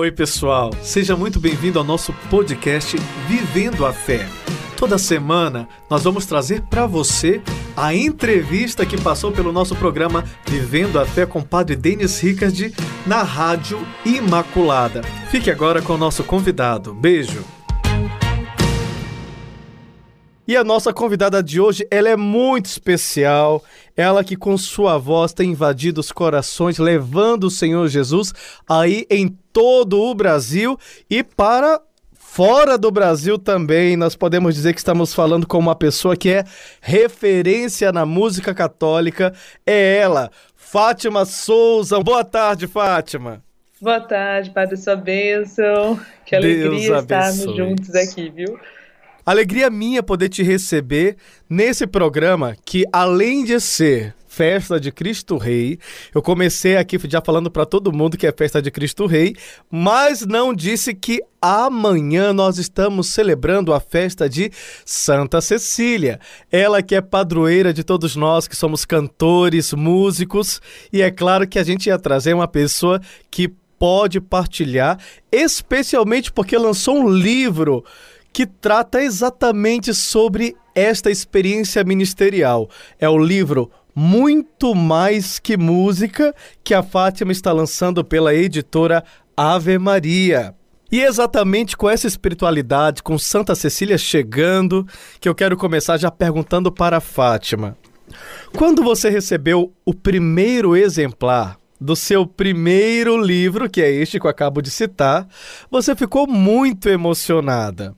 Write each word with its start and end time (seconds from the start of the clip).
Oi, 0.00 0.12
pessoal. 0.12 0.70
Seja 0.80 1.16
muito 1.16 1.40
bem-vindo 1.40 1.76
ao 1.76 1.84
nosso 1.84 2.12
podcast 2.30 2.96
Vivendo 3.26 3.84
a 3.84 3.92
Fé. 3.92 4.28
Toda 4.76 4.96
semana 4.96 5.68
nós 5.90 6.04
vamos 6.04 6.24
trazer 6.24 6.62
para 6.62 6.86
você 6.86 7.42
a 7.76 7.92
entrevista 7.92 8.86
que 8.86 8.96
passou 8.96 9.32
pelo 9.32 9.50
nosso 9.50 9.74
programa 9.74 10.22
Vivendo 10.46 11.00
a 11.00 11.04
Fé 11.04 11.26
com 11.26 11.40
o 11.40 11.44
Padre 11.44 11.74
Denis 11.74 12.20
Ricard 12.20 12.72
na 13.04 13.24
Rádio 13.24 13.84
Imaculada. 14.04 15.02
Fique 15.32 15.50
agora 15.50 15.82
com 15.82 15.94
o 15.94 15.98
nosso 15.98 16.22
convidado. 16.22 16.94
Beijo. 16.94 17.57
E 20.48 20.56
a 20.56 20.64
nossa 20.64 20.94
convidada 20.94 21.42
de 21.42 21.60
hoje, 21.60 21.86
ela 21.90 22.08
é 22.08 22.16
muito 22.16 22.64
especial. 22.64 23.62
Ela 23.94 24.24
que 24.24 24.34
com 24.34 24.56
sua 24.56 24.96
voz 24.96 25.34
tem 25.34 25.50
invadido 25.50 26.00
os 26.00 26.10
corações, 26.10 26.78
levando 26.78 27.44
o 27.44 27.50
Senhor 27.50 27.86
Jesus 27.86 28.32
aí 28.66 29.06
em 29.10 29.28
todo 29.52 30.00
o 30.00 30.14
Brasil 30.14 30.78
e 31.10 31.22
para 31.22 31.78
fora 32.14 32.78
do 32.78 32.90
Brasil 32.90 33.38
também. 33.38 33.94
Nós 33.94 34.16
podemos 34.16 34.54
dizer 34.54 34.72
que 34.72 34.80
estamos 34.80 35.12
falando 35.12 35.46
com 35.46 35.58
uma 35.58 35.76
pessoa 35.76 36.16
que 36.16 36.30
é 36.30 36.44
referência 36.80 37.92
na 37.92 38.06
música 38.06 38.54
católica. 38.54 39.34
É 39.66 39.98
ela, 39.98 40.30
Fátima 40.56 41.26
Souza. 41.26 42.00
Boa 42.00 42.24
tarde, 42.24 42.66
Fátima. 42.66 43.44
Boa 43.82 44.00
tarde, 44.00 44.48
Padre, 44.48 44.78
sua 44.78 44.96
bênção. 44.96 46.00
Que 46.24 46.34
alegria 46.34 47.00
estarmos 47.00 47.54
juntos 47.54 47.94
aqui, 47.94 48.30
viu? 48.30 48.58
Alegria 49.30 49.68
minha 49.68 50.02
poder 50.02 50.30
te 50.30 50.42
receber 50.42 51.18
nesse 51.50 51.86
programa 51.86 52.56
que, 52.64 52.86
além 52.90 53.44
de 53.44 53.60
ser 53.60 54.14
festa 54.26 54.80
de 54.80 54.90
Cristo 54.90 55.36
Rei. 55.36 55.78
Eu 56.14 56.22
comecei 56.22 56.78
aqui 56.78 56.98
já 57.06 57.20
falando 57.20 57.50
para 57.50 57.66
todo 57.66 57.92
mundo 57.92 58.16
que 58.16 58.26
é 58.26 58.32
festa 58.32 58.62
de 58.62 58.70
Cristo 58.70 59.04
Rei, 59.04 59.36
mas 59.70 60.24
não 60.24 60.54
disse 60.54 60.94
que 60.94 61.20
amanhã 61.42 62.32
nós 62.32 62.56
estamos 62.56 63.08
celebrando 63.08 63.74
a 63.74 63.80
festa 63.80 64.30
de 64.30 64.50
Santa 64.82 65.42
Cecília. 65.42 66.18
Ela 66.50 66.82
que 66.82 66.94
é 66.94 67.02
padroeira 67.02 67.70
de 67.70 67.84
todos 67.84 68.16
nós 68.16 68.48
que 68.48 68.56
somos 68.56 68.86
cantores, 68.86 69.74
músicos, 69.74 70.62
e 70.90 71.02
é 71.02 71.10
claro 71.10 71.46
que 71.46 71.58
a 71.58 71.64
gente 71.64 71.88
ia 71.88 71.98
trazer 71.98 72.32
uma 72.32 72.48
pessoa 72.48 72.98
que 73.30 73.52
pode 73.78 74.22
partilhar, 74.22 74.98
especialmente 75.30 76.32
porque 76.32 76.56
lançou 76.56 76.98
um 76.98 77.10
livro 77.10 77.84
que 78.32 78.46
trata 78.46 79.02
exatamente 79.02 79.92
sobre 79.92 80.54
esta 80.74 81.10
experiência 81.10 81.82
ministerial. 81.82 82.68
É 82.98 83.08
o 83.08 83.18
livro 83.18 83.70
Muito 83.94 84.74
Mais 84.74 85.38
Que 85.38 85.56
Música, 85.56 86.34
que 86.62 86.74
a 86.74 86.82
Fátima 86.82 87.32
está 87.32 87.52
lançando 87.52 88.04
pela 88.04 88.34
editora 88.34 89.02
Ave 89.36 89.78
Maria. 89.78 90.54
E 90.90 91.02
exatamente 91.02 91.76
com 91.76 91.90
essa 91.90 92.06
espiritualidade, 92.06 93.02
com 93.02 93.18
Santa 93.18 93.54
Cecília 93.54 93.98
chegando, 93.98 94.86
que 95.20 95.28
eu 95.28 95.34
quero 95.34 95.56
começar 95.56 95.98
já 95.98 96.10
perguntando 96.10 96.72
para 96.72 96.96
a 96.96 97.00
Fátima. 97.00 97.76
Quando 98.56 98.82
você 98.82 99.10
recebeu 99.10 99.72
o 99.84 99.92
primeiro 99.92 100.74
exemplar 100.74 101.58
do 101.80 101.94
seu 101.94 102.26
primeiro 102.26 103.16
livro, 103.16 103.68
que 103.68 103.82
é 103.82 103.90
este 103.90 104.18
que 104.18 104.26
eu 104.26 104.30
acabo 104.30 104.62
de 104.62 104.70
citar, 104.70 105.28
você 105.70 105.94
ficou 105.94 106.26
muito 106.26 106.88
emocionada. 106.88 107.94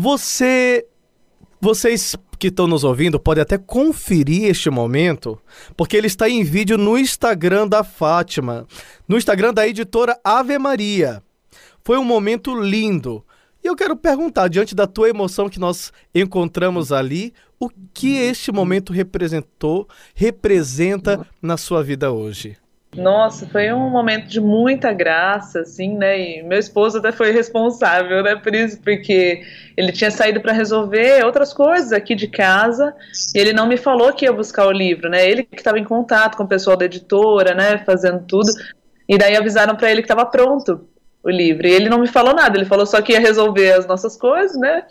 Você. 0.00 0.86
Vocês 1.60 2.14
que 2.38 2.46
estão 2.46 2.68
nos 2.68 2.84
ouvindo 2.84 3.18
podem 3.18 3.42
até 3.42 3.58
conferir 3.58 4.44
este 4.44 4.70
momento, 4.70 5.36
porque 5.76 5.96
ele 5.96 6.06
está 6.06 6.30
em 6.30 6.44
vídeo 6.44 6.78
no 6.78 6.96
Instagram 6.96 7.66
da 7.66 7.82
Fátima, 7.82 8.64
no 9.08 9.18
Instagram 9.18 9.52
da 9.52 9.66
editora 9.66 10.16
Ave 10.22 10.56
Maria. 10.56 11.20
Foi 11.82 11.98
um 11.98 12.04
momento 12.04 12.54
lindo. 12.54 13.24
E 13.62 13.66
eu 13.66 13.74
quero 13.74 13.96
perguntar, 13.96 14.46
diante 14.46 14.72
da 14.72 14.86
tua 14.86 15.08
emoção 15.08 15.48
que 15.48 15.58
nós 15.58 15.92
encontramos 16.14 16.92
ali, 16.92 17.34
o 17.58 17.68
que 17.92 18.18
este 18.18 18.52
momento 18.52 18.92
representou, 18.92 19.88
representa 20.14 21.26
na 21.42 21.56
sua 21.56 21.82
vida 21.82 22.12
hoje? 22.12 22.56
Nossa, 22.96 23.46
foi 23.46 23.70
um 23.72 23.90
momento 23.90 24.26
de 24.28 24.40
muita 24.40 24.92
graça, 24.94 25.60
assim, 25.60 25.94
né? 25.96 26.18
E 26.18 26.42
meu 26.42 26.58
esposo 26.58 26.98
até 26.98 27.12
foi 27.12 27.30
responsável, 27.32 28.22
né, 28.22 28.34
por 28.36 28.54
isso, 28.54 28.80
porque 28.80 29.42
ele 29.76 29.92
tinha 29.92 30.10
saído 30.10 30.40
para 30.40 30.52
resolver 30.52 31.22
outras 31.24 31.52
coisas 31.52 31.92
aqui 31.92 32.14
de 32.14 32.26
casa 32.26 32.94
e 33.34 33.38
ele 33.38 33.52
não 33.52 33.66
me 33.68 33.76
falou 33.76 34.12
que 34.12 34.24
ia 34.24 34.32
buscar 34.32 34.66
o 34.66 34.72
livro, 34.72 35.08
né? 35.10 35.28
Ele 35.28 35.44
que 35.44 35.56
estava 35.56 35.78
em 35.78 35.84
contato 35.84 36.36
com 36.36 36.44
o 36.44 36.48
pessoal 36.48 36.76
da 36.76 36.86
editora, 36.86 37.54
né, 37.54 37.78
fazendo 37.84 38.24
tudo. 38.26 38.50
E 39.08 39.18
daí 39.18 39.36
avisaram 39.36 39.76
para 39.76 39.90
ele 39.90 40.00
que 40.02 40.06
estava 40.10 40.24
pronto 40.26 40.88
o 41.22 41.30
livro. 41.30 41.66
E 41.66 41.70
ele 41.72 41.88
não 41.90 41.98
me 41.98 42.08
falou 42.08 42.34
nada, 42.34 42.56
ele 42.56 42.64
falou 42.66 42.86
só 42.86 43.02
que 43.02 43.12
ia 43.12 43.20
resolver 43.20 43.72
as 43.72 43.86
nossas 43.86 44.16
coisas, 44.16 44.56
né? 44.58 44.84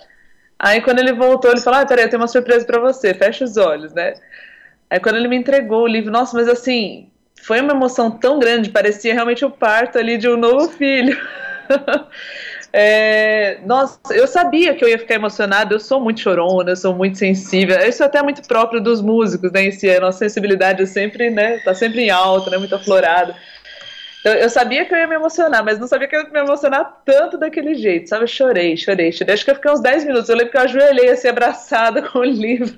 Aí 0.60 0.82
quando 0.82 1.00
ele 1.00 1.14
voltou, 1.14 1.52
ele 1.52 1.62
falou: 1.62 1.80
"Ah, 1.82 1.86
peraí, 1.86 2.06
eu 2.06 2.10
tenho 2.10 2.22
uma 2.22 2.28
surpresa 2.28 2.66
para 2.66 2.80
você. 2.80 3.14
Fecha 3.14 3.44
os 3.46 3.58
olhos, 3.58 3.94
né?" 3.94 4.14
Aí 4.90 5.00
quando 5.00 5.18
ele 5.18 5.28
me 5.28 5.36
entregou 5.38 5.84
o 5.84 5.88
livro, 5.88 6.12
nossa, 6.12 6.36
mas 6.38 6.48
assim, 6.48 7.10
foi 7.42 7.62
uma 7.62 7.74
emoção 7.74 8.12
tão 8.12 8.40
grande, 8.40 8.70
parecia 8.70 9.14
realmente 9.14 9.46
o 9.46 9.50
parto 9.50 9.98
ali 9.98 10.18
de 10.18 10.28
um 10.28 10.38
novo 10.38 10.70
filho. 10.70 11.18
é, 12.74 13.60
nossa, 13.66 14.00
eu 14.12 14.28
sabia 14.28 14.74
que 14.74 14.84
eu 14.84 14.90
ia 14.90 15.00
ficar 15.00 15.16
emocionada, 15.16 15.74
eu 15.74 15.80
sou 15.80 16.00
muito 16.00 16.22
chorona, 16.22 16.72
eu 16.72 16.76
sou 16.76 16.94
muito 16.94 17.18
sensível, 17.18 17.78
isso 17.80 18.04
é 18.04 18.06
até 18.06 18.22
muito 18.22 18.42
próprio 18.48 18.82
dos 18.82 19.02
músicos, 19.02 19.52
né, 19.52 19.64
em 19.64 19.96
a 19.96 20.00
nossa 20.02 20.20
sensibilidade 20.20 20.84
é 20.84 20.86
sempre, 20.86 21.30
né, 21.30 21.60
tá 21.60 21.74
sempre 21.74 22.02
em 22.02 22.10
alta, 22.10 22.50
né, 22.50 22.58
muito 22.58 22.76
aflorada. 22.76 23.36
Eu, 24.26 24.34
eu, 24.34 24.50
sabia 24.50 24.84
que 24.84 24.94
eu 24.94 24.98
ia 24.98 25.08
me 25.08 25.16
emocionar, 25.16 25.64
mas 25.64 25.80
não 25.80 25.88
sabia 25.88 26.06
que 26.06 26.14
eu 26.14 26.24
ia 26.24 26.30
me 26.30 26.40
emocionar 26.40 27.02
tanto 27.06 27.38
daquele 27.38 27.76
jeito, 27.76 28.10
sabe? 28.10 28.24
Eu 28.24 28.28
chorei, 28.28 28.76
chorei, 28.76 29.10
chorei. 29.10 29.34
Acho 29.34 29.46
que 29.46 29.52
eu 29.52 29.56
fiquei 29.56 29.72
uns 29.72 29.80
10 29.80 30.04
minutos. 30.04 30.28
Eu 30.28 30.36
lembro 30.36 30.52
que 30.52 30.58
eu 30.58 30.62
ajoelhei 30.62 31.10
assim, 31.12 31.30
abraçada 31.30 32.02
com 32.12 32.20
o 32.20 32.26
livro. 32.26 32.76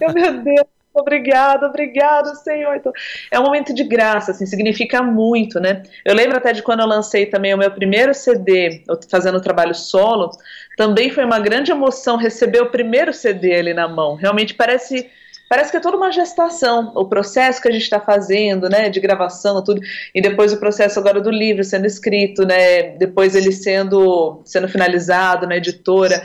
eu, 0.00 0.12
meu 0.12 0.32
Deus, 0.34 0.66
Obrigado, 0.94 1.64
obrigado, 1.64 2.34
Senhor. 2.36 2.76
Então, 2.76 2.92
é 3.30 3.40
um 3.40 3.44
momento 3.44 3.72
de 3.72 3.82
graça, 3.82 4.32
assim, 4.32 4.44
significa 4.44 5.02
muito, 5.02 5.58
né? 5.58 5.82
Eu 6.04 6.14
lembro 6.14 6.36
até 6.36 6.52
de 6.52 6.62
quando 6.62 6.80
eu 6.80 6.86
lancei 6.86 7.24
também 7.24 7.54
o 7.54 7.58
meu 7.58 7.70
primeiro 7.70 8.12
CD, 8.12 8.84
fazendo 9.10 9.40
trabalho 9.40 9.74
solo, 9.74 10.30
também 10.76 11.10
foi 11.10 11.24
uma 11.24 11.40
grande 11.40 11.70
emoção 11.70 12.16
receber 12.16 12.60
o 12.60 12.70
primeiro 12.70 13.12
CD 13.12 13.54
ali 13.54 13.72
na 13.72 13.88
mão. 13.88 14.16
Realmente 14.16 14.54
parece 14.54 15.10
parece 15.52 15.70
que 15.70 15.76
é 15.76 15.80
toda 15.80 15.98
uma 15.98 16.10
gestação, 16.10 16.92
o 16.94 17.04
processo 17.04 17.60
que 17.60 17.68
a 17.68 17.70
gente 17.70 17.82
está 17.82 18.00
fazendo, 18.00 18.70
né, 18.70 18.88
de 18.88 18.98
gravação, 18.98 19.62
tudo, 19.62 19.82
e 20.14 20.22
depois 20.22 20.50
o 20.50 20.56
processo 20.56 20.98
agora 20.98 21.20
do 21.20 21.30
livro 21.30 21.62
sendo 21.62 21.84
escrito, 21.84 22.46
né, 22.46 22.96
depois 22.96 23.34
ele 23.34 23.52
sendo 23.52 24.40
sendo 24.46 24.66
finalizado 24.66 25.46
na 25.46 25.54
editora 25.58 26.22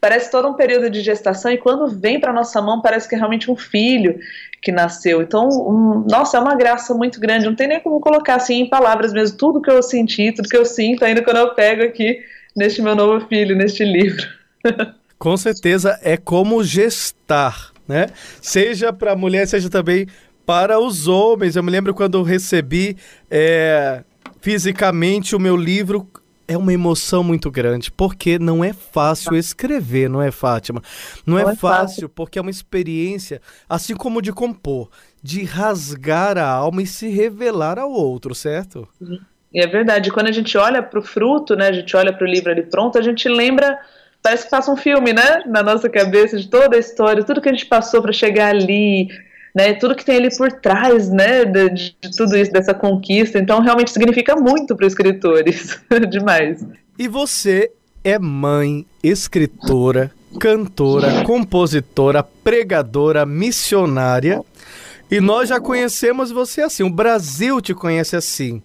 parece 0.00 0.30
todo 0.30 0.46
um 0.46 0.54
período 0.54 0.88
de 0.88 1.00
gestação 1.00 1.50
e 1.50 1.58
quando 1.58 1.88
vem 1.88 2.20
para 2.20 2.32
nossa 2.32 2.62
mão 2.62 2.80
parece 2.80 3.08
que 3.08 3.16
é 3.16 3.18
realmente 3.18 3.50
um 3.50 3.56
filho 3.56 4.20
que 4.62 4.70
nasceu. 4.70 5.20
Então, 5.20 5.48
um, 5.48 6.06
nossa, 6.08 6.36
é 6.36 6.40
uma 6.40 6.54
graça 6.54 6.94
muito 6.94 7.18
grande. 7.18 7.46
Não 7.46 7.56
tem 7.56 7.66
nem 7.66 7.80
como 7.80 7.98
colocar 7.98 8.36
assim 8.36 8.60
em 8.60 8.68
palavras 8.68 9.12
mesmo 9.12 9.36
tudo 9.36 9.60
que 9.60 9.70
eu 9.70 9.82
senti, 9.82 10.30
tudo 10.30 10.48
que 10.48 10.56
eu 10.56 10.64
sinto 10.64 11.04
ainda 11.04 11.24
quando 11.24 11.38
eu 11.38 11.56
pego 11.56 11.82
aqui 11.82 12.20
neste 12.56 12.80
meu 12.80 12.94
novo 12.94 13.26
filho, 13.26 13.56
neste 13.56 13.84
livro. 13.84 14.24
Com 15.18 15.36
certeza 15.36 15.98
é 16.02 16.16
como 16.16 16.64
gestar, 16.64 17.69
né? 17.90 18.06
Seja 18.40 18.92
para 18.92 19.12
a 19.12 19.16
mulher, 19.16 19.46
seja 19.48 19.68
também 19.68 20.06
para 20.46 20.78
os 20.78 21.08
homens. 21.08 21.56
Eu 21.56 21.62
me 21.62 21.70
lembro 21.70 21.92
quando 21.92 22.16
eu 22.16 22.22
recebi 22.22 22.96
é, 23.28 24.04
fisicamente 24.40 25.34
o 25.34 25.40
meu 25.40 25.56
livro 25.56 26.08
é 26.46 26.56
uma 26.56 26.72
emoção 26.72 27.22
muito 27.22 27.50
grande, 27.50 27.92
porque 27.92 28.38
não 28.38 28.64
é 28.64 28.72
fácil 28.72 29.36
escrever, 29.36 30.08
não 30.08 30.20
é, 30.20 30.32
Fátima? 30.32 30.82
Não, 31.24 31.38
é 31.38 31.42
não 31.42 31.50
é, 31.50 31.52
é, 31.52 31.56
fácil, 31.56 32.08
porque 32.08 32.40
é 32.40 32.42
uma 32.42 32.50
experiência, 32.50 33.40
assim 33.68 33.94
como 33.94 34.20
de 34.20 34.32
compor, 34.32 34.88
de 35.22 35.44
rasgar 35.44 36.36
a 36.36 36.48
alma 36.48 36.82
e 36.82 36.86
se 36.86 37.08
revelar 37.08 37.78
ao 37.78 37.92
outro, 37.92 38.34
certo? 38.34 38.88
E 39.52 39.62
é 39.62 39.66
verdade. 39.66 40.10
Quando 40.10 40.26
a 40.26 40.32
gente 40.32 40.58
olha 40.58 40.82
para 40.82 40.98
o 40.98 41.02
fruto, 41.02 41.54
né, 41.54 41.68
a 41.68 41.72
gente 41.72 41.96
olha 41.96 42.12
para 42.12 42.26
o 42.26 42.30
livro 42.30 42.50
ali 42.50 42.62
pronto, 42.62 42.98
a 42.98 43.02
gente 43.02 43.28
lembra 43.28 43.78
parece 44.22 44.44
que 44.44 44.50
passa 44.50 44.70
um 44.70 44.76
filme, 44.76 45.12
né, 45.12 45.42
na 45.46 45.62
nossa 45.62 45.88
cabeça 45.88 46.38
de 46.38 46.48
toda 46.48 46.76
a 46.76 46.80
história, 46.80 47.24
tudo 47.24 47.40
que 47.40 47.48
a 47.48 47.52
gente 47.52 47.66
passou 47.66 48.02
para 48.02 48.12
chegar 48.12 48.54
ali, 48.54 49.08
né, 49.54 49.74
tudo 49.74 49.94
que 49.94 50.04
tem 50.04 50.16
ali 50.16 50.36
por 50.36 50.52
trás, 50.52 51.10
né, 51.10 51.44
de, 51.44 51.96
de 52.00 52.16
tudo 52.16 52.36
isso, 52.36 52.52
dessa 52.52 52.74
conquista. 52.74 53.38
Então, 53.38 53.60
realmente 53.60 53.90
significa 53.90 54.36
muito 54.36 54.76
para 54.76 54.86
escritores, 54.86 55.80
demais. 56.10 56.64
E 56.98 57.08
você 57.08 57.70
é 58.04 58.18
mãe, 58.18 58.86
escritora, 59.02 60.10
cantora, 60.38 61.24
compositora, 61.24 62.22
pregadora, 62.22 63.26
missionária. 63.26 64.42
E 65.10 65.20
nós 65.20 65.48
já 65.48 65.58
conhecemos 65.58 66.30
você 66.30 66.62
assim, 66.62 66.84
o 66.84 66.90
Brasil 66.90 67.60
te 67.60 67.74
conhece 67.74 68.14
assim, 68.14 68.62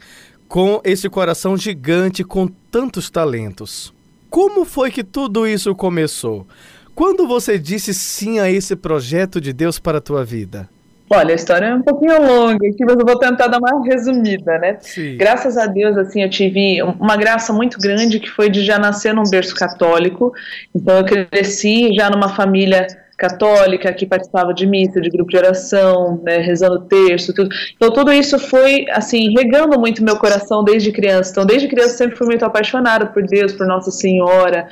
com 0.48 0.80
esse 0.84 1.10
coração 1.10 1.58
gigante, 1.58 2.24
com 2.24 2.48
tantos 2.48 3.10
talentos. 3.10 3.94
Como 4.30 4.66
foi 4.66 4.92
que 4.92 5.04
tudo 5.04 5.48
isso 5.48 5.74
começou? 5.76 6.46
Quando 6.94 7.28
você 7.28 7.60
disse 7.60 7.94
sim 7.94 8.40
a 8.40 8.50
esse 8.50 8.76
projeto 8.76 9.42
de 9.42 9.52
Deus 9.52 9.80
para 9.80 9.98
a 9.98 10.02
tua 10.02 10.24
vida? 10.24 10.70
Olha, 11.10 11.34
a 11.34 11.36
história 11.36 11.68
é 11.68 11.76
um 11.76 11.84
pouquinho 11.84 12.20
longa 12.20 12.68
aqui, 12.68 12.84
mas 12.84 12.98
eu 12.98 13.06
vou 13.06 13.20
tentar 13.20 13.48
dar 13.48 13.60
uma 13.60 13.86
resumida, 13.86 14.58
né? 14.58 14.78
Sim. 14.80 15.18
Graças 15.18 15.56
a 15.56 15.68
Deus, 15.68 15.96
assim, 15.98 16.24
eu 16.24 16.30
tive 16.30 16.82
uma 16.82 17.16
graça 17.16 17.54
muito 17.54 17.78
grande 17.80 18.20
que 18.20 18.30
foi 18.30 18.50
de 18.50 18.66
já 18.66 18.80
nascer 18.80 19.14
num 19.14 19.30
berço 19.30 19.54
católico. 19.54 20.34
Então 20.74 20.98
eu 20.98 21.06
cresci 21.06 21.94
já 21.94 22.10
numa 22.10 22.30
família 22.30 22.88
católica 23.18 23.94
que 23.94 24.06
participava 24.06 24.54
de 24.54 24.66
missa, 24.66 25.00
de 25.00 25.10
grupo 25.10 25.32
de 25.32 25.38
oração, 25.38 26.22
né, 26.24 26.38
rezando 26.38 26.82
texto, 26.82 27.34
tudo. 27.34 27.50
Então 27.76 27.92
tudo 27.92 28.12
isso 28.12 28.38
foi 28.38 28.86
assim 28.92 29.34
regando 29.36 29.80
muito 29.80 30.04
meu 30.04 30.18
coração 30.18 30.64
desde 30.64 30.92
criança. 30.92 31.32
Então 31.32 31.46
desde 31.46 31.68
criança 31.68 31.98
sempre 31.98 32.18
fui 32.18 32.28
muito 32.28 32.44
apaixonada 32.44 33.08
por 33.08 33.24
Deus, 33.24 33.54
por 33.54 33.66
Nossa 33.66 33.92
Senhora. 33.92 34.68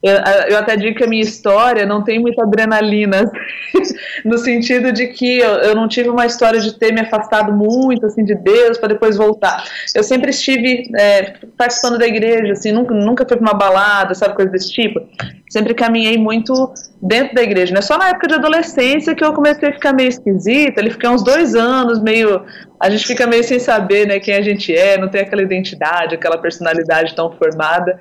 Eu, 0.00 0.14
eu, 0.50 0.58
até 0.58 0.76
digo 0.76 0.96
que 0.96 1.02
a 1.02 1.08
minha 1.08 1.22
história 1.22 1.84
não 1.84 2.04
tem 2.04 2.20
muita 2.20 2.44
adrenalina, 2.44 3.28
no 4.24 4.38
sentido 4.38 4.92
de 4.92 5.08
que 5.08 5.40
eu, 5.40 5.54
eu, 5.54 5.74
não 5.74 5.88
tive 5.88 6.08
uma 6.08 6.24
história 6.24 6.60
de 6.60 6.78
ter 6.78 6.92
me 6.92 7.00
afastado 7.00 7.52
muito 7.52 8.06
assim 8.06 8.24
de 8.24 8.36
Deus 8.36 8.78
para 8.78 8.90
depois 8.90 9.16
voltar. 9.16 9.64
Eu 9.92 10.04
sempre 10.04 10.30
estive 10.30 10.88
é, 10.96 11.34
participando 11.56 11.98
da 11.98 12.06
igreja, 12.06 12.52
assim, 12.52 12.70
nunca, 12.70 12.94
nunca 12.94 13.26
fui 13.26 13.36
para 13.36 13.50
uma 13.50 13.58
balada, 13.58 14.14
sabe, 14.14 14.36
coisa 14.36 14.52
desse 14.52 14.70
tipo. 14.70 15.00
Sempre 15.48 15.74
caminhei 15.74 16.18
muito 16.18 16.72
dentro 17.00 17.34
da 17.34 17.42
igreja. 17.42 17.72
Não 17.72 17.78
é 17.78 17.82
só 17.82 17.96
na 17.96 18.08
época 18.08 18.28
de 18.28 18.34
adolescência 18.34 19.14
que 19.14 19.24
eu 19.24 19.32
comecei 19.32 19.68
a 19.68 19.72
ficar 19.72 19.92
meio 19.92 20.08
esquisita. 20.08 20.80
Ele 20.80 20.90
fiquei 20.90 21.08
uns 21.08 21.24
dois 21.24 21.54
anos 21.54 22.02
meio. 22.02 22.42
A 22.80 22.90
gente 22.90 23.06
fica 23.06 23.26
meio 23.26 23.42
sem 23.42 23.58
saber 23.58 24.06
né, 24.06 24.20
quem 24.20 24.34
a 24.34 24.42
gente 24.42 24.74
é, 24.74 24.98
não 24.98 25.08
tem 25.08 25.22
aquela 25.22 25.42
identidade, 25.42 26.14
aquela 26.14 26.38
personalidade 26.38 27.14
tão 27.14 27.32
formada 27.32 27.98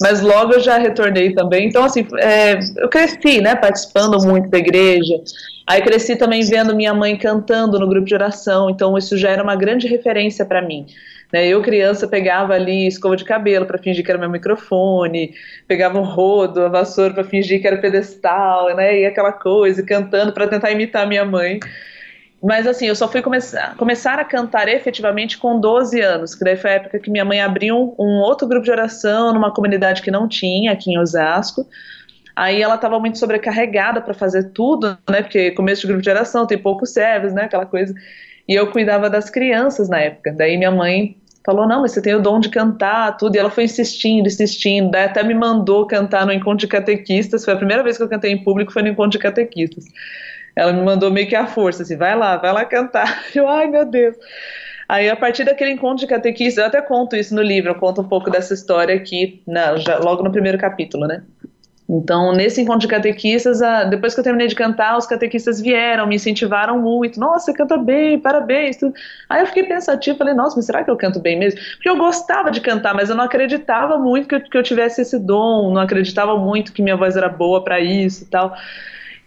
mas 0.00 0.20
logo 0.20 0.54
eu 0.54 0.60
já 0.60 0.78
retornei 0.78 1.32
também. 1.32 1.68
Então, 1.68 1.84
assim, 1.84 2.06
é, 2.18 2.58
eu 2.76 2.88
cresci, 2.88 3.40
né, 3.40 3.54
participando 3.54 4.18
muito 4.26 4.48
da 4.48 4.58
igreja. 4.58 5.20
Aí 5.66 5.80
cresci 5.80 6.16
também 6.16 6.42
vendo 6.44 6.74
minha 6.74 6.92
mãe 6.92 7.16
cantando 7.16 7.78
no 7.78 7.88
grupo 7.88 8.06
de 8.06 8.14
oração, 8.14 8.68
então 8.68 8.98
isso 8.98 9.16
já 9.16 9.30
era 9.30 9.42
uma 9.42 9.54
grande 9.54 9.86
referência 9.86 10.44
para 10.44 10.60
mim. 10.60 10.86
Né, 11.32 11.46
eu, 11.46 11.62
criança, 11.62 12.06
pegava 12.06 12.52
ali 12.52 12.86
escova 12.86 13.16
de 13.16 13.24
cabelo 13.24 13.64
para 13.64 13.78
fingir 13.78 14.04
que 14.04 14.10
era 14.10 14.20
meu 14.20 14.28
microfone, 14.28 15.34
pegava 15.66 15.98
um 15.98 16.04
rodo, 16.04 16.60
a 16.60 16.68
vassoura 16.68 17.14
para 17.14 17.24
fingir 17.24 17.60
que 17.60 17.66
era 17.66 17.78
pedestal, 17.78 18.76
né, 18.76 19.00
e 19.00 19.06
aquela 19.06 19.32
coisa, 19.32 19.82
cantando 19.82 20.32
para 20.32 20.46
tentar 20.46 20.70
imitar 20.70 21.08
minha 21.08 21.24
mãe. 21.24 21.58
Mas 22.42 22.66
assim, 22.66 22.86
eu 22.86 22.96
só 22.96 23.08
fui 23.08 23.22
começar, 23.22 23.76
começar 23.76 24.18
a 24.18 24.24
cantar 24.24 24.68
efetivamente 24.68 25.38
com 25.38 25.60
12 25.60 26.00
anos, 26.00 26.34
que 26.34 26.44
daí 26.44 26.56
foi 26.56 26.70
a 26.70 26.74
época 26.74 26.98
que 26.98 27.10
minha 27.10 27.24
mãe 27.24 27.40
abriu 27.40 27.94
um, 27.98 28.18
outro 28.18 28.48
grupo 28.48 28.64
de 28.64 28.70
oração 28.70 29.32
numa 29.32 29.52
comunidade 29.54 30.02
que 30.02 30.10
não 30.10 30.26
tinha, 30.26 30.72
aqui 30.72 30.90
em 30.90 30.98
Osasco. 30.98 31.66
Aí 32.34 32.60
ela 32.60 32.74
estava 32.74 32.98
muito 32.98 33.16
sobrecarregada 33.16 34.00
para 34.00 34.12
fazer 34.12 34.50
tudo, 34.50 34.98
né? 35.08 35.22
Porque 35.22 35.52
começo 35.52 35.82
de 35.82 35.86
grupo 35.86 36.02
de 36.02 36.10
oração 36.10 36.46
tem 36.46 36.58
poucos 36.58 36.90
servos, 36.90 37.32
né? 37.32 37.44
Aquela 37.44 37.66
coisa. 37.66 37.94
E 38.48 38.54
eu 38.54 38.72
cuidava 38.72 39.08
das 39.08 39.30
crianças 39.30 39.88
na 39.88 40.00
época. 40.00 40.32
Daí 40.32 40.56
minha 40.56 40.70
mãe 40.70 41.16
falou: 41.44 41.66
Não, 41.66 41.82
mas 41.82 41.92
você 41.92 42.02
tem 42.02 42.14
o 42.14 42.20
dom 42.20 42.40
de 42.40 42.48
cantar, 42.48 43.16
tudo. 43.16 43.36
E 43.36 43.38
ela 43.38 43.50
foi 43.50 43.64
insistindo, 43.64 44.26
insistindo. 44.26 44.90
Daí 44.90 45.04
até 45.04 45.22
me 45.22 45.34
mandou 45.34 45.86
cantar 45.86 46.26
no 46.26 46.32
encontro 46.32 46.58
de 46.58 46.68
catequistas. 46.68 47.44
Foi 47.44 47.54
a 47.54 47.56
primeira 47.56 47.82
vez 47.82 47.96
que 47.96 48.02
eu 48.02 48.08
cantei 48.08 48.32
em 48.32 48.42
público, 48.42 48.72
foi 48.72 48.82
no 48.82 48.88
encontro 48.88 49.12
de 49.12 49.18
catequistas. 49.18 49.84
Ela 50.54 50.72
me 50.72 50.82
mandou 50.82 51.10
meio 51.10 51.28
que 51.28 51.34
a 51.36 51.46
força, 51.46 51.82
assim, 51.82 51.96
vai 51.96 52.16
lá, 52.16 52.36
vai 52.36 52.52
lá 52.52 52.64
cantar. 52.64 53.24
Eu, 53.34 53.48
ai 53.48 53.66
meu 53.66 53.84
Deus. 53.86 54.16
Aí, 54.88 55.08
a 55.08 55.16
partir 55.16 55.44
daquele 55.44 55.70
encontro 55.70 55.98
de 55.98 56.06
catequista, 56.06 56.60
eu 56.60 56.66
até 56.66 56.82
conto 56.82 57.16
isso 57.16 57.34
no 57.34 57.40
livro, 57.40 57.70
eu 57.70 57.74
conto 57.76 58.02
um 58.02 58.08
pouco 58.08 58.30
dessa 58.30 58.52
história 58.52 58.94
aqui, 58.94 59.42
na, 59.46 59.76
já, 59.76 59.96
logo 59.98 60.22
no 60.22 60.30
primeiro 60.30 60.58
capítulo, 60.58 61.06
né? 61.06 61.22
Então, 61.94 62.32
nesse 62.32 62.58
encontro 62.58 62.80
de 62.80 62.88
catequistas, 62.88 63.60
depois 63.90 64.14
que 64.14 64.20
eu 64.20 64.24
terminei 64.24 64.46
de 64.46 64.54
cantar, 64.54 64.96
os 64.96 65.04
catequistas 65.04 65.60
vieram, 65.60 66.06
me 66.06 66.16
incentivaram 66.16 66.80
muito. 66.80 67.20
Nossa, 67.20 67.46
você 67.46 67.52
canta 67.52 67.76
bem, 67.76 68.18
parabéns. 68.18 68.78
Tudo. 68.78 68.94
Aí 69.28 69.42
eu 69.42 69.46
fiquei 69.46 69.64
pensativa, 69.64 70.16
falei, 70.16 70.32
nossa, 70.32 70.56
mas 70.56 70.64
será 70.64 70.82
que 70.82 70.90
eu 70.90 70.96
canto 70.96 71.20
bem 71.20 71.38
mesmo? 71.38 71.60
Porque 71.74 71.90
eu 71.90 71.96
gostava 71.98 72.50
de 72.50 72.62
cantar, 72.62 72.94
mas 72.94 73.10
eu 73.10 73.14
não 73.14 73.24
acreditava 73.24 73.98
muito 73.98 74.26
que 74.26 74.34
eu, 74.36 74.40
que 74.40 74.56
eu 74.56 74.62
tivesse 74.62 75.02
esse 75.02 75.18
dom, 75.18 75.70
não 75.70 75.82
acreditava 75.82 76.34
muito 76.38 76.72
que 76.72 76.80
minha 76.80 76.96
voz 76.96 77.14
era 77.14 77.28
boa 77.28 77.62
para 77.62 77.78
isso 77.78 78.24
e 78.24 78.26
tal. 78.26 78.56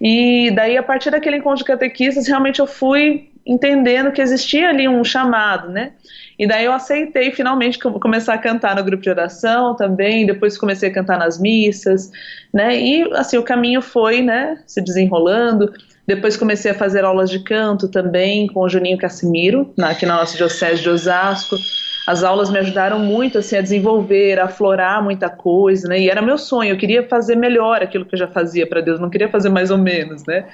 E 0.02 0.52
daí, 0.56 0.76
a 0.76 0.84
partir 0.84 1.12
daquele 1.12 1.38
encontro 1.38 1.60
de 1.60 1.66
catequistas, 1.66 2.28
realmente 2.28 2.60
eu 2.60 2.66
fui 2.66 3.30
entendendo 3.46 4.12
que 4.12 4.22
existia 4.22 4.70
ali 4.70 4.88
um 4.88 5.04
chamado, 5.04 5.70
né? 5.70 5.92
E 6.38 6.48
daí 6.48 6.66
eu 6.66 6.74
aceitei 6.74 7.32
finalmente 7.32 7.80
começar 7.80 8.34
a 8.34 8.38
cantar 8.38 8.76
no 8.76 8.84
grupo 8.84 9.02
de 9.02 9.10
oração 9.10 9.76
também, 9.76 10.26
depois 10.26 10.58
comecei 10.58 10.90
a 10.90 10.94
cantar 10.94 11.18
nas 11.18 11.40
missas, 11.40 12.12
né? 12.54 12.78
E 12.78 13.04
assim 13.14 13.38
o 13.38 13.44
caminho 13.44 13.82
foi, 13.82 14.22
né, 14.22 14.60
se 14.66 14.82
desenrolando. 14.82 15.72
Depois 16.08 16.38
comecei 16.38 16.72
a 16.72 16.76
fazer 16.76 17.04
aulas 17.04 17.30
de 17.30 17.40
canto 17.40 17.88
também 17.88 18.48
com 18.48 18.60
o 18.60 18.70
Juninho 18.70 18.98
Cassimiro, 18.98 19.74
aqui 19.82 20.06
na 20.06 20.18
nossa 20.18 20.38
diocese 20.38 20.82
de 20.82 20.90
Osasco 20.90 21.58
as 22.08 22.24
aulas 22.24 22.50
me 22.50 22.60
ajudaram 22.60 23.00
muito 23.00 23.38
assim 23.38 23.58
a 23.58 23.62
desenvolver, 23.62 24.40
a 24.40 24.46
aflorar 24.46 25.04
muita 25.04 25.30
coisa, 25.30 25.88
né? 25.88 26.00
E 26.00 26.10
era 26.10 26.22
meu 26.22 26.38
sonho, 26.38 26.72
eu 26.72 26.78
queria 26.78 27.08
fazer 27.08 27.36
melhor 27.36 27.82
aquilo 27.82 28.06
que 28.06 28.16
eu 28.16 28.20
já 28.20 28.28
fazia 28.28 28.68
para 28.68 28.82
Deus, 28.82 29.00
não 29.00 29.10
queria 29.10 29.30
fazer 29.30 29.50
mais 29.50 29.72
ou 29.72 29.78
menos, 29.78 30.26
né? 30.26 30.46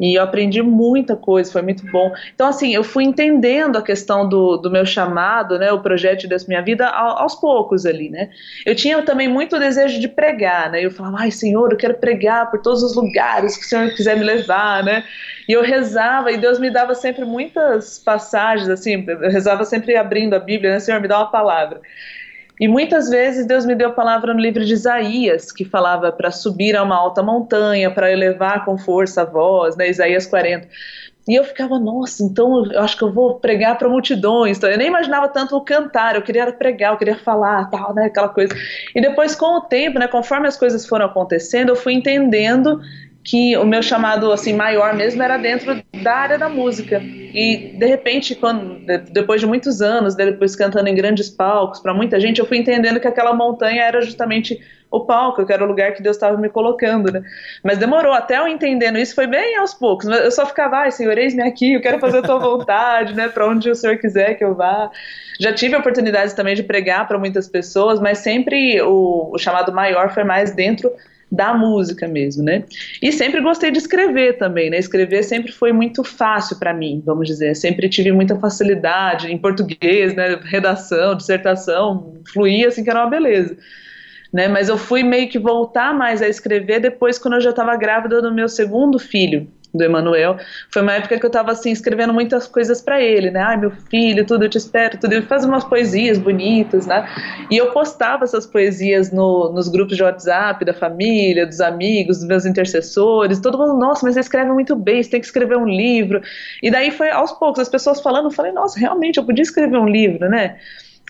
E 0.00 0.18
eu 0.18 0.22
aprendi 0.22 0.60
muita 0.60 1.16
coisa, 1.16 1.50
foi 1.50 1.62
muito 1.62 1.86
bom. 1.90 2.12
Então, 2.34 2.48
assim, 2.48 2.74
eu 2.74 2.82
fui 2.82 3.04
entendendo 3.04 3.76
a 3.78 3.82
questão 3.82 4.28
do, 4.28 4.56
do 4.56 4.70
meu 4.70 4.84
chamado, 4.84 5.58
né? 5.58 5.72
O 5.72 5.80
projeto 5.80 6.26
de 6.26 6.48
minha 6.48 6.62
vida 6.62 6.88
aos 6.88 7.34
poucos 7.36 7.86
ali, 7.86 8.10
né? 8.10 8.30
Eu 8.66 8.74
tinha 8.74 9.00
também 9.02 9.28
muito 9.28 9.58
desejo 9.58 10.00
de 10.00 10.08
pregar, 10.08 10.70
né? 10.70 10.84
Eu 10.84 10.90
falava, 10.90 11.18
ai, 11.20 11.30
Senhor, 11.30 11.70
eu 11.70 11.78
quero 11.78 11.94
pregar 11.94 12.50
por 12.50 12.60
todos 12.60 12.82
os 12.82 12.96
lugares 12.96 13.56
que 13.56 13.64
o 13.64 13.68
Senhor 13.68 13.88
quiser 13.94 14.16
me 14.16 14.24
levar, 14.24 14.82
né? 14.82 15.04
E 15.48 15.52
eu 15.52 15.62
rezava 15.62 16.32
e 16.32 16.38
Deus 16.38 16.58
me 16.58 16.70
dava 16.70 16.94
sempre 16.94 17.24
muitas 17.24 17.98
passagens, 17.98 18.68
assim, 18.68 19.04
eu 19.06 19.30
rezava 19.30 19.64
sempre 19.64 19.96
abrindo 19.96 20.34
a 20.34 20.38
Bíblia, 20.38 20.72
né? 20.72 20.80
Senhor, 20.80 21.00
me 21.00 21.08
dá 21.08 21.18
uma 21.18 21.30
palavra. 21.30 21.80
E 22.60 22.68
muitas 22.68 23.10
vezes 23.10 23.46
Deus 23.46 23.66
me 23.66 23.74
deu 23.74 23.88
a 23.88 23.92
palavra 23.92 24.32
no 24.32 24.40
livro 24.40 24.64
de 24.64 24.72
Isaías, 24.72 25.50
que 25.50 25.64
falava 25.64 26.12
para 26.12 26.30
subir 26.30 26.76
a 26.76 26.82
uma 26.82 26.96
alta 26.96 27.22
montanha, 27.22 27.90
para 27.90 28.12
elevar 28.12 28.64
com 28.64 28.78
força 28.78 29.22
a 29.22 29.24
voz, 29.24 29.76
né? 29.76 29.88
Isaías 29.88 30.26
40. 30.26 30.68
E 31.26 31.34
eu 31.34 31.42
ficava, 31.42 31.78
nossa, 31.78 32.22
então 32.22 32.66
eu 32.70 32.80
acho 32.80 32.98
que 32.98 33.02
eu 33.02 33.12
vou 33.12 33.40
pregar 33.40 33.78
para 33.78 33.88
multidões. 33.88 34.58
Então, 34.58 34.70
eu 34.70 34.76
nem 34.76 34.88
imaginava 34.88 35.26
tanto 35.28 35.56
o 35.56 35.60
cantar, 35.62 36.14
eu 36.14 36.22
queria 36.22 36.52
pregar, 36.52 36.92
eu 36.92 36.98
queria 36.98 37.16
falar, 37.16 37.70
tal, 37.70 37.94
né, 37.94 38.06
aquela 38.06 38.28
coisa. 38.28 38.54
E 38.94 39.00
depois, 39.00 39.34
com 39.34 39.56
o 39.56 39.62
tempo, 39.62 39.98
né, 39.98 40.06
conforme 40.06 40.46
as 40.46 40.56
coisas 40.56 40.86
foram 40.86 41.06
acontecendo, 41.06 41.70
eu 41.70 41.76
fui 41.76 41.94
entendendo 41.94 42.78
que 43.24 43.56
o 43.56 43.64
meu 43.64 43.82
chamado 43.82 44.30
assim 44.30 44.52
maior 44.52 44.94
mesmo 44.94 45.22
era 45.22 45.38
dentro 45.38 45.82
da 46.02 46.14
área 46.14 46.38
da 46.38 46.48
música. 46.48 47.00
E 47.02 47.74
de 47.74 47.86
repente 47.86 48.34
quando 48.34 48.84
depois 49.10 49.40
de 49.40 49.46
muitos 49.46 49.80
anos 49.80 50.14
depois 50.14 50.54
cantando 50.54 50.88
em 50.88 50.94
grandes 50.94 51.30
palcos 51.30 51.80
para 51.80 51.94
muita 51.94 52.20
gente 52.20 52.38
eu 52.38 52.46
fui 52.46 52.58
entendendo 52.58 53.00
que 53.00 53.08
aquela 53.08 53.32
montanha 53.32 53.82
era 53.82 54.02
justamente 54.02 54.60
o 54.90 55.00
palco 55.00 55.44
que 55.44 55.52
era 55.52 55.64
o 55.64 55.66
lugar 55.66 55.94
que 55.94 56.02
Deus 56.02 56.16
estava 56.16 56.36
me 56.36 56.50
colocando 56.50 57.10
né? 57.10 57.22
Mas 57.62 57.78
demorou 57.78 58.12
até 58.12 58.38
eu 58.38 58.46
entendendo 58.46 58.98
isso 58.98 59.14
foi 59.14 59.26
bem 59.26 59.56
aos 59.56 59.72
poucos. 59.72 60.06
Eu 60.06 60.30
só 60.30 60.44
ficava 60.44 60.76
ai 60.76 60.90
Senhor 60.90 61.16
eis-me 61.16 61.42
aqui 61.42 61.72
eu 61.72 61.80
quero 61.80 61.98
fazer 61.98 62.18
a 62.18 62.22
tua 62.22 62.38
vontade 62.38 63.14
né? 63.14 63.28
Para 63.28 63.48
onde 63.48 63.70
o 63.70 63.74
Senhor 63.74 63.96
quiser 63.96 64.34
que 64.34 64.44
eu 64.44 64.54
vá. 64.54 64.90
Já 65.40 65.52
tive 65.52 65.74
oportunidades 65.74 66.34
também 66.34 66.54
de 66.54 66.62
pregar 66.62 67.08
para 67.08 67.18
muitas 67.18 67.48
pessoas 67.48 67.98
mas 67.98 68.18
sempre 68.18 68.80
o, 68.82 69.30
o 69.32 69.38
chamado 69.38 69.72
maior 69.72 70.12
foi 70.12 70.24
mais 70.24 70.54
dentro 70.54 70.92
da 71.34 71.52
música 71.54 72.06
mesmo, 72.06 72.42
né? 72.42 72.64
E 73.02 73.10
sempre 73.12 73.40
gostei 73.40 73.70
de 73.70 73.78
escrever 73.78 74.38
também, 74.38 74.70
né? 74.70 74.78
Escrever 74.78 75.22
sempre 75.22 75.52
foi 75.52 75.72
muito 75.72 76.04
fácil 76.04 76.58
para 76.58 76.72
mim, 76.72 77.02
vamos 77.04 77.26
dizer. 77.26 77.54
Sempre 77.56 77.88
tive 77.88 78.12
muita 78.12 78.38
facilidade 78.38 79.30
em 79.30 79.38
português, 79.38 80.14
né? 80.14 80.38
Redação, 80.44 81.16
dissertação, 81.16 82.20
fluía 82.32 82.68
assim 82.68 82.84
que 82.84 82.90
era 82.90 83.00
uma 83.00 83.10
beleza. 83.10 83.56
Né, 84.32 84.48
mas 84.48 84.68
eu 84.68 84.76
fui 84.76 85.04
meio 85.04 85.28
que 85.28 85.38
voltar 85.38 85.94
mais 85.94 86.20
a 86.20 86.26
escrever 86.26 86.80
depois 86.80 87.20
quando 87.20 87.34
eu 87.34 87.40
já 87.40 87.50
estava 87.50 87.76
grávida 87.76 88.20
do 88.20 88.34
meu 88.34 88.48
segundo 88.48 88.98
filho 88.98 89.46
do 89.74 89.82
Emanuel. 89.82 90.38
Foi 90.70 90.82
uma 90.82 90.92
época 90.92 91.18
que 91.18 91.24
eu 91.24 91.28
estava 91.28 91.50
assim 91.50 91.72
escrevendo 91.72 92.14
muitas 92.14 92.46
coisas 92.46 92.80
para 92.80 93.02
ele, 93.02 93.30
né? 93.30 93.40
Ai, 93.40 93.56
meu 93.56 93.72
filho, 93.90 94.24
tudo 94.24 94.44
eu 94.44 94.48
te 94.48 94.56
espero, 94.56 94.98
tudo. 94.98 95.12
Ele 95.12 95.26
faz 95.26 95.44
umas 95.44 95.64
poesias 95.64 96.16
bonitas, 96.16 96.86
né? 96.86 97.08
E 97.50 97.56
eu 97.56 97.72
postava 97.72 98.24
essas 98.24 98.46
poesias 98.46 99.10
no, 99.10 99.52
nos 99.52 99.68
grupos 99.68 99.96
de 99.96 100.02
WhatsApp 100.02 100.64
da 100.64 100.72
família, 100.72 101.46
dos 101.46 101.60
amigos, 101.60 102.18
dos 102.18 102.26
meus 102.26 102.46
intercessores. 102.46 103.40
Todo 103.40 103.58
mundo, 103.58 103.78
nossa, 103.78 104.06
mas 104.06 104.14
você 104.14 104.20
escreve 104.20 104.52
muito 104.52 104.76
bem, 104.76 105.02
você 105.02 105.10
tem 105.10 105.20
que 105.20 105.26
escrever 105.26 105.56
um 105.56 105.66
livro. 105.66 106.22
E 106.62 106.70
daí 106.70 106.90
foi 106.90 107.10
aos 107.10 107.32
poucos 107.32 107.60
as 107.60 107.68
pessoas 107.68 108.00
falando, 108.00 108.26
eu 108.26 108.30
falei, 108.30 108.52
nossa, 108.52 108.78
realmente 108.78 109.18
eu 109.18 109.24
podia 109.24 109.42
escrever 109.42 109.76
um 109.76 109.88
livro, 109.88 110.28
né? 110.28 110.56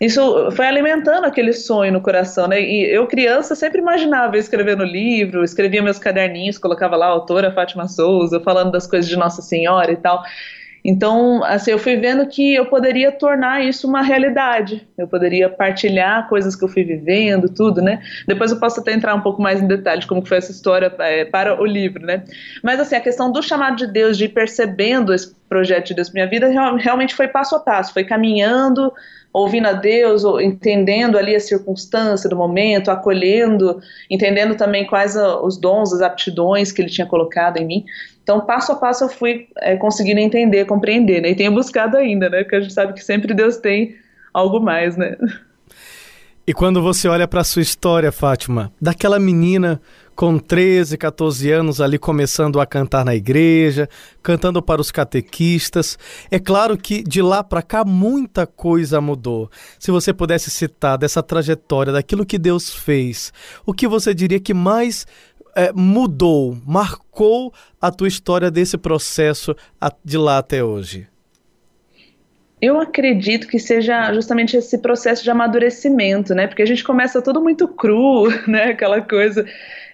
Isso 0.01 0.51
foi 0.53 0.67
alimentando 0.67 1.25
aquele 1.25 1.53
sonho 1.53 1.93
no 1.93 2.01
coração, 2.01 2.49
né? 2.49 2.61
E 2.61 2.85
eu, 2.85 3.07
criança, 3.07 3.55
sempre 3.55 3.81
imaginava 3.81 4.37
escrever 4.37 4.77
no 4.77 4.85
livro, 4.85 5.45
escrevia 5.45 5.83
meus 5.83 5.99
caderninhos, 5.99 6.59
colocava 6.59 6.97
lá 6.97 7.07
a 7.07 7.11
autora 7.11 7.53
Fátima 7.53 7.87
Souza, 7.87 8.41
falando 8.41 8.73
das 8.73 8.87
coisas 8.87 9.09
de 9.09 9.17
Nossa 9.17 9.41
Senhora 9.41 9.93
e 9.93 9.97
tal. 9.97 10.23
Então, 10.85 11.43
assim, 11.45 11.71
eu 11.71 11.79
fui 11.79 11.97
vendo 11.97 12.27
que 12.27 12.55
eu 12.55 12.67
poderia 12.67 13.11
tornar 13.11 13.65
isso 13.65 13.89
uma 13.89 14.03
realidade. 14.03 14.87
Eu 14.99 15.09
poderia 15.09 15.49
partilhar 15.49 16.29
coisas 16.29 16.55
que 16.55 16.63
eu 16.63 16.69
fui 16.69 16.85
vivendo, 16.85 17.49
tudo, 17.49 17.81
né? 17.81 18.03
Depois 18.29 18.51
eu 18.51 18.61
posso 18.61 18.81
até 18.81 18.93
entrar 18.93 19.15
um 19.15 19.23
pouco 19.23 19.41
mais 19.41 19.63
em 19.63 19.67
detalhe 19.67 20.03
de 20.03 20.07
como 20.07 20.25
foi 20.27 20.37
essa 20.37 20.53
história 20.53 20.93
é, 20.99 21.25
para 21.25 21.59
o 21.59 21.65
livro, 21.65 22.05
né? 22.05 22.23
Mas, 22.63 22.79
assim, 22.79 22.97
a 22.97 23.01
questão 23.01 23.33
do 23.33 23.43
chamado 23.43 23.77
de 23.77 23.87
Deus, 23.87 24.19
de 24.19 24.27
ir 24.27 24.29
percebendo 24.29 25.15
projeto 25.49 25.89
de 25.89 25.95
Deus 25.95 26.09
para 26.09 26.15
minha 26.15 26.29
vida 26.29 26.49
realmente 26.79 27.15
foi 27.15 27.29
passo 27.29 27.55
a 27.55 27.61
passo, 27.61 27.93
foi 27.93 28.05
caminhando, 28.05 28.93
ouvindo 29.33 29.67
a 29.67 29.73
Deus, 29.73 30.23
entendendo 30.41 31.19
ali 31.19 31.35
a 31.35 31.41
circunstância 31.41 32.29
do 32.29 32.37
momento, 32.37 32.91
acolhendo, 32.91 33.81
entendendo 34.11 34.57
também 34.57 34.87
quais 34.87 35.17
os 35.17 35.57
dons, 35.57 35.93
as 35.93 36.03
aptidões 36.03 36.71
que 36.71 36.83
Ele 36.83 36.89
tinha 36.89 37.07
colocado 37.07 37.57
em 37.57 37.67
mim. 37.67 37.85
Então, 38.25 38.41
passo 38.41 38.73
a 38.73 38.77
passo, 38.77 39.05
eu 39.05 39.09
fui 39.11 39.49
é, 39.59 39.77
conseguindo 39.77 40.19
entender, 40.19 40.65
compreender, 40.65 41.21
né? 41.21 41.31
E 41.31 41.37
tenho 41.37 41.53
buscado 41.53 41.99
ainda, 41.99 42.31
né? 42.31 42.43
Porque 42.43 42.57
a 42.57 42.61
gente 42.61 42.73
sabe 42.73 42.95
que 42.95 43.05
sempre 43.05 43.35
Deus 43.35 43.59
tem 43.59 43.95
algo 44.33 44.59
mais, 44.59 44.97
né? 44.97 45.15
E 46.47 46.53
quando 46.53 46.83
você 46.83 47.07
olha 47.07 47.29
para 47.29 47.45
sua 47.45 47.63
história, 47.63 48.11
Fátima, 48.11 48.73
daquela 48.81 49.19
menina 49.19 49.81
com 50.15 50.39
13, 50.39 50.97
14 50.97 51.51
anos 51.51 51.81
ali 51.81 51.99
começando 51.99 52.61
a 52.61 52.67
cantar 52.67 53.05
na 53.05 53.15
igreja, 53.15 53.89
cantando 54.23 54.63
para 54.63 54.81
os 54.81 54.91
catequistas, 54.91 55.99
é 56.31 56.39
claro 56.39 56.77
que 56.77 57.03
de 57.03 57.21
lá 57.21 57.43
para 57.43 57.63
cá 57.63 57.85
muita 57.85 58.47
coisa 58.47 59.01
mudou. 59.01 59.51
Se 59.79 59.91
você 59.91 60.13
pudesse 60.13 60.51
citar 60.51 60.99
dessa 60.99 61.23
trajetória, 61.23 61.93
daquilo 61.93 62.27
que 62.27 62.39
Deus 62.39 62.71
fez, 62.73 63.33
o 63.67 63.73
que 63.73 63.89
você 63.89 64.15
diria 64.15 64.39
que 64.39 64.55
mais 64.55 65.07
é, 65.57 65.73
mudou, 65.73 66.57
marcou 66.67 67.53
a 67.81 67.91
tua 67.91 68.09
história 68.09 68.51
desse 68.51 68.77
processo 68.77 69.55
de 70.05 70.19
lá 70.19 70.39
até 70.39 70.63
hoje? 70.63 71.09
Eu 72.61 72.81
acredito 72.81 73.47
que 73.47 73.59
seja 73.59 74.13
justamente 74.15 74.57
esse 74.57 74.79
processo 74.79 75.23
de 75.23 75.31
amadurecimento, 75.31 76.35
né? 76.35 76.47
Porque 76.47 76.63
a 76.63 76.67
gente 76.67 76.83
começa 76.83 77.21
tudo 77.21 77.41
muito 77.41 77.69
cru, 77.69 78.29
né? 78.49 78.71
Aquela 78.71 79.03
coisa 79.03 79.45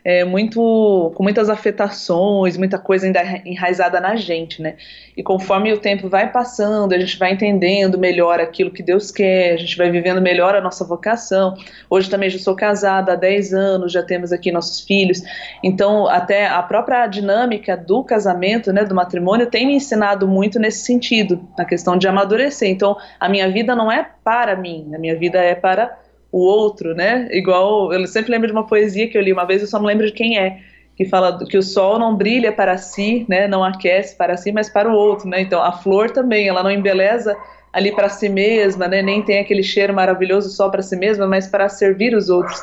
é, 0.04 0.24
muito 0.24 1.12
com 1.14 1.22
muitas 1.22 1.50
afetações, 1.50 2.56
muita 2.56 2.78
coisa 2.78 3.06
ainda 3.06 3.20
enraizada 3.44 4.00
na 4.00 4.16
gente, 4.16 4.62
né? 4.62 4.76
E 5.16 5.22
conforme 5.22 5.72
o 5.72 5.78
tempo 5.78 6.08
vai 6.08 6.30
passando, 6.30 6.92
a 6.92 6.98
gente 6.98 7.18
vai 7.18 7.32
entendendo 7.32 7.98
melhor 7.98 8.40
aquilo 8.40 8.70
que 8.70 8.82
Deus 8.82 9.10
quer, 9.10 9.54
a 9.54 9.56
gente 9.56 9.76
vai 9.76 9.90
vivendo 9.90 10.20
melhor 10.20 10.54
a 10.54 10.60
nossa 10.60 10.84
vocação. 10.84 11.54
Hoje 11.88 12.08
também 12.08 12.30
já 12.30 12.38
sou 12.38 12.54
casada 12.54 13.12
há 13.12 13.16
10 13.16 13.52
anos, 13.52 13.92
já 13.92 14.02
temos 14.02 14.32
aqui 14.32 14.50
nossos 14.50 14.80
filhos. 14.80 15.22
Então, 15.62 16.08
até 16.08 16.46
a 16.46 16.62
própria 16.62 17.06
dinâmica 17.06 17.76
do 17.76 18.02
casamento, 18.02 18.72
né, 18.72 18.84
do 18.84 18.94
matrimônio, 18.94 19.46
tem 19.46 19.66
me 19.66 19.74
ensinado 19.74 20.26
muito 20.26 20.58
nesse 20.58 20.84
sentido, 20.84 21.46
na 21.58 21.64
questão 21.64 21.96
de 21.96 22.08
amadurecer. 22.08 22.68
Então, 22.68 22.96
a 23.18 23.28
minha 23.28 23.50
vida 23.50 23.74
não 23.74 23.90
é 23.90 24.08
para 24.24 24.56
mim, 24.56 24.92
a 24.94 24.98
minha 24.98 25.16
vida 25.16 25.38
é 25.38 25.54
para 25.54 25.98
o 26.32 26.38
outro, 26.38 26.94
né? 26.94 27.28
Igual, 27.32 27.92
eu 27.92 28.06
sempre 28.06 28.30
lembro 28.30 28.46
de 28.46 28.52
uma 28.52 28.66
poesia 28.66 29.08
que 29.08 29.18
eu 29.18 29.22
li 29.22 29.32
uma 29.32 29.46
vez, 29.46 29.62
eu 29.62 29.68
só 29.68 29.78
não 29.78 29.86
lembro 29.86 30.06
de 30.06 30.12
quem 30.12 30.38
é, 30.38 30.58
que 30.96 31.04
fala 31.04 31.38
que 31.46 31.56
o 31.58 31.62
sol 31.62 31.98
não 31.98 32.14
brilha 32.14 32.52
para 32.52 32.76
si, 32.78 33.24
né? 33.28 33.48
Não 33.48 33.64
aquece 33.64 34.16
para 34.16 34.36
si, 34.36 34.52
mas 34.52 34.68
para 34.68 34.90
o 34.90 34.94
outro, 34.94 35.28
né? 35.28 35.40
Então, 35.40 35.62
a 35.62 35.72
flor 35.72 36.10
também, 36.10 36.48
ela 36.48 36.62
não 36.62 36.70
embeleza 36.70 37.36
ali 37.72 37.92
para 37.92 38.08
si 38.08 38.28
mesma, 38.28 38.86
né? 38.88 39.02
Nem 39.02 39.22
tem 39.22 39.38
aquele 39.38 39.62
cheiro 39.62 39.94
maravilhoso 39.94 40.50
só 40.50 40.68
para 40.68 40.82
si 40.82 40.96
mesma, 40.96 41.26
mas 41.26 41.46
para 41.46 41.68
servir 41.68 42.14
os 42.14 42.28
outros. 42.28 42.62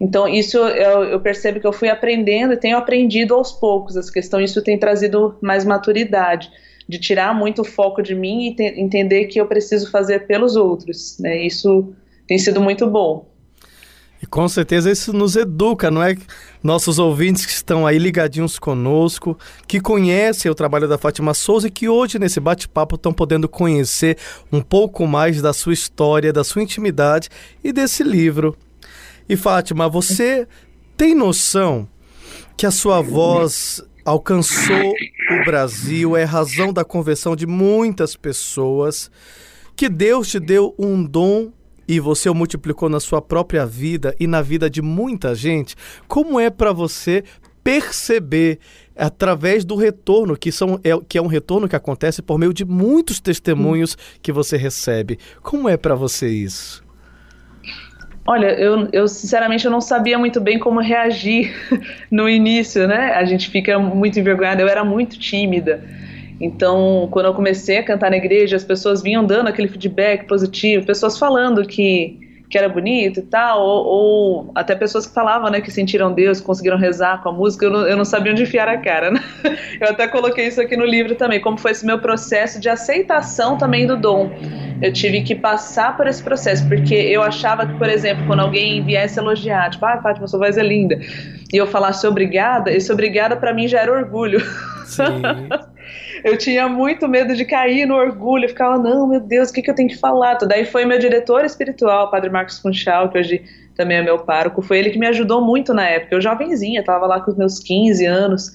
Então, 0.00 0.26
isso 0.26 0.58
eu, 0.58 1.04
eu, 1.04 1.20
percebo 1.20 1.60
que 1.60 1.66
eu 1.66 1.72
fui 1.72 1.88
aprendendo 1.88 2.52
e 2.52 2.56
tenho 2.56 2.76
aprendido 2.76 3.34
aos 3.34 3.52
poucos 3.52 3.96
essa 3.96 4.12
questão. 4.12 4.40
Isso 4.40 4.62
tem 4.62 4.76
trazido 4.78 5.36
mais 5.40 5.64
maturidade, 5.64 6.50
de 6.88 6.98
tirar 6.98 7.32
muito 7.32 7.62
o 7.62 7.64
foco 7.64 8.02
de 8.02 8.14
mim 8.14 8.48
e 8.48 8.54
te, 8.54 8.64
entender 8.80 9.26
que 9.26 9.40
eu 9.40 9.46
preciso 9.46 9.90
fazer 9.90 10.26
pelos 10.26 10.56
outros. 10.56 11.18
Né? 11.20 11.46
Isso 11.46 11.94
tem 12.32 12.38
sido 12.38 12.62
muito 12.62 12.86
bom. 12.86 13.30
E 14.22 14.26
com 14.26 14.48
certeza 14.48 14.90
isso 14.90 15.12
nos 15.12 15.36
educa, 15.36 15.90
não 15.90 16.02
é? 16.02 16.16
Nossos 16.62 16.98
ouvintes 16.98 17.44
que 17.44 17.52
estão 17.52 17.86
aí 17.86 17.98
ligadinhos 17.98 18.58
conosco, 18.58 19.36
que 19.66 19.80
conhecem 19.80 20.50
o 20.50 20.54
trabalho 20.54 20.88
da 20.88 20.96
Fátima 20.96 21.34
Souza 21.34 21.68
e 21.68 21.70
que 21.70 21.90
hoje 21.90 22.18
nesse 22.18 22.40
bate-papo 22.40 22.94
estão 22.94 23.12
podendo 23.12 23.50
conhecer 23.50 24.16
um 24.50 24.62
pouco 24.62 25.06
mais 25.06 25.42
da 25.42 25.52
sua 25.52 25.74
história, 25.74 26.32
da 26.32 26.42
sua 26.42 26.62
intimidade 26.62 27.28
e 27.62 27.70
desse 27.70 28.02
livro. 28.02 28.56
E 29.28 29.36
Fátima, 29.36 29.86
você 29.86 30.48
tem 30.96 31.14
noção 31.14 31.86
que 32.56 32.64
a 32.64 32.70
sua 32.70 33.02
voz 33.02 33.84
alcançou 34.06 34.94
o 35.32 35.44
Brasil, 35.44 36.16
é 36.16 36.24
razão 36.24 36.72
da 36.72 36.82
conversão 36.82 37.36
de 37.36 37.46
muitas 37.46 38.16
pessoas, 38.16 39.10
que 39.76 39.86
Deus 39.86 40.28
te 40.28 40.40
deu 40.40 40.74
um 40.78 41.04
dom 41.04 41.52
e 41.86 42.00
você 42.00 42.28
o 42.28 42.34
multiplicou 42.34 42.88
na 42.88 43.00
sua 43.00 43.20
própria 43.20 43.66
vida 43.66 44.14
e 44.18 44.26
na 44.26 44.42
vida 44.42 44.68
de 44.70 44.82
muita 44.82 45.34
gente, 45.34 45.74
como 46.08 46.38
é 46.38 46.50
para 46.50 46.72
você 46.72 47.24
perceber 47.62 48.58
através 48.96 49.64
do 49.64 49.76
retorno, 49.76 50.36
que, 50.36 50.52
são, 50.52 50.78
é, 50.82 50.90
que 51.08 51.16
é 51.16 51.22
um 51.22 51.26
retorno 51.26 51.68
que 51.68 51.76
acontece 51.76 52.20
por 52.20 52.38
meio 52.38 52.52
de 52.52 52.64
muitos 52.64 53.20
testemunhos 53.20 53.96
que 54.20 54.32
você 54.32 54.56
recebe. 54.56 55.18
Como 55.42 55.68
é 55.68 55.76
para 55.76 55.94
você 55.94 56.28
isso? 56.28 56.84
Olha, 58.24 58.46
eu, 58.52 58.88
eu 58.92 59.08
sinceramente 59.08 59.64
eu 59.64 59.70
não 59.70 59.80
sabia 59.80 60.16
muito 60.16 60.40
bem 60.40 60.58
como 60.58 60.80
reagir 60.80 61.52
no 62.10 62.28
início, 62.28 62.86
né? 62.86 63.12
A 63.14 63.24
gente 63.24 63.50
fica 63.50 63.78
muito 63.78 64.18
envergonhada, 64.18 64.62
eu 64.62 64.68
era 64.68 64.84
muito 64.84 65.18
tímida. 65.18 65.82
Então, 66.42 67.06
quando 67.12 67.26
eu 67.26 67.34
comecei 67.34 67.78
a 67.78 67.84
cantar 67.84 68.10
na 68.10 68.16
igreja, 68.16 68.56
as 68.56 68.64
pessoas 68.64 69.00
vinham 69.00 69.24
dando 69.24 69.46
aquele 69.46 69.68
feedback 69.68 70.26
positivo, 70.26 70.84
pessoas 70.84 71.16
falando 71.16 71.64
que, 71.64 72.18
que 72.50 72.58
era 72.58 72.68
bonito 72.68 73.20
e 73.20 73.22
tal, 73.22 73.62
ou, 73.62 73.86
ou 73.86 74.52
até 74.52 74.74
pessoas 74.74 75.06
que 75.06 75.14
falavam, 75.14 75.48
né, 75.48 75.60
que 75.60 75.70
sentiram 75.70 76.12
Deus, 76.12 76.40
conseguiram 76.40 76.76
rezar 76.76 77.22
com 77.22 77.28
a 77.28 77.32
música, 77.32 77.66
eu 77.66 77.70
não, 77.70 77.86
eu 77.86 77.96
não 77.96 78.04
sabia 78.04 78.32
onde 78.32 78.42
enfiar 78.42 78.68
a 78.68 78.76
cara, 78.76 79.12
né? 79.12 79.20
Eu 79.80 79.88
até 79.88 80.06
coloquei 80.06 80.46
isso 80.46 80.60
aqui 80.60 80.76
no 80.76 80.84
livro 80.84 81.14
também, 81.14 81.40
como 81.40 81.56
foi 81.56 81.70
esse 81.70 81.84
meu 81.84 81.98
processo 81.98 82.60
de 82.60 82.68
aceitação 82.68 83.56
também 83.56 83.86
do 83.86 83.96
dom. 83.96 84.30
Eu 84.80 84.92
tive 84.92 85.22
que 85.22 85.34
passar 85.34 85.96
por 85.96 86.06
esse 86.06 86.22
processo, 86.22 86.68
porque 86.68 86.94
eu 86.94 87.22
achava 87.22 87.66
que, 87.66 87.74
por 87.74 87.88
exemplo, 87.88 88.26
quando 88.26 88.40
alguém 88.40 88.84
viesse 88.84 89.18
elogiar, 89.18 89.70
tipo, 89.70 89.84
ah, 89.86 90.00
Fátima, 90.02 90.28
sua 90.28 90.40
voz 90.40 90.56
é 90.56 90.62
linda, 90.62 90.98
e 91.52 91.56
eu 91.56 91.66
falasse 91.66 92.06
obrigada, 92.06 92.70
esse 92.70 92.92
obrigada 92.92 93.36
para 93.36 93.52
mim 93.54 93.66
já 93.66 93.80
era 93.80 93.92
orgulho. 93.92 94.40
Sim. 94.84 95.22
eu 96.24 96.36
tinha 96.36 96.68
muito 96.68 97.08
medo 97.08 97.34
de 97.34 97.44
cair 97.44 97.86
no 97.86 97.94
orgulho, 97.94 98.48
ficava, 98.48 98.78
não, 98.78 99.06
meu 99.06 99.20
Deus, 99.20 99.50
o 99.50 99.52
que, 99.52 99.62
que 99.62 99.70
eu 99.70 99.74
tenho 99.74 99.88
que 99.88 99.98
falar? 99.98 100.34
Daí 100.34 100.64
foi 100.64 100.84
meu 100.84 100.98
diretor 100.98 101.44
espiritual, 101.44 102.10
Padre 102.10 102.30
Marcos 102.30 102.58
Funchal, 102.58 103.08
que 103.08 103.18
hoje 103.18 103.42
também 103.74 103.96
é 103.96 104.02
meu 104.02 104.18
pároco, 104.18 104.62
foi 104.62 104.78
ele 104.78 104.90
que 104.90 104.98
me 104.98 105.06
ajudou 105.06 105.40
muito 105.40 105.72
na 105.72 105.86
época. 105.88 106.14
Eu 106.14 106.20
jovenzinha, 106.20 106.80
estava 106.80 107.06
lá 107.06 107.20
com 107.20 107.30
os 107.30 107.36
meus 107.36 107.58
15 107.58 108.04
anos, 108.04 108.52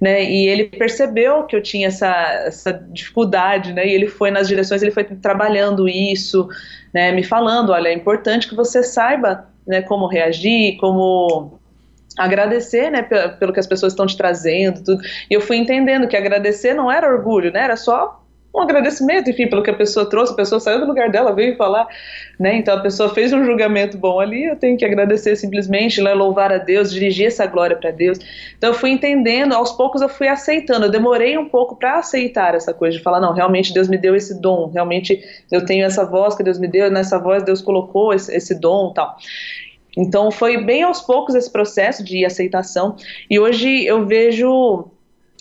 né? 0.00 0.22
E 0.22 0.46
ele 0.46 0.64
percebeu 0.64 1.44
que 1.44 1.56
eu 1.56 1.62
tinha 1.62 1.88
essa, 1.88 2.12
essa 2.46 2.72
dificuldade, 2.72 3.72
né? 3.72 3.86
E 3.86 3.92
ele 3.92 4.06
foi 4.06 4.30
nas 4.30 4.46
direções, 4.46 4.82
ele 4.82 4.90
foi 4.90 5.04
trabalhando 5.04 5.88
isso, 5.88 6.48
né? 6.92 7.12
Me 7.12 7.24
falando, 7.24 7.70
olha, 7.70 7.88
é 7.88 7.92
importante 7.92 8.48
que 8.48 8.54
você 8.54 8.82
saiba, 8.82 9.46
né? 9.66 9.82
Como 9.82 10.06
reagir, 10.06 10.76
como 10.76 11.57
agradecer, 12.18 12.90
né, 12.90 13.02
pelo 13.02 13.52
que 13.52 13.60
as 13.60 13.66
pessoas 13.66 13.92
estão 13.92 14.06
te 14.06 14.16
trazendo, 14.16 14.82
tudo. 14.82 15.00
E 15.30 15.34
eu 15.34 15.40
fui 15.40 15.56
entendendo 15.56 16.08
que 16.08 16.16
agradecer 16.16 16.74
não 16.74 16.90
era 16.90 17.08
orgulho, 17.08 17.52
né, 17.52 17.62
era 17.62 17.76
só 17.76 18.22
um 18.54 18.62
agradecimento, 18.62 19.30
enfim, 19.30 19.46
pelo 19.46 19.62
que 19.62 19.70
a 19.70 19.74
pessoa 19.74 20.08
trouxe, 20.08 20.32
a 20.32 20.36
pessoa 20.36 20.58
saiu 20.58 20.80
do 20.80 20.86
lugar 20.86 21.10
dela, 21.10 21.34
veio 21.34 21.56
falar, 21.56 21.86
né, 22.40 22.56
então 22.56 22.74
a 22.74 22.80
pessoa 22.80 23.10
fez 23.10 23.32
um 23.32 23.44
julgamento 23.44 23.96
bom 23.96 24.18
ali, 24.18 24.44
eu 24.44 24.56
tenho 24.56 24.76
que 24.76 24.84
agradecer 24.84 25.36
simplesmente, 25.36 26.00
né, 26.02 26.12
louvar 26.14 26.50
a 26.50 26.58
Deus, 26.58 26.90
dirigir 26.90 27.26
essa 27.26 27.46
glória 27.46 27.76
para 27.76 27.90
Deus. 27.90 28.18
Então 28.56 28.70
eu 28.70 28.74
fui 28.74 28.90
entendendo, 28.90 29.52
aos 29.52 29.72
poucos 29.72 30.00
eu 30.00 30.08
fui 30.08 30.28
aceitando, 30.28 30.86
eu 30.86 30.90
demorei 30.90 31.36
um 31.36 31.48
pouco 31.48 31.76
para 31.76 31.98
aceitar 31.98 32.54
essa 32.54 32.72
coisa, 32.72 32.96
de 32.96 33.02
falar, 33.02 33.20
não, 33.20 33.32
realmente 33.32 33.72
Deus 33.72 33.86
me 33.86 33.98
deu 33.98 34.16
esse 34.16 34.40
dom, 34.40 34.70
realmente 34.72 35.22
eu 35.52 35.64
tenho 35.64 35.84
essa 35.84 36.04
voz 36.04 36.34
que 36.34 36.42
Deus 36.42 36.58
me 36.58 36.66
deu, 36.66 36.90
nessa 36.90 37.18
voz 37.18 37.42
Deus 37.42 37.60
colocou 37.60 38.12
esse, 38.12 38.34
esse 38.34 38.58
dom 38.58 38.92
tal. 38.92 39.16
Então 39.98 40.30
foi 40.30 40.64
bem 40.64 40.84
aos 40.84 41.00
poucos 41.00 41.34
esse 41.34 41.50
processo 41.50 42.04
de 42.04 42.24
aceitação 42.24 42.94
e 43.28 43.36
hoje 43.40 43.84
eu 43.84 44.06
vejo 44.06 44.88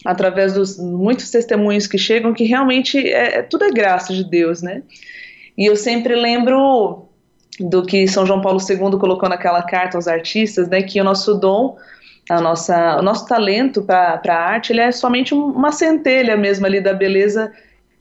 através 0.04 0.54
dos 0.54 0.80
muitos 0.80 1.30
testemunhos 1.30 1.86
que 1.86 1.98
chegam 1.98 2.34
que 2.34 2.44
realmente 2.44 2.98
é, 2.98 3.38
é, 3.38 3.42
tudo 3.44 3.66
é 3.66 3.72
graça 3.72 4.14
de 4.14 4.24
Deus, 4.24 4.64
né? 4.64 4.82
E 5.56 5.66
eu 5.66 5.76
sempre 5.76 6.16
lembro 6.16 7.06
do 7.60 7.86
que 7.86 8.08
São 8.08 8.26
João 8.26 8.42
Paulo 8.42 8.60
II 8.60 9.00
colocou 9.00 9.30
naquela 9.30 9.62
carta 9.62 9.96
aos 9.96 10.08
artistas, 10.08 10.68
né, 10.68 10.82
que 10.82 11.00
o 11.00 11.04
nosso 11.04 11.36
dom, 11.36 11.76
a 12.30 12.42
nossa, 12.42 12.98
o 12.98 13.02
nosso 13.04 13.28
talento 13.28 13.84
para 13.84 14.22
a 14.28 14.34
arte, 14.34 14.74
ele 14.74 14.82
é 14.82 14.92
somente 14.92 15.34
uma 15.34 15.72
centelha 15.72 16.36
mesmo 16.36 16.66
ali 16.66 16.82
da 16.82 16.94
beleza 16.94 17.52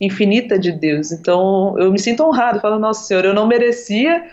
infinita 0.00 0.58
de 0.58 0.72
Deus. 0.72 1.12
Então 1.12 1.78
eu 1.78 1.92
me 1.92 1.98
sinto 1.98 2.22
honrado, 2.22 2.60
falo, 2.60 2.78
nossa 2.78 3.04
Senhor, 3.04 3.24
eu 3.26 3.34
não 3.34 3.46
merecia 3.46 4.24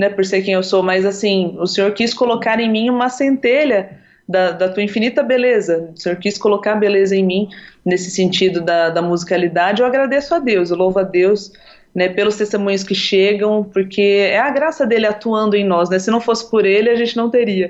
né, 0.00 0.08
por 0.08 0.24
ser 0.24 0.40
quem 0.40 0.54
eu 0.54 0.62
sou, 0.62 0.82
mas 0.82 1.04
assim, 1.04 1.54
o 1.58 1.66
Senhor 1.66 1.92
quis 1.92 2.14
colocar 2.14 2.58
em 2.58 2.70
mim 2.70 2.88
uma 2.88 3.10
centelha 3.10 3.98
da, 4.26 4.50
da 4.50 4.66
tua 4.70 4.82
infinita 4.82 5.22
beleza. 5.22 5.90
O 5.94 6.00
Senhor 6.00 6.16
quis 6.16 6.38
colocar 6.38 6.74
beleza 6.76 7.14
em 7.14 7.22
mim 7.22 7.48
nesse 7.84 8.10
sentido 8.10 8.62
da, 8.62 8.88
da 8.88 9.02
musicalidade. 9.02 9.82
Eu 9.82 9.86
agradeço 9.86 10.34
a 10.34 10.38
Deus, 10.38 10.70
eu 10.70 10.76
louvo 10.78 11.00
a 11.00 11.02
Deus. 11.02 11.52
Né, 11.92 12.08
pelos 12.08 12.36
testemunhos 12.36 12.84
que 12.84 12.94
chegam, 12.94 13.64
porque 13.64 14.00
é 14.00 14.38
a 14.38 14.48
graça 14.48 14.86
dele 14.86 15.06
atuando 15.06 15.56
em 15.56 15.64
nós, 15.64 15.90
né? 15.90 15.98
Se 15.98 16.08
não 16.08 16.20
fosse 16.20 16.48
por 16.48 16.64
ele, 16.64 16.88
a 16.88 16.94
gente 16.94 17.16
não 17.16 17.28
teria. 17.28 17.68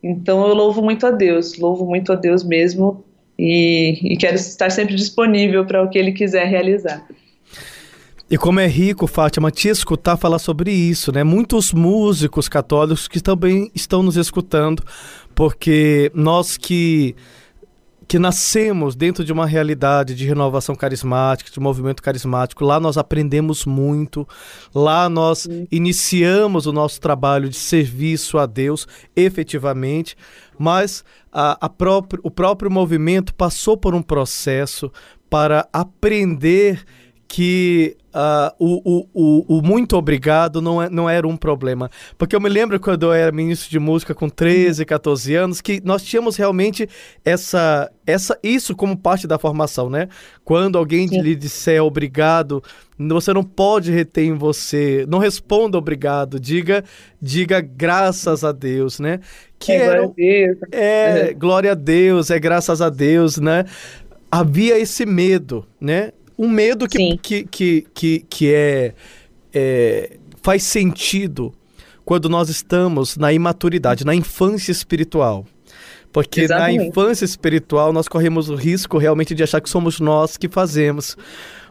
Então 0.00 0.46
eu 0.46 0.54
louvo 0.54 0.80
muito 0.80 1.04
a 1.04 1.10
Deus, 1.10 1.58
louvo 1.58 1.84
muito 1.84 2.12
a 2.12 2.14
Deus 2.14 2.44
mesmo 2.44 3.04
e, 3.36 4.12
e 4.12 4.16
quero 4.16 4.36
estar 4.36 4.70
sempre 4.70 4.94
disponível 4.94 5.66
para 5.66 5.82
o 5.82 5.90
que 5.90 5.98
ele 5.98 6.12
quiser 6.12 6.46
realizar. 6.46 7.04
E 8.30 8.36
como 8.36 8.60
é 8.60 8.66
rico, 8.66 9.06
Fátima, 9.06 9.50
te 9.50 9.68
escutar 9.68 10.18
falar 10.18 10.38
sobre 10.38 10.70
isso, 10.70 11.10
né? 11.10 11.24
Muitos 11.24 11.72
músicos 11.72 12.46
católicos 12.46 13.08
que 13.08 13.22
também 13.22 13.70
estão 13.74 14.02
nos 14.02 14.18
escutando, 14.18 14.82
porque 15.34 16.12
nós 16.14 16.58
que 16.58 17.16
que 18.06 18.18
nascemos 18.18 18.96
dentro 18.96 19.22
de 19.22 19.30
uma 19.30 19.44
realidade 19.44 20.14
de 20.14 20.26
renovação 20.26 20.74
carismática, 20.74 21.50
de 21.50 21.60
movimento 21.60 22.02
carismático. 22.02 22.64
Lá 22.64 22.80
nós 22.80 22.96
aprendemos 22.96 23.66
muito, 23.66 24.26
lá 24.74 25.10
nós 25.10 25.46
iniciamos 25.70 26.64
o 26.64 26.72
nosso 26.72 26.98
trabalho 27.02 27.50
de 27.50 27.56
serviço 27.56 28.38
a 28.38 28.46
Deus 28.46 28.88
efetivamente, 29.14 30.16
mas 30.58 31.04
a, 31.30 31.58
a 31.60 31.68
próprio, 31.68 32.18
o 32.24 32.30
próprio 32.30 32.70
movimento 32.70 33.34
passou 33.34 33.76
por 33.76 33.94
um 33.94 34.00
processo 34.00 34.90
para 35.28 35.68
aprender 35.70 36.82
que 37.28 37.94
uh, 38.08 38.54
o, 38.58 39.06
o, 39.12 39.58
o, 39.58 39.62
muito 39.62 39.94
obrigado 39.98 40.62
não, 40.62 40.82
é, 40.82 40.88
não 40.88 41.08
era 41.10 41.28
um 41.28 41.36
problema. 41.36 41.90
Porque 42.16 42.34
eu 42.34 42.40
me 42.40 42.48
lembro 42.48 42.80
quando 42.80 43.04
eu 43.04 43.12
era 43.12 43.30
ministro 43.30 43.70
de 43.70 43.78
música 43.78 44.14
com 44.14 44.30
13, 44.30 44.82
14 44.86 45.34
anos, 45.34 45.60
que 45.60 45.78
nós 45.84 46.02
tínhamos 46.02 46.36
realmente 46.36 46.88
essa, 47.22 47.92
essa 48.06 48.38
isso 48.42 48.74
como 48.74 48.96
parte 48.96 49.26
da 49.26 49.38
formação, 49.38 49.90
né? 49.90 50.08
Quando 50.42 50.78
alguém 50.78 51.06
Sim. 51.06 51.20
lhe 51.20 51.36
disser 51.36 51.84
obrigado, 51.84 52.62
você 52.98 53.34
não 53.34 53.44
pode 53.44 53.92
reter 53.92 54.24
em 54.24 54.34
você, 54.34 55.04
não 55.06 55.18
responda 55.18 55.76
obrigado, 55.76 56.40
diga, 56.40 56.82
diga 57.20 57.60
graças 57.60 58.42
a 58.42 58.52
Deus, 58.52 58.98
né? 58.98 59.20
Que 59.58 59.72
é, 59.72 59.84
glória 59.84 60.02
a 60.02 60.12
Deus. 60.16 60.58
É, 60.72 61.34
glória 61.34 61.72
a 61.72 61.74
Deus, 61.74 62.30
é 62.30 62.38
graças 62.40 62.80
a 62.80 62.88
Deus, 62.88 63.36
né? 63.36 63.66
Havia 64.30 64.78
esse 64.78 65.04
medo, 65.04 65.66
né? 65.78 66.12
Um 66.38 66.48
medo 66.48 66.86
que, 66.86 67.16
que, 67.18 67.44
que, 67.44 67.86
que, 67.92 68.26
que 68.30 68.54
é, 68.54 68.94
é, 69.52 70.16
faz 70.40 70.62
sentido 70.62 71.52
quando 72.04 72.28
nós 72.28 72.48
estamos 72.48 73.16
na 73.16 73.32
imaturidade, 73.32 74.04
na 74.04 74.14
infância 74.14 74.72
espiritual. 74.72 75.44
Porque 76.12 76.42
Exatamente. 76.42 76.78
na 76.78 76.84
infância 76.86 77.24
espiritual 77.24 77.92
nós 77.92 78.08
corremos 78.08 78.48
o 78.48 78.54
risco 78.54 78.96
realmente 78.96 79.34
de 79.34 79.42
achar 79.42 79.60
que 79.60 79.68
somos 79.68 80.00
nós 80.00 80.36
que 80.36 80.48
fazemos. 80.48 81.16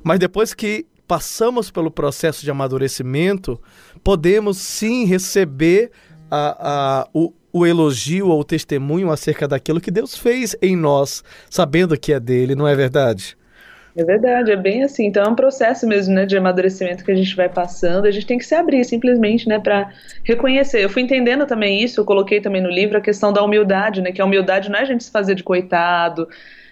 Mas 0.03 0.19
depois 0.19 0.53
que 0.53 0.86
passamos 1.07 1.71
pelo 1.71 1.89
processo 1.89 2.43
de 2.43 2.51
amadurecimento, 2.51 3.59
podemos 4.03 4.57
sim 4.57 5.05
receber 5.05 5.91
a, 6.29 7.01
a, 7.01 7.09
o, 7.13 7.33
o 7.51 7.65
elogio 7.65 8.27
ou 8.27 8.41
o 8.41 8.43
testemunho 8.43 9.09
acerca 9.09 9.47
daquilo 9.47 9.81
que 9.81 9.89
Deus 9.89 10.15
fez 10.15 10.55
em 10.62 10.75
nós, 10.75 11.24
sabendo 11.50 11.97
que 11.97 12.13
é 12.13 12.19
dele, 12.19 12.53
não 12.53 12.67
é 12.67 12.75
verdade? 12.75 13.38
É 13.97 14.03
verdade, 14.03 14.51
é 14.51 14.55
bem 14.55 14.83
assim. 14.83 15.07
Então 15.07 15.23
é 15.23 15.27
um 15.27 15.35
processo 15.35 15.87
mesmo, 15.87 16.13
né, 16.13 16.23
de 16.23 16.37
amadurecimento 16.37 17.03
que 17.03 17.11
a 17.11 17.15
gente 17.15 17.35
vai 17.35 17.49
passando. 17.49 18.05
A 18.05 18.11
gente 18.11 18.27
tem 18.27 18.37
que 18.37 18.45
se 18.45 18.53
abrir 18.53 18.85
simplesmente, 18.85 19.49
né, 19.49 19.57
para 19.57 19.89
reconhecer. 20.23 20.83
Eu 20.83 20.89
fui 20.89 21.01
entendendo 21.01 21.47
também 21.47 21.83
isso, 21.83 21.99
eu 21.99 22.05
coloquei 22.05 22.39
também 22.39 22.61
no 22.61 22.69
livro 22.69 22.99
a 22.99 23.01
questão 23.01 23.33
da 23.33 23.41
humildade, 23.41 23.99
né, 23.99 24.11
que 24.11 24.21
a 24.21 24.25
humildade 24.25 24.69
não 24.69 24.77
é 24.77 24.83
a 24.83 24.85
gente 24.85 25.03
se 25.03 25.09
fazer 25.09 25.33
de 25.33 25.41
coitado, 25.41 26.27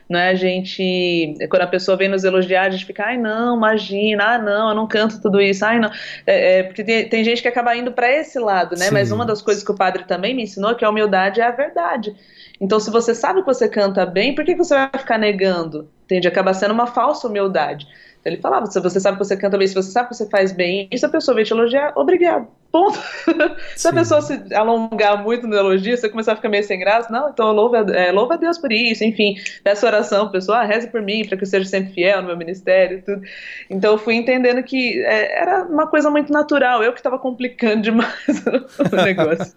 não 0.08 0.20
é 0.20 0.30
a 0.30 0.36
gente, 0.36 1.36
quando 1.50 1.64
a 1.64 1.68
pessoa 1.68 1.98
vem 1.98 2.08
nos 2.08 2.24
elogiar, 2.24 2.68
a 2.68 2.70
gente 2.70 2.86
fica, 2.86 3.06
ai 3.06 3.18
não, 3.18 3.58
imagina, 3.58 4.36
ah 4.36 4.38
não, 4.38 4.70
eu 4.70 4.76
não 4.76 4.88
canto 4.88 5.20
tudo 5.20 5.42
isso, 5.42 5.66
ai 5.66 5.80
não, 5.80 5.90
é, 6.28 6.60
é 6.60 6.64
porque 6.64 6.84
tem, 6.84 7.10
tem, 7.10 7.24
gente 7.24 7.42
que 7.42 7.48
acaba 7.48 7.76
indo 7.76 7.92
para 7.92 8.12
esse 8.12 8.38
lado, 8.38 8.76
né? 8.78 8.86
Sim. 8.86 8.94
Mas 8.94 9.12
uma 9.12 9.26
das 9.26 9.42
coisas 9.42 9.64
que 9.64 9.72
o 9.72 9.76
padre 9.76 10.04
também 10.04 10.36
me 10.36 10.44
ensinou 10.44 10.70
é 10.70 10.76
que 10.76 10.86
a 10.86 10.90
humildade 10.92 11.42
é 11.42 11.44
a 11.44 11.50
verdade. 11.50 12.16
Então, 12.62 12.80
se 12.80 12.92
você 12.92 13.16
sabe 13.16 13.40
que 13.40 13.48
você 13.48 13.68
canta 13.68 14.06
bem, 14.06 14.36
por 14.36 14.46
que 14.46 14.54
você 14.56 14.76
vai 14.76 14.92
ficar 14.96 15.18
negando? 15.18 15.90
Entende? 16.06 16.28
Acaba 16.28 16.54
sendo 16.54 16.74
uma 16.74 16.88
falsa 16.88 17.28
humildade. 17.28 17.86
Então, 18.20 18.32
ele 18.32 18.42
falava: 18.42 18.66
se 18.68 18.80
você 18.80 19.00
sabe 19.00 19.18
que 19.18 19.26
você 19.26 19.36
canta 19.36 19.58
bem, 19.58 19.68
se 19.68 19.76
você 19.76 19.92
sabe 19.92 20.10
que 20.10 20.16
você 20.16 20.30
faz 20.30 20.52
bem, 20.52 20.88
isso 20.92 21.06
a 21.06 21.10
pessoa 21.10 21.36
vem 21.36 21.44
te 21.44 21.52
elogiar, 21.52 21.94
obrigado. 21.96 22.48
Ponto. 22.76 23.00
se 23.74 23.88
a 23.88 23.94
pessoa 23.94 24.22
se 24.22 24.54
alongar 24.54 25.24
muito 25.24 25.48
no 25.48 25.56
elogio, 25.56 25.96
você 25.96 26.10
começar 26.10 26.34
a 26.34 26.36
ficar 26.36 26.50
meio 26.50 26.62
sem 26.62 26.78
graça, 26.78 27.10
não, 27.10 27.30
então 27.30 27.54
louva, 27.54 27.78
é, 27.78 28.12
louva 28.12 28.34
a 28.34 28.38
Deus 28.38 28.58
por 28.58 28.70
isso, 28.70 29.02
enfim, 29.02 29.36
peça 29.64 29.88
oração, 29.88 30.30
pessoa, 30.30 30.58
ah, 30.58 30.66
reze 30.66 30.88
por 30.88 31.02
mim, 31.02 31.26
para 31.26 31.38
que 31.38 31.44
eu 31.44 31.48
seja 31.48 31.64
sempre 31.64 31.94
fiel 31.94 32.22
no 32.22 32.28
meu 32.28 32.36
ministério 32.36 33.02
tudo. 33.02 33.22
Então 33.70 33.94
eu 33.94 33.98
fui 33.98 34.16
entendendo 34.16 34.62
que 34.62 35.02
é, 35.06 35.42
era 35.42 35.64
uma 35.64 35.88
coisa 35.88 36.12
muito 36.12 36.34
natural, 36.34 36.84
eu 36.84 36.92
que 36.92 37.00
estava 37.00 37.18
complicando 37.18 37.82
demais 37.82 38.14
o 38.92 38.96
negócio. 38.98 39.56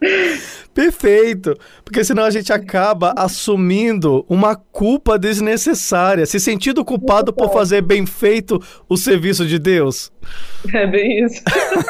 Perfeito, 0.72 1.54
porque 1.84 2.02
senão 2.02 2.24
a 2.24 2.30
gente 2.30 2.54
acaba 2.54 3.12
assumindo 3.18 4.24
uma 4.30 4.56
culpa 4.56 5.18
desnecessária, 5.18 6.24
se 6.24 6.40
sentindo 6.40 6.82
culpado 6.86 7.34
por 7.34 7.52
fazer 7.52 7.82
bem 7.82 8.06
feito 8.06 8.58
o 8.88 8.96
serviço 8.96 9.44
de 9.44 9.58
Deus. 9.58 10.10
É 10.74 10.86
bem 10.86 11.24
isso. 11.24 11.42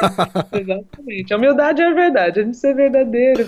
Exatamente. 0.51 1.33
A 1.33 1.37
humildade 1.37 1.81
é 1.81 1.87
a 1.87 1.93
verdade, 1.93 2.39
a 2.39 2.43
gente 2.43 2.57
ser 2.57 2.73
verdadeiro, 2.73 3.45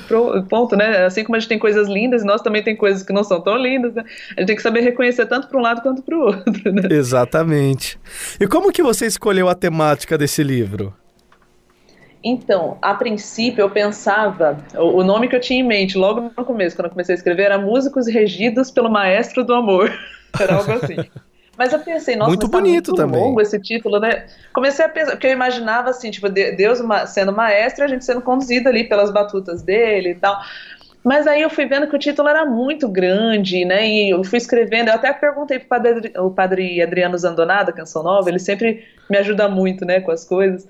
ponto, 0.49 0.75
né? 0.75 1.05
Assim 1.05 1.23
como 1.23 1.35
a 1.35 1.39
gente 1.39 1.49
tem 1.49 1.59
coisas 1.59 1.87
lindas, 1.87 2.23
nós 2.23 2.41
também 2.41 2.61
tem 2.61 2.75
coisas 2.75 3.03
que 3.03 3.13
não 3.13 3.23
são 3.23 3.41
tão 3.41 3.55
lindas, 3.55 3.93
né? 3.93 4.03
A 4.35 4.41
gente 4.41 4.47
tem 4.47 4.55
que 4.55 4.61
saber 4.61 4.81
reconhecer 4.81 5.25
tanto 5.25 5.47
para 5.47 5.57
um 5.57 5.61
lado 5.61 5.81
quanto 5.81 6.01
para 6.01 6.17
o 6.17 6.21
outro, 6.27 6.71
né? 6.71 6.89
Exatamente. 6.91 7.97
E 8.39 8.47
como 8.47 8.71
que 8.71 8.83
você 8.83 9.05
escolheu 9.05 9.47
a 9.47 9.55
temática 9.55 10.17
desse 10.17 10.43
livro? 10.43 10.93
Então, 12.23 12.77
a 12.81 12.93
princípio 12.93 13.61
eu 13.61 13.69
pensava, 13.69 14.57
o, 14.75 14.99
o, 14.99 15.03
nome 15.03 15.27
que 15.27 15.35
eu 15.35 15.41
tinha 15.41 15.59
em 15.59 15.67
mente 15.67 15.97
logo 15.97 16.31
no 16.37 16.45
começo, 16.45 16.75
quando 16.75 16.85
eu 16.85 16.91
comecei 16.91 17.13
a 17.13 17.17
escrever, 17.17 17.43
era 17.43 17.57
Músicos 17.57 18.07
Regidos 18.07 18.71
pelo 18.71 18.89
Maestro 18.89 19.43
do 19.43 19.53
Amor. 19.53 19.91
era 20.39 20.55
algo 20.55 20.71
assim. 20.71 20.95
Mas 21.57 21.71
eu 21.71 21.79
pensei, 21.79 22.15
nossa, 22.15 22.29
muito 22.29 22.47
bonito 22.47 22.91
muito 22.91 22.95
também. 22.95 23.21
longo 23.21 23.39
esse 23.39 23.59
título, 23.59 23.99
né? 23.99 24.25
Comecei 24.51 24.83
a 24.83 24.89
pensar, 24.89 25.11
porque 25.11 25.27
eu 25.27 25.31
imaginava 25.31 25.89
assim, 25.91 26.09
tipo, 26.09 26.27
Deus 26.27 26.79
sendo 27.07 27.31
maestro 27.31 27.83
e 27.83 27.85
a 27.85 27.87
gente 27.87 28.03
sendo 28.03 28.21
conduzido 28.21 28.69
ali 28.69 28.83
pelas 28.85 29.11
batutas 29.11 29.61
dele 29.61 30.11
e 30.11 30.15
tal. 30.15 30.39
Mas 31.03 31.27
aí 31.27 31.41
eu 31.41 31.49
fui 31.49 31.65
vendo 31.65 31.87
que 31.87 31.95
o 31.95 31.99
título 31.99 32.29
era 32.29 32.45
muito 32.45 32.87
grande, 32.87 33.65
né? 33.65 33.85
E 33.85 34.09
eu 34.11 34.23
fui 34.23 34.37
escrevendo, 34.37 34.87
eu 34.87 34.95
até 34.95 35.11
perguntei 35.11 35.59
padre, 35.59 36.13
o 36.17 36.31
padre 36.31 36.81
Adriano 36.81 37.17
Zandonada, 37.17 37.73
Canção 37.73 38.01
Nova, 38.01 38.29
ele 38.29 38.39
sempre 38.39 38.87
me 39.09 39.17
ajuda 39.17 39.49
muito, 39.49 39.85
né, 39.85 39.99
com 39.99 40.11
as 40.11 40.23
coisas. 40.23 40.65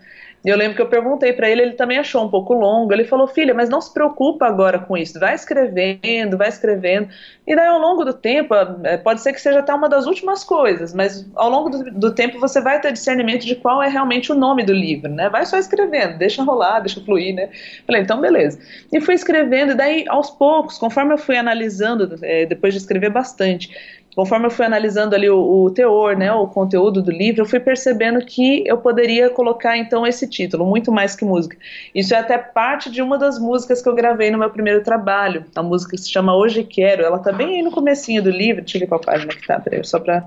Eu 0.46 0.58
lembro 0.58 0.76
que 0.76 0.82
eu 0.82 0.90
perguntei 0.90 1.32
para 1.32 1.50
ele, 1.50 1.62
ele 1.62 1.74
também 1.74 1.98
achou 1.98 2.24
um 2.24 2.30
pouco 2.30 2.54
longo. 2.54 2.92
Ele 2.92 3.06
falou: 3.06 3.28
"Filha, 3.28 3.54
mas 3.54 3.70
não 3.70 3.80
se 3.80 3.94
preocupa 3.94 4.46
agora 4.46 4.78
com 4.78 4.98
isso. 4.98 5.18
Vai 5.20 5.36
escrevendo, 5.36 6.38
vai 6.38 6.50
escrevendo. 6.50 7.08
E 7.48 7.56
daí 7.56 7.68
ao 7.68 7.80
longo 7.80 8.04
do 8.04 8.14
tempo, 8.14 8.54
é, 8.84 8.98
pode 8.98 9.22
ser 9.22 9.32
que 9.32 9.40
seja 9.40 9.60
até 9.60 9.74
uma 9.74 9.88
das 9.88 10.06
últimas 10.06 10.44
coisas, 10.44 10.94
mas 10.94 11.26
ao 11.36 11.50
longo 11.50 11.70
do, 11.70 11.92
do, 11.92 12.14
tempo 12.14 12.40
você 12.40 12.62
vai 12.62 12.80
ter 12.82 12.92
discernimento 12.92 13.46
de 13.46 13.56
qual 13.56 13.82
é 13.82 13.88
realmente 13.88 14.32
o 14.32 14.36
nome 14.36 14.64
do 14.64 14.74
livro, 14.74 15.10
né? 15.10 15.30
Vai 15.30 15.46
só 15.46 15.58
escrevendo, 15.58 16.18
deixa 16.18 16.44
rolar, 16.44 16.82
deixa 16.82 17.00
fluir, 17.02 17.34
né? 17.34 17.50
Falei: 17.88 18.02
"Então 18.02 18.20
beleza". 18.20 18.60
E 18.92 19.00
fui 19.00 19.14
escrevendo 19.16 19.72
e 19.72 19.76
daí 19.76 20.06
aos 20.10 20.30
poucos, 20.30 20.78
conforme 20.78 21.14
eu 21.14 21.18
fui 21.18 21.38
analisando, 21.38 22.18
é, 22.22 22.46
depois 22.46 22.74
de 22.74 22.80
escrever 22.80 23.10
bastante, 23.10 23.70
conforme 24.16 24.46
eu 24.46 24.52
fui 24.52 24.66
analisando 24.66 25.16
ali 25.16 25.30
o, 25.30 25.64
o, 25.64 25.72
teor, 25.72 26.16
né, 26.16 26.32
o 26.32 26.48
conteúdo 26.48 27.02
do 27.02 27.12
livro, 27.12 27.42
eu 27.42 27.46
fui 27.46 27.60
percebendo 27.60 28.24
que 28.24 28.64
eu 28.68 28.78
poderia 28.78 29.30
colocar 29.30 29.78
então 29.78 30.06
esse 30.06 30.28
título, 30.28 30.66
muito 30.66 30.92
mais 30.92 31.16
que 31.16 31.26
música. 31.26 31.58
Isso 31.94 32.14
é 32.14 32.18
até 32.18 32.38
parte 32.38 32.90
de 32.92 33.02
uma 33.02 33.18
das 33.18 33.40
músicas 33.40 33.82
que 33.82 33.90
eu 33.90 33.96
gravei 33.96 34.30
no 34.32 34.38
meu 34.38 34.50
primeiro 34.50 34.84
trabalho, 34.84 35.46
a 35.56 35.64
música 35.64 35.92
que 35.92 36.02
se 36.02 36.12
chama 36.12 36.36
Hoje 36.36 36.64
Quero, 36.64 37.04
ela 37.04 37.20
tá 37.20 37.32
bem 37.32 37.58
aí 37.58 37.62
no 37.64 37.72
comecinho 37.72 38.22
do 38.22 38.30
livro, 38.30 38.62
deixa 38.62 38.78
eu 38.78 38.82
ver 38.82 38.88
qual 38.88 39.02
página 39.02 39.34
que 39.34 39.46
tá, 39.46 39.60
peraí, 39.60 39.84
só 39.84 40.00
pra... 40.00 40.26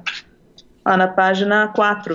Ah, 0.84 0.96
na 0.96 1.08
página 1.08 1.66
4. 1.74 2.14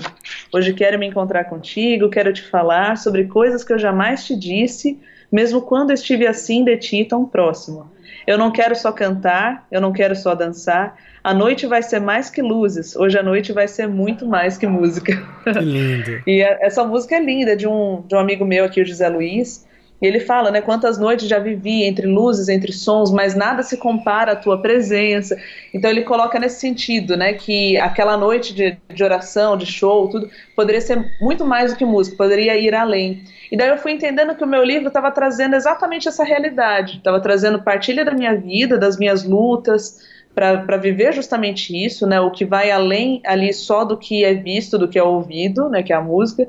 Hoje 0.53 0.73
quero 0.73 0.97
me 0.97 1.05
encontrar 1.05 1.43
contigo, 1.43 2.09
quero 2.09 2.31
te 2.31 2.41
falar 2.41 2.97
sobre 2.97 3.25
coisas 3.25 3.65
que 3.65 3.73
eu 3.73 3.77
jamais 3.77 4.25
te 4.25 4.33
disse, 4.33 4.97
mesmo 5.29 5.61
quando 5.61 5.91
estive 5.91 6.25
assim 6.25 6.63
de 6.63 6.77
ti 6.77 7.03
tão 7.03 7.25
próximo. 7.25 7.91
Eu 8.25 8.37
não 8.37 8.49
quero 8.49 8.73
só 8.73 8.93
cantar, 8.93 9.67
eu 9.69 9.81
não 9.81 9.91
quero 9.91 10.15
só 10.15 10.33
dançar, 10.33 10.95
a 11.23 11.33
noite 11.33 11.67
vai 11.67 11.83
ser 11.83 11.99
mais 11.99 12.29
que 12.29 12.41
luzes, 12.41 12.95
hoje 12.95 13.17
a 13.17 13.23
noite 13.23 13.53
vai 13.53 13.67
ser 13.67 13.87
muito 13.87 14.25
mais 14.25 14.57
que 14.57 14.65
música. 14.65 15.21
Que 15.43 15.59
lindo. 15.59 16.21
e 16.25 16.43
a, 16.43 16.57
essa 16.61 16.83
música 16.83 17.15
é 17.15 17.19
linda, 17.19 17.55
de 17.55 17.67
um, 17.67 18.03
de 18.07 18.15
um 18.15 18.19
amigo 18.19 18.43
meu 18.43 18.65
aqui, 18.65 18.81
o 18.81 18.85
José 18.85 19.07
Luiz, 19.07 19.65
e 20.01 20.07
ele 20.07 20.19
fala, 20.19 20.49
né, 20.49 20.61
quantas 20.61 20.97
noites 20.97 21.27
já 21.27 21.37
vivi 21.37 21.83
entre 21.83 22.07
luzes, 22.07 22.49
entre 22.49 22.73
sons, 22.73 23.11
mas 23.11 23.35
nada 23.35 23.61
se 23.61 23.77
compara 23.77 24.31
à 24.31 24.35
tua 24.35 24.59
presença. 24.59 25.37
Então 25.71 25.91
ele 25.91 26.01
coloca 26.01 26.39
nesse 26.39 26.59
sentido, 26.59 27.15
né, 27.15 27.33
que 27.33 27.77
aquela 27.77 28.17
noite 28.17 28.51
de, 28.51 28.75
de 28.91 29.03
oração, 29.03 29.55
de 29.55 29.67
show, 29.67 30.09
tudo, 30.09 30.27
poderia 30.55 30.81
ser 30.81 31.05
muito 31.21 31.45
mais 31.45 31.71
do 31.71 31.77
que 31.77 31.85
música, 31.85 32.17
poderia 32.17 32.57
ir 32.57 32.73
além. 32.73 33.23
E 33.51 33.55
daí 33.55 33.69
eu 33.69 33.77
fui 33.77 33.91
entendendo 33.91 34.33
que 34.33 34.43
o 34.43 34.47
meu 34.47 34.63
livro 34.63 34.87
estava 34.87 35.11
trazendo 35.11 35.55
exatamente 35.55 36.07
essa 36.07 36.23
realidade, 36.23 36.97
estava 36.97 37.19
trazendo 37.19 37.61
partilha 37.61 38.03
da 38.03 38.13
minha 38.13 38.35
vida, 38.35 38.79
das 38.79 38.97
minhas 38.97 39.23
lutas, 39.23 39.99
para 40.33 40.77
viver 40.77 41.13
justamente 41.13 41.73
isso, 41.73 42.07
né, 42.07 42.19
o 42.19 42.31
que 42.31 42.45
vai 42.45 42.71
além 42.71 43.21
ali 43.25 43.53
só 43.53 43.83
do 43.83 43.97
que 43.97 44.23
é 44.23 44.33
visto, 44.33 44.77
do 44.77 44.87
que 44.87 44.97
é 44.97 45.03
ouvido, 45.03 45.69
né, 45.69 45.83
que 45.83 45.91
é 45.91 45.95
a 45.95 46.01
música, 46.01 46.47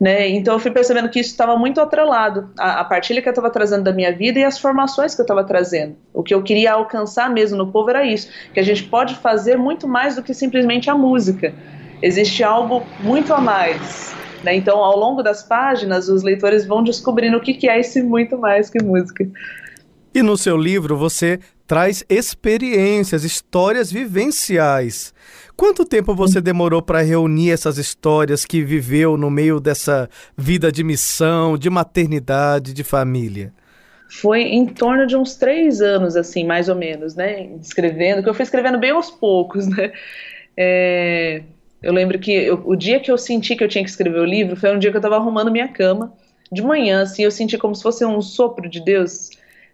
né, 0.00 0.26
então 0.28 0.54
eu 0.54 0.60
fui 0.60 0.70
percebendo 0.70 1.08
que 1.10 1.20
isso 1.20 1.30
estava 1.30 1.56
muito 1.56 1.80
atrelado, 1.80 2.50
a 2.58 2.82
partilha 2.84 3.20
que 3.20 3.28
eu 3.28 3.32
estava 3.32 3.50
trazendo 3.50 3.84
da 3.84 3.92
minha 3.92 4.10
vida 4.10 4.38
e 4.38 4.44
as 4.44 4.58
formações 4.58 5.14
que 5.14 5.20
eu 5.20 5.24
estava 5.24 5.44
trazendo, 5.44 5.96
o 6.14 6.22
que 6.22 6.32
eu 6.32 6.42
queria 6.42 6.72
alcançar 6.72 7.28
mesmo 7.28 7.58
no 7.58 7.70
povo 7.70 7.90
era 7.90 8.04
isso, 8.04 8.30
que 8.54 8.60
a 8.60 8.64
gente 8.64 8.84
pode 8.84 9.14
fazer 9.16 9.58
muito 9.58 9.86
mais 9.86 10.16
do 10.16 10.22
que 10.22 10.32
simplesmente 10.32 10.88
a 10.88 10.94
música, 10.94 11.52
existe 12.02 12.42
algo 12.42 12.82
muito 13.00 13.34
a 13.34 13.40
mais, 13.40 14.14
né, 14.42 14.54
então 14.54 14.78
ao 14.78 14.98
longo 14.98 15.22
das 15.22 15.42
páginas 15.42 16.08
os 16.08 16.22
leitores 16.22 16.64
vão 16.64 16.82
descobrindo 16.82 17.36
o 17.36 17.40
que, 17.40 17.52
que 17.52 17.68
é 17.68 17.78
esse 17.78 18.02
muito 18.02 18.38
mais 18.38 18.70
que 18.70 18.82
música. 18.82 19.28
E 20.12 20.22
no 20.22 20.36
seu 20.36 20.56
livro 20.56 20.96
você 20.96 21.38
traz 21.66 22.04
experiências, 22.08 23.22
histórias 23.22 23.92
vivenciais. 23.92 25.14
Quanto 25.56 25.84
tempo 25.84 26.16
você 26.16 26.40
demorou 26.40 26.82
para 26.82 27.00
reunir 27.00 27.52
essas 27.52 27.78
histórias 27.78 28.44
que 28.44 28.60
viveu 28.62 29.16
no 29.16 29.30
meio 29.30 29.60
dessa 29.60 30.08
vida 30.36 30.72
de 30.72 30.82
missão, 30.82 31.56
de 31.56 31.70
maternidade, 31.70 32.74
de 32.74 32.82
família? 32.82 33.52
Foi 34.08 34.42
em 34.42 34.66
torno 34.66 35.06
de 35.06 35.16
uns 35.16 35.36
três 35.36 35.80
anos, 35.80 36.16
assim, 36.16 36.44
mais 36.44 36.68
ou 36.68 36.74
menos, 36.74 37.14
né? 37.14 37.48
Escrevendo, 37.62 38.20
que 38.20 38.28
eu 38.28 38.34
fui 38.34 38.42
escrevendo 38.42 38.78
bem 38.78 38.90
aos 38.90 39.08
poucos, 39.08 39.68
né? 39.70 39.92
É, 40.56 41.42
eu 41.80 41.92
lembro 41.92 42.18
que 42.18 42.32
eu, 42.32 42.60
o 42.64 42.74
dia 42.74 42.98
que 42.98 43.12
eu 43.12 43.16
senti 43.16 43.54
que 43.54 43.62
eu 43.62 43.68
tinha 43.68 43.84
que 43.84 43.90
escrever 43.90 44.18
o 44.18 44.24
livro 44.24 44.56
foi 44.56 44.74
um 44.74 44.78
dia 44.78 44.90
que 44.90 44.96
eu 44.96 45.00
estava 45.00 45.16
arrumando 45.16 45.52
minha 45.52 45.68
cama. 45.68 46.12
De 46.50 46.62
manhã, 46.62 47.02
assim, 47.02 47.22
eu 47.22 47.30
senti 47.30 47.56
como 47.56 47.76
se 47.76 47.82
fosse 47.82 48.04
um 48.04 48.20
sopro 48.20 48.68
de 48.68 48.84
Deus 48.84 49.30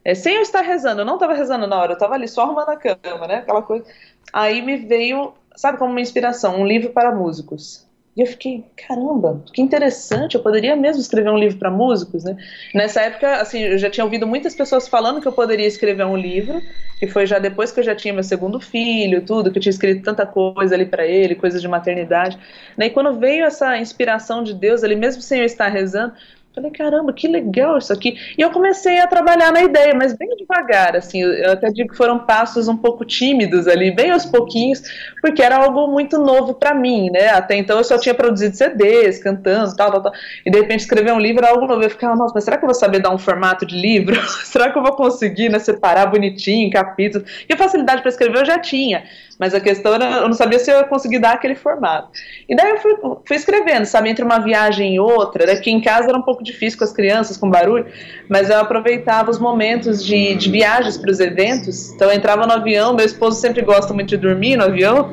é, 0.06 0.14
sem 0.14 0.36
eu 0.36 0.42
estar 0.42 0.60
rezando, 0.60 1.00
eu 1.00 1.04
não 1.04 1.14
estava 1.14 1.34
rezando 1.34 1.66
na 1.66 1.76
hora, 1.76 1.90
eu 1.90 1.94
estava 1.94 2.14
ali 2.14 2.28
só 2.28 2.42
arrumando 2.42 2.68
a 2.68 2.76
cama, 2.76 3.26
né? 3.26 3.38
Aquela 3.38 3.60
coisa. 3.60 3.84
Aí 4.32 4.62
me 4.62 4.76
veio, 4.76 5.34
sabe, 5.56 5.78
como 5.78 5.90
uma 5.90 6.00
inspiração, 6.00 6.60
um 6.60 6.64
livro 6.64 6.90
para 6.90 7.12
músicos. 7.12 7.84
E 8.16 8.20
eu 8.20 8.26
fiquei, 8.28 8.64
caramba, 8.76 9.42
que 9.52 9.60
interessante, 9.60 10.36
eu 10.36 10.42
poderia 10.44 10.76
mesmo 10.76 11.02
escrever 11.02 11.30
um 11.30 11.36
livro 11.36 11.58
para 11.58 11.72
músicos, 11.72 12.22
né? 12.22 12.36
Nessa 12.72 13.00
época, 13.00 13.42
assim, 13.42 13.58
eu 13.62 13.78
já 13.78 13.90
tinha 13.90 14.04
ouvido 14.04 14.28
muitas 14.28 14.54
pessoas 14.54 14.86
falando 14.86 15.20
que 15.20 15.26
eu 15.26 15.32
poderia 15.32 15.66
escrever 15.66 16.06
um 16.06 16.16
livro, 16.16 16.62
que 17.00 17.08
foi 17.08 17.26
já 17.26 17.40
depois 17.40 17.72
que 17.72 17.80
eu 17.80 17.84
já 17.84 17.96
tinha 17.96 18.14
meu 18.14 18.22
segundo 18.22 18.60
filho, 18.60 19.26
tudo, 19.26 19.50
que 19.50 19.58
eu 19.58 19.62
tinha 19.62 19.72
escrito 19.72 20.04
tanta 20.04 20.24
coisa 20.24 20.76
ali 20.76 20.86
para 20.86 21.04
ele, 21.04 21.34
coisas 21.34 21.60
de 21.60 21.66
maternidade. 21.66 22.38
Né? 22.76 22.86
E 22.86 22.90
quando 22.90 23.18
veio 23.18 23.44
essa 23.44 23.76
inspiração 23.76 24.44
de 24.44 24.54
Deus 24.54 24.84
ali, 24.84 24.94
mesmo 24.94 25.20
sem 25.20 25.40
eu 25.40 25.44
estar 25.44 25.66
rezando, 25.66 26.14
Falei, 26.56 26.70
caramba, 26.70 27.12
que 27.12 27.28
legal 27.28 27.76
isso 27.76 27.92
aqui. 27.92 28.16
E 28.38 28.40
eu 28.40 28.50
comecei 28.50 28.98
a 28.98 29.06
trabalhar 29.06 29.52
na 29.52 29.60
ideia, 29.60 29.92
mas 29.94 30.14
bem 30.14 30.34
devagar, 30.36 30.96
assim, 30.96 31.20
eu 31.20 31.52
até 31.52 31.68
digo 31.68 31.90
que 31.90 31.96
foram 31.96 32.20
passos 32.20 32.66
um 32.66 32.78
pouco 32.78 33.04
tímidos 33.04 33.68
ali, 33.68 33.90
bem 33.90 34.10
aos 34.10 34.24
pouquinhos, 34.24 34.80
porque 35.20 35.42
era 35.42 35.58
algo 35.58 35.86
muito 35.86 36.16
novo 36.18 36.54
para 36.54 36.74
mim, 36.74 37.10
né? 37.10 37.28
Até 37.28 37.56
então 37.56 37.76
eu 37.76 37.84
só 37.84 37.98
tinha 37.98 38.14
produzido 38.14 38.56
CDs, 38.56 39.22
cantando, 39.22 39.76
tal, 39.76 39.90
tal, 39.90 40.04
tal. 40.04 40.12
E 40.46 40.50
de 40.50 40.58
repente 40.58 40.80
escrever 40.80 41.12
um 41.12 41.20
livro 41.20 41.44
era 41.44 41.52
algo 41.52 41.66
novo. 41.66 41.82
Eu 41.82 41.90
ficava, 41.90 42.16
nossa, 42.16 42.32
mas 42.34 42.44
será 42.44 42.56
que 42.56 42.64
eu 42.64 42.68
vou 42.68 42.74
saber 42.74 43.00
dar 43.00 43.10
um 43.10 43.18
formato 43.18 43.66
de 43.66 43.76
livro? 43.78 44.16
será 44.42 44.70
que 44.72 44.78
eu 44.78 44.82
vou 44.82 44.92
conseguir, 44.92 45.50
né, 45.50 45.58
separar 45.58 46.06
bonitinho, 46.06 46.70
capítulos? 46.70 47.28
E 47.46 47.52
a 47.52 47.56
facilidade 47.58 48.00
para 48.00 48.08
escrever 48.08 48.38
eu 48.38 48.46
já 48.46 48.58
tinha. 48.58 49.04
Mas 49.38 49.54
a 49.54 49.60
questão 49.60 49.94
era, 49.94 50.04
eu 50.04 50.28
não 50.28 50.32
sabia 50.32 50.58
se 50.58 50.70
eu 50.70 50.78
ia 50.78 50.84
conseguir 50.84 51.18
dar 51.18 51.32
aquele 51.32 51.54
formato. 51.54 52.08
E 52.48 52.56
daí 52.56 52.70
eu 52.70 52.78
fui, 52.78 52.96
fui 53.26 53.36
escrevendo, 53.36 53.84
sabe, 53.84 54.08
entre 54.08 54.24
uma 54.24 54.38
viagem 54.38 54.94
e 54.94 55.00
outra. 55.00 55.46
Daqui 55.46 55.70
em 55.70 55.80
casa 55.80 56.08
era 56.08 56.16
um 56.16 56.22
pouco 56.22 56.42
difícil 56.46 56.78
com 56.78 56.84
as 56.84 56.92
crianças, 56.92 57.36
com 57.36 57.50
barulho, 57.50 57.86
mas 58.28 58.48
eu 58.48 58.58
aproveitava 58.58 59.30
os 59.30 59.38
momentos 59.38 60.04
de, 60.04 60.34
de 60.34 60.50
viagens 60.50 60.96
para 60.96 61.10
os 61.10 61.20
eventos. 61.20 61.90
Então 61.90 62.08
eu 62.10 62.16
entrava 62.16 62.46
no 62.46 62.52
avião, 62.52 62.94
meu 62.94 63.04
esposo 63.04 63.40
sempre 63.40 63.62
gosta 63.62 63.92
muito 63.92 64.08
de 64.08 64.16
dormir 64.16 64.56
no 64.56 64.64
avião, 64.64 65.10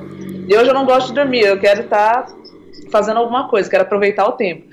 e 0.48 0.56
hoje 0.56 0.69
eu 0.69 0.74
não 0.74 0.86
gosto 0.86 1.08
de 1.08 1.15
dormir, 1.15 1.41
eu 1.41 1.60
quero 1.60 1.82
estar 1.82 2.28
fazendo 2.91 3.17
alguma 3.17 3.50
coisa, 3.50 3.69
quero 3.69 3.84
aproveitar 3.84 4.26
o 4.28 4.34
tempo. 4.34 4.65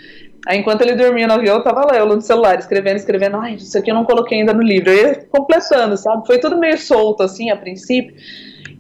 Aí, 0.47 0.59
enquanto 0.59 0.81
ele 0.83 0.95
dormia 0.95 1.27
no 1.27 1.35
avião, 1.35 1.57
eu 1.57 1.63
tava 1.63 1.85
lá, 1.85 1.97
eu 1.97 2.07
no 2.07 2.21
celular, 2.21 2.59
escrevendo, 2.59 2.97
escrevendo. 2.97 3.37
Ai, 3.37 3.55
isso 3.55 3.77
aqui 3.77 3.91
eu 3.91 3.95
não 3.95 4.05
coloquei 4.05 4.39
ainda 4.39 4.55
no 4.55 4.63
livro. 4.63 4.91
Eu 4.91 5.09
ia 5.09 5.15
completando, 5.29 5.97
sabe? 5.97 6.27
Foi 6.27 6.39
tudo 6.39 6.57
meio 6.57 6.79
solto, 6.79 7.23
assim, 7.23 7.51
a 7.51 7.57
princípio. 7.57 8.15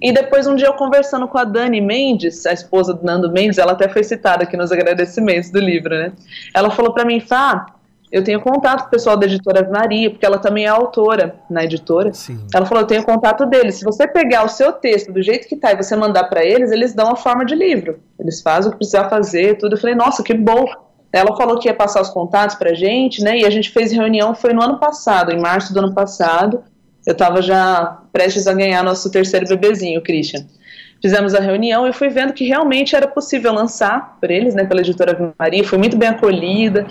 E 0.02 0.12
depois, 0.12 0.46
um 0.46 0.54
dia, 0.54 0.66
eu 0.66 0.74
conversando 0.74 1.28
com 1.28 1.36
a 1.36 1.44
Dani 1.44 1.80
Mendes, 1.80 2.46
a 2.46 2.52
esposa 2.52 2.94
do 2.94 3.04
Nando 3.04 3.30
Mendes, 3.30 3.58
ela 3.58 3.72
até 3.72 3.88
foi 3.88 4.02
citada 4.02 4.44
aqui 4.44 4.56
nos 4.56 4.72
agradecimentos 4.72 5.50
do 5.50 5.60
livro, 5.60 5.90
né? 5.90 6.12
Ela 6.54 6.70
falou 6.70 6.94
para 6.94 7.04
mim, 7.04 7.20
Fá, 7.20 7.66
eu 8.10 8.24
tenho 8.24 8.40
contato 8.40 8.82
com 8.82 8.86
o 8.88 8.90
pessoal 8.90 9.16
da 9.16 9.26
editora 9.26 9.68
Maria, 9.70 10.10
porque 10.10 10.26
ela 10.26 10.38
também 10.38 10.64
é 10.64 10.68
autora 10.68 11.36
na 11.48 11.64
editora. 11.64 12.12
Sim. 12.12 12.40
Ela 12.52 12.66
falou: 12.66 12.82
eu 12.82 12.86
tenho 12.86 13.04
contato 13.04 13.46
deles. 13.46 13.76
Se 13.76 13.84
você 13.84 14.06
pegar 14.08 14.44
o 14.44 14.48
seu 14.48 14.72
texto 14.72 15.12
do 15.12 15.22
jeito 15.22 15.46
que 15.46 15.56
tá 15.56 15.72
e 15.72 15.76
você 15.76 15.94
mandar 15.94 16.24
para 16.24 16.44
eles, 16.44 16.72
eles 16.72 16.92
dão 16.92 17.12
a 17.12 17.16
forma 17.16 17.44
de 17.44 17.54
livro. 17.54 18.00
Eles 18.18 18.40
fazem 18.40 18.68
o 18.68 18.72
que 18.72 18.78
precisar 18.78 19.08
fazer, 19.08 19.58
tudo. 19.58 19.74
Eu 19.74 19.80
falei: 19.80 19.94
nossa, 19.94 20.22
que 20.22 20.34
bom. 20.34 20.64
Ela 21.12 21.36
falou 21.36 21.58
que 21.58 21.68
ia 21.68 21.74
passar 21.74 22.00
os 22.00 22.08
contatos 22.08 22.56
pra 22.56 22.72
gente, 22.72 23.22
né? 23.22 23.38
E 23.38 23.44
a 23.44 23.50
gente 23.50 23.70
fez 23.70 23.92
reunião, 23.92 24.34
foi 24.34 24.52
no 24.52 24.62
ano 24.62 24.78
passado, 24.78 25.32
em 25.32 25.40
março 25.40 25.74
do 25.74 25.80
ano 25.80 25.92
passado 25.92 26.62
eu 27.10 27.12
estava 27.12 27.42
já 27.42 27.98
prestes 28.12 28.46
a 28.46 28.54
ganhar 28.54 28.82
nosso 28.82 29.10
terceiro 29.10 29.46
bebezinho, 29.46 30.00
Christian. 30.00 30.44
Fizemos 31.02 31.34
a 31.34 31.40
reunião 31.40 31.88
e 31.88 31.94
fui 31.94 32.10
vendo 32.10 32.34
que 32.34 32.44
realmente 32.44 32.94
era 32.94 33.08
possível 33.08 33.54
lançar 33.54 34.18
por 34.20 34.30
eles, 34.30 34.54
né, 34.54 34.64
pela 34.64 34.82
editora 34.82 35.34
Maria, 35.38 35.64
foi 35.64 35.78
muito 35.78 35.96
bem 35.96 36.10
acolhida. 36.10 36.86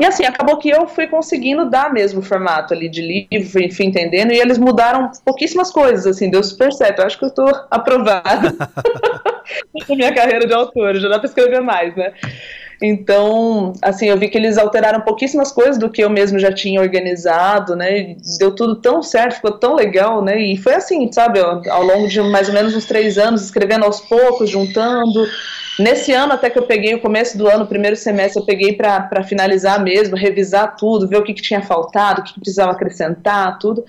E 0.00 0.04
assim, 0.04 0.24
acabou 0.24 0.58
que 0.58 0.68
eu 0.68 0.88
fui 0.88 1.06
conseguindo 1.06 1.70
dar 1.70 1.92
mesmo 1.92 2.18
o 2.20 2.24
formato 2.24 2.74
ali 2.74 2.88
de 2.88 3.00
livro, 3.30 3.62
enfim, 3.62 3.84
entendendo, 3.84 4.32
e 4.32 4.40
eles 4.40 4.58
mudaram 4.58 5.12
pouquíssimas 5.24 5.70
coisas, 5.70 6.06
assim, 6.06 6.28
deu 6.28 6.42
super 6.42 6.72
certo. 6.72 6.98
Eu 6.98 7.06
acho 7.06 7.16
que 7.16 7.24
eu 7.24 7.28
estou 7.28 7.48
aprovada 7.70 8.52
na 9.88 9.94
minha 9.96 10.12
carreira 10.12 10.44
de 10.44 10.52
autora, 10.52 10.98
já 10.98 11.08
dá 11.08 11.20
para 11.20 11.28
escrever 11.28 11.62
mais, 11.62 11.94
né? 11.94 12.12
Então, 12.82 13.72
assim, 13.80 14.06
eu 14.06 14.18
vi 14.18 14.28
que 14.28 14.36
eles 14.36 14.58
alteraram 14.58 15.00
pouquíssimas 15.02 15.52
coisas 15.52 15.78
do 15.78 15.88
que 15.88 16.02
eu 16.02 16.10
mesmo 16.10 16.36
já 16.38 16.52
tinha 16.52 16.80
organizado, 16.80 17.76
né? 17.76 18.16
Deu 18.40 18.52
tudo 18.52 18.74
tão 18.74 19.00
certo, 19.00 19.36
ficou 19.36 19.52
tão 19.52 19.74
legal, 19.76 20.20
né? 20.20 20.40
E 20.40 20.56
foi 20.56 20.74
assim, 20.74 21.10
sabe, 21.12 21.38
ao 21.38 21.82
longo 21.84 22.08
de 22.08 22.20
mais 22.22 22.48
ou 22.48 22.54
menos 22.54 22.74
uns 22.74 22.84
três 22.84 23.18
anos, 23.18 23.44
escrevendo 23.44 23.84
aos 23.84 24.00
poucos, 24.00 24.50
juntando. 24.50 25.24
Nesse 25.78 26.12
ano, 26.12 26.32
até 26.32 26.50
que 26.50 26.58
eu 26.58 26.64
peguei, 26.64 26.92
o 26.94 27.00
começo 27.00 27.38
do 27.38 27.46
ano, 27.46 27.66
primeiro 27.66 27.96
semestre, 27.96 28.40
eu 28.40 28.44
peguei 28.44 28.72
para 28.72 29.22
finalizar 29.22 29.80
mesmo, 29.80 30.16
revisar 30.16 30.76
tudo, 30.76 31.08
ver 31.08 31.18
o 31.18 31.22
que, 31.22 31.32
que 31.32 31.42
tinha 31.42 31.62
faltado, 31.62 32.20
o 32.20 32.24
que, 32.24 32.34
que 32.34 32.40
precisava 32.40 32.72
acrescentar, 32.72 33.58
tudo. 33.60 33.84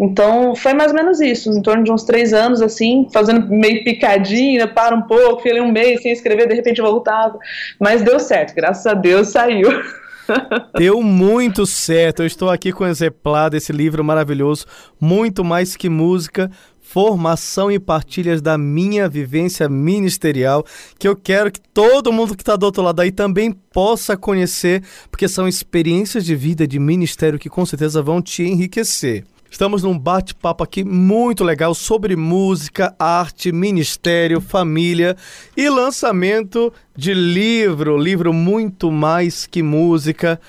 Então, 0.00 0.54
foi 0.54 0.74
mais 0.74 0.92
ou 0.92 0.96
menos 0.96 1.20
isso, 1.20 1.50
em 1.50 1.60
torno 1.60 1.82
de 1.82 1.90
uns 1.90 2.04
três 2.04 2.32
anos, 2.32 2.62
assim, 2.62 3.08
fazendo 3.12 3.48
meio 3.48 3.82
picadinha, 3.82 4.68
para 4.68 4.94
um 4.94 5.02
pouco, 5.02 5.42
fiquei 5.42 5.60
um 5.60 5.72
mês 5.72 6.02
sem 6.02 6.12
escrever, 6.12 6.46
de 6.46 6.54
repente 6.54 6.80
voltava. 6.80 7.36
Mas 7.80 8.02
deu 8.02 8.20
certo, 8.20 8.54
graças 8.54 8.86
a 8.86 8.94
Deus 8.94 9.28
saiu. 9.28 9.68
Deu 10.76 11.02
muito 11.02 11.64
certo. 11.64 12.22
Eu 12.22 12.26
estou 12.26 12.50
aqui 12.50 12.70
com 12.70 12.84
o 12.84 12.86
exemplar 12.86 13.48
desse 13.48 13.72
livro 13.72 14.04
maravilhoso, 14.04 14.66
Muito 15.00 15.42
Mais 15.42 15.74
Que 15.74 15.88
Música, 15.88 16.50
formação 16.80 17.70
e 17.70 17.78
partilhas 17.78 18.40
da 18.40 18.56
minha 18.56 19.08
vivência 19.08 19.68
ministerial, 19.68 20.64
que 20.98 21.08
eu 21.08 21.16
quero 21.16 21.50
que 21.50 21.60
todo 21.60 22.12
mundo 22.12 22.36
que 22.36 22.42
está 22.42 22.56
do 22.56 22.64
outro 22.64 22.82
lado 22.82 23.00
aí 23.00 23.10
também 23.10 23.52
possa 23.52 24.16
conhecer, 24.16 24.82
porque 25.10 25.28
são 25.28 25.48
experiências 25.48 26.24
de 26.24 26.34
vida, 26.34 26.66
de 26.66 26.78
ministério 26.78 27.38
que 27.38 27.50
com 27.50 27.64
certeza 27.66 28.02
vão 28.02 28.22
te 28.22 28.42
enriquecer. 28.42 29.24
Estamos 29.50 29.82
num 29.82 29.98
bate-papo 29.98 30.62
aqui 30.62 30.84
muito 30.84 31.42
legal 31.42 31.74
sobre 31.74 32.14
música, 32.14 32.94
arte, 32.98 33.50
ministério, 33.50 34.40
família 34.40 35.16
e 35.56 35.68
lançamento 35.68 36.72
de 36.94 37.14
livro, 37.14 37.96
livro 37.96 38.32
muito 38.32 38.90
mais 38.92 39.46
que 39.46 39.62
música, 39.62 40.40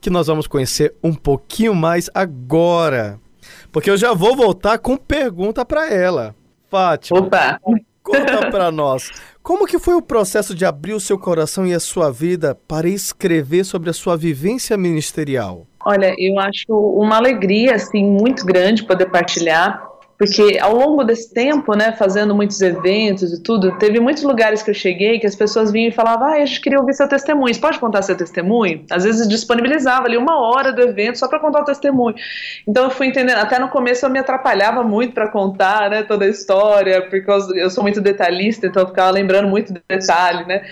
que 0.00 0.08
nós 0.08 0.28
vamos 0.28 0.46
conhecer 0.46 0.94
um 1.02 1.12
pouquinho 1.12 1.74
mais 1.74 2.08
agora. 2.14 3.20
Porque 3.72 3.90
eu 3.90 3.96
já 3.96 4.14
vou 4.14 4.36
voltar 4.36 4.78
com 4.78 4.96
pergunta 4.96 5.64
para 5.64 5.92
ela. 5.92 6.34
Fátima. 6.70 7.20
Opa. 7.20 7.60
Conta 8.04 8.50
para 8.50 8.70
nós. 8.70 9.10
Como 9.42 9.66
que 9.66 9.78
foi 9.78 9.94
o 9.94 10.02
processo 10.02 10.54
de 10.54 10.66
abrir 10.66 10.92
o 10.92 11.00
seu 11.00 11.18
coração 11.18 11.66
e 11.66 11.72
a 11.72 11.80
sua 11.80 12.12
vida 12.12 12.54
para 12.68 12.86
escrever 12.86 13.64
sobre 13.64 13.88
a 13.88 13.94
sua 13.94 14.14
vivência 14.14 14.76
ministerial? 14.76 15.66
Olha, 15.86 16.14
eu 16.18 16.38
acho 16.38 16.68
uma 16.68 17.16
alegria 17.16 17.74
assim 17.74 18.04
muito 18.04 18.44
grande 18.44 18.84
poder 18.84 19.06
partilhar, 19.10 19.86
porque 20.18 20.58
ao 20.60 20.74
longo 20.74 21.02
desse 21.02 21.32
tempo, 21.32 21.74
né, 21.74 21.92
fazendo 21.92 22.34
muitos 22.34 22.60
eventos 22.60 23.32
e 23.32 23.42
tudo, 23.42 23.76
teve 23.78 23.98
muitos 23.98 24.22
lugares 24.22 24.62
que 24.62 24.70
eu 24.70 24.74
cheguei 24.74 25.18
que 25.18 25.26
as 25.26 25.34
pessoas 25.34 25.72
vinham 25.72 25.88
e 25.88 25.92
falavam: 25.92 26.28
"Ah, 26.28 26.34
a 26.34 26.44
gente 26.46 26.60
queria 26.60 26.78
ouvir 26.78 26.94
seu 26.94 27.08
testemunho. 27.08 27.52
Você 27.52 27.60
pode 27.60 27.78
contar 27.78 28.02
seu 28.02 28.16
testemunho?" 28.16 28.84
Às 28.90 29.04
vezes 29.04 29.28
disponibilizava 29.28 30.06
ali 30.06 30.16
uma 30.16 30.40
hora 30.40 30.72
do 30.72 30.80
evento 30.82 31.18
só 31.18 31.28
para 31.28 31.40
contar 31.40 31.62
o 31.62 31.64
testemunho. 31.64 32.14
Então 32.66 32.84
eu 32.84 32.90
fui 32.90 33.08
entendendo, 33.08 33.38
até 33.38 33.58
no 33.58 33.68
começo 33.68 34.06
eu 34.06 34.10
me 34.10 34.18
atrapalhava 34.18 34.82
muito 34.82 35.12
para 35.14 35.28
contar, 35.28 35.90
né, 35.90 36.02
toda 36.02 36.24
a 36.24 36.28
história, 36.28 37.02
porque 37.08 37.30
eu 37.56 37.70
sou 37.70 37.82
muito 37.82 38.00
detalhista, 38.00 38.66
então 38.66 38.82
eu 38.82 38.88
ficava 38.88 39.10
lembrando 39.10 39.48
muito 39.48 39.72
de 39.72 39.80
detalhe, 39.88 40.44
né? 40.46 40.62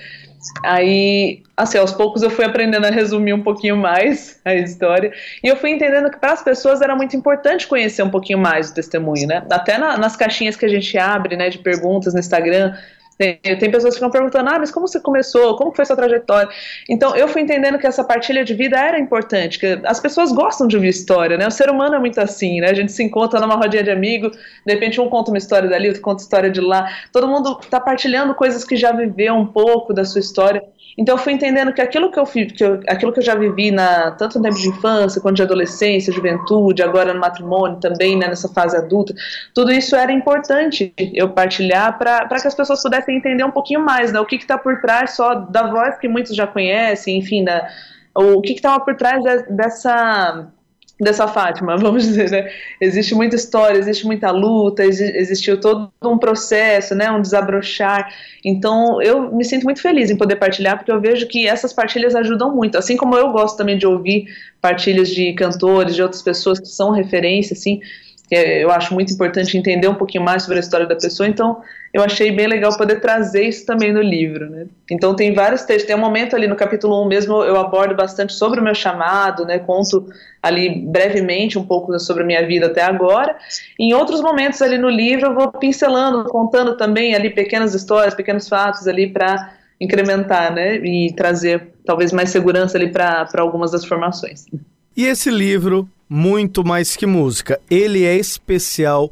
Aí, 0.64 1.42
assim, 1.56 1.78
aos 1.78 1.92
poucos 1.92 2.22
eu 2.22 2.30
fui 2.30 2.44
aprendendo 2.44 2.86
a 2.86 2.90
resumir 2.90 3.32
um 3.32 3.42
pouquinho 3.42 3.76
mais 3.76 4.40
a 4.44 4.54
história. 4.54 5.12
E 5.42 5.48
eu 5.48 5.56
fui 5.56 5.70
entendendo 5.70 6.10
que 6.10 6.18
para 6.18 6.32
as 6.32 6.42
pessoas 6.42 6.80
era 6.80 6.94
muito 6.96 7.16
importante 7.16 7.66
conhecer 7.66 8.02
um 8.02 8.10
pouquinho 8.10 8.38
mais 8.38 8.70
do 8.70 8.74
testemunho, 8.74 9.26
né? 9.26 9.44
Até 9.50 9.78
na, 9.78 9.96
nas 9.96 10.16
caixinhas 10.16 10.56
que 10.56 10.64
a 10.64 10.68
gente 10.68 10.96
abre, 10.98 11.36
né, 11.36 11.48
de 11.48 11.58
perguntas 11.58 12.14
no 12.14 12.20
Instagram, 12.20 12.74
tem, 13.22 13.58
tem, 13.58 13.70
pessoas 13.70 13.94
que 13.94 14.00
ficam 14.00 14.10
perguntando, 14.10 14.50
ah, 14.50 14.58
mas 14.58 14.70
como 14.70 14.88
você 14.88 14.98
começou? 15.00 15.56
Como 15.56 15.72
foi 15.72 15.84
sua 15.84 15.94
trajetória? 15.94 16.50
Então, 16.88 17.14
eu 17.14 17.28
fui 17.28 17.42
entendendo 17.42 17.78
que 17.78 17.86
essa 17.86 18.02
partilha 18.02 18.44
de 18.44 18.52
vida 18.54 18.76
era 18.76 18.98
importante, 18.98 19.58
que 19.58 19.80
as 19.84 20.00
pessoas 20.00 20.32
gostam 20.32 20.66
de 20.66 20.76
ouvir 20.76 20.88
história, 20.88 21.36
né? 21.36 21.46
O 21.46 21.50
ser 21.50 21.70
humano 21.70 21.94
é 21.94 21.98
muito 21.98 22.20
assim, 22.20 22.60
né? 22.60 22.70
A 22.70 22.74
gente 22.74 22.90
se 22.90 23.02
encontra 23.02 23.40
numa 23.40 23.54
rodinha 23.54 23.82
de 23.82 23.90
amigo, 23.90 24.30
de 24.30 24.72
repente 24.72 25.00
um 25.00 25.08
conta 25.08 25.30
uma 25.30 25.38
história 25.38 25.68
dali, 25.68 25.88
outro 25.88 26.02
conta 26.02 26.22
história 26.22 26.50
de 26.50 26.60
lá. 26.60 26.88
Todo 27.12 27.28
mundo 27.28 27.58
está 27.62 27.78
partilhando 27.78 28.34
coisas 28.34 28.64
que 28.64 28.76
já 28.76 28.92
viveu 28.92 29.34
um 29.34 29.46
pouco 29.46 29.92
da 29.92 30.04
sua 30.04 30.20
história. 30.20 30.62
Então 30.96 31.14
eu 31.14 31.18
fui 31.18 31.32
entendendo 31.32 31.72
que 31.72 31.80
aquilo 31.80 32.10
que 32.10 32.18
eu, 32.18 32.24
que 32.24 32.64
eu, 32.64 32.80
aquilo 32.88 33.12
que 33.12 33.20
eu 33.20 33.24
já 33.24 33.34
vivi 33.34 33.70
na, 33.70 34.10
tanto 34.12 34.38
no 34.38 34.44
tempo 34.44 34.56
de 34.56 34.68
infância, 34.68 35.20
quanto 35.20 35.36
de 35.36 35.42
adolescência, 35.42 36.12
juventude, 36.12 36.82
agora 36.82 37.14
no 37.14 37.20
matrimônio 37.20 37.78
também, 37.78 38.16
né, 38.16 38.28
nessa 38.28 38.48
fase 38.48 38.76
adulta, 38.76 39.14
tudo 39.54 39.72
isso 39.72 39.96
era 39.96 40.12
importante 40.12 40.92
eu 40.96 41.30
partilhar 41.30 41.98
para 41.98 42.26
que 42.26 42.46
as 42.46 42.54
pessoas 42.54 42.82
pudessem 42.82 43.16
entender 43.16 43.44
um 43.44 43.50
pouquinho 43.50 43.80
mais, 43.80 44.12
né, 44.12 44.20
o 44.20 44.26
que 44.26 44.36
está 44.36 44.58
por 44.58 44.80
trás 44.80 45.12
só 45.12 45.34
da 45.34 45.70
voz 45.70 45.98
que 45.98 46.08
muitos 46.08 46.36
já 46.36 46.46
conhecem, 46.46 47.18
enfim, 47.18 47.44
da, 47.44 47.68
o 48.14 48.40
que 48.40 48.52
estava 48.52 48.84
por 48.84 48.94
trás 48.96 49.22
de, 49.22 49.42
dessa 49.54 50.48
dessa 51.02 51.26
Fátima, 51.26 51.76
vamos 51.78 52.04
dizer, 52.04 52.30
né? 52.30 52.50
Existe 52.80 53.14
muita 53.14 53.36
história, 53.36 53.78
existe 53.78 54.06
muita 54.06 54.30
luta, 54.30 54.84
existiu 54.84 55.60
todo 55.60 55.90
um 56.02 56.16
processo, 56.16 56.94
né? 56.94 57.10
Um 57.10 57.20
desabrochar. 57.20 58.08
Então, 58.44 59.02
eu 59.02 59.34
me 59.34 59.44
sinto 59.44 59.64
muito 59.64 59.82
feliz 59.82 60.10
em 60.10 60.16
poder 60.16 60.36
partilhar, 60.36 60.76
porque 60.76 60.92
eu 60.92 61.00
vejo 61.00 61.26
que 61.26 61.46
essas 61.46 61.72
partilhas 61.72 62.14
ajudam 62.14 62.54
muito. 62.54 62.78
Assim 62.78 62.96
como 62.96 63.16
eu 63.16 63.32
gosto 63.32 63.56
também 63.56 63.76
de 63.76 63.86
ouvir 63.86 64.26
partilhas 64.60 65.08
de 65.08 65.32
cantores, 65.32 65.94
de 65.94 66.02
outras 66.02 66.22
pessoas 66.22 66.60
que 66.60 66.68
são 66.68 66.90
referência, 66.90 67.54
assim, 67.54 67.80
eu 68.34 68.70
acho 68.70 68.94
muito 68.94 69.12
importante 69.12 69.58
entender 69.58 69.88
um 69.88 69.94
pouquinho 69.94 70.24
mais 70.24 70.42
sobre 70.42 70.56
a 70.56 70.60
história 70.60 70.86
da 70.86 70.96
pessoa, 70.96 71.28
então 71.28 71.60
eu 71.92 72.02
achei 72.02 72.32
bem 72.32 72.46
legal 72.46 72.74
poder 72.76 73.00
trazer 73.00 73.44
isso 73.44 73.66
também 73.66 73.92
no 73.92 74.00
livro, 74.00 74.48
né? 74.48 74.66
Então 74.90 75.14
tem 75.14 75.34
vários 75.34 75.62
textos, 75.62 75.86
tem 75.86 75.94
um 75.94 76.00
momento 76.00 76.34
ali 76.34 76.46
no 76.46 76.56
capítulo 76.56 77.04
1 77.04 77.08
mesmo, 77.08 77.42
eu 77.42 77.60
abordo 77.60 77.94
bastante 77.94 78.32
sobre 78.32 78.58
o 78.58 78.62
meu 78.62 78.74
chamado, 78.74 79.44
né? 79.44 79.58
Conto 79.58 80.06
ali 80.42 80.80
brevemente 80.86 81.58
um 81.58 81.64
pouco 81.64 81.98
sobre 81.98 82.22
a 82.22 82.26
minha 82.26 82.46
vida 82.46 82.66
até 82.66 82.82
agora. 82.82 83.36
Em 83.78 83.92
outros 83.92 84.22
momentos 84.22 84.62
ali 84.62 84.78
no 84.78 84.88
livro 84.88 85.26
eu 85.26 85.34
vou 85.34 85.52
pincelando, 85.52 86.24
contando 86.24 86.76
também 86.76 87.14
ali 87.14 87.28
pequenas 87.28 87.74
histórias, 87.74 88.14
pequenos 88.14 88.48
fatos 88.48 88.88
ali 88.88 89.12
para 89.12 89.52
incrementar, 89.78 90.54
né? 90.54 90.76
E 90.76 91.12
trazer 91.14 91.74
talvez 91.84 92.12
mais 92.12 92.30
segurança 92.30 92.78
ali 92.78 92.90
para 92.90 93.28
algumas 93.36 93.72
das 93.72 93.84
formações. 93.84 94.46
E 94.94 95.06
esse 95.06 95.30
livro, 95.30 95.88
muito 96.06 96.62
mais 96.62 96.94
que 96.96 97.06
música, 97.06 97.58
ele 97.70 98.04
é 98.04 98.14
especial 98.14 99.10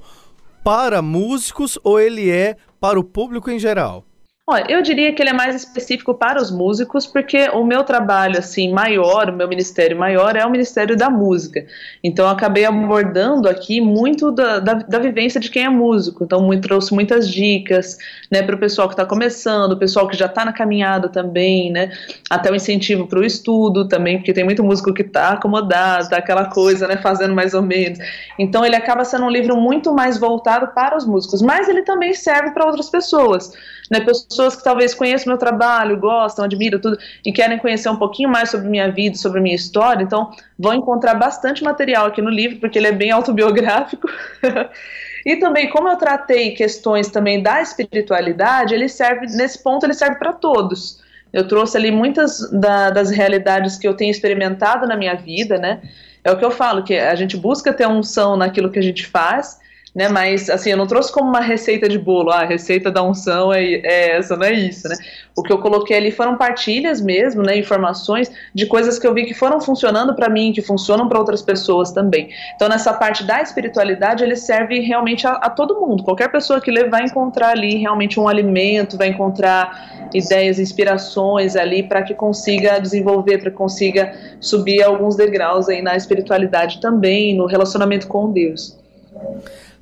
para 0.62 1.00
músicos 1.00 1.78
ou 1.82 1.98
ele 1.98 2.28
é 2.28 2.54
para 2.78 3.00
o 3.00 3.04
público 3.04 3.50
em 3.50 3.58
geral? 3.58 4.04
Olha, 4.52 4.64
eu 4.68 4.82
diria 4.82 5.12
que 5.12 5.22
ele 5.22 5.30
é 5.30 5.32
mais 5.32 5.54
específico 5.54 6.12
para 6.12 6.42
os 6.42 6.50
músicos, 6.50 7.06
porque 7.06 7.48
o 7.50 7.64
meu 7.64 7.84
trabalho 7.84 8.36
assim 8.36 8.72
maior, 8.72 9.30
o 9.30 9.32
meu 9.32 9.46
ministério 9.46 9.96
maior 9.96 10.34
é 10.34 10.44
o 10.44 10.50
Ministério 10.50 10.96
da 10.96 11.08
Música. 11.08 11.64
Então 12.02 12.24
eu 12.24 12.32
acabei 12.32 12.64
abordando 12.64 13.48
aqui 13.48 13.80
muito 13.80 14.32
da, 14.32 14.58
da, 14.58 14.74
da 14.74 14.98
vivência 14.98 15.40
de 15.40 15.48
quem 15.48 15.66
é 15.66 15.68
músico. 15.68 16.24
Então 16.24 16.42
muito, 16.42 16.66
trouxe 16.66 16.92
muitas 16.92 17.30
dicas, 17.30 17.96
né, 18.28 18.42
para 18.42 18.56
o 18.56 18.58
pessoal 18.58 18.88
que 18.88 18.94
está 18.94 19.06
começando, 19.06 19.70
o 19.70 19.76
pessoal 19.76 20.08
que 20.08 20.16
já 20.16 20.26
está 20.26 20.44
na 20.44 20.52
caminhada 20.52 21.08
também, 21.08 21.70
né, 21.70 21.92
até 22.28 22.50
o 22.50 22.56
incentivo 22.56 23.06
para 23.06 23.20
o 23.20 23.24
estudo 23.24 23.86
também, 23.86 24.16
porque 24.16 24.32
tem 24.32 24.42
muito 24.42 24.64
músico 24.64 24.92
que 24.92 25.02
está 25.02 25.28
acomodado, 25.28 26.08
tá 26.08 26.16
aquela 26.16 26.46
coisa, 26.46 26.88
né, 26.88 26.96
fazendo 26.96 27.36
mais 27.36 27.54
ou 27.54 27.62
menos. 27.62 28.00
Então 28.36 28.66
ele 28.66 28.74
acaba 28.74 29.04
sendo 29.04 29.26
um 29.26 29.30
livro 29.30 29.56
muito 29.56 29.94
mais 29.94 30.18
voltado 30.18 30.74
para 30.74 30.96
os 30.96 31.06
músicos, 31.06 31.40
mas 31.40 31.68
ele 31.68 31.82
também 31.82 32.12
serve 32.14 32.50
para 32.50 32.66
outras 32.66 32.90
pessoas 32.90 33.52
né, 33.90 34.00
pessoas 34.00 34.39
que 34.48 34.64
talvez 34.64 34.94
conheçam 34.94 35.30
meu 35.30 35.38
trabalho, 35.38 35.98
gostam, 35.98 36.44
admiram 36.44 36.80
tudo 36.80 36.98
e 37.24 37.32
querem 37.32 37.58
conhecer 37.58 37.88
um 37.88 37.96
pouquinho 37.96 38.28
mais 38.28 38.50
sobre 38.50 38.68
minha 38.68 38.90
vida, 38.90 39.16
sobre 39.16 39.40
minha 39.40 39.54
história, 39.54 40.02
então 40.02 40.30
vão 40.58 40.74
encontrar 40.74 41.14
bastante 41.14 41.62
material 41.62 42.06
aqui 42.06 42.22
no 42.22 42.30
livro, 42.30 42.58
porque 42.58 42.78
ele 42.78 42.86
é 42.86 42.92
bem 42.92 43.10
autobiográfico. 43.10 44.08
e 45.26 45.36
também, 45.36 45.68
como 45.68 45.88
eu 45.88 45.96
tratei 45.96 46.52
questões 46.52 47.08
também 47.08 47.42
da 47.42 47.60
espiritualidade, 47.60 48.74
ele 48.74 48.88
serve, 48.88 49.26
nesse 49.26 49.62
ponto, 49.62 49.84
ele 49.84 49.94
serve 49.94 50.16
para 50.16 50.32
todos. 50.32 51.00
Eu 51.32 51.46
trouxe 51.46 51.76
ali 51.76 51.90
muitas 51.90 52.50
da, 52.50 52.90
das 52.90 53.10
realidades 53.10 53.76
que 53.76 53.86
eu 53.86 53.94
tenho 53.94 54.10
experimentado 54.10 54.86
na 54.86 54.96
minha 54.96 55.14
vida, 55.14 55.58
né? 55.58 55.80
É 56.24 56.30
o 56.30 56.36
que 56.36 56.44
eu 56.44 56.50
falo, 56.50 56.82
que 56.82 56.96
a 56.98 57.14
gente 57.14 57.36
busca 57.36 57.72
ter 57.72 57.86
unção 57.86 58.36
naquilo 58.36 58.70
que 58.70 58.78
a 58.78 58.82
gente 58.82 59.06
faz, 59.06 59.58
né? 59.94 60.08
Mas 60.08 60.48
assim, 60.48 60.70
eu 60.70 60.76
não 60.76 60.86
trouxe 60.86 61.12
como 61.12 61.28
uma 61.28 61.40
receita 61.40 61.88
de 61.88 61.98
bolo, 61.98 62.30
ah, 62.30 62.42
a 62.42 62.46
receita 62.46 62.90
da 62.90 63.02
unção 63.02 63.52
é, 63.52 63.64
é, 63.64 64.16
essa, 64.16 64.36
não 64.36 64.46
é 64.46 64.52
isso, 64.52 64.88
né? 64.88 64.96
O 65.36 65.42
que 65.42 65.52
eu 65.52 65.58
coloquei 65.58 65.96
ali 65.96 66.10
foram 66.10 66.36
partilhas 66.36 67.00
mesmo, 67.00 67.42
né? 67.42 67.56
Informações 67.56 68.30
de 68.54 68.66
coisas 68.66 68.98
que 68.98 69.06
eu 69.06 69.14
vi 69.14 69.24
que 69.24 69.34
foram 69.34 69.60
funcionando 69.60 70.14
para 70.14 70.28
mim, 70.28 70.52
que 70.52 70.62
funcionam 70.62 71.08
para 71.08 71.18
outras 71.18 71.42
pessoas 71.42 71.92
também. 71.92 72.30
Então, 72.54 72.68
nessa 72.68 72.92
parte 72.92 73.24
da 73.24 73.40
espiritualidade, 73.40 74.22
ele 74.22 74.36
serve 74.36 74.80
realmente 74.80 75.26
a, 75.26 75.32
a 75.32 75.50
todo 75.50 75.80
mundo. 75.80 76.02
Qualquer 76.02 76.30
pessoa 76.30 76.60
que 76.60 76.70
lê 76.70 76.84
vai 76.84 77.04
encontrar 77.04 77.50
ali 77.50 77.76
realmente 77.76 78.20
um 78.20 78.28
alimento, 78.28 78.96
vai 78.96 79.08
encontrar 79.08 80.08
ideias, 80.12 80.58
inspirações 80.58 81.56
ali 81.56 81.82
para 81.82 82.02
que 82.02 82.14
consiga 82.14 82.78
desenvolver, 82.78 83.38
para 83.38 83.50
que 83.50 83.56
consiga 83.56 84.12
subir 84.40 84.82
alguns 84.82 85.16
degraus 85.16 85.68
aí 85.68 85.82
na 85.82 85.96
espiritualidade 85.96 86.80
também, 86.80 87.36
no 87.36 87.46
relacionamento 87.46 88.06
com 88.06 88.30
Deus. 88.30 88.78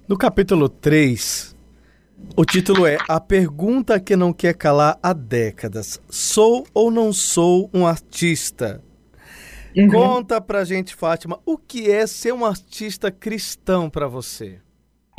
No 0.08 0.16
capítulo 0.16 0.70
3, 0.70 1.54
o 2.34 2.42
título 2.42 2.86
é 2.86 2.96
A 3.06 3.20
Pergunta 3.20 4.00
que 4.00 4.16
Não 4.16 4.32
Quer 4.32 4.54
Calar 4.54 4.98
há 5.02 5.12
Décadas: 5.12 6.00
Sou 6.08 6.66
ou 6.72 6.90
não 6.90 7.12
sou 7.12 7.68
um 7.74 7.86
artista? 7.86 8.82
Uhum. 9.76 9.88
Conta 9.88 10.40
pra 10.40 10.64
gente, 10.64 10.94
Fátima, 10.94 11.38
o 11.44 11.58
que 11.58 11.90
é 11.90 12.06
ser 12.06 12.32
um 12.32 12.46
artista 12.46 13.10
cristão 13.10 13.90
para 13.90 14.08
você? 14.08 14.60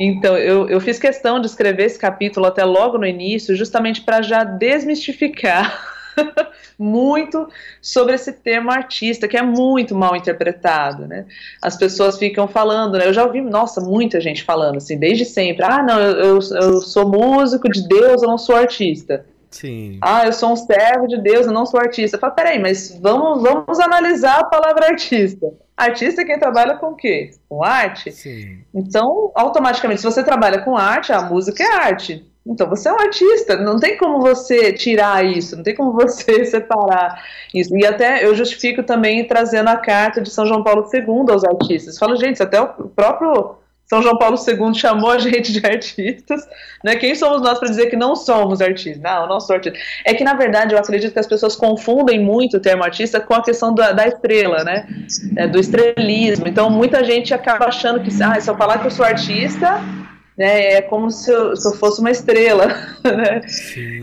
Então, 0.00 0.36
eu, 0.36 0.68
eu 0.68 0.80
fiz 0.80 0.98
questão 0.98 1.38
de 1.38 1.46
escrever 1.46 1.84
esse 1.84 1.98
capítulo 1.98 2.46
até 2.46 2.64
logo 2.64 2.98
no 2.98 3.06
início, 3.06 3.54
justamente 3.54 4.00
para 4.00 4.22
já 4.22 4.42
desmistificar 4.42 5.99
muito 6.78 7.48
sobre 7.80 8.14
esse 8.14 8.32
termo 8.32 8.70
artista, 8.70 9.28
que 9.28 9.36
é 9.36 9.42
muito 9.42 9.94
mal 9.94 10.16
interpretado, 10.16 11.06
né? 11.06 11.26
As 11.60 11.76
pessoas 11.76 12.18
ficam 12.18 12.48
falando, 12.48 12.98
né? 12.98 13.06
Eu 13.06 13.12
já 13.12 13.24
ouvi, 13.24 13.40
nossa, 13.40 13.80
muita 13.80 14.20
gente 14.20 14.42
falando 14.42 14.76
assim, 14.76 14.98
desde 14.98 15.24
sempre. 15.24 15.64
Ah, 15.64 15.82
não, 15.82 16.00
eu, 16.00 16.38
eu, 16.38 16.80
sou 16.80 17.08
músico 17.08 17.68
de 17.68 17.86
Deus, 17.86 18.22
eu 18.22 18.28
não 18.28 18.38
sou 18.38 18.56
artista. 18.56 19.24
Sim. 19.50 19.98
Ah, 20.00 20.26
eu 20.26 20.32
sou 20.32 20.52
um 20.52 20.56
servo 20.56 21.08
de 21.08 21.20
Deus, 21.20 21.46
eu 21.46 21.52
não 21.52 21.66
sou 21.66 21.80
artista. 21.80 22.18
Fala, 22.18 22.32
peraí, 22.32 22.58
mas 22.58 22.96
vamos, 23.00 23.42
vamos 23.42 23.80
analisar 23.80 24.38
a 24.38 24.44
palavra 24.44 24.86
artista. 24.86 25.52
Artista 25.76 26.22
é 26.22 26.24
quem 26.24 26.38
trabalha 26.38 26.76
com 26.76 26.88
o 26.88 26.94
quê? 26.94 27.30
Com 27.48 27.64
arte? 27.64 28.12
Sim. 28.12 28.58
Então, 28.72 29.32
automaticamente, 29.34 30.00
se 30.00 30.06
você 30.06 30.22
trabalha 30.22 30.60
com 30.62 30.76
arte, 30.76 31.12
a 31.12 31.22
música 31.22 31.64
é 31.64 31.66
arte. 31.84 32.29
Então 32.50 32.68
você 32.68 32.88
é 32.88 32.92
um 32.92 32.98
artista, 32.98 33.56
não 33.56 33.78
tem 33.78 33.96
como 33.96 34.20
você 34.20 34.72
tirar 34.72 35.24
isso, 35.24 35.56
não 35.56 35.62
tem 35.62 35.74
como 35.74 35.92
você 35.92 36.44
separar 36.44 37.24
isso. 37.54 37.74
E 37.76 37.86
até 37.86 38.24
eu 38.24 38.34
justifico 38.34 38.82
também 38.82 39.24
trazendo 39.24 39.68
a 39.68 39.76
carta 39.76 40.20
de 40.20 40.30
São 40.30 40.44
João 40.44 40.64
Paulo 40.64 40.88
II 40.92 41.30
aos 41.30 41.44
artistas. 41.44 41.96
Falo, 41.96 42.16
gente, 42.16 42.42
até 42.42 42.60
o 42.60 42.66
próprio 42.66 43.54
São 43.86 44.02
João 44.02 44.18
Paulo 44.18 44.36
II 44.36 44.74
chamou 44.74 45.12
a 45.12 45.18
gente 45.22 45.52
de 45.52 45.64
artistas, 45.64 46.44
né? 46.82 46.96
Quem 46.96 47.14
somos 47.14 47.40
nós 47.40 47.60
para 47.60 47.68
dizer 47.68 47.86
que 47.86 47.96
não 47.96 48.16
somos 48.16 48.60
artistas? 48.60 49.00
Não, 49.00 49.28
não 49.28 49.38
sou 49.38 49.54
artista. 49.54 49.78
É 50.04 50.12
que 50.12 50.24
na 50.24 50.34
verdade 50.34 50.74
eu 50.74 50.78
acredito 50.78 51.12
que 51.12 51.20
as 51.20 51.28
pessoas 51.28 51.54
confundem 51.54 52.18
muito 52.18 52.56
o 52.56 52.60
termo 52.60 52.82
artista 52.82 53.20
com 53.20 53.34
a 53.34 53.44
questão 53.44 53.72
da, 53.72 53.92
da 53.92 54.08
estrela, 54.08 54.64
né? 54.64 54.88
É, 55.36 55.46
do 55.46 55.60
estrelismo. 55.60 56.48
Então 56.48 56.68
muita 56.68 57.04
gente 57.04 57.32
acaba 57.32 57.66
achando 57.66 58.00
que, 58.00 58.10
ah, 58.24 58.40
se 58.40 58.50
eu 58.50 58.56
falar 58.56 58.78
que 58.78 58.88
eu 58.88 58.90
sou 58.90 59.06
artista 59.06 59.80
né? 60.40 60.72
É 60.72 60.80
como 60.80 61.10
se 61.10 61.30
eu, 61.30 61.54
se 61.54 61.68
eu 61.68 61.74
fosse 61.74 62.00
uma 62.00 62.10
estrela, 62.10 62.66
né? 63.04 63.42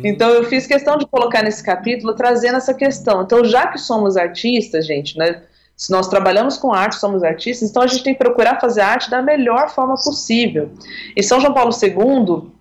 Então 0.03 0.29
eu 0.29 0.43
fiz 0.43 0.67
questão 0.67 0.95
de 0.95 1.07
colocar 1.07 1.41
nesse 1.41 1.63
capítulo 1.63 2.13
trazendo 2.13 2.57
essa 2.57 2.75
questão. 2.75 3.23
Então, 3.23 3.43
já 3.43 3.65
que 3.65 3.79
somos 3.79 4.15
artistas, 4.15 4.85
gente, 4.85 5.17
né? 5.17 5.41
Se 5.75 5.91
nós 5.91 6.07
trabalhamos 6.07 6.55
com 6.55 6.71
arte, 6.71 6.95
somos 6.97 7.23
artistas, 7.23 7.69
então 7.69 7.81
a 7.81 7.87
gente 7.87 8.03
tem 8.03 8.13
que 8.13 8.19
procurar 8.19 8.59
fazer 8.59 8.81
arte 8.81 9.09
da 9.09 9.19
melhor 9.19 9.69
forma 9.69 9.95
possível. 9.95 10.69
E 11.15 11.23
São 11.23 11.39
João 11.39 11.55
Paulo 11.55 11.71
II, 11.71 12.51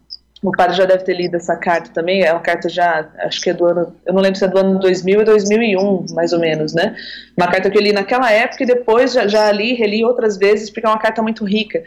o 0.42 0.52
padre 0.52 0.76
já 0.76 0.84
deve 0.86 1.04
ter 1.04 1.14
lido 1.14 1.34
essa 1.34 1.56
carta 1.56 1.90
também, 1.92 2.22
é 2.22 2.32
uma 2.32 2.40
carta 2.40 2.68
já, 2.68 3.08
acho 3.20 3.40
que 3.40 3.50
é 3.50 3.54
do 3.54 3.64
ano, 3.64 3.94
eu 4.04 4.12
não 4.12 4.20
lembro 4.22 4.38
se 4.38 4.44
é 4.44 4.48
do 4.48 4.58
ano 4.58 4.78
2000 4.78 5.18
ou 5.18 5.24
2001, 5.24 6.06
mais 6.14 6.32
ou 6.34 6.38
menos, 6.38 6.74
né? 6.74 6.94
Uma 7.36 7.50
carta 7.50 7.70
que 7.70 7.76
eu 7.76 7.82
li 7.82 7.92
naquela 7.92 8.30
época 8.30 8.62
e 8.64 8.66
depois 8.66 9.12
já, 9.12 9.26
já 9.26 9.50
li, 9.50 9.72
reli 9.74 10.04
outras 10.04 10.36
vezes, 10.36 10.70
porque 10.70 10.86
é 10.86 10.88
uma 10.88 10.98
carta 10.98 11.22
muito 11.22 11.42
rica. 11.42 11.82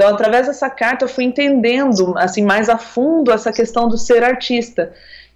Então, 0.00 0.14
através 0.14 0.46
dessa 0.46 0.70
carta, 0.70 1.04
eu 1.04 1.08
fui 1.10 1.24
entendendo 1.24 2.14
assim 2.16 2.42
mais 2.42 2.70
a 2.70 2.78
fundo 2.78 3.30
essa 3.30 3.52
questão 3.52 3.86
do 3.86 3.98
ser 3.98 4.24
artista. 4.24 4.94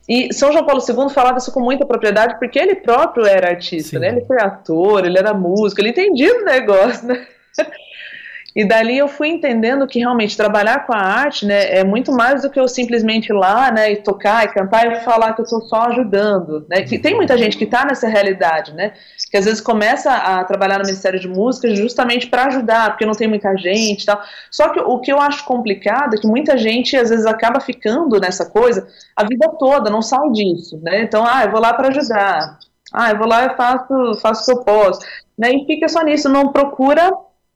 E 0.08 0.32
São 0.32 0.50
João 0.50 0.64
Paulo 0.64 0.80
II 0.80 1.10
falava 1.10 1.36
isso 1.36 1.52
com 1.52 1.60
muita 1.60 1.84
propriedade 1.84 2.38
porque 2.38 2.58
ele 2.58 2.76
próprio 2.76 3.26
era 3.26 3.50
artista, 3.50 3.98
né? 3.98 4.08
Ele 4.08 4.24
foi 4.24 4.40
ator, 4.40 5.04
ele 5.04 5.18
era 5.18 5.34
músico, 5.34 5.82
ele 5.82 5.90
entendia 5.90 6.34
o 6.34 6.44
negócio, 6.46 7.06
né? 7.06 7.26
E 8.54 8.64
dali 8.64 8.96
eu 8.96 9.08
fui 9.08 9.28
entendendo 9.28 9.86
que 9.86 9.98
realmente 9.98 10.36
trabalhar 10.36 10.86
com 10.86 10.92
a 10.92 10.98
arte, 10.98 11.44
né, 11.44 11.78
é 11.78 11.82
muito 11.82 12.12
mais 12.12 12.42
do 12.42 12.50
que 12.50 12.60
eu 12.60 12.68
simplesmente 12.68 13.30
ir 13.30 13.32
lá, 13.32 13.72
né, 13.72 13.92
e 13.92 13.96
tocar 13.96 14.44
e 14.44 14.48
cantar 14.48 14.86
e 14.92 15.00
falar 15.00 15.32
que 15.32 15.40
eu 15.40 15.44
estou 15.44 15.60
só 15.62 15.88
ajudando, 15.88 16.64
né? 16.68 16.82
Que 16.82 16.98
tem 16.98 17.16
muita 17.16 17.36
gente 17.36 17.56
que 17.56 17.64
está 17.64 17.84
nessa 17.84 18.06
realidade, 18.06 18.72
né? 18.72 18.92
Que 19.28 19.36
às 19.36 19.44
vezes 19.44 19.60
começa 19.60 20.12
a 20.12 20.44
trabalhar 20.44 20.78
no 20.78 20.84
Ministério 20.84 21.18
de 21.18 21.26
Música 21.26 21.74
justamente 21.74 22.28
para 22.28 22.46
ajudar, 22.46 22.90
porque 22.90 23.04
não 23.04 23.14
tem 23.14 23.26
muita 23.26 23.56
gente, 23.56 24.06
tal. 24.06 24.22
Só 24.50 24.68
que 24.68 24.78
o 24.78 25.00
que 25.00 25.12
eu 25.12 25.20
acho 25.20 25.44
complicado 25.44 26.14
é 26.14 26.18
que 26.18 26.26
muita 26.26 26.56
gente 26.56 26.96
às 26.96 27.10
vezes 27.10 27.26
acaba 27.26 27.58
ficando 27.60 28.20
nessa 28.20 28.48
coisa 28.48 28.86
a 29.16 29.24
vida 29.24 29.48
toda, 29.58 29.90
não 29.90 30.02
sai 30.02 30.30
disso, 30.30 30.78
né? 30.82 31.02
Então, 31.02 31.24
ah, 31.26 31.44
eu 31.44 31.50
vou 31.50 31.60
lá 31.60 31.74
para 31.74 31.88
ajudar. 31.88 32.58
Ah, 32.92 33.10
eu 33.10 33.18
vou 33.18 33.26
lá 33.26 33.46
e 33.46 33.56
faço, 33.56 34.20
faço 34.20 34.42
o 34.42 34.44
que 34.44 34.60
eu 34.60 34.64
posso. 34.64 35.00
Né, 35.36 35.50
e 35.50 35.66
fica 35.66 35.88
só 35.88 36.00
nisso, 36.04 36.28
não 36.28 36.52
procura 36.52 37.10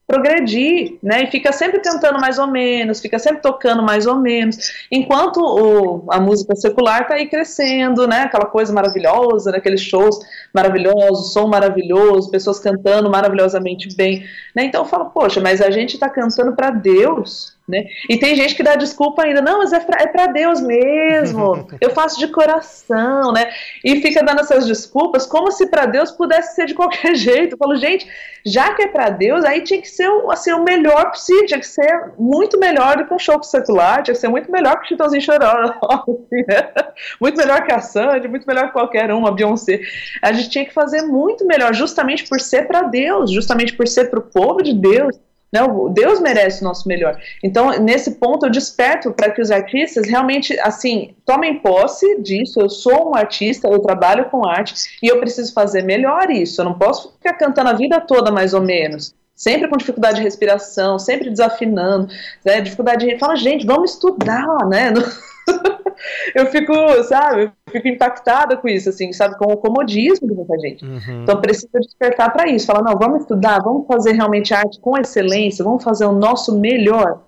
progredir, 0.08 0.98
né? 1.02 1.24
E 1.24 1.26
fica 1.26 1.52
sempre 1.52 1.80
cantando 1.80 2.18
mais 2.18 2.38
ou 2.38 2.46
menos, 2.46 2.98
fica 2.98 3.18
sempre 3.18 3.42
tocando 3.42 3.82
mais 3.82 4.06
ou 4.06 4.16
menos, 4.16 4.56
enquanto 4.90 5.36
o, 5.38 6.10
a 6.10 6.18
música 6.18 6.56
secular 6.56 7.02
está 7.02 7.14
aí 7.16 7.28
crescendo, 7.28 8.08
né? 8.08 8.22
Aquela 8.22 8.46
coisa 8.46 8.72
maravilhosa, 8.72 9.54
aqueles 9.54 9.82
shows 9.82 10.18
maravilhosos, 10.54 11.34
som 11.34 11.46
maravilhoso, 11.46 12.30
pessoas 12.30 12.58
cantando 12.58 13.10
maravilhosamente 13.10 13.94
bem, 13.94 14.24
né? 14.56 14.64
Então 14.64 14.80
eu 14.80 14.88
falo, 14.88 15.10
poxa, 15.10 15.42
mas 15.42 15.60
a 15.60 15.70
gente 15.70 15.94
está 15.94 16.08
cantando 16.08 16.56
para 16.56 16.70
Deus, 16.70 17.57
né? 17.68 17.84
E 18.08 18.16
tem 18.16 18.34
gente 18.34 18.54
que 18.54 18.62
dá 18.62 18.74
desculpa 18.74 19.22
ainda, 19.24 19.42
não, 19.42 19.58
mas 19.58 19.72
é 19.72 19.80
para 19.80 20.22
é 20.22 20.32
Deus 20.32 20.60
mesmo, 20.60 21.68
eu 21.80 21.90
faço 21.90 22.18
de 22.18 22.28
coração, 22.28 23.32
né? 23.32 23.50
E 23.84 24.00
fica 24.00 24.24
dando 24.24 24.40
essas 24.40 24.66
desculpas 24.66 25.26
como 25.26 25.52
se 25.52 25.66
para 25.66 25.84
Deus 25.84 26.10
pudesse 26.10 26.54
ser 26.54 26.66
de 26.66 26.74
qualquer 26.74 27.14
jeito. 27.16 27.54
Eu 27.54 27.58
falo, 27.58 27.76
gente, 27.76 28.06
já 28.44 28.72
que 28.74 28.82
é 28.82 28.88
para 28.88 29.10
Deus, 29.10 29.44
aí 29.44 29.62
tinha 29.62 29.80
que 29.80 29.88
ser 29.88 30.08
assim, 30.30 30.52
o 30.52 30.64
melhor 30.64 31.10
possível, 31.10 31.46
tinha 31.46 31.60
que 31.60 31.66
ser 31.66 32.12
muito 32.18 32.58
melhor 32.58 32.96
do 32.96 33.06
que 33.06 33.12
um 33.12 33.18
show 33.18 33.42
secular, 33.42 34.02
tinha 34.02 34.14
que 34.14 34.20
ser 34.20 34.28
muito 34.28 34.50
melhor 34.50 34.78
que 34.78 34.86
o 34.86 34.88
Chitãozinho 34.88 35.20
Chororó, 35.20 35.74
assim, 36.08 36.44
né? 36.48 36.92
muito 37.20 37.36
melhor 37.36 37.64
que 37.64 37.72
a 37.72 37.80
Sandy, 37.80 38.28
muito 38.28 38.46
melhor 38.46 38.68
que 38.68 38.72
qualquer 38.72 39.12
um, 39.12 39.26
a 39.26 39.30
Beyoncé. 39.30 39.80
A 40.22 40.32
gente 40.32 40.48
tinha 40.48 40.64
que 40.64 40.72
fazer 40.72 41.02
muito 41.02 41.46
melhor, 41.46 41.74
justamente 41.74 42.26
por 42.26 42.40
ser 42.40 42.66
para 42.66 42.82
Deus, 42.82 43.30
justamente 43.30 43.74
por 43.74 43.86
ser 43.86 44.06
para 44.06 44.18
o 44.18 44.22
povo 44.22 44.62
de 44.62 44.72
Deus. 44.72 45.16
Não, 45.52 45.90
Deus 45.90 46.20
merece 46.20 46.60
o 46.60 46.64
nosso 46.64 46.86
melhor. 46.86 47.18
Então, 47.42 47.70
nesse 47.80 48.12
ponto, 48.12 48.46
eu 48.46 48.50
desperto 48.50 49.12
para 49.12 49.30
que 49.30 49.40
os 49.40 49.50
artistas 49.50 50.06
realmente, 50.06 50.58
assim, 50.60 51.14
tomem 51.24 51.58
posse 51.60 52.20
disso. 52.20 52.60
Eu 52.60 52.68
sou 52.68 53.10
um 53.10 53.14
artista, 53.14 53.68
eu 53.68 53.78
trabalho 53.78 54.26
com 54.26 54.46
arte 54.46 54.74
e 55.02 55.08
eu 55.08 55.18
preciso 55.18 55.52
fazer 55.52 55.82
melhor 55.82 56.30
isso. 56.30 56.60
Eu 56.60 56.66
não 56.66 56.78
posso 56.78 57.12
ficar 57.12 57.34
cantando 57.34 57.70
a 57.70 57.72
vida 57.72 58.00
toda, 58.00 58.30
mais 58.30 58.52
ou 58.52 58.60
menos. 58.60 59.14
Sempre 59.34 59.68
com 59.68 59.76
dificuldade 59.76 60.16
de 60.16 60.22
respiração, 60.22 60.98
sempre 60.98 61.30
desafinando, 61.30 62.08
né? 62.44 62.60
Dificuldade 62.60 63.06
de. 63.06 63.18
Fala, 63.18 63.36
gente, 63.36 63.64
vamos 63.64 63.92
estudar, 63.92 64.66
né? 64.66 64.92
eu 66.34 66.46
fico, 66.46 66.72
sabe, 67.04 67.44
eu 67.44 67.72
fico 67.72 67.88
impactada 67.88 68.56
com 68.56 68.68
isso, 68.68 68.88
assim, 68.88 69.12
sabe, 69.12 69.36
com 69.36 69.46
o 69.46 69.56
comodismo 69.56 70.26
de 70.26 70.34
muita 70.34 70.58
gente. 70.58 70.84
Uhum. 70.84 71.22
Então 71.22 71.40
precisa 71.40 71.78
despertar 71.80 72.32
para 72.32 72.48
isso, 72.48 72.66
falar, 72.66 72.82
não, 72.82 72.98
vamos 72.98 73.20
estudar, 73.20 73.62
vamos 73.62 73.86
fazer 73.86 74.12
realmente 74.12 74.54
arte 74.54 74.80
com 74.80 74.98
excelência, 74.98 75.64
vamos 75.64 75.82
fazer 75.82 76.06
o 76.06 76.12
nosso 76.12 76.58
melhor, 76.58 77.22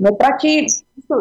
né, 0.00 0.10
para 0.12 0.32
que, 0.34 0.66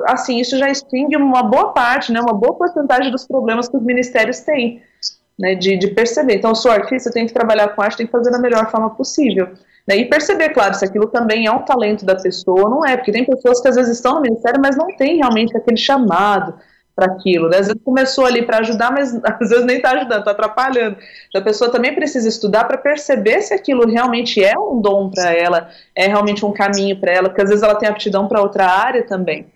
assim, 0.07 0.39
isso 0.39 0.57
já 0.57 0.69
extingue 0.69 1.15
uma 1.15 1.43
boa 1.43 1.73
parte, 1.73 2.11
né, 2.11 2.19
uma 2.21 2.33
boa 2.33 2.55
porcentagem 2.55 3.11
dos 3.11 3.25
problemas 3.25 3.67
que 3.67 3.77
os 3.77 3.83
ministérios 3.83 4.39
têm, 4.41 4.81
né, 5.37 5.55
de, 5.55 5.77
de 5.77 5.87
perceber. 5.87 6.35
Então, 6.35 6.51
eu 6.51 6.55
sou 6.55 6.71
artista, 6.71 7.09
eu 7.09 7.13
tenho 7.13 7.27
que 7.27 7.33
trabalhar 7.33 7.69
com 7.69 7.81
arte, 7.81 7.97
tenho 7.97 8.07
que 8.07 8.11
fazer 8.11 8.31
da 8.31 8.39
melhor 8.39 8.69
forma 8.69 8.89
possível. 8.91 9.49
Né, 9.87 9.97
e 9.97 10.05
perceber, 10.05 10.49
claro, 10.49 10.75
se 10.75 10.85
aquilo 10.85 11.07
também 11.07 11.47
é 11.47 11.51
um 11.51 11.65
talento 11.65 12.05
da 12.05 12.15
pessoa, 12.15 12.69
não 12.69 12.85
é, 12.85 12.95
porque 12.95 13.11
tem 13.11 13.25
pessoas 13.25 13.59
que 13.59 13.67
às 13.67 13.75
vezes 13.75 13.97
estão 13.97 14.15
no 14.15 14.21
ministério, 14.21 14.61
mas 14.61 14.77
não 14.77 14.87
tem 14.95 15.17
realmente 15.17 15.57
aquele 15.57 15.77
chamado, 15.77 16.53
para 16.95 17.13
aquilo. 17.13 17.49
Né? 17.49 17.57
Às 17.57 17.67
vezes 17.67 17.81
começou 17.83 18.25
ali 18.25 18.43
para 18.43 18.59
ajudar, 18.59 18.91
mas 18.91 19.13
às 19.23 19.49
vezes 19.49 19.65
nem 19.65 19.77
está 19.77 19.91
ajudando, 19.91 20.19
está 20.19 20.31
atrapalhando. 20.31 20.97
A 21.35 21.41
pessoa 21.41 21.71
também 21.71 21.93
precisa 21.95 22.27
estudar 22.27 22.65
para 22.65 22.77
perceber 22.77 23.41
se 23.41 23.53
aquilo 23.53 23.87
realmente 23.87 24.43
é 24.43 24.57
um 24.57 24.79
dom 24.79 25.09
para 25.09 25.33
ela, 25.33 25.69
é 25.95 26.07
realmente 26.07 26.45
um 26.45 26.51
caminho 26.51 26.99
para 26.99 27.11
ela, 27.11 27.29
porque 27.29 27.41
às 27.41 27.49
vezes 27.49 27.63
ela 27.63 27.75
tem 27.75 27.89
aptidão 27.89 28.27
para 28.27 28.41
outra 28.41 28.65
área 28.67 29.03
também. 29.03 29.47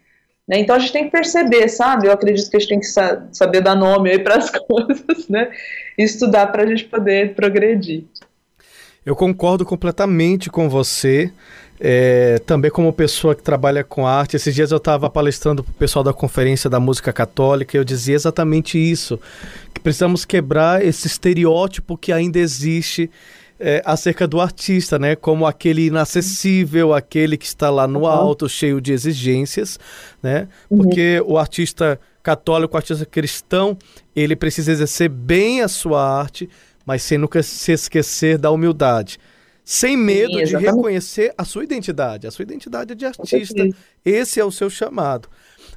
Né? 0.47 0.59
Então 0.59 0.75
a 0.75 0.79
gente 0.79 0.93
tem 0.93 1.05
que 1.05 1.11
perceber, 1.11 1.67
sabe? 1.67 2.07
Eu 2.07 2.11
acredito 2.11 2.49
que 2.49 2.57
a 2.57 2.59
gente 2.59 2.69
tem 2.69 2.79
que 2.79 2.85
sa 2.85 3.23
saber 3.31 3.61
dar 3.61 3.75
nome 3.75 4.11
aí 4.11 4.19
para 4.19 4.37
as 4.37 4.49
coisas, 4.67 5.27
né? 5.27 5.51
E 5.97 6.03
estudar 6.03 6.47
para 6.47 6.63
a 6.63 6.67
gente 6.67 6.85
poder 6.85 7.33
progredir. 7.35 8.05
Eu 9.05 9.15
concordo 9.15 9.65
completamente 9.65 10.49
com 10.49 10.67
você. 10.67 11.31
É, 11.77 12.39
também 12.45 12.71
como 12.71 12.91
pessoa 12.93 13.35
que 13.35 13.43
trabalha 13.43 13.83
com 13.83 14.07
arte, 14.07 14.37
esses 14.37 14.55
dias 14.55 14.71
eu 14.71 14.77
estava 14.77 15.09
palestrando 15.09 15.61
para 15.61 15.71
o 15.71 15.75
pessoal 15.75 16.03
da 16.03 16.13
Conferência 16.13 16.69
da 16.69 16.79
Música 16.79 17.11
Católica 17.11 17.75
e 17.75 17.77
eu 17.77 17.83
dizia 17.83 18.15
exatamente 18.15 18.77
isso, 18.77 19.19
que 19.73 19.81
precisamos 19.81 20.23
quebrar 20.23 20.81
esse 20.81 21.05
estereótipo 21.05 21.97
que 21.97 22.13
ainda 22.13 22.39
existe 22.39 23.11
é, 23.59 23.81
acerca 23.85 24.25
do 24.25 24.39
artista, 24.39 24.97
né? 24.97 25.15
Como 25.15 25.45
aquele 25.45 25.87
inacessível, 25.87 26.93
aquele 26.93 27.37
que 27.37 27.45
está 27.45 27.69
lá 27.69 27.87
no 27.87 28.05
alto, 28.05 28.47
cheio 28.47 28.79
de 28.79 28.93
exigências, 28.93 29.77
né? 30.23 30.47
Uhum. 30.69 30.77
Porque 30.77 31.19
uhum. 31.19 31.33
o 31.33 31.37
artista 31.37 31.99
católico, 32.23 32.73
o 32.73 32.77
artista 32.77 33.05
cristão, 33.05 33.77
ele 34.15 34.35
precisa 34.35 34.71
exercer 34.71 35.09
bem 35.09 35.61
a 35.61 35.67
sua 35.67 36.01
arte, 36.01 36.49
mas 36.85 37.03
sem 37.03 37.17
nunca 37.17 37.41
se 37.41 37.71
esquecer 37.71 38.37
da 38.37 38.51
humildade 38.51 39.19
sem 39.65 39.97
medo 39.97 40.37
Sim, 40.37 40.45
de 40.45 40.57
reconhecer 40.57 41.33
a 41.35 41.43
sua 41.43 41.63
identidade. 41.63 42.27
A 42.27 42.31
sua 42.31 42.43
identidade 42.43 42.91
é 42.91 42.95
de 42.95 43.03
artista. 43.03 43.67
Esse 44.05 44.39
é 44.39 44.45
o 44.45 44.51
seu 44.51 44.69
chamado. 44.69 45.27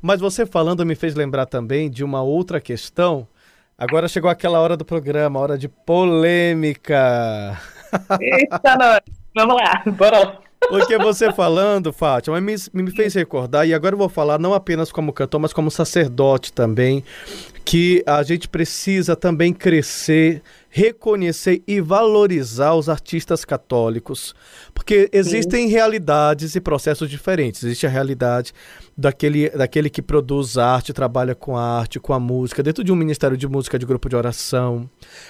Mas 0.03 0.21
você 0.21 0.45
falando 0.45 0.85
me 0.85 0.95
fez 0.95 1.15
lembrar 1.15 1.47
também 1.47 1.91
de 1.91 2.05
uma 2.05 2.23
outra 2.23 2.61
questão. 2.61 3.27
Agora 3.79 4.07
chegou 4.07 4.29
aquela 4.29 4.61
hora 4.61 4.77
do 4.77 4.85
programa, 4.85 5.41
hora 5.41 5.57
de 5.57 5.69
polêmica. 5.69 7.59
Eita, 8.21 8.77
nós. 8.77 9.01
Vamos 9.35 9.57
lá, 9.57 9.83
bora 9.87 10.19
lá. 10.19 10.39
Porque 10.69 10.99
você 10.99 11.33
falando, 11.33 11.93
Fátima, 11.93 12.41
me, 12.41 12.55
me 12.73 12.91
fez 12.91 13.15
recordar, 13.15 13.67
e 13.67 13.73
agora 13.73 13.95
eu 13.95 13.99
vou 13.99 14.09
falar 14.09 14.39
não 14.39 14.53
apenas 14.53 14.91
como 14.91 15.13
cantor, 15.13 15.41
mas 15.41 15.53
como 15.53 15.71
sacerdote 15.71 16.53
também, 16.53 17.05
que 17.65 18.03
a 18.05 18.23
gente 18.25 18.49
precisa 18.49 19.15
também 19.15 19.53
crescer 19.53 20.43
reconhecer 20.71 21.63
e 21.67 21.81
valorizar 21.81 22.75
os 22.75 22.89
artistas 22.89 23.45
católicos, 23.45 24.35
porque 24.75 25.09
existem 25.13 25.67
Sim. 25.67 25.73
realidades 25.73 26.55
e 26.55 26.61
processos 26.61 27.09
diferentes. 27.09 27.65
Existe 27.65 27.87
a 27.87 27.91
realidade 27.91 28.53
daquele, 28.97 29.49
daquele 29.51 29.89
que 29.89 30.03
produz 30.03 30.59
arte, 30.59 30.93
trabalha 30.93 31.35
com 31.35 31.57
a 31.57 31.79
arte, 31.79 31.99
com 31.99 32.13
a 32.13 32.21
música, 32.21 32.63
dentro 32.63 32.85
de 32.85 32.93
um 32.93 32.97
ministério 32.97 33.37
de 33.37 33.49
música 33.49 33.79
de 33.79 33.87
grupo 33.87 34.09
de 34.09 34.17
oração, 34.17 34.89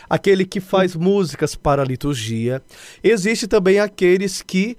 aquele 0.09 0.45
que 0.45 0.61
faz 0.61 0.93
Sim. 0.93 0.99
músicas 0.99 1.55
para 1.55 1.83
a 1.83 1.85
liturgia. 1.85 2.63
Existe 3.03 3.47
também 3.47 3.79
aqueles 3.79 4.43
que 4.43 4.77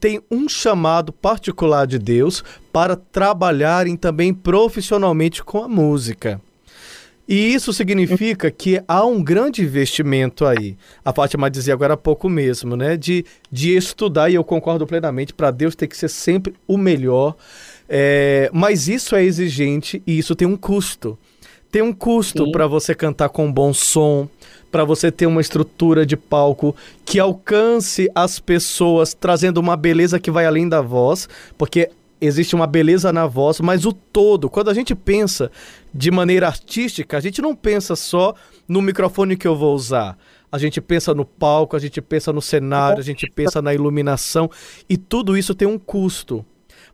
têm 0.00 0.20
um 0.30 0.48
chamado 0.48 1.12
particular 1.12 1.86
de 1.86 1.98
Deus 1.98 2.42
para 2.72 2.96
trabalharem 2.96 3.96
também 3.96 4.34
profissionalmente 4.34 5.42
com 5.42 5.62
a 5.62 5.68
música. 5.68 6.40
E 7.26 7.54
isso 7.54 7.72
significa 7.72 8.50
que 8.50 8.82
há 8.86 9.04
um 9.04 9.22
grande 9.22 9.62
investimento 9.62 10.44
aí. 10.44 10.76
A 11.02 11.12
Fátima 11.12 11.50
dizia 11.50 11.72
agora 11.72 11.94
há 11.94 11.96
pouco 11.96 12.28
mesmo, 12.28 12.76
né? 12.76 12.96
De, 12.96 13.24
de 13.50 13.74
estudar, 13.74 14.28
e 14.28 14.34
eu 14.34 14.44
concordo 14.44 14.86
plenamente, 14.86 15.32
para 15.32 15.50
Deus 15.50 15.74
ter 15.74 15.86
que 15.86 15.96
ser 15.96 16.08
sempre 16.08 16.54
o 16.68 16.76
melhor. 16.76 17.34
É, 17.88 18.50
mas 18.52 18.88
isso 18.88 19.16
é 19.16 19.24
exigente 19.24 20.02
e 20.06 20.18
isso 20.18 20.34
tem 20.34 20.46
um 20.46 20.56
custo. 20.56 21.18
Tem 21.70 21.82
um 21.82 21.92
custo 21.92 22.52
para 22.52 22.66
você 22.66 22.94
cantar 22.94 23.30
com 23.30 23.50
bom 23.50 23.72
som, 23.72 24.28
para 24.70 24.84
você 24.84 25.10
ter 25.10 25.26
uma 25.26 25.40
estrutura 25.40 26.04
de 26.04 26.16
palco 26.16 26.76
que 27.04 27.18
alcance 27.18 28.08
as 28.14 28.38
pessoas, 28.38 29.14
trazendo 29.14 29.58
uma 29.58 29.76
beleza 29.76 30.20
que 30.20 30.30
vai 30.30 30.46
além 30.46 30.68
da 30.68 30.80
voz, 30.80 31.28
porque 31.56 31.90
existe 32.20 32.54
uma 32.54 32.66
beleza 32.66 33.12
na 33.12 33.26
voz, 33.26 33.60
mas 33.60 33.84
o 33.84 33.92
todo, 33.92 34.48
quando 34.48 34.70
a 34.70 34.74
gente 34.74 34.94
pensa 34.94 35.50
de 35.92 36.10
maneira 36.10 36.46
artística, 36.46 37.16
a 37.16 37.20
gente 37.20 37.42
não 37.42 37.54
pensa 37.54 37.96
só 37.96 38.34
no 38.66 38.80
microfone 38.80 39.36
que 39.36 39.46
eu 39.46 39.56
vou 39.56 39.74
usar. 39.74 40.16
A 40.50 40.58
gente 40.58 40.80
pensa 40.80 41.12
no 41.12 41.24
palco, 41.24 41.74
a 41.74 41.78
gente 41.78 42.00
pensa 42.00 42.32
no 42.32 42.40
cenário, 42.40 43.00
a 43.00 43.04
gente 43.04 43.28
pensa 43.28 43.60
na 43.60 43.74
iluminação 43.74 44.48
e 44.88 44.96
tudo 44.96 45.36
isso 45.36 45.54
tem 45.54 45.66
um 45.66 45.78
custo. 45.78 46.44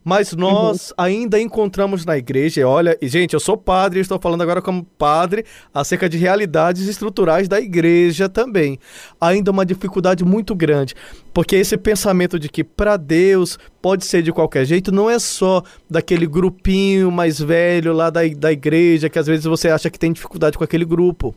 Mas 0.02 0.32
nós 0.32 0.90
uhum. 0.90 0.94
ainda 0.96 1.40
encontramos 1.40 2.06
na 2.06 2.16
igreja, 2.16 2.66
olha, 2.66 2.96
e 3.02 3.08
gente, 3.08 3.34
eu 3.34 3.40
sou 3.40 3.56
padre, 3.56 4.00
estou 4.00 4.18
falando 4.18 4.42
agora 4.42 4.62
como 4.62 4.82
padre 4.82 5.44
acerca 5.74 6.08
de 6.08 6.16
realidades 6.16 6.88
estruturais 6.88 7.48
da 7.48 7.60
igreja 7.60 8.28
também. 8.28 8.78
Ainda 9.20 9.50
uma 9.50 9.66
dificuldade 9.66 10.24
muito 10.24 10.54
grande, 10.54 10.94
porque 11.34 11.54
esse 11.56 11.76
pensamento 11.76 12.38
de 12.38 12.48
que 12.48 12.64
para 12.64 12.96
Deus 12.96 13.58
pode 13.82 14.06
ser 14.06 14.22
de 14.22 14.32
qualquer 14.32 14.64
jeito 14.64 14.90
não 14.90 15.10
é 15.10 15.18
só 15.18 15.62
daquele 15.88 16.26
grupinho 16.26 17.10
mais 17.10 17.38
velho 17.38 17.92
lá 17.92 18.08
da, 18.08 18.20
da 18.36 18.50
igreja, 18.50 19.10
que 19.10 19.18
às 19.18 19.26
vezes 19.26 19.44
você 19.44 19.68
acha 19.68 19.90
que 19.90 19.98
tem 19.98 20.12
dificuldade 20.12 20.56
com 20.56 20.64
aquele 20.64 20.84
grupo. 20.84 21.34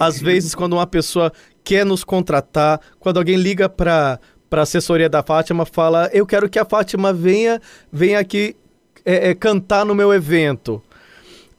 Às 0.00 0.20
vezes, 0.20 0.54
quando 0.54 0.74
uma 0.74 0.86
pessoa 0.86 1.32
quer 1.62 1.84
nos 1.84 2.02
contratar, 2.02 2.80
quando 2.98 3.18
alguém 3.18 3.36
liga 3.36 3.68
para 3.68 4.18
para 4.48 4.60
a 4.60 4.64
assessoria 4.64 5.08
da 5.08 5.22
Fátima, 5.22 5.64
fala: 5.64 6.08
Eu 6.12 6.26
quero 6.26 6.48
que 6.48 6.58
a 6.58 6.64
Fátima 6.64 7.12
venha, 7.12 7.60
venha 7.92 8.18
aqui 8.18 8.56
é, 9.04 9.30
é, 9.30 9.34
cantar 9.34 9.84
no 9.84 9.94
meu 9.94 10.12
evento. 10.12 10.82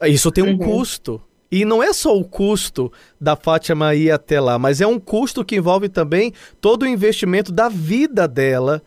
Isso 0.03 0.31
tem 0.31 0.43
um 0.43 0.51
uhum. 0.51 0.57
custo. 0.57 1.21
E 1.51 1.65
não 1.65 1.81
é 1.81 1.91
só 1.91 2.15
o 2.15 2.23
custo 2.23 2.91
da 3.19 3.35
Fátima 3.35 3.95
ir 3.95 4.11
até 4.11 4.39
lá, 4.39 4.59
mas 4.59 4.81
é 4.81 4.85
um 4.85 4.99
custo 4.99 5.43
que 5.43 5.55
envolve 5.55 5.89
também 5.89 6.31
todo 6.61 6.83
o 6.83 6.87
investimento 6.87 7.51
da 7.51 7.67
vida 7.67 8.27
dela 8.27 8.83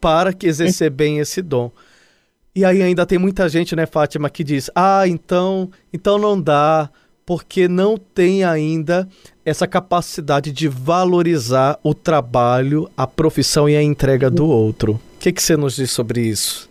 para 0.00 0.32
que 0.32 0.46
exercer 0.46 0.90
bem 0.90 1.18
esse 1.18 1.40
dom. 1.40 1.70
E 2.54 2.64
aí 2.64 2.82
ainda 2.82 3.06
tem 3.06 3.18
muita 3.18 3.48
gente, 3.48 3.74
né, 3.74 3.86
Fátima, 3.86 4.28
que 4.28 4.44
diz: 4.44 4.70
"Ah, 4.74 5.08
então, 5.08 5.70
então 5.92 6.18
não 6.18 6.40
dá, 6.40 6.90
porque 7.26 7.68
não 7.68 7.96
tem 7.96 8.44
ainda 8.44 9.08
essa 9.44 9.66
capacidade 9.66 10.52
de 10.52 10.68
valorizar 10.68 11.78
o 11.82 11.94
trabalho, 11.94 12.90
a 12.96 13.06
profissão 13.06 13.68
e 13.68 13.76
a 13.76 13.82
entrega 13.82 14.30
do 14.30 14.46
outro. 14.46 14.92
O 14.92 15.18
que, 15.20 15.32
que 15.32 15.42
você 15.42 15.56
nos 15.56 15.76
diz 15.76 15.90
sobre 15.90 16.20
isso? 16.20 16.68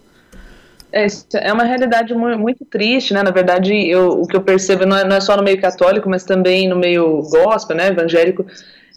É, 0.91 1.51
uma 1.51 1.63
realidade 1.63 2.13
muito 2.13 2.63
triste, 2.65 3.15
né? 3.15 3.23
Na 3.23 3.31
verdade, 3.31 3.73
eu, 3.73 4.21
o 4.21 4.27
que 4.27 4.35
eu 4.35 4.41
percebo 4.41 4.85
não 4.85 4.95
é, 4.95 5.03
não 5.03 5.15
é, 5.15 5.21
só 5.21 5.35
no 5.35 5.41
meio 5.41 5.59
católico, 5.59 6.07
mas 6.07 6.23
também 6.23 6.67
no 6.69 6.75
meio 6.75 7.23
gospel, 7.23 7.75
né? 7.75 7.87
Evangélico. 7.87 8.45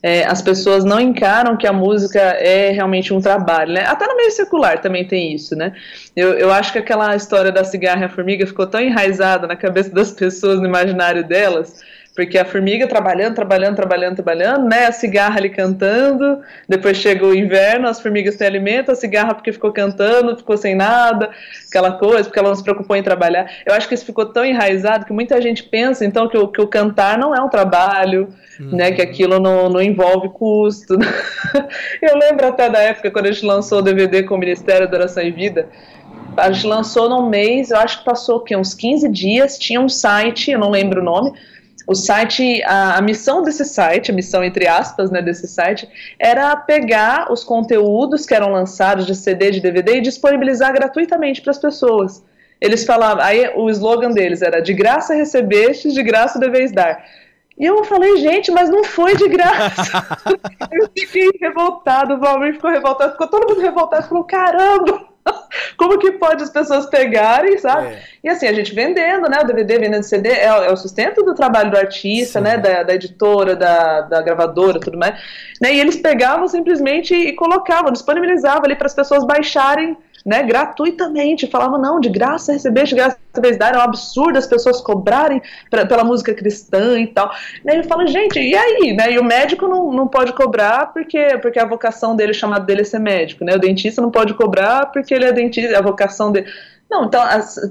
É, 0.03 0.24
as 0.24 0.42
pessoas 0.42 0.84
não 0.84 1.01
encaram 1.01 1.57
que 1.57 1.66
a 1.66 1.72
música 1.72 2.20
é 2.20 2.70
realmente 2.70 3.12
um 3.12 3.20
trabalho, 3.20 3.72
né? 3.72 3.84
Até 3.86 4.07
no 4.07 4.16
meio 4.16 4.30
secular 4.30 4.80
também 4.80 5.07
tem 5.07 5.34
isso, 5.34 5.57
né? 5.57 5.72
Eu, 6.14 6.34
eu 6.34 6.53
acho 6.53 6.72
que 6.72 6.78
aquela 6.78 7.16
história 7.16 7.51
da 7.51 7.64
cigarra 7.64 8.03
e 8.03 8.05
a 8.05 8.09
formiga 8.09 8.47
ficou 8.47 8.66
tão 8.66 8.80
enraizada 8.80 9.47
na 9.47 9.57
cabeça 9.57 9.90
das 9.90 10.12
pessoas, 10.12 10.61
no 10.61 10.66
imaginário 10.66 11.24
delas, 11.26 11.80
porque 12.17 12.39
a 12.39 12.47
formiga 12.47 12.89
trabalhando, 12.89 13.35
trabalhando, 13.35 13.77
trabalhando, 13.77 14.14
trabalhando, 14.14 14.67
né? 14.67 14.87
A 14.87 14.93
cigarra 14.93 15.37
ali 15.37 15.51
cantando, 15.51 16.41
depois 16.67 16.97
chega 16.97 17.27
o 17.27 17.35
inverno, 17.35 17.87
as 17.87 18.01
formigas 18.01 18.37
têm 18.37 18.47
alimento, 18.47 18.91
a 18.91 18.95
cigarra 18.95 19.35
porque 19.35 19.53
ficou 19.53 19.71
cantando, 19.71 20.35
ficou 20.35 20.57
sem 20.57 20.75
nada, 20.75 21.29
aquela 21.69 21.93
coisa, 21.93 22.25
porque 22.25 22.39
ela 22.39 22.49
não 22.49 22.57
se 22.57 22.64
preocupou 22.64 22.97
em 22.97 23.03
trabalhar. 23.03 23.51
Eu 23.67 23.75
acho 23.75 23.87
que 23.87 23.95
isso 23.95 24.07
ficou 24.07 24.25
tão 24.25 24.47
enraizado 24.47 25.05
que 25.05 25.12
muita 25.12 25.41
gente 25.43 25.62
pensa, 25.62 26.07
então, 26.07 26.27
que 26.27 26.39
o, 26.39 26.49
que 26.49 26.61
o 26.61 26.67
cantar 26.67 27.19
não 27.19 27.35
é 27.35 27.41
um 27.41 27.51
trabalho, 27.51 28.29
uhum. 28.59 28.75
né? 28.75 28.91
Que 28.93 29.03
aquilo 29.03 29.39
não, 29.39 29.69
não 29.69 29.83
envolve 29.83 30.31
custo. 30.31 30.97
Eu 32.01 32.17
lembro 32.17 32.47
até 32.47 32.71
da 32.71 32.79
época, 32.79 33.11
quando 33.11 33.27
a 33.27 33.33
gente 33.33 33.45
lançou 33.45 33.81
o 33.81 33.83
DVD 33.83 34.23
com 34.23 34.37
o 34.37 34.39
Ministério 34.39 34.91
da 34.91 34.97
Oração 34.97 35.23
e 35.23 35.31
Vida, 35.31 35.69
a 36.35 36.51
gente 36.51 36.67
lançou 36.67 37.09
num 37.09 37.29
mês, 37.29 37.71
eu 37.71 37.79
acho 37.79 37.99
que 37.99 38.05
passou 38.05 38.37
o 38.37 38.41
quê? 38.41 38.55
uns 38.55 38.75
15 38.75 39.09
dias, 39.09 39.59
tinha 39.59 39.81
um 39.81 39.89
site, 39.89 40.51
eu 40.51 40.59
não 40.59 40.71
lembro 40.71 41.01
o 41.01 41.05
nome, 41.05 41.33
o 41.87 41.95
site, 41.95 42.62
a, 42.64 42.99
a, 42.99 43.01
missão 43.01 43.43
desse 43.43 43.64
site, 43.64 44.11
a 44.11 44.14
missão 44.14 44.43
entre 44.43 44.66
aspas, 44.66 45.11
né, 45.11 45.22
desse 45.22 45.47
site, 45.47 45.89
era 46.18 46.57
pegar 46.57 47.32
os 47.32 47.45
conteúdos 47.45 48.26
que 48.26 48.34
eram 48.34 48.51
lançados 48.51 49.07
de 49.07 49.14
CD, 49.14 49.53
de 49.53 49.61
DVD 49.61 49.99
e 49.99 50.01
disponibilizar 50.01 50.72
gratuitamente 50.72 51.41
para 51.41 51.53
as 51.53 51.59
pessoas. 51.59 52.24
Eles 52.61 52.84
falavam, 52.84 53.22
aí 53.22 53.53
o 53.55 53.70
slogan 53.70 54.11
deles 54.11 54.43
era: 54.43 54.61
de 54.61 54.74
graça 54.74 55.14
recebeste, 55.14 55.93
de 55.93 56.03
graça 56.03 56.39
deveis 56.39 56.72
dar. 56.72 57.05
E 57.59 57.64
eu 57.64 57.84
falei, 57.84 58.16
gente, 58.18 58.51
mas 58.51 58.68
não 58.68 58.84
foi 58.84 59.16
de 59.16 59.28
graça. 59.28 60.18
eu 60.72 60.91
fiquei 60.97 61.30
revoltado, 61.41 62.14
o 62.14 62.18
Valmir 62.18 62.55
ficou 62.55 62.70
revoltado, 62.70 63.12
ficou 63.12 63.28
todo 63.28 63.49
mundo 63.49 63.61
revoltado, 63.61 64.09
falou: 64.09 64.24
caramba! 64.24 65.16
Como 65.77 65.99
que 65.99 66.12
pode 66.12 66.43
as 66.43 66.51
pessoas 66.51 66.87
pegarem, 66.87 67.59
sabe? 67.59 67.89
É. 67.89 68.03
E 68.24 68.29
assim, 68.29 68.47
a 68.47 68.53
gente 68.53 68.74
vendendo, 68.74 69.29
né? 69.29 69.39
O 69.43 69.47
DVD, 69.47 69.79
vendendo 69.79 70.03
CD, 70.03 70.31
é, 70.31 70.47
é 70.47 70.72
o 70.72 70.77
sustento 70.77 71.22
do 71.22 71.35
trabalho 71.35 71.70
do 71.70 71.77
artista, 71.77 72.39
Sim. 72.39 72.45
né? 72.45 72.59
Da, 72.59 72.83
da, 72.83 72.95
editora, 72.95 73.55
da, 73.55 74.03
da 74.03 74.22
gravadora, 74.22 74.81
tudo 74.81 74.99
mais. 74.99 75.20
Né? 75.61 75.74
E 75.74 75.81
eles 75.81 75.97
pegavam 75.97 76.49
simplesmente 76.49 77.14
e 77.14 77.33
colocavam, 77.35 77.93
disponibilizavam 77.93 78.64
ali 78.64 78.77
para 78.77 78.87
as 78.87 78.95
pessoas 78.95 79.24
baixarem 79.24 79.97
né, 80.27 80.43
gratuitamente, 80.43 81.47
falavam, 81.47 81.81
não, 81.81 82.01
de 82.01 82.09
graça 82.09 82.53
receber, 82.53 82.83
de 82.83 82.97
graça 82.97 83.16
talvez 83.33 83.57
dar, 83.57 83.74
é 83.74 83.79
um 83.79 83.83
absurdo 83.83 84.37
as 84.37 84.47
pessoas 84.47 84.81
cobrarem 84.81 85.41
pra, 85.70 85.87
pela 85.87 86.03
música 86.03 86.35
cristã 86.35 86.99
e 86.99 87.07
tal. 87.07 87.31
E 87.64 87.70
aí 87.70 87.77
eu 87.77 87.85
falo, 87.85 88.05
gente, 88.09 88.41
e 88.41 88.57
aí? 88.57 88.93
Né? 88.93 89.12
E 89.12 89.18
o 89.20 89.24
médico 89.24 89.68
não, 89.68 89.93
não 89.93 90.09
pode 90.09 90.33
cobrar 90.33 90.93
porque, 90.93 91.39
porque 91.41 91.61
a 91.61 91.64
vocação 91.64 92.16
dele, 92.16 92.35
chamado 92.35 92.66
dele 92.66 92.81
é 92.81 92.85
ser 92.85 92.99
médico, 92.99 93.45
né? 93.45 93.55
O 93.55 93.61
dentista 93.61 94.03
não 94.03 94.11
pode 94.11 94.35
cobrar 94.35 94.87
porque 94.87 95.14
ele 95.14 95.27
é 95.27 95.33
dentista, 95.33 95.79
a 95.79 95.83
vocação 95.83 96.33
dele. 96.33 96.47
Não, 96.89 97.07
então, 97.07 97.20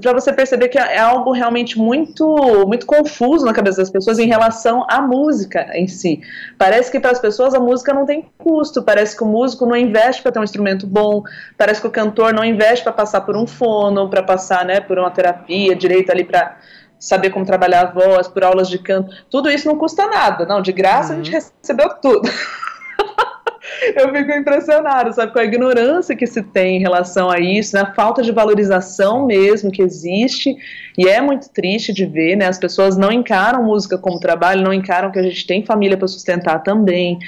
para 0.02 0.12
você 0.12 0.30
perceber 0.30 0.68
que 0.68 0.78
é 0.78 0.98
algo 0.98 1.32
realmente 1.32 1.78
muito, 1.78 2.36
muito 2.66 2.84
confuso 2.84 3.46
na 3.46 3.54
cabeça 3.54 3.78
das 3.78 3.88
pessoas 3.88 4.18
em 4.18 4.26
relação 4.26 4.84
à 4.90 5.00
música 5.00 5.66
em 5.72 5.88
si. 5.88 6.20
Parece 6.58 6.92
que 6.92 7.00
para 7.00 7.12
as 7.12 7.18
pessoas 7.18 7.54
a 7.54 7.58
música 7.58 7.94
não 7.94 8.04
tem 8.04 8.30
custo, 8.36 8.82
parece 8.82 9.16
que 9.16 9.24
o 9.24 9.26
músico 9.26 9.64
não 9.64 9.74
investe 9.74 10.22
para 10.22 10.32
ter 10.32 10.38
um 10.38 10.44
instrumento 10.44 10.86
bom, 10.86 11.22
parece 11.56 11.80
que 11.80 11.86
o 11.86 11.90
cantor 11.90 12.34
não 12.34 12.44
investe 12.44 12.84
para 12.84 12.92
passar 12.92 13.22
por 13.22 13.36
um 13.36 13.46
fono, 13.46 14.10
para 14.10 14.22
passar 14.22 14.66
né, 14.66 14.80
por 14.80 14.98
uma 14.98 15.10
terapia, 15.10 15.74
direito 15.74 16.10
ali 16.10 16.22
para 16.22 16.58
saber 16.98 17.30
como 17.30 17.46
trabalhar 17.46 17.86
a 17.86 17.90
voz, 17.90 18.28
por 18.28 18.44
aulas 18.44 18.68
de 18.68 18.78
canto. 18.78 19.14
Tudo 19.30 19.50
isso 19.50 19.66
não 19.66 19.78
custa 19.78 20.06
nada, 20.06 20.44
não, 20.44 20.60
de 20.60 20.72
graça 20.72 21.14
uhum. 21.14 21.20
a 21.20 21.22
gente 21.22 21.34
uhum. 21.34 21.50
recebeu 21.62 21.88
tudo. 22.00 22.28
eu 23.96 24.12
fico 24.12 24.32
impressionado, 24.32 25.12
sabe, 25.12 25.32
com 25.32 25.38
a 25.38 25.44
ignorância 25.44 26.16
que 26.16 26.26
se 26.26 26.42
tem 26.42 26.76
em 26.76 26.80
relação 26.80 27.30
a 27.30 27.38
isso, 27.38 27.74
né, 27.74 27.82
a 27.82 27.94
falta 27.94 28.22
de 28.22 28.32
valorização 28.32 29.26
mesmo 29.26 29.70
que 29.70 29.82
existe, 29.82 30.56
e 30.96 31.08
é 31.08 31.20
muito 31.20 31.50
triste 31.50 31.92
de 31.92 32.06
ver, 32.06 32.36
né, 32.36 32.46
as 32.46 32.58
pessoas 32.58 32.96
não 32.96 33.12
encaram 33.12 33.64
música 33.64 33.98
como 33.98 34.18
trabalho, 34.18 34.62
não 34.62 34.72
encaram 34.72 35.10
que 35.10 35.18
a 35.18 35.22
gente 35.22 35.46
tem 35.46 35.64
família 35.64 35.96
para 35.96 36.08
sustentar 36.08 36.62
também, 36.62 37.18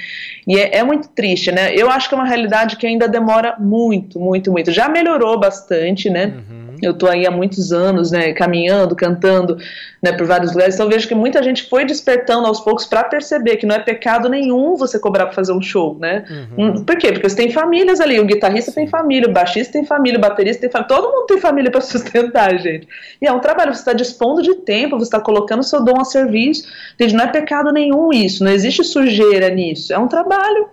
e 0.47 0.57
é, 0.57 0.77
é, 0.77 0.83
muito 0.83 1.09
triste, 1.09 1.51
né, 1.51 1.73
eu 1.75 1.89
acho 1.89 2.07
que 2.07 2.15
é 2.15 2.17
uma 2.17 2.27
realidade 2.27 2.77
que 2.77 2.87
ainda 2.87 3.07
demora 3.07 3.55
muito, 3.59 4.19
muito, 4.19 4.51
muito, 4.51 4.71
já 4.71 4.89
melhorou 4.89 5.39
bastante, 5.39 6.09
né, 6.09 6.33
uhum. 6.49 6.58
Eu 6.81 6.91
estou 6.91 7.09
aí 7.09 7.25
há 7.25 7.31
muitos 7.31 7.71
anos, 7.71 8.11
né, 8.11 8.33
caminhando, 8.33 8.95
cantando, 8.95 9.57
né, 10.01 10.11
por 10.11 10.25
vários 10.25 10.51
lugares. 10.51 10.75
Então 10.75 10.89
vejo 10.89 11.07
que 11.07 11.15
muita 11.15 11.41
gente 11.43 11.69
foi 11.69 11.85
despertando 11.85 12.47
aos 12.47 12.59
poucos 12.59 12.85
para 12.85 13.03
perceber 13.03 13.57
que 13.57 13.65
não 13.65 13.75
é 13.75 13.79
pecado 13.79 14.29
nenhum 14.29 14.75
você 14.75 14.97
cobrar 14.99 15.25
para 15.25 15.35
fazer 15.35 15.51
um 15.53 15.61
show, 15.61 15.97
né? 15.99 16.25
Uhum. 16.29 16.65
Hum, 16.65 16.83
por 16.83 16.97
quê? 16.97 17.11
Porque 17.11 17.29
você 17.29 17.35
tem 17.35 17.51
famílias 17.51 17.99
ali. 17.99 18.19
O 18.19 18.25
guitarrista 18.25 18.71
tem 18.71 18.87
família, 18.87 19.29
o 19.29 19.33
baixista 19.33 19.73
tem 19.73 19.85
família, 19.85 20.17
o 20.17 20.21
baterista 20.21 20.61
tem 20.61 20.71
família. 20.71 20.87
Todo 20.87 21.11
mundo 21.11 21.25
tem 21.25 21.39
família 21.39 21.71
para 21.71 21.81
sustentar, 21.81 22.57
gente. 22.59 22.87
E 23.21 23.27
é 23.27 23.31
um 23.31 23.39
trabalho. 23.39 23.73
Você 23.73 23.81
está 23.81 23.93
dispondo 23.93 24.41
de 24.41 24.55
tempo, 24.55 24.97
você 24.97 25.05
está 25.05 25.19
colocando 25.19 25.59
o 25.59 25.63
seu 25.63 25.83
dom 25.83 25.99
a 25.99 26.05
serviço. 26.05 26.67
Gente, 26.99 27.13
não 27.13 27.25
é 27.25 27.27
pecado 27.27 27.71
nenhum 27.71 28.11
isso. 28.11 28.43
Não 28.43 28.51
existe 28.51 28.83
sujeira 28.83 29.49
nisso. 29.49 29.93
É 29.93 29.97
um 29.97 30.07
trabalho 30.07 30.67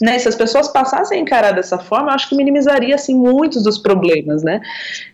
né, 0.00 0.18
se 0.18 0.28
as 0.28 0.34
pessoas 0.34 0.68
passassem 0.68 1.18
a 1.18 1.20
encarar 1.20 1.52
dessa 1.52 1.78
forma, 1.78 2.10
eu 2.10 2.14
acho 2.14 2.28
que 2.28 2.34
minimizaria 2.34 2.94
assim 2.94 3.14
muitos 3.14 3.62
dos 3.62 3.78
problemas, 3.78 4.42
né? 4.42 4.60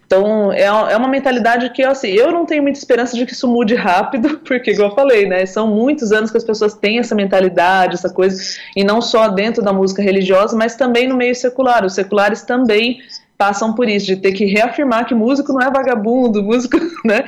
Então, 0.07 0.53
é, 0.53 0.63
é 0.63 0.97
uma 0.97 1.09
mentalidade 1.09 1.69
que, 1.71 1.83
assim, 1.83 2.09
eu 2.11 2.31
não 2.31 2.47
tenho 2.47 2.63
muita 2.63 2.79
esperança 2.79 3.17
de 3.17 3.27
que 3.27 3.33
isso 3.33 3.49
mude 3.49 3.75
rápido, 3.75 4.39
porque, 4.47 4.71
igual 4.71 4.91
eu 4.91 4.95
falei, 4.95 5.27
né, 5.27 5.45
são 5.45 5.67
muitos 5.67 6.13
anos 6.13 6.31
que 6.31 6.37
as 6.37 6.45
pessoas 6.45 6.75
têm 6.75 7.01
essa 7.01 7.15
mentalidade, 7.15 7.95
essa 7.95 8.09
coisa, 8.09 8.41
e 8.77 8.85
não 8.85 9.03
só 9.03 9.29
dentro 9.29 9.63
da 9.63 9.73
música 9.73 10.01
religiosa, 10.01 10.57
mas 10.57 10.77
também 10.77 11.09
no 11.09 11.17
meio 11.17 11.35
secular. 11.35 11.85
Os 11.85 11.95
seculares 11.95 12.43
também 12.43 13.01
passam 13.37 13.75
por 13.75 13.89
isso, 13.89 14.07
de 14.07 14.17
ter 14.17 14.33
que 14.33 14.47
reafirmar 14.47 15.07
que 15.07 15.15
músico 15.15 15.53
não 15.53 15.61
é 15.61 15.71
vagabundo, 15.71 16.43
músico 16.43 16.79
né, 17.05 17.25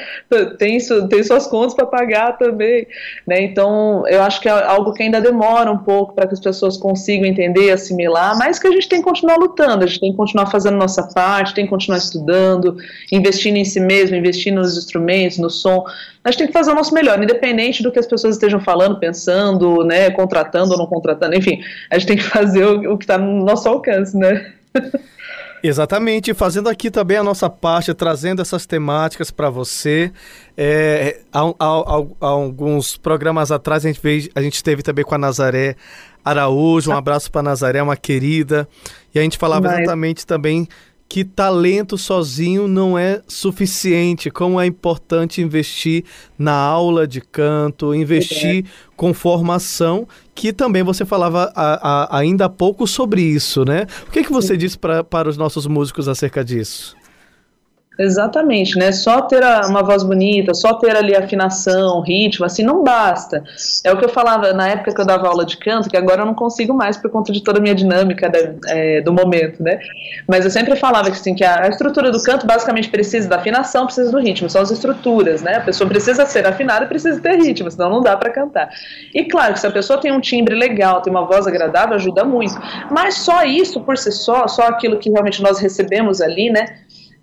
tem, 0.59 0.79
tem 1.09 1.23
suas 1.23 1.47
contas 1.47 1.75
para 1.75 1.87
pagar 1.87 2.39
também. 2.39 2.87
Né, 3.27 3.43
então, 3.43 4.07
eu 4.09 4.23
acho 4.23 4.41
que 4.41 4.49
é 4.49 4.53
algo 4.53 4.93
que 4.93 5.03
ainda 5.03 5.21
demora 5.21 5.71
um 5.71 5.79
pouco 5.79 6.15
para 6.15 6.27
que 6.27 6.35
as 6.35 6.41
pessoas 6.41 6.77
consigam 6.77 7.27
entender, 7.27 7.71
assimilar, 7.71 8.39
mas 8.39 8.59
que 8.59 8.67
a 8.67 8.71
gente 8.71 8.89
tem 8.89 9.01
que 9.01 9.05
continuar 9.05 9.37
lutando, 9.37 9.85
a 9.85 9.87
gente 9.87 10.01
tem 10.01 10.11
que 10.11 10.17
continuar 10.17 10.47
fazendo 10.47 10.77
nossa 10.77 11.03
parte, 11.03 11.55
tem 11.55 11.65
que 11.65 11.71
continuar 11.71 11.99
estudando, 11.99 12.77
investindo 13.13 13.57
em 13.57 13.65
si 13.65 13.81
mesmo, 13.81 14.17
investindo 14.17 14.57
nos 14.57 14.77
instrumentos, 14.79 15.39
no 15.39 15.51
som. 15.51 15.85
A 16.25 16.31
gente 16.31 16.39
tem 16.39 16.47
que 16.47 16.53
fazer 16.53 16.71
o 16.71 16.75
nosso 16.75 16.95
melhor, 16.95 17.23
independente 17.23 17.83
do 17.83 17.93
que 17.93 17.99
as 17.99 18.07
pessoas 18.07 18.35
estejam 18.35 18.61
falando, 18.61 18.99
pensando, 18.99 19.85
né, 19.85 20.11
contratando 20.11 20.73
ou 20.73 20.79
não 20.79 20.87
contratando, 20.87 21.37
enfim, 21.37 21.61
a 21.91 21.99
gente 21.99 22.09
tem 22.09 22.17
que 22.17 22.25
fazer 22.25 22.65
o, 22.65 22.95
o 22.95 22.99
que 22.99 23.05
está 23.05 23.19
no 23.19 23.45
nosso 23.45 23.69
alcance, 23.69 24.17
né? 24.17 24.53
Exatamente, 25.63 26.35
fazendo 26.35 26.69
aqui 26.69 26.91
também 26.91 27.17
a 27.17 27.23
nossa 27.23 27.51
parte, 27.51 27.93
trazendo 27.95 28.43
essas 28.43 28.67
temáticas 28.67 29.31
para 29.31 29.51
você. 29.51 30.13
É, 30.57 31.21
há, 31.33 31.41
há, 31.41 31.53
há, 31.59 32.27
alguns 32.27 32.97
programas 32.97 33.51
atrás 33.51 33.85
a 33.85 33.89
gente, 33.89 34.01
fez, 34.01 34.29
a 34.35 34.43
gente 34.43 34.55
esteve 34.55 34.83
também 34.83 35.05
com 35.05 35.15
a 35.15 35.19
Nazaré 35.19 35.77
Araújo, 36.25 36.91
um 36.91 36.97
abraço 36.97 37.31
para 37.31 37.43
Nazaré, 37.43 37.83
uma 37.83 37.97
querida, 37.97 38.69
e 39.15 39.19
a 39.19 39.23
gente 39.23 39.39
falava 39.39 39.69
Mas... 39.69 39.79
exatamente 39.79 40.27
também 40.27 40.69
que 41.09 41.25
talento 41.25 41.97
sozinho 41.97 42.69
não 42.69 42.99
é 42.99 43.23
suficiente, 43.27 44.31
como 44.31 44.61
é 44.61 44.67
importante 44.67 45.41
investir 45.41 46.05
na 46.39 46.53
aula 46.53 47.07
de 47.07 47.23
canto, 47.23 47.95
investir 47.95 48.67
é. 48.67 48.69
com 48.95 49.15
formação, 49.15 50.07
que 50.35 50.53
também 50.53 50.83
você 50.83 51.07
falava 51.07 51.51
a, 51.55 52.17
a, 52.17 52.19
ainda 52.19 52.45
há 52.45 52.49
pouco 52.51 52.87
sobre 52.87 53.23
isso, 53.23 53.65
né? 53.65 53.87
O 54.07 54.11
que, 54.11 54.23
que 54.23 54.33
você 54.33 54.57
disse 54.57 54.77
pra, 54.77 55.03
para 55.03 55.29
os 55.31 55.39
nossos 55.39 55.67
músicos 55.67 56.09
acerca 56.09 56.45
disso? 56.45 56.97
Exatamente, 57.99 58.78
né? 58.78 58.92
Só 58.92 59.22
ter 59.22 59.42
uma 59.66 59.82
voz 59.82 60.05
bonita, 60.05 60.55
só 60.55 60.74
ter 60.74 60.96
ali 60.96 61.16
afinação, 61.16 62.01
ritmo, 62.01 62.46
assim, 62.46 62.62
não 62.62 62.84
basta. 62.84 63.42
É 63.82 63.92
o 63.92 63.96
que 63.96 64.05
eu 64.05 64.09
falava 64.09 64.53
na 64.53 64.68
época 64.68 64.94
que 64.94 65.01
eu 65.01 65.05
dava 65.05 65.26
aula 65.26 65.44
de 65.44 65.57
canto, 65.57 65.90
que 65.90 65.96
agora 65.96 66.22
eu 66.22 66.26
não 66.26 66.34
consigo 66.34 66.72
mais 66.72 66.96
por 66.96 67.11
conta 67.11 67.32
de 67.32 67.42
toda 67.42 67.59
a 67.59 67.61
minha 67.61 67.74
dinâmica 67.74 68.28
da, 68.28 68.38
é, 68.68 69.01
do 69.01 69.12
momento, 69.12 69.61
né? 69.61 69.80
Mas 70.28 70.44
eu 70.44 70.51
sempre 70.51 70.76
falava 70.76 71.11
que, 71.11 71.16
assim, 71.16 71.34
que 71.34 71.42
a, 71.42 71.64
a, 71.64 71.68
estrutura 71.68 72.12
do 72.12 72.22
canto 72.22 72.46
basicamente 72.46 72.88
precisa 72.88 73.28
da 73.28 73.34
afinação, 73.34 73.86
precisa 73.86 74.12
do 74.12 74.18
ritmo, 74.20 74.49
são 74.49 74.62
as 74.62 74.70
estruturas, 74.70 75.42
né? 75.42 75.57
A 75.57 75.62
pessoa 75.62 75.88
precisa 75.88 76.24
ser 76.24 76.46
afinada 76.46 76.84
e 76.84 76.88
precisa 76.88 77.20
ter 77.20 77.36
ritmo, 77.36 77.68
senão 77.68 77.90
não 77.90 78.01
dá 78.01 78.16
para 78.16 78.30
cantar. 78.30 78.70
E 79.12 79.24
claro 79.24 79.55
que 79.55 79.61
se 79.61 79.66
a 79.66 79.72
pessoa 79.72 80.01
tem 80.01 80.12
um 80.12 80.20
timbre 80.20 80.55
legal, 80.55 81.03
tem 81.03 81.12
uma 81.12 81.26
voz 81.26 81.49
agradável, 81.49 81.96
ajuda 81.96 82.24
muito. 82.24 82.55
Mas 82.92 83.16
só 83.16 83.42
isso 83.42 83.80
por 83.80 83.99
si 83.99 84.12
só, 84.12 84.46
só 84.46 84.68
aquilo 84.68 84.99
que 84.99 85.11
realmente 85.11 85.42
nós 85.42 85.59
recebemos 85.59 86.20
ali, 86.20 86.49
né? 86.49 86.64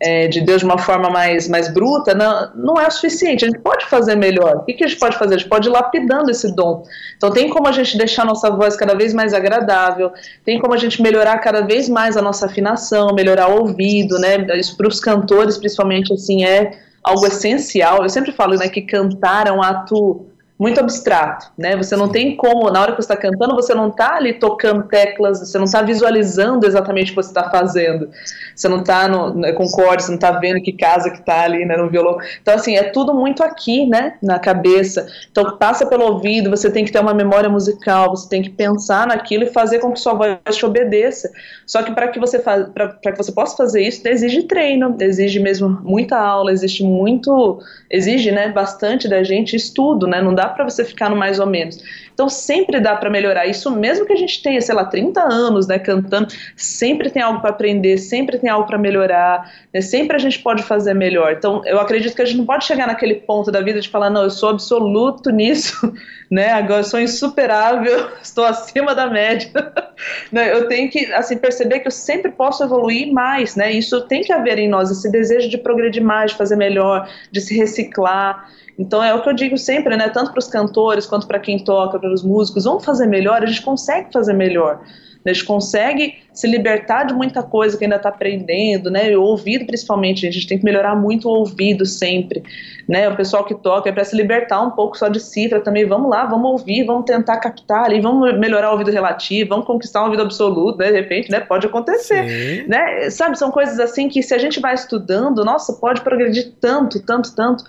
É, 0.06 0.28
de 0.28 0.40
Deus 0.42 0.60
de 0.60 0.66
uma 0.66 0.78
forma 0.78 1.10
mais, 1.10 1.50
mais 1.50 1.68
bruta, 1.68 2.14
não, 2.14 2.52
não 2.56 2.80
é 2.80 2.88
o 2.88 2.92
suficiente. 2.92 3.44
A 3.44 3.48
gente 3.48 3.60
pode 3.60 3.86
fazer 3.88 4.16
melhor. 4.16 4.58
O 4.58 4.60
que, 4.62 4.74
que 4.74 4.84
a 4.84 4.88
gente 4.88 5.00
pode 5.00 5.18
fazer? 5.18 5.34
A 5.34 5.38
gente 5.40 5.50
pode 5.50 5.68
ir 5.68 5.72
lapidando 5.72 6.30
esse 6.30 6.56
dom. 6.56 6.84
Então, 7.18 7.32
tem 7.32 7.50
como 7.50 7.68
a 7.68 7.72
gente 7.72 7.98
deixar 7.98 8.24
nossa 8.24 8.52
voz 8.52 8.76
cada 8.76 8.94
vez 8.94 9.16
mais 9.16 9.34
agradável, 9.34 10.12
tem 10.46 10.60
como 10.60 10.76
a 10.76 10.78
gente 10.78 11.02
melhorar 11.02 11.40
cada 11.40 11.62
vez 11.62 11.90
mais 11.90 12.16
a 12.16 12.22
nossa 12.22 12.46
afinação, 12.46 13.16
melhorar 13.16 13.50
o 13.50 13.62
ouvido, 13.62 14.20
né? 14.20 14.38
Isso 14.56 14.78
para 14.78 14.88
os 14.88 15.00
cantores, 15.00 15.58
principalmente, 15.58 16.14
assim, 16.14 16.46
é 16.46 16.72
algo 17.04 17.26
essencial. 17.26 18.04
Eu 18.04 18.10
sempre 18.10 18.32
falo 18.32 18.56
né, 18.56 18.70
que 18.70 18.84
cantar 18.84 19.48
é 19.48 19.52
um 19.52 19.64
ato 19.64 20.28
muito 20.58 20.80
abstrato, 20.80 21.52
né? 21.58 21.76
Você 21.76 21.98
não 21.98 22.08
tem 22.08 22.36
como, 22.36 22.72
na 22.72 22.82
hora 22.82 22.92
que 22.94 23.02
você 23.02 23.12
está 23.12 23.18
cantando, 23.18 23.56
você 23.56 23.74
não 23.74 23.90
está 23.90 24.16
ali 24.16 24.34
tocando 24.34 24.84
teclas, 24.84 25.40
você 25.40 25.58
não 25.58 25.66
está 25.66 25.82
visualizando 25.82 26.66
exatamente 26.66 27.12
o 27.12 27.16
que 27.16 27.22
você 27.22 27.30
está 27.30 27.50
fazendo. 27.50 28.10
Você 28.56 28.70
não 28.70 28.80
está 28.80 29.10
com 29.54 29.68
cordas, 29.68 30.06
você 30.06 30.12
não 30.12 30.16
está 30.16 30.32
vendo 30.32 30.62
que 30.62 30.72
casa 30.72 31.10
que 31.10 31.20
está 31.20 31.42
ali 31.42 31.66
né, 31.66 31.76
no 31.76 31.90
violão. 31.90 32.18
Então, 32.42 32.54
assim, 32.54 32.78
é 32.78 32.84
tudo 32.84 33.14
muito 33.14 33.44
aqui, 33.44 33.86
né? 33.86 34.16
Na 34.24 34.40
cabeça. 34.40 35.06
Então, 35.30 35.58
passa 35.58 35.86
pelo 35.86 36.06
ouvido, 36.06 36.50
você 36.50 36.72
tem 36.72 36.86
que 36.86 36.92
ter 36.92 37.00
uma 37.00 37.14
memória 37.14 37.50
musical, 37.50 38.12
você 38.12 38.30
tem 38.30 38.42
que 38.42 38.50
pensar 38.50 39.08
naquilo 39.08 39.44
e 39.44 39.48
fazer 39.48 39.80
com 39.80 39.92
que 39.92 40.00
sua 40.00 40.14
voz 40.14 40.38
te 40.52 40.66
obedeça. 40.66 41.30
Só 41.68 41.84
que 41.84 41.92
para 41.92 42.08
que 42.08 42.20
você 42.20 42.40
para 42.40 43.12
que 43.12 43.18
você 43.18 43.32
possa 43.32 43.58
fazer 43.58 43.82
isso, 43.82 44.08
exige 44.08 44.44
treino, 44.44 44.96
exige 45.02 45.40
mesmo 45.40 45.68
muita 45.84 46.18
aula, 46.18 46.52
existe 46.52 46.84
muito, 46.84 47.60
exige, 47.90 48.32
né, 48.32 48.50
bastante 48.50 49.10
da 49.10 49.22
gente 49.24 49.56
estudo, 49.56 50.08
né? 50.08 50.22
Não 50.22 50.34
dá 50.34 50.45
para 50.50 50.64
você 50.64 50.84
ficar 50.84 51.10
no 51.10 51.16
mais 51.16 51.40
ou 51.40 51.46
menos. 51.46 51.78
Então 52.16 52.30
sempre 52.30 52.80
dá 52.80 52.96
para 52.96 53.10
melhorar 53.10 53.46
isso, 53.46 53.70
mesmo 53.70 54.06
que 54.06 54.14
a 54.14 54.16
gente 54.16 54.42
tenha, 54.42 54.62
sei 54.62 54.74
lá, 54.74 54.86
30 54.86 55.22
anos, 55.22 55.68
né, 55.68 55.78
cantando, 55.78 56.30
sempre 56.56 57.10
tem 57.10 57.22
algo 57.22 57.42
para 57.42 57.50
aprender, 57.50 57.98
sempre 57.98 58.40
tem 58.40 58.50
algo 58.50 58.66
para 58.66 58.78
melhorar, 58.78 59.52
né, 59.74 59.82
sempre 59.82 60.16
a 60.16 60.20
gente 60.20 60.40
pode 60.40 60.64
fazer 60.64 60.94
melhor. 60.94 61.34
Então 61.34 61.62
eu 61.66 61.78
acredito 61.78 62.16
que 62.16 62.22
a 62.22 62.26
gente 62.26 62.38
não 62.38 62.46
pode 62.46 62.64
chegar 62.64 62.88
naquele 62.88 63.16
ponto 63.16 63.52
da 63.52 63.60
vida 63.60 63.82
de 63.82 63.90
falar, 63.90 64.10
não, 64.10 64.24
eu 64.24 64.30
sou 64.30 64.50
absoluto 64.50 65.30
nisso, 65.30 65.94
né, 66.32 66.54
agora 66.54 66.80
eu 66.80 66.86
sou 66.86 67.02
insuperável, 67.02 68.08
estou 68.24 68.46
acima 68.46 68.96
da 68.96 69.08
média. 69.08 69.52
né, 70.32 70.54
eu 70.54 70.70
tenho 70.70 70.90
que, 70.90 71.12
assim, 71.14 71.38
perceber 71.38 71.82
que 71.82 71.88
eu 71.88 71.92
sempre 71.92 72.32
posso 72.32 72.64
evoluir 72.64 73.12
mais, 73.12 73.58
né, 73.58 73.74
isso 73.74 74.00
tem 74.08 74.22
que 74.22 74.32
haver 74.32 74.58
em 74.58 74.70
nós, 74.70 74.90
esse 74.90 75.12
desejo 75.12 75.50
de 75.50 75.58
progredir 75.58 76.02
mais, 76.02 76.32
de 76.32 76.38
fazer 76.38 76.56
melhor, 76.56 77.10
de 77.30 77.42
se 77.42 77.58
reciclar, 77.58 78.50
então 78.78 79.04
é 79.04 79.14
o 79.14 79.22
que 79.22 79.30
eu 79.30 79.34
digo 79.34 79.58
sempre, 79.58 79.96
né? 79.96 80.10
Tanto 80.10 80.32
para 80.32 80.40
os 80.40 80.48
cantores 80.48 81.06
quanto 81.06 81.28
para 81.28 81.40
quem 81.40 81.64
toca, 81.64 81.98
para 81.98 82.14
os 82.14 82.24
músicos, 82.24 82.66
vamos 82.66 82.84
fazer 82.84 83.08
melhor, 83.08 83.44
a 83.44 83.46
gente 83.46 83.62
consegue 83.62 84.12
fazer 84.12 84.34
melhor. 84.34 84.82
A 85.26 85.34
gente 85.34 85.46
consegue 85.46 86.25
se 86.36 86.48
libertar 86.48 87.06
de 87.06 87.14
muita 87.14 87.42
coisa 87.42 87.78
que 87.78 87.84
ainda 87.86 87.96
está 87.96 88.10
aprendendo, 88.10 88.92
né? 88.92 89.16
O 89.18 89.24
ouvido, 89.24 89.66
principalmente, 89.66 90.28
a 90.28 90.32
gente 90.32 90.46
tem 90.46 90.60
que 90.60 90.66
melhorar 90.66 90.96
muito 90.96 91.28
o 91.28 91.32
ouvido 91.32 91.86
sempre, 91.86 92.44
né? 92.88 93.10
O 93.10 93.16
pessoal 93.16 93.46
que 93.46 93.56
toca 93.56 93.90
é 93.90 93.92
para 93.92 94.04
se 94.04 94.16
libertar 94.16 94.62
um 94.62 94.72
pouco 94.72 94.98
só 94.98 95.08
de 95.08 95.20
cifra 95.20 95.62
também. 95.62 95.86
Vamos 95.86 96.10
lá, 96.10 96.26
vamos 96.26 96.52
ouvir, 96.52 96.84
vamos 96.84 97.06
tentar 97.06 97.38
captar 97.38 97.86
ali, 97.86 98.02
vamos 98.02 98.38
melhorar 98.38 98.70
o 98.70 98.74
ouvido 98.74 98.92
relativo, 98.92 99.50
vamos 99.50 99.66
conquistar 99.66 100.02
um 100.02 100.06
ouvido 100.06 100.24
absoluto, 100.24 100.78
né? 100.78 100.88
de 100.88 100.94
repente, 100.94 101.32
né? 101.32 101.40
Pode 101.40 101.66
acontecer, 101.66 102.28
Sim. 102.28 102.68
né? 102.68 103.10
Sabe, 103.10 103.40
são 103.40 103.50
coisas 103.50 103.80
assim 103.80 104.10
que 104.10 104.22
se 104.22 104.34
a 104.34 104.38
gente 104.38 104.60
vai 104.60 104.76
estudando, 104.76 105.44
nossa, 105.46 105.74
pode 105.74 106.02
progredir 106.02 106.54
tanto, 106.60 107.00
tanto, 107.02 107.34
tanto. 107.34 107.64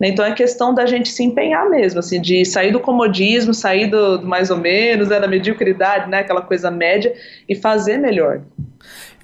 Né? 0.00 0.08
Então 0.08 0.24
é 0.24 0.32
questão 0.32 0.72
da 0.72 0.86
gente 0.86 1.08
se 1.08 1.24
empenhar 1.24 1.68
mesmo, 1.68 1.98
assim, 1.98 2.20
de 2.20 2.44
sair 2.44 2.70
do 2.70 2.80
comodismo, 2.80 3.52
sair 3.52 3.88
do, 3.88 4.18
do 4.18 4.26
mais 4.26 4.50
ou 4.50 4.56
menos, 4.56 5.08
né? 5.08 5.18
da 5.18 5.26
mediocridade, 5.26 6.08
né? 6.08 6.20
Aquela 6.20 6.40
coisa 6.40 6.70
média 6.70 6.92
média 6.92 7.14
e 7.48 7.54
fazer 7.54 7.98
melhor. 7.98 8.11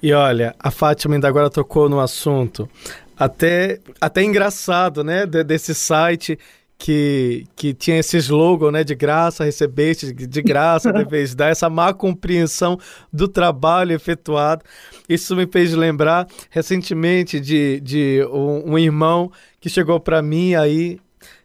E 0.01 0.13
olha, 0.13 0.55
a 0.59 0.71
Fátima 0.71 1.15
ainda 1.15 1.27
agora 1.27 1.49
tocou 1.49 1.89
no 1.89 1.99
assunto. 1.99 2.69
Até, 3.17 3.79
até 3.99 4.23
engraçado, 4.23 5.03
né? 5.03 5.25
De, 5.25 5.43
desse 5.43 5.75
site 5.75 6.39
que, 6.77 7.45
que 7.57 7.73
tinha 7.73 7.99
esse 7.99 8.15
slogan, 8.17 8.71
né? 8.71 8.83
De 8.83 8.95
graça 8.95 9.43
recebeste, 9.43 10.13
de 10.13 10.41
graça 10.41 10.91
deveis 10.93 11.35
dar, 11.35 11.49
essa 11.49 11.69
má 11.69 11.93
compreensão 11.93 12.79
do 13.11 13.27
trabalho 13.27 13.93
efetuado. 13.93 14.63
Isso 15.07 15.35
me 15.35 15.45
fez 15.45 15.73
lembrar 15.73 16.25
recentemente 16.49 17.39
de, 17.39 17.81
de 17.81 18.25
um, 18.31 18.73
um 18.73 18.79
irmão 18.79 19.29
que 19.59 19.69
chegou 19.69 19.99
para 19.99 20.21
mim 20.21 20.55
aí 20.55 20.97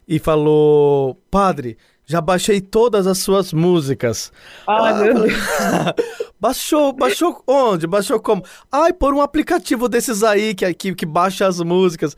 e 0.06 0.20
falou: 0.20 1.18
Padre, 1.28 1.76
já 2.06 2.20
baixei 2.20 2.60
todas 2.60 3.06
as 3.06 3.18
suas 3.18 3.52
músicas. 3.52 4.32
Ai, 4.66 4.92
ah, 4.92 4.94
meu 4.94 5.14
Deus. 5.14 5.32
baixou, 6.38 6.92
baixou 6.92 7.42
onde? 7.46 7.86
Baixou 7.86 8.20
como? 8.20 8.44
Ai, 8.70 8.92
por 8.92 9.14
um 9.14 9.22
aplicativo 9.22 9.88
desses 9.88 10.22
aí 10.22 10.54
que, 10.54 10.74
que, 10.74 10.94
que 10.94 11.06
baixa 11.06 11.46
as 11.46 11.60
músicas. 11.60 12.14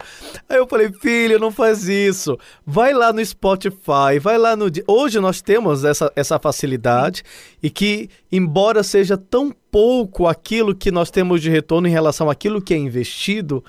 Aí 0.49 0.57
eu 0.57 0.67
falei, 0.67 0.93
filho, 0.93 1.39
não 1.39 1.53
faz 1.53 1.89
isso. 1.89 2.37
Vai 2.67 2.93
lá 2.93 3.13
no 3.13 3.25
Spotify, 3.25 4.19
vai 4.21 4.37
lá 4.37 4.57
no. 4.57 4.67
Hoje 4.89 5.21
nós 5.21 5.41
temos 5.41 5.85
essa, 5.85 6.13
essa 6.17 6.39
facilidade 6.39 7.23
e 7.63 7.71
que, 7.71 8.11
embora 8.31 8.83
seja 8.83 9.17
tão 9.17 9.55
pouco 9.71 10.27
aquilo 10.27 10.75
que 10.75 10.91
nós 10.91 11.11
temos 11.11 11.41
de 11.41 11.51
retorno 11.51 11.87
em 11.87 11.91
relação 11.91 12.31
àquilo 12.31 12.63
que 12.63 12.75
é 12.75 12.77
investido, 12.77 13.63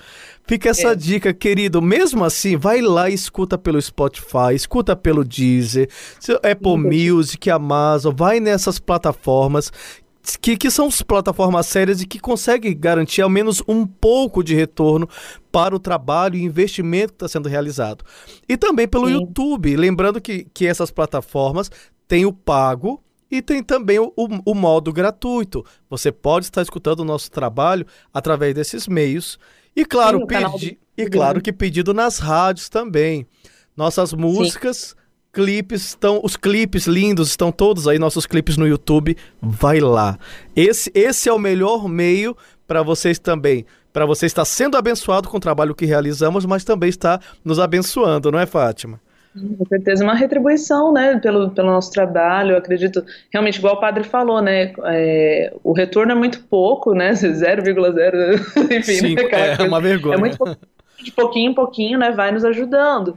fica 0.46 0.70
essa 0.70 0.92
é. 0.92 0.96
dica, 0.96 1.34
querido. 1.34 1.82
Mesmo 1.82 2.24
assim, 2.24 2.56
vai 2.56 2.80
lá 2.80 3.10
e 3.10 3.14
escuta 3.14 3.58
pelo 3.58 3.80
Spotify, 3.80 4.54
escuta 4.54 4.96
pelo 4.96 5.24
Deezer, 5.24 5.88
Apple 6.42 6.72
uhum. 6.72 6.90
Music, 7.16 7.50
Amazon, 7.50 8.14
vai 8.14 8.40
nessas 8.40 8.78
plataformas 8.78 9.70
que, 10.40 10.56
que 10.56 10.70
são 10.70 10.90
plataformas 11.06 11.66
sérias 11.66 12.02
e 12.02 12.06
que 12.06 12.18
conseguem 12.18 12.76
garantir 12.78 13.22
ao 13.22 13.30
menos 13.30 13.62
um 13.66 13.86
pouco 13.86 14.42
de 14.42 14.54
retorno 14.54 15.08
para 15.50 15.74
o 15.74 15.78
trabalho 15.78 16.36
e 16.36 16.42
investimento 16.42 17.12
que 17.12 17.16
está 17.16 17.28
sendo 17.28 17.48
realizado. 17.48 18.04
E 18.46 18.56
também 18.56 18.86
pelo 18.86 19.06
Sim. 19.06 19.14
YouTube, 19.14 19.76
lembrando 19.76 20.20
que, 20.20 20.46
que 20.52 20.66
essas 20.66 20.90
plataformas 20.90 21.70
têm 22.06 22.26
o 22.26 22.32
pago 22.32 23.02
e 23.30 23.42
tem 23.42 23.62
também 23.62 23.98
o, 23.98 24.12
o, 24.16 24.28
o, 24.52 24.54
modo 24.54 24.92
gratuito. 24.92 25.64
Você 25.88 26.10
pode 26.10 26.46
estar 26.46 26.62
escutando 26.62 27.00
o 27.00 27.04
nosso 27.04 27.30
trabalho 27.30 27.86
através 28.12 28.54
desses 28.54 28.88
meios. 28.88 29.38
E 29.76 29.84
claro, 29.84 30.20
Sim, 30.20 30.26
pedi, 30.26 30.78
e 30.96 31.06
claro 31.06 31.40
que 31.40 31.52
pedido 31.52 31.92
nas 31.92 32.18
rádios 32.18 32.68
também. 32.68 33.26
Nossas 33.76 34.12
músicas, 34.12 34.76
Sim. 34.78 34.94
clipes 35.32 35.88
estão. 35.88 36.20
Os 36.24 36.36
clipes 36.36 36.86
lindos 36.86 37.28
estão 37.28 37.52
todos 37.52 37.86
aí, 37.86 37.98
nossos 37.98 38.26
clipes 38.26 38.56
no 38.56 38.66
YouTube. 38.66 39.16
Vai 39.40 39.78
lá. 39.80 40.18
Esse, 40.56 40.90
esse 40.94 41.28
é 41.28 41.32
o 41.32 41.38
melhor 41.38 41.88
meio 41.88 42.36
para 42.66 42.82
vocês 42.82 43.18
também. 43.18 43.64
Para 43.92 44.06
você 44.06 44.26
estar 44.26 44.44
sendo 44.44 44.76
abençoado 44.76 45.28
com 45.28 45.36
o 45.36 45.40
trabalho 45.40 45.74
que 45.74 45.86
realizamos, 45.86 46.44
mas 46.44 46.64
também 46.64 46.88
está 46.88 47.20
nos 47.44 47.58
abençoando, 47.58 48.30
não 48.30 48.38
é, 48.38 48.46
Fátima? 48.46 49.00
Com 49.34 49.64
certeza, 49.66 50.02
uma 50.02 50.14
retribuição, 50.14 50.92
né, 50.92 51.18
pelo, 51.18 51.50
pelo 51.50 51.68
nosso 51.68 51.92
trabalho, 51.92 52.52
eu 52.52 52.58
acredito, 52.58 53.04
realmente, 53.32 53.58
igual 53.58 53.74
o 53.74 53.80
padre 53.80 54.04
falou, 54.04 54.40
né, 54.40 54.72
é, 54.86 55.52
o 55.62 55.72
retorno 55.72 56.12
é 56.12 56.14
muito 56.14 56.42
pouco, 56.44 56.94
né, 56.94 57.12
0,0, 57.14 58.40
enfim, 58.72 58.82
Sim, 58.82 59.14
né, 59.14 59.22
é 59.22 59.28
coisa, 59.28 59.68
uma 59.68 59.80
vergonha. 59.80 60.14
É 60.14 60.18
muito 60.18 60.58
de 61.02 61.12
pouquinho 61.12 61.50
em 61.52 61.54
pouquinho, 61.54 61.98
né, 61.98 62.10
vai 62.10 62.32
nos 62.32 62.44
ajudando. 62.44 63.16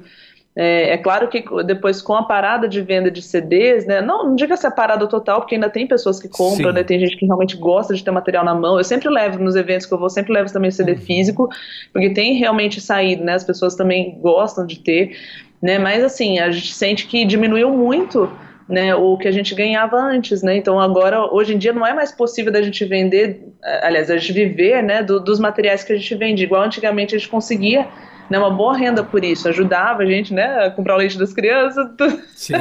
É, 0.53 0.89
é, 0.91 0.97
claro 0.97 1.29
que 1.29 1.45
depois 1.63 2.01
com 2.01 2.13
a 2.13 2.23
parada 2.23 2.67
de 2.67 2.81
venda 2.81 3.09
de 3.09 3.21
CDs, 3.21 3.85
né, 3.85 4.01
não, 4.01 4.25
não 4.25 4.35
diga 4.35 4.57
se 4.57 4.67
a 4.67 4.71
parada 4.71 5.07
total, 5.07 5.39
porque 5.39 5.55
ainda 5.55 5.69
tem 5.69 5.87
pessoas 5.87 6.19
que 6.19 6.27
compram, 6.27 6.73
né, 6.73 6.83
tem 6.83 6.99
gente 6.99 7.15
que 7.15 7.25
realmente 7.25 7.55
gosta 7.55 7.93
de 7.93 8.03
ter 8.03 8.11
material 8.11 8.43
na 8.43 8.53
mão. 8.53 8.77
Eu 8.77 8.83
sempre 8.83 9.09
levo 9.09 9.39
nos 9.39 9.55
eventos 9.55 9.85
que 9.85 9.93
eu 9.93 9.97
vou, 9.97 10.09
sempre 10.09 10.33
levo 10.33 10.51
também 10.51 10.69
o 10.69 10.71
CD 10.71 10.91
uhum. 10.91 10.97
físico, 10.97 11.49
porque 11.93 12.09
tem 12.09 12.33
realmente 12.33 12.81
saído, 12.81 13.23
né, 13.23 13.33
as 13.35 13.45
pessoas 13.45 13.75
também 13.75 14.19
gostam 14.19 14.65
de 14.65 14.79
ter 14.79 15.15
né? 15.61 15.77
Mas 15.77 16.03
assim, 16.03 16.39
a 16.39 16.51
gente 16.51 16.73
sente 16.73 17.07
que 17.07 17.25
diminuiu 17.25 17.69
muito 17.71 18.29
né, 18.71 18.95
o 18.95 19.17
que 19.17 19.27
a 19.27 19.31
gente 19.31 19.53
ganhava 19.53 19.97
antes, 19.97 20.41
né? 20.41 20.55
Então 20.55 20.79
agora, 20.79 21.25
hoje 21.33 21.53
em 21.53 21.57
dia, 21.57 21.73
não 21.73 21.85
é 21.85 21.93
mais 21.93 22.11
possível 22.11 22.51
da 22.51 22.61
gente 22.61 22.85
vender, 22.85 23.41
eh, 23.61 23.81
aliás, 23.83 24.09
a 24.09 24.15
gente 24.17 24.31
viver, 24.31 24.81
né, 24.81 25.03
do, 25.03 25.19
dos 25.19 25.39
materiais 25.39 25.83
que 25.83 25.91
a 25.91 25.95
gente 25.97 26.15
vende. 26.15 26.43
Igual 26.43 26.63
antigamente 26.63 27.13
a 27.13 27.17
gente 27.17 27.29
conseguia 27.29 27.85
né, 28.29 28.39
uma 28.39 28.49
boa 28.49 28.77
renda 28.77 29.03
por 29.03 29.25
isso, 29.25 29.49
ajudava 29.49 30.03
a 30.03 30.05
gente, 30.05 30.33
né, 30.33 30.65
a 30.65 30.71
comprar 30.71 30.95
o 30.95 30.97
leite 30.97 31.17
das 31.17 31.33
crianças. 31.33 31.85
Sim. 32.33 32.55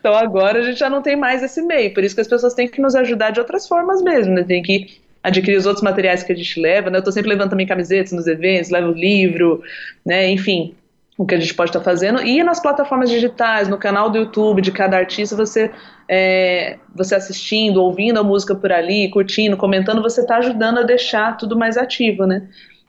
então 0.00 0.12
agora 0.14 0.58
a 0.58 0.62
gente 0.62 0.80
já 0.80 0.90
não 0.90 1.00
tem 1.00 1.14
mais 1.14 1.44
esse 1.44 1.62
meio, 1.62 1.94
por 1.94 2.02
isso 2.02 2.16
que 2.16 2.20
as 2.20 2.28
pessoas 2.28 2.52
têm 2.52 2.66
que 2.66 2.82
nos 2.82 2.96
ajudar 2.96 3.30
de 3.30 3.38
outras 3.38 3.68
formas 3.68 4.02
mesmo, 4.02 4.34
né? 4.34 4.42
Tem 4.42 4.60
que 4.62 4.98
adquirir 5.22 5.58
os 5.58 5.66
outros 5.66 5.84
materiais 5.84 6.24
que 6.24 6.32
a 6.32 6.36
gente 6.36 6.60
leva, 6.60 6.90
né? 6.90 6.98
Eu 6.98 7.04
tô 7.04 7.12
sempre 7.12 7.28
levando 7.28 7.50
também 7.50 7.66
camisetas 7.68 8.12
nos 8.12 8.26
eventos, 8.26 8.70
levo 8.70 8.90
livro, 8.90 9.62
né? 10.04 10.28
Enfim, 10.28 10.74
o 11.20 11.26
que 11.26 11.34
a 11.34 11.38
gente 11.38 11.52
pode 11.52 11.68
estar 11.68 11.80
tá 11.80 11.84
fazendo. 11.84 12.22
E 12.22 12.42
nas 12.42 12.60
plataformas 12.60 13.10
digitais, 13.10 13.68
no 13.68 13.76
canal 13.76 14.08
do 14.08 14.16
YouTube 14.16 14.62
de 14.62 14.72
cada 14.72 14.96
artista, 14.96 15.36
você, 15.36 15.70
é, 16.08 16.78
você 16.94 17.14
assistindo, 17.14 17.82
ouvindo 17.82 18.18
a 18.18 18.22
música 18.22 18.54
por 18.54 18.72
ali, 18.72 19.10
curtindo, 19.10 19.54
comentando, 19.54 20.00
você 20.00 20.22
está 20.22 20.38
ajudando 20.38 20.78
a 20.78 20.82
deixar 20.82 21.36
tudo 21.36 21.58
mais 21.58 21.76
ativo, 21.76 22.24
né? 22.24 22.48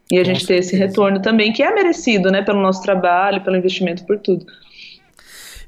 E 0.10 0.18
a 0.18 0.24
gente 0.24 0.48
ter 0.48 0.60
esse 0.60 0.78
retorno 0.78 1.22
também, 1.22 1.52
que 1.52 1.62
é 1.62 1.76
merecido, 1.76 2.32
né? 2.32 2.42
Pelo 2.42 2.62
nosso 2.62 2.82
trabalho, 2.82 3.44
pelo 3.44 3.58
investimento, 3.58 4.06
por 4.06 4.18
tudo. 4.18 4.46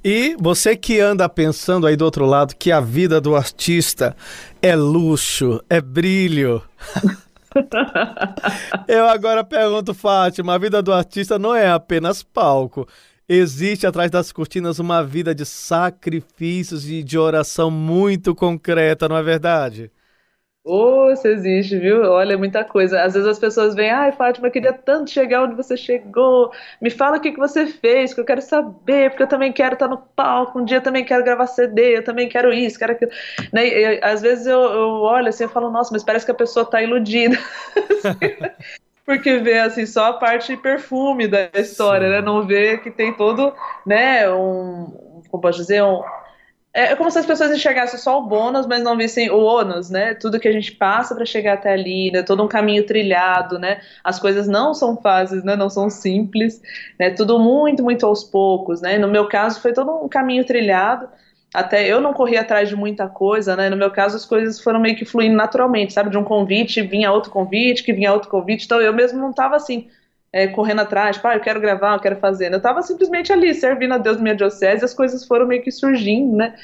E 0.01 0.37
você 0.39 0.73
que 0.73 1.01
anda 1.01 1.27
pensando 1.27 1.85
aí 1.85 1.97
do 1.97 2.05
outro 2.05 2.25
lado 2.25 2.55
que 2.55 2.71
a 2.71 2.79
vida 2.79 3.19
do 3.19 3.35
artista 3.35 4.15
é 4.61 4.73
luxo, 4.73 5.61
é 5.69 5.81
brilho. 5.81 6.61
Eu 8.87 9.07
agora 9.07 9.43
pergunto, 9.43 9.93
Fátima, 9.93 10.55
a 10.55 10.57
vida 10.57 10.81
do 10.81 10.93
artista 10.93 11.37
não 11.39 11.55
é 11.55 11.67
apenas 11.69 12.23
palco. 12.23 12.87
Existe 13.27 13.87
atrás 13.87 14.11
das 14.11 14.31
cortinas 14.31 14.79
uma 14.79 15.03
vida 15.03 15.33
de 15.33 15.45
sacrifícios 15.45 16.89
e 16.89 17.01
de 17.01 17.17
oração 17.17 17.71
muito 17.71 18.35
concreta, 18.35 19.07
não 19.07 19.17
é 19.17 19.23
verdade? 19.23 19.91
Ô, 20.65 21.07
oh, 21.07 21.09
existe, 21.11 21.77
viu? 21.77 22.03
Olha, 22.03 22.37
muita 22.37 22.63
coisa. 22.63 23.01
Às 23.01 23.13
vezes 23.13 23.27
as 23.27 23.37
pessoas 23.37 23.75
vêm, 23.75 23.89
ai, 23.91 24.13
Fátima, 24.13 24.47
eu 24.47 24.51
queria 24.51 24.71
tanto 24.71 25.11
chegar 25.11 25.43
onde 25.43 25.55
você 25.55 25.75
chegou. 25.75 26.53
Me 26.81 26.89
fala 26.89 27.17
o 27.17 27.19
que, 27.19 27.33
que 27.33 27.39
você 27.39 27.67
fez, 27.67 28.13
que 28.13 28.21
eu 28.21 28.25
quero 28.25 28.41
saber, 28.41 29.09
porque 29.09 29.23
eu 29.23 29.27
também 29.27 29.51
quero 29.51 29.73
estar 29.73 29.89
no 29.89 29.97
palco. 29.97 30.59
Um 30.59 30.63
dia 30.63 30.77
eu 30.77 30.81
também 30.81 31.03
quero 31.03 31.21
gravar 31.23 31.47
CD, 31.47 31.97
eu 31.97 32.03
também 32.03 32.29
quero 32.29 32.53
isso, 32.53 32.79
quero 32.79 32.93
aquilo. 32.93 33.11
Né? 33.51 33.67
E, 33.67 33.99
às 34.01 34.21
vezes 34.21 34.45
eu, 34.47 34.61
eu 34.61 34.89
olho 35.01 35.27
assim 35.27 35.43
e 35.43 35.49
falo, 35.49 35.69
nossa, 35.69 35.91
mas 35.91 36.03
parece 36.03 36.25
que 36.25 36.31
a 36.31 36.35
pessoa 36.35 36.63
está 36.63 36.81
iludida. 36.81 37.37
porque 39.05 39.39
vê 39.39 39.59
assim 39.59 39.85
só 39.85 40.05
a 40.05 40.13
parte 40.13 40.55
perfume 40.55 41.27
da 41.27 41.49
história, 41.55 42.09
né? 42.09 42.21
Não 42.21 42.47
vê 42.47 42.77
que 42.77 42.89
tem 42.89 43.13
todo, 43.13 43.53
né, 43.85 44.31
um, 44.31 45.21
como 45.29 45.41
posso 45.41 45.59
dizer, 45.59 45.83
um, 45.83 46.01
é, 46.73 46.93
é 46.93 46.95
como 46.95 47.11
se 47.11 47.19
as 47.19 47.25
pessoas 47.25 47.51
enxergassem 47.51 47.99
só 47.99 48.19
o 48.19 48.25
bônus, 48.25 48.65
mas 48.65 48.81
não 48.83 48.97
vissem 48.97 49.29
o 49.29 49.39
ônus, 49.39 49.89
né? 49.91 50.15
Tudo 50.15 50.39
que 50.39 50.47
a 50.47 50.51
gente 50.51 50.71
passa 50.71 51.13
para 51.13 51.25
chegar 51.25 51.53
até 51.53 51.71
ali, 51.71 52.11
né? 52.11 52.23
Todo 52.23 52.43
um 52.43 52.47
caminho 52.47 52.83
trilhado, 52.85 53.59
né? 53.59 53.79
As 54.03 54.19
coisas 54.19 54.47
não 54.47 54.73
são 54.73 54.97
fáceis, 54.97 55.43
né? 55.43 55.55
Não 55.55 55.69
são 55.69 55.89
simples, 55.89 56.61
né? 56.99 57.11
Tudo 57.11 57.37
muito, 57.37 57.83
muito 57.83 58.05
aos 58.05 58.23
poucos, 58.23 58.81
né? 58.81 58.97
No 58.97 59.07
meu 59.07 59.27
caso 59.27 59.61
foi 59.61 59.71
todo 59.71 59.91
um 60.03 60.09
caminho 60.09 60.43
trilhado. 60.45 61.07
Até 61.53 61.87
eu 61.87 62.01
não 62.01 62.13
corri 62.13 62.35
atrás 62.35 62.67
de 62.67 62.75
muita 62.75 63.07
coisa, 63.07 63.55
né? 63.55 63.69
No 63.69 63.77
meu 63.77 63.91
caso 63.91 64.17
as 64.17 64.25
coisas 64.25 64.59
foram 64.59 64.79
meio 64.79 64.95
que 64.95 65.05
fluindo 65.05 65.35
naturalmente, 65.35 65.93
sabe? 65.93 66.09
De 66.09 66.17
um 66.17 66.23
convite 66.23 66.81
vinha 66.81 67.11
outro 67.11 67.29
convite, 67.31 67.83
que 67.83 67.93
vinha 67.93 68.11
outro 68.11 68.29
convite. 68.29 68.65
Então 68.65 68.81
eu 68.81 68.93
mesmo 68.93 69.19
não 69.19 69.29
estava 69.29 69.55
assim 69.55 69.87
é, 70.33 70.47
correndo 70.47 70.81
atrás, 70.81 71.15
tipo, 71.15 71.27
ah, 71.27 71.35
eu 71.35 71.39
quero 71.39 71.61
gravar, 71.61 71.93
eu 71.93 71.99
quero 71.99 72.15
fazer. 72.15 72.51
Eu 72.51 72.57
estava 72.57 72.81
simplesmente 72.81 73.31
ali, 73.31 73.53
servindo 73.53 73.93
a 73.93 73.99
Deus 73.99 74.17
na 74.17 74.23
minha 74.23 74.35
diocese, 74.35 74.81
e 74.81 74.85
as 74.85 74.93
coisas 74.93 75.23
foram 75.23 75.45
meio 75.45 75.61
que 75.61 75.71
surgindo, 75.71 76.35
né, 76.35 76.55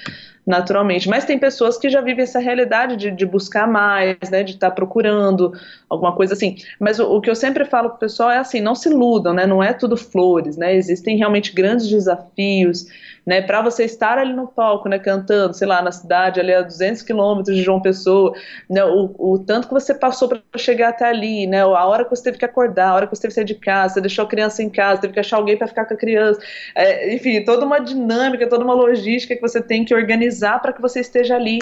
naturalmente. 0.43 1.07
Mas 1.07 1.24
tem 1.24 1.38
pessoas 1.38 1.78
que 1.78 1.88
já 1.88 2.01
vivem 2.01 2.24
essa 2.24 2.39
realidade 2.39 2.97
de, 2.97 3.11
de 3.11 3.26
buscar 3.28 3.67
mais, 3.67 4.17
né, 4.32 4.41
de 4.41 4.53
estar 4.53 4.72
tá 4.72 4.76
procurando 4.76 5.53
alguma 5.88 6.15
coisa 6.15 6.34
assim. 6.34 6.57
Mas 6.80 6.99
o, 6.99 7.05
o, 7.15 7.22
que 7.22 7.30
eu 7.30 7.36
sempre 7.36 7.63
falo 7.63 7.91
pro 7.91 7.99
pessoal 7.99 8.32
é 8.32 8.39
assim, 8.39 8.59
não 8.59 8.74
se 8.74 8.89
iludam, 8.89 9.36
né, 9.36 9.45
não 9.45 9.61
é 9.61 9.72
tudo 9.72 9.95
flores, 9.95 10.57
né, 10.57 10.76
existem 10.76 11.15
realmente 11.17 11.53
grandes 11.53 11.88
desafios, 11.88 12.88
né, 13.30 13.43
para 13.43 13.61
você 13.61 13.84
estar 13.84 14.17
ali 14.17 14.34
no 14.34 14.47
palco, 14.47 14.89
né, 14.89 14.97
cantando, 14.97 15.53
sei 15.53 15.67
lá, 15.67 15.84
na 15.84 15.91
cidade, 15.91 16.39
ali 16.39 16.51
a 16.51 16.63
200 16.63 17.03
quilômetros 17.03 17.55
de 17.55 17.61
João 17.61 17.80
Pessoa, 17.80 18.34
né, 18.67 18.84
o, 18.84 19.13
o 19.19 19.38
tanto 19.38 19.67
que 19.67 19.73
você 19.75 19.93
passou 19.93 20.27
para 20.27 20.41
chegar 20.57 20.89
até 20.89 21.05
ali, 21.05 21.45
né, 21.45 21.61
a 21.61 21.86
hora 21.86 22.03
que 22.03 22.09
você 22.09 22.23
teve 22.23 22.39
que 22.39 22.45
acordar, 22.45 22.89
a 22.89 22.95
hora 22.95 23.05
que 23.05 23.15
você 23.15 23.21
teve 23.21 23.30
que 23.30 23.36
sair 23.36 23.45
de 23.45 23.53
casa, 23.53 23.93
você 23.93 24.01
deixou 24.01 24.25
a 24.25 24.27
criança 24.27 24.63
em 24.63 24.69
casa, 24.71 25.01
teve 25.01 25.13
que 25.13 25.19
achar 25.19 25.38
alguém 25.38 25.55
para 25.55 25.67
ficar 25.67 25.86
com 25.86 25.93
a 25.93 25.97
criança, 25.97 26.41
é, 26.73 27.13
enfim, 27.13 27.45
toda 27.45 27.63
uma 27.63 27.77
dinâmica, 27.77 28.49
toda 28.49 28.63
uma 28.63 28.73
logística 28.73 29.36
que 29.36 29.41
você 29.41 29.61
tem 29.61 29.86
que 29.86 29.93
organizar 29.93 30.59
para 30.59 30.73
que 30.73 30.82
você 30.82 30.99
esteja 30.99 31.36
ali, 31.36 31.59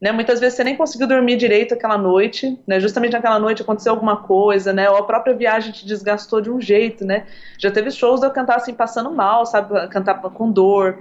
né, 0.00 0.12
muitas 0.12 0.40
vezes 0.40 0.56
você 0.56 0.64
nem 0.64 0.76
conseguiu 0.76 1.06
dormir 1.06 1.36
direito 1.36 1.74
aquela 1.74 1.96
noite, 1.96 2.58
né, 2.66 2.78
justamente 2.78 3.12
naquela 3.12 3.38
noite 3.38 3.62
aconteceu 3.62 3.92
alguma 3.92 4.16
coisa, 4.18 4.72
né, 4.72 4.90
ou 4.90 4.96
a 4.96 5.02
própria 5.02 5.34
viagem 5.34 5.72
te 5.72 5.86
desgastou 5.86 6.40
de 6.40 6.50
um 6.50 6.60
jeito, 6.60 7.04
né, 7.04 7.24
já 7.58 7.70
teve 7.70 7.90
shows 7.90 8.20
de 8.20 8.26
eu 8.26 8.30
cantar 8.30 8.56
assim, 8.56 8.74
passando 8.74 9.10
mal, 9.10 9.46
sabe, 9.46 9.88
cantar 9.88 10.20
com 10.20 10.50
dor, 10.50 10.98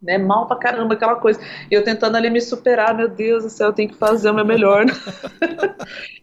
né, 0.00 0.16
mal 0.16 0.46
pra 0.46 0.56
caramba, 0.56 0.94
aquela 0.94 1.16
coisa, 1.16 1.40
e 1.68 1.74
eu 1.74 1.82
tentando 1.82 2.16
ali 2.16 2.30
me 2.30 2.40
superar, 2.40 2.94
meu 2.94 3.08
Deus 3.08 3.42
do 3.42 3.50
céu, 3.50 3.68
eu 3.68 3.72
tenho 3.72 3.88
que 3.88 3.96
fazer 3.96 4.30
o 4.30 4.34
meu 4.34 4.44
melhor, 4.44 4.84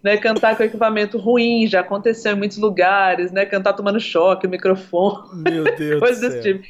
né, 0.01 0.15
cantar 0.17 0.55
com 0.55 0.63
equipamento 0.63 1.17
ruim, 1.17 1.67
já 1.67 1.81
aconteceu 1.81 2.31
em 2.31 2.37
muitos 2.37 2.57
lugares, 2.57 3.33
né, 3.33 3.45
cantar 3.45 3.73
tomando 3.73 3.99
choque, 3.99 4.47
o 4.47 4.49
microfone, 4.49 5.43
meu 5.49 5.63
Deus 5.75 5.99
coisas 5.99 6.21
desse 6.21 6.41
tipo. 6.41 6.63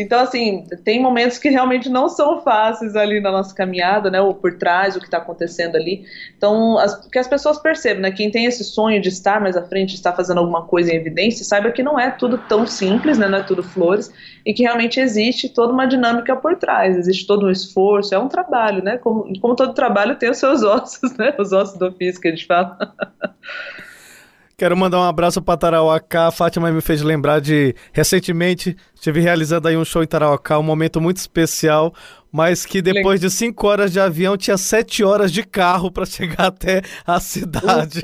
Então, 0.00 0.20
assim, 0.20 0.64
tem 0.84 1.02
momentos 1.02 1.38
que 1.38 1.48
realmente 1.48 1.88
não 1.88 2.08
são 2.08 2.40
fáceis 2.40 2.94
ali 2.94 3.20
na 3.20 3.32
nossa 3.32 3.52
caminhada, 3.52 4.08
né? 4.08 4.20
Ou 4.20 4.32
por 4.32 4.56
trás, 4.56 4.94
o 4.94 5.00
que 5.00 5.06
está 5.06 5.18
acontecendo 5.18 5.74
ali. 5.74 6.04
Então, 6.36 6.78
as, 6.78 7.04
que 7.08 7.18
as 7.18 7.26
pessoas 7.26 7.58
percebam, 7.58 8.02
né? 8.02 8.12
Quem 8.12 8.30
tem 8.30 8.44
esse 8.44 8.62
sonho 8.62 9.02
de 9.02 9.08
estar 9.08 9.40
mais 9.40 9.56
à 9.56 9.62
frente, 9.64 9.88
de 9.90 9.96
estar 9.96 10.12
fazendo 10.12 10.38
alguma 10.38 10.62
coisa 10.62 10.92
em 10.92 10.96
evidência, 10.96 11.44
saiba 11.44 11.72
que 11.72 11.82
não 11.82 11.98
é 11.98 12.12
tudo 12.12 12.38
tão 12.38 12.64
simples, 12.64 13.18
né? 13.18 13.26
Não 13.26 13.38
é 13.38 13.42
tudo 13.42 13.60
flores, 13.60 14.08
e 14.46 14.54
que 14.54 14.62
realmente 14.62 15.00
existe 15.00 15.48
toda 15.48 15.72
uma 15.72 15.84
dinâmica 15.84 16.36
por 16.36 16.54
trás, 16.54 16.96
existe 16.96 17.26
todo 17.26 17.46
um 17.46 17.50
esforço, 17.50 18.14
é 18.14 18.18
um 18.20 18.28
trabalho, 18.28 18.84
né? 18.84 18.98
Como, 18.98 19.36
como 19.40 19.56
todo 19.56 19.74
trabalho 19.74 20.14
tem 20.14 20.30
os 20.30 20.38
seus 20.38 20.62
ossos, 20.64 21.16
né? 21.16 21.34
Os 21.36 21.52
ossos 21.52 21.76
do 21.76 21.86
ofício 21.88 22.20
que 22.20 22.28
a 22.28 22.30
gente 22.30 22.46
fala. 22.46 22.78
Quero 24.58 24.76
mandar 24.76 24.98
um 24.98 25.04
abraço 25.04 25.40
para 25.40 25.56
Tarauacá. 25.56 26.26
A 26.26 26.30
Fátima 26.32 26.72
me 26.72 26.80
fez 26.80 27.00
lembrar 27.00 27.40
de 27.40 27.76
recentemente 27.92 28.76
estive 28.92 29.20
realizando 29.20 29.68
aí 29.68 29.76
um 29.76 29.84
show 29.84 30.02
em 30.02 30.06
Tarauacá, 30.06 30.58
um 30.58 30.64
momento 30.64 31.00
muito 31.00 31.18
especial, 31.18 31.94
mas 32.32 32.66
que 32.66 32.82
depois 32.82 33.20
de 33.20 33.30
cinco 33.30 33.68
horas 33.68 33.92
de 33.92 34.00
avião 34.00 34.36
tinha 34.36 34.58
sete 34.58 35.04
horas 35.04 35.30
de 35.30 35.44
carro 35.44 35.92
para 35.92 36.04
chegar 36.10 36.46
até 36.48 36.82
a 37.06 37.20
cidade. 37.20 38.00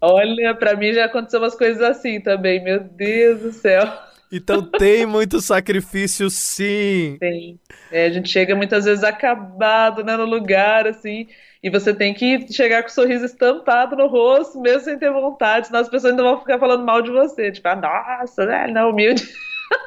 Olha, 0.00 0.52
para 0.52 0.74
mim 0.74 0.92
já 0.92 1.04
aconteceu 1.04 1.38
umas 1.38 1.54
coisas 1.54 1.80
assim 1.80 2.20
também. 2.20 2.60
Meu 2.60 2.80
Deus 2.80 3.42
do 3.42 3.52
céu. 3.52 3.88
Então 4.32 4.62
tem 4.62 5.06
muito 5.06 5.40
sacrifício, 5.40 6.28
sim. 6.28 7.18
Tem. 7.20 7.60
É, 7.92 8.06
a 8.06 8.10
gente 8.10 8.28
chega 8.28 8.56
muitas 8.56 8.84
vezes 8.84 9.04
acabado, 9.04 10.02
né, 10.02 10.16
no 10.16 10.24
lugar, 10.24 10.88
assim. 10.88 11.28
E 11.62 11.70
você 11.70 11.94
tem 11.94 12.12
que 12.12 12.52
chegar 12.52 12.82
com 12.82 12.88
o 12.88 12.92
sorriso 12.92 13.24
estampado 13.24 13.94
no 13.94 14.08
rosto, 14.08 14.60
mesmo 14.60 14.80
sem 14.80 14.98
ter 14.98 15.12
vontade, 15.12 15.68
senão 15.68 15.80
as 15.80 15.88
pessoas 15.88 16.10
ainda 16.10 16.22
vão 16.24 16.40
ficar 16.40 16.58
falando 16.58 16.84
mal 16.84 17.00
de 17.00 17.12
você. 17.12 17.52
Tipo, 17.52 17.68
ah, 17.68 17.76
nossa, 18.20 18.44
né? 18.44 18.66
Não, 18.66 18.90
humilde. 18.90 19.22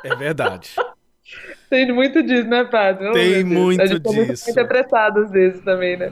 É 0.03 0.15
verdade. 0.15 0.71
Tem 1.69 1.91
muito 1.91 2.23
disso, 2.23 2.47
né, 2.47 2.63
padre? 2.63 3.11
Tem 3.11 3.43
muito 3.43 3.81
a 3.81 3.85
gente 3.85 4.01
disso. 4.01 4.15
Muito 4.15 4.49
interpretado 4.49 5.19
às 5.19 5.29
vezes 5.29 5.61
também, 5.61 5.95
né? 5.95 6.11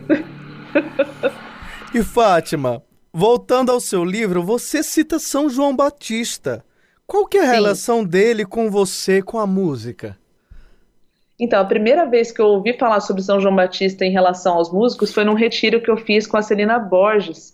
E 1.92 2.04
Fátima, 2.04 2.84
voltando 3.12 3.72
ao 3.72 3.80
seu 3.80 4.06
livro, 4.06 4.44
você 4.44 4.84
cita 4.84 5.18
São 5.18 5.50
João 5.50 5.76
Batista. 5.76 6.64
Qual 7.08 7.26
que 7.26 7.38
é 7.38 7.42
a 7.42 7.46
Sim. 7.46 7.52
relação 7.52 8.04
dele 8.04 8.46
com 8.46 8.70
você, 8.70 9.24
com 9.24 9.40
a 9.40 9.48
música? 9.48 10.18
Então, 11.44 11.60
a 11.60 11.66
primeira 11.66 12.06
vez 12.06 12.32
que 12.32 12.42
eu 12.42 12.46
ouvi 12.46 12.72
falar 12.72 13.02
sobre 13.02 13.22
São 13.22 13.38
João 13.38 13.54
Batista 13.54 14.06
em 14.06 14.12
relação 14.12 14.56
aos 14.56 14.72
músicos 14.72 15.14
foi 15.14 15.26
num 15.26 15.34
retiro 15.34 15.82
que 15.82 15.92
eu 15.92 15.98
fiz 15.98 16.26
com 16.26 16.38
a 16.38 16.42
Celina 16.42 16.80
Borges, 16.80 17.54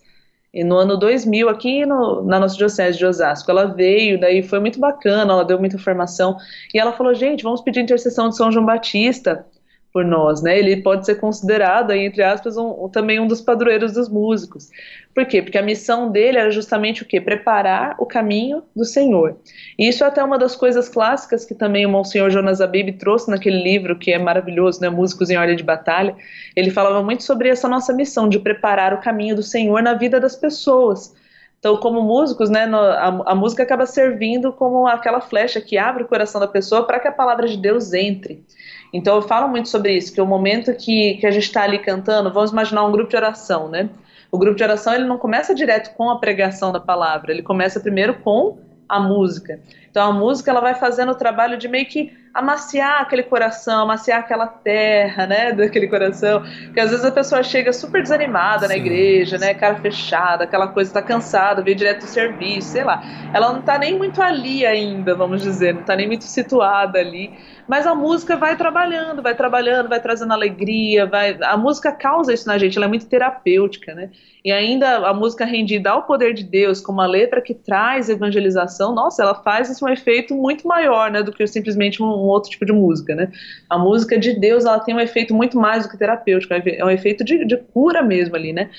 no 0.54 0.76
ano 0.76 0.96
2000, 0.96 1.50
aqui 1.50 1.88
no, 1.88 2.22
na 2.22 2.40
nossa 2.40 2.56
diocese 2.56 3.00
de 3.00 3.04
Osasco. 3.04 3.50
Ela 3.50 3.66
veio, 3.66 4.20
daí 4.20 4.44
foi 4.44 4.60
muito 4.60 4.80
bacana, 4.80 5.34
ela 5.34 5.44
deu 5.44 5.58
muita 5.58 5.76
informação, 5.76 6.38
e 6.72 6.78
ela 6.78 6.94
falou, 6.94 7.16
gente, 7.16 7.42
vamos 7.42 7.62
pedir 7.62 7.80
intercessão 7.80 8.30
de 8.30 8.38
São 8.38 8.52
João 8.52 8.64
Batista, 8.64 9.44
por 9.92 10.06
nós, 10.06 10.42
né? 10.42 10.58
Ele 10.58 10.78
pode 10.78 11.06
ser 11.06 11.16
considerado, 11.16 11.92
aí, 11.92 12.06
entre 12.06 12.22
aspas, 12.22 12.58
um, 12.58 12.88
também 12.90 13.20
um 13.20 13.28
dos 13.28 13.42
padroeiros 13.42 13.94
dos 13.94 14.08
músicos. 14.08 14.70
Por 15.16 15.26
quê? 15.26 15.42
Porque 15.42 15.58
a 15.58 15.64
missão 15.64 16.12
dele 16.12 16.38
era 16.38 16.52
justamente 16.52 17.02
o 17.02 17.06
quê? 17.06 17.20
Preparar 17.20 17.96
o 17.98 18.06
caminho 18.06 18.64
do 18.76 18.86
Senhor. 18.86 19.38
E 19.78 19.90
isso 19.90 20.04
é 20.04 20.08
até 20.08 20.24
uma 20.24 20.38
das 20.38 20.56
coisas 20.56 20.88
clássicas 20.88 21.44
que 21.44 21.56
também 21.56 21.86
o 21.86 21.90
Monsenhor 21.90 22.30
Jonas 22.30 22.62
Abib 22.62 22.98
trouxe 22.98 23.32
naquele 23.32 23.62
livro 23.62 23.98
que 23.98 24.12
é 24.12 24.20
maravilhoso, 24.20 24.80
né? 24.80 24.90
Músicos 24.90 25.30
em 25.32 25.38
Ordem 25.38 25.56
de 25.56 25.64
Batalha. 25.64 26.16
Ele 26.56 26.70
falava 26.70 27.02
muito 27.04 27.24
sobre 27.24 27.50
essa 27.50 27.68
nossa 27.68 27.92
missão 27.92 28.30
de 28.30 28.40
preparar 28.40 28.94
o 28.94 29.02
caminho 29.02 29.36
do 29.36 29.44
Senhor 29.44 29.82
na 29.82 29.96
vida 29.96 30.20
das 30.20 30.36
pessoas 30.36 31.16
Então, 31.58 31.76
como 31.78 32.02
músicos, 32.02 32.50
né, 32.50 32.66
a, 32.66 33.08
a, 33.32 33.36
música 33.36 33.64
acaba 33.64 33.86
servindo 33.86 34.54
como 34.54 34.88
aquela 34.88 35.20
flecha 35.20 35.60
que 35.60 35.78
abre 35.78 36.04
o 36.04 36.08
coração 36.08 36.40
da 36.40 36.48
pessoa 36.48 36.86
para 36.86 37.00
que 37.00 37.08
a 37.08 37.12
palavra 37.12 37.48
de 37.48 37.58
Deus 37.58 37.92
entre. 37.92 38.46
Então, 38.94 39.16
eu 39.16 39.22
falo 39.22 39.48
muito 39.48 39.70
sobre 39.70 39.96
isso, 39.96 40.14
que 40.14 40.20
o 40.20 40.26
momento 40.26 40.74
que, 40.74 41.16
que 41.16 41.28
a 41.28 41.32
gente 41.32 41.44
está 41.44 41.64
ali 41.64 41.80
cantando, 41.80 42.32
vamos 42.32 42.52
imaginar 42.52 42.86
um 42.86 42.92
grupo 42.92 43.10
de 43.10 43.16
oração, 43.16 43.70
né? 43.70 43.90
O 44.32 44.38
grupo 44.38 44.56
de 44.56 44.64
oração 44.64 44.94
ele 44.94 45.06
não 45.06 45.18
começa 45.18 45.54
direto 45.54 45.96
com 45.96 46.10
a 46.10 46.20
pregação 46.20 46.72
da 46.72 46.80
palavra, 46.80 47.32
ele 47.32 47.42
começa 47.42 47.80
primeiro 47.80 48.16
com 48.16 48.58
a 48.88 49.00
música. 49.00 49.60
Então, 49.90 50.10
a 50.10 50.14
música 50.14 50.52
ela 50.52 50.62
vai 50.62 50.76
fazendo 50.76 51.12
o 51.12 51.16
trabalho 51.16 51.58
de 51.58 51.68
meio 51.68 51.86
que 51.86 52.12
amaciar 52.34 53.02
aquele 53.02 53.24
coração, 53.24 53.84
amaciar 53.84 54.20
aquela 54.20 54.48
terra, 54.48 55.26
né, 55.26 55.52
daquele 55.54 55.88
coração. 55.88 56.44
Porque 56.66 56.80
às 56.80 56.92
vezes 56.92 57.06
a 57.06 57.12
pessoa 57.12 57.44
chega 57.44 57.74
super 57.74 58.02
desanimada 58.02 58.68
sim, 58.68 58.68
na 58.68 58.78
igreja, 58.78 59.38
né, 59.38 59.54
cara 59.54 59.76
fechada, 59.78 60.44
aquela 60.44 60.68
coisa, 60.68 60.94
tá 60.94 61.02
cansada, 61.02 61.62
veio 61.62 61.76
direto 61.76 62.02
do 62.02 62.08
serviço, 62.08 62.70
sei 62.70 62.84
lá. 62.84 63.02
Ela 63.34 63.54
não 63.54 63.62
tá 63.62 63.78
nem 63.78 63.98
muito 63.98 64.22
ali 64.22 64.66
ainda, 64.66 65.16
vamos 65.16 65.42
dizer, 65.42 65.74
não 65.74 65.84
tá 65.84 65.96
nem 65.96 66.08
muito 66.08 66.24
situada 66.24 67.00
ali. 67.00 67.32
Mas 67.68 67.86
a 67.86 67.94
música 67.94 68.36
vai 68.36 68.56
trabalhando, 68.56 69.22
vai 69.22 69.36
trabalhando, 69.36 69.90
vai 69.90 70.00
trazendo 70.00 70.34
alegria, 70.34 71.06
vai. 71.06 71.38
A 71.44 71.56
música 71.56 71.92
causa 71.92 72.34
isso 72.34 72.48
na 72.48 72.58
gente, 72.58 72.78
ela 72.78 72.86
é 72.86 72.90
muito 72.90 73.06
terapêutica, 73.06 73.94
né? 73.94 74.10
E 74.44 74.52
ainda 74.52 75.08
a 75.08 75.14
música 75.14 75.46
rendida 75.46 75.92
ao 75.92 76.04
poder 76.04 76.34
de 76.34 76.44
Deus, 76.44 76.82
com 76.82 76.92
uma 76.92 77.06
letra 77.06 77.42
que 77.42 77.54
traz 77.54 78.10
evangelização, 78.10 78.96
nossa, 78.96 79.22
ela 79.22 79.36
faz 79.36 79.70
um 79.86 79.90
efeito 79.90 80.34
muito 80.36 80.68
maior, 80.68 81.12
né, 81.12 81.22
do 81.22 81.32
que 81.32 81.46
simplesmente 81.48 82.02
um, 82.02 82.06
um 82.06 82.28
outro 82.28 82.50
tipo 82.50 82.66
de 82.66 82.72
música, 82.72 83.16
né? 83.16 83.32
A 83.70 83.78
música 83.78 84.18
de 84.18 84.34
Deus, 84.40 84.66
ela 84.66 84.80
tem 84.80 84.96
um 84.96 85.00
efeito 85.00 85.34
muito 85.34 85.58
mais 85.58 85.84
do 85.84 85.90
que 85.90 85.98
terapêutico, 85.98 86.54
é 86.54 86.84
um 86.84 86.90
efeito 86.90 87.24
de, 87.24 87.46
de 87.46 87.58
cura 87.58 88.02
mesmo 88.02 88.36
ali, 88.36 88.52
né? 88.54 88.70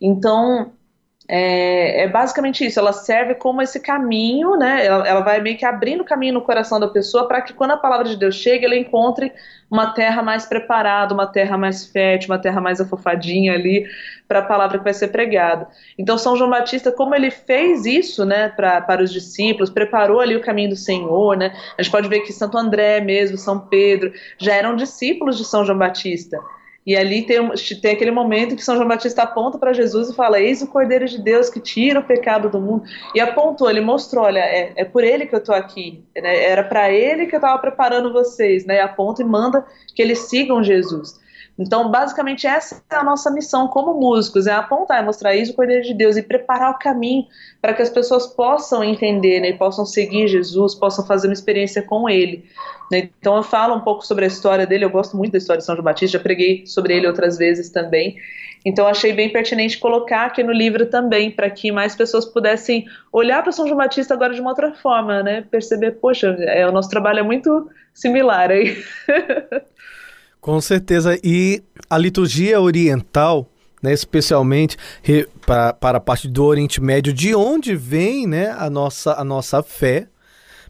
Então, 0.00 0.72
é, 1.26 2.02
é, 2.02 2.08
basicamente 2.08 2.66
isso, 2.66 2.78
ela 2.78 2.92
serve 2.92 3.34
como 3.34 3.62
esse 3.62 3.80
caminho, 3.80 4.56
né? 4.56 4.84
Ela, 4.84 5.08
ela 5.08 5.20
vai 5.20 5.40
meio 5.40 5.56
que 5.56 5.64
abrindo 5.64 6.04
caminho 6.04 6.34
no 6.34 6.42
coração 6.42 6.78
da 6.78 6.86
pessoa 6.86 7.26
para 7.26 7.40
que 7.40 7.54
quando 7.54 7.70
a 7.70 7.78
palavra 7.78 8.06
de 8.06 8.16
Deus 8.16 8.34
chega, 8.34 8.66
ela 8.66 8.76
encontre 8.76 9.32
uma 9.70 9.94
terra 9.94 10.22
mais 10.22 10.44
preparada, 10.44 11.14
uma 11.14 11.26
terra 11.26 11.56
mais 11.56 11.86
fértil, 11.86 12.30
uma 12.30 12.38
terra 12.38 12.60
mais 12.60 12.78
afofadinha 12.78 13.54
ali 13.54 13.86
para 14.28 14.40
a 14.40 14.42
palavra 14.42 14.76
que 14.76 14.84
vai 14.84 14.92
ser 14.92 15.08
pregada. 15.08 15.66
Então, 15.98 16.18
São 16.18 16.36
João 16.36 16.50
Batista, 16.50 16.92
como 16.92 17.14
ele 17.14 17.30
fez 17.30 17.86
isso, 17.86 18.26
né, 18.26 18.50
pra, 18.50 18.82
para 18.82 19.02
os 19.02 19.10
discípulos, 19.10 19.70
preparou 19.70 20.20
ali 20.20 20.36
o 20.36 20.42
caminho 20.42 20.70
do 20.70 20.76
Senhor, 20.76 21.36
né? 21.38 21.54
A 21.78 21.82
gente 21.82 21.90
pode 21.90 22.08
ver 22.08 22.20
que 22.20 22.32
Santo 22.34 22.58
André 22.58 23.00
mesmo, 23.00 23.38
São 23.38 23.58
Pedro, 23.58 24.12
já 24.38 24.52
eram 24.52 24.76
discípulos 24.76 25.38
de 25.38 25.44
São 25.46 25.64
João 25.64 25.78
Batista. 25.78 26.38
E 26.86 26.94
ali 26.94 27.22
tem, 27.22 27.38
tem 27.80 27.92
aquele 27.92 28.10
momento 28.10 28.54
que 28.54 28.62
São 28.62 28.76
João 28.76 28.86
Batista 28.86 29.22
aponta 29.22 29.58
para 29.58 29.72
Jesus 29.72 30.10
e 30.10 30.14
fala: 30.14 30.38
Eis 30.38 30.60
o 30.60 30.66
Cordeiro 30.66 31.06
de 31.06 31.18
Deus 31.18 31.48
que 31.48 31.58
tira 31.58 32.00
o 32.00 32.04
pecado 32.04 32.50
do 32.50 32.60
mundo. 32.60 32.84
E 33.14 33.20
apontou, 33.20 33.70
ele 33.70 33.80
mostrou: 33.80 34.24
Olha, 34.24 34.40
é, 34.40 34.72
é 34.76 34.84
por 34.84 35.02
ele 35.02 35.26
que 35.26 35.34
eu 35.34 35.38
estou 35.38 35.54
aqui. 35.54 36.04
Né? 36.14 36.44
Era 36.44 36.62
para 36.62 36.92
ele 36.92 37.26
que 37.26 37.34
eu 37.34 37.38
estava 37.38 37.58
preparando 37.58 38.12
vocês. 38.12 38.66
Né? 38.66 38.76
E 38.76 38.80
aponta 38.80 39.22
e 39.22 39.24
manda 39.24 39.64
que 39.94 40.02
eles 40.02 40.18
sigam 40.20 40.62
Jesus. 40.62 41.18
Então, 41.58 41.88
basicamente, 41.90 42.46
essa 42.46 42.82
é 42.90 42.96
a 42.96 43.04
nossa 43.04 43.30
missão 43.30 43.68
como 43.68 43.94
músicos: 43.94 44.46
é 44.46 44.52
apontar, 44.52 45.00
é 45.00 45.04
mostrar 45.04 45.36
isso 45.36 45.52
o 45.52 45.54
Cordeiro 45.54 45.82
de 45.82 45.94
Deus 45.94 46.16
e 46.16 46.22
preparar 46.22 46.72
o 46.72 46.78
caminho 46.78 47.26
para 47.62 47.72
que 47.72 47.82
as 47.82 47.90
pessoas 47.90 48.26
possam 48.26 48.82
entender 48.82 49.40
né, 49.40 49.52
possam 49.52 49.86
seguir 49.86 50.26
Jesus, 50.26 50.74
possam 50.74 51.06
fazer 51.06 51.28
uma 51.28 51.32
experiência 51.32 51.82
com 51.82 52.08
Ele. 52.08 52.44
Né? 52.90 53.10
Então 53.18 53.36
eu 53.36 53.42
falo 53.42 53.74
um 53.74 53.80
pouco 53.80 54.04
sobre 54.04 54.24
a 54.24 54.28
história 54.28 54.66
dele, 54.66 54.84
eu 54.84 54.90
gosto 54.90 55.16
muito 55.16 55.32
da 55.32 55.38
história 55.38 55.58
de 55.58 55.64
São 55.64 55.74
João 55.74 55.84
Batista, 55.84 56.18
já 56.18 56.22
preguei 56.22 56.66
sobre 56.66 56.96
ele 56.96 57.06
outras 57.06 57.38
vezes 57.38 57.70
também. 57.70 58.16
Então 58.64 58.86
achei 58.86 59.12
bem 59.12 59.30
pertinente 59.30 59.78
colocar 59.78 60.24
aqui 60.24 60.42
no 60.42 60.52
livro 60.52 60.86
também, 60.86 61.30
para 61.30 61.50
que 61.50 61.70
mais 61.70 61.94
pessoas 61.94 62.24
pudessem 62.24 62.86
olhar 63.12 63.42
para 63.42 63.52
São 63.52 63.66
João 63.66 63.76
Batista 63.76 64.14
agora 64.14 64.32
de 64.32 64.40
uma 64.40 64.50
outra 64.50 64.72
forma, 64.72 65.22
né? 65.22 65.44
Perceber, 65.50 65.92
poxa, 65.92 66.34
é, 66.40 66.66
o 66.66 66.72
nosso 66.72 66.88
trabalho 66.88 67.20
é 67.20 67.22
muito 67.22 67.68
similar 67.92 68.50
aí. 68.50 68.82
Com 70.44 70.60
certeza. 70.60 71.18
E 71.24 71.62
a 71.88 71.96
liturgia 71.96 72.60
oriental, 72.60 73.48
né, 73.82 73.94
especialmente 73.94 74.76
para, 75.46 75.72
para 75.72 75.96
a 75.96 76.00
parte 76.00 76.28
do 76.28 76.44
Oriente 76.44 76.82
Médio, 76.82 77.14
de 77.14 77.34
onde 77.34 77.74
vem 77.74 78.26
né, 78.26 78.50
a, 78.50 78.68
nossa, 78.68 79.14
a 79.14 79.24
nossa 79.24 79.62
fé, 79.62 80.06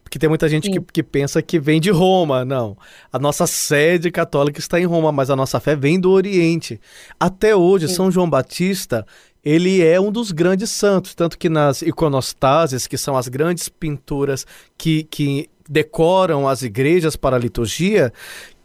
porque 0.05 0.17
tem 0.17 0.29
muita 0.29 0.49
gente 0.49 0.71
que, 0.71 0.81
que, 0.81 1.03
pensa 1.03 1.43
que 1.43 1.59
vem 1.59 1.81
de 1.81 1.91
Roma. 1.91 2.45
Não. 2.45 2.79
A 3.13 3.19
nossa 3.19 3.49
sede 3.49 4.13
católica 4.13 4.61
está 4.61 4.79
em 4.79 4.85
Roma, 4.85 5.11
mas 5.11 5.29
a 5.29 5.35
nossa 5.35 5.59
fé 5.59 5.75
vem 5.75 5.99
do 5.99 6.13
Oriente. 6.13 6.81
Até 7.19 7.57
hoje, 7.57 7.89
Sim. 7.89 7.95
São 7.95 8.11
João 8.13 8.31
Batista, 8.31 9.05
ele 9.45 9.85
é 9.85 10.01
um 10.01 10.13
dos 10.13 10.31
grandes 10.31 10.71
santos. 10.71 11.17
Tanto 11.17 11.37
que 11.37 11.49
nas 11.49 11.83
iconostases, 11.83 12.87
que 12.87 12.97
são 12.97 13.17
as 13.17 13.27
grandes 13.27 13.69
pinturas 13.69 14.47
que, 14.79 15.03
que 15.03 15.51
decoram 15.69 16.47
as 16.47 16.63
igrejas 16.63 17.17
para 17.17 17.37
a 17.37 17.39
liturgia, 17.39 18.13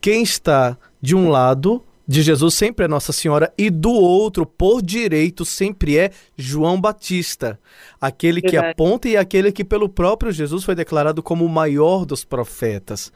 quem 0.01 0.23
está 0.23 0.77
de 1.01 1.15
um 1.15 1.29
lado 1.29 1.83
de 2.09 2.23
Jesus 2.23 2.55
sempre 2.55 2.85
é 2.85 2.87
Nossa 2.87 3.13
Senhora 3.13 3.53
e 3.55 3.69
do 3.69 3.91
outro, 3.91 4.43
por 4.43 4.81
direito, 4.81 5.45
sempre 5.45 5.95
é 5.95 6.09
João 6.35 6.81
Batista, 6.81 7.59
aquele 8.01 8.41
que 8.41 8.53
Verdade. 8.53 8.71
aponta 8.71 9.07
e 9.07 9.15
aquele 9.15 9.51
que 9.51 9.63
pelo 9.63 9.87
próprio 9.87 10.31
Jesus 10.31 10.63
foi 10.63 10.73
declarado 10.73 11.21
como 11.21 11.45
o 11.45 11.49
maior 11.49 12.05
dos 12.05 12.23
profetas. 12.23 13.13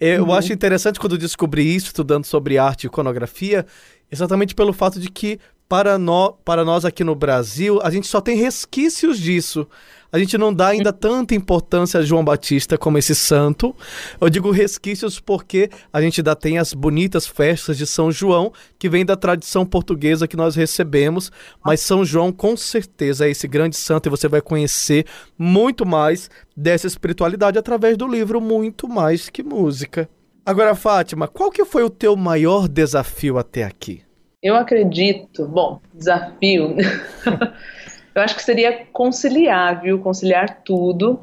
Eu 0.00 0.24
uhum. 0.24 0.34
acho 0.34 0.52
interessante 0.52 0.98
quando 0.98 1.16
descobri 1.16 1.72
isso, 1.72 1.86
estudando 1.86 2.24
sobre 2.24 2.58
arte 2.58 2.82
e 2.82 2.86
iconografia, 2.88 3.64
exatamente 4.10 4.56
pelo 4.56 4.72
fato 4.72 4.98
de 4.98 5.08
que 5.08 5.38
para, 5.68 5.96
no, 5.96 6.32
para 6.44 6.64
nós 6.64 6.84
aqui 6.84 7.04
no 7.04 7.14
Brasil, 7.14 7.78
a 7.80 7.90
gente 7.90 8.08
só 8.08 8.20
tem 8.20 8.36
resquícios 8.36 9.20
disso 9.20 9.68
a 10.12 10.18
gente 10.18 10.36
não 10.36 10.52
dá 10.52 10.68
ainda 10.68 10.92
tanta 10.92 11.34
importância 11.34 11.98
a 11.98 12.02
João 12.02 12.22
Batista 12.22 12.76
como 12.76 12.98
esse 12.98 13.14
santo. 13.14 13.74
Eu 14.20 14.28
digo 14.28 14.50
resquícios 14.50 15.18
porque 15.18 15.70
a 15.90 16.02
gente 16.02 16.20
ainda 16.20 16.36
tem 16.36 16.58
as 16.58 16.74
bonitas 16.74 17.26
festas 17.26 17.78
de 17.78 17.86
São 17.86 18.12
João, 18.12 18.52
que 18.78 18.90
vem 18.90 19.06
da 19.06 19.16
tradição 19.16 19.64
portuguesa 19.64 20.28
que 20.28 20.36
nós 20.36 20.54
recebemos, 20.54 21.32
mas 21.64 21.80
São 21.80 22.04
João 22.04 22.30
com 22.30 22.54
certeza 22.58 23.26
é 23.26 23.30
esse 23.30 23.48
grande 23.48 23.74
santo 23.74 24.06
e 24.06 24.10
você 24.10 24.28
vai 24.28 24.42
conhecer 24.42 25.06
muito 25.38 25.86
mais 25.86 26.28
dessa 26.54 26.86
espiritualidade 26.86 27.58
através 27.58 27.96
do 27.96 28.06
livro 28.06 28.38
Muito 28.38 28.86
Mais 28.86 29.30
que 29.30 29.42
Música. 29.42 30.06
Agora, 30.44 30.74
Fátima, 30.74 31.26
qual 31.26 31.50
que 31.50 31.64
foi 31.64 31.84
o 31.84 31.90
teu 31.90 32.16
maior 32.16 32.68
desafio 32.68 33.38
até 33.38 33.64
aqui? 33.64 34.02
Eu 34.42 34.56
acredito, 34.56 35.46
bom, 35.46 35.80
desafio. 35.94 36.76
eu 38.14 38.22
acho 38.22 38.36
que 38.36 38.42
seria 38.42 38.86
conciliar, 38.92 39.82
viu? 39.82 39.98
Conciliar 39.98 40.62
tudo. 40.64 41.20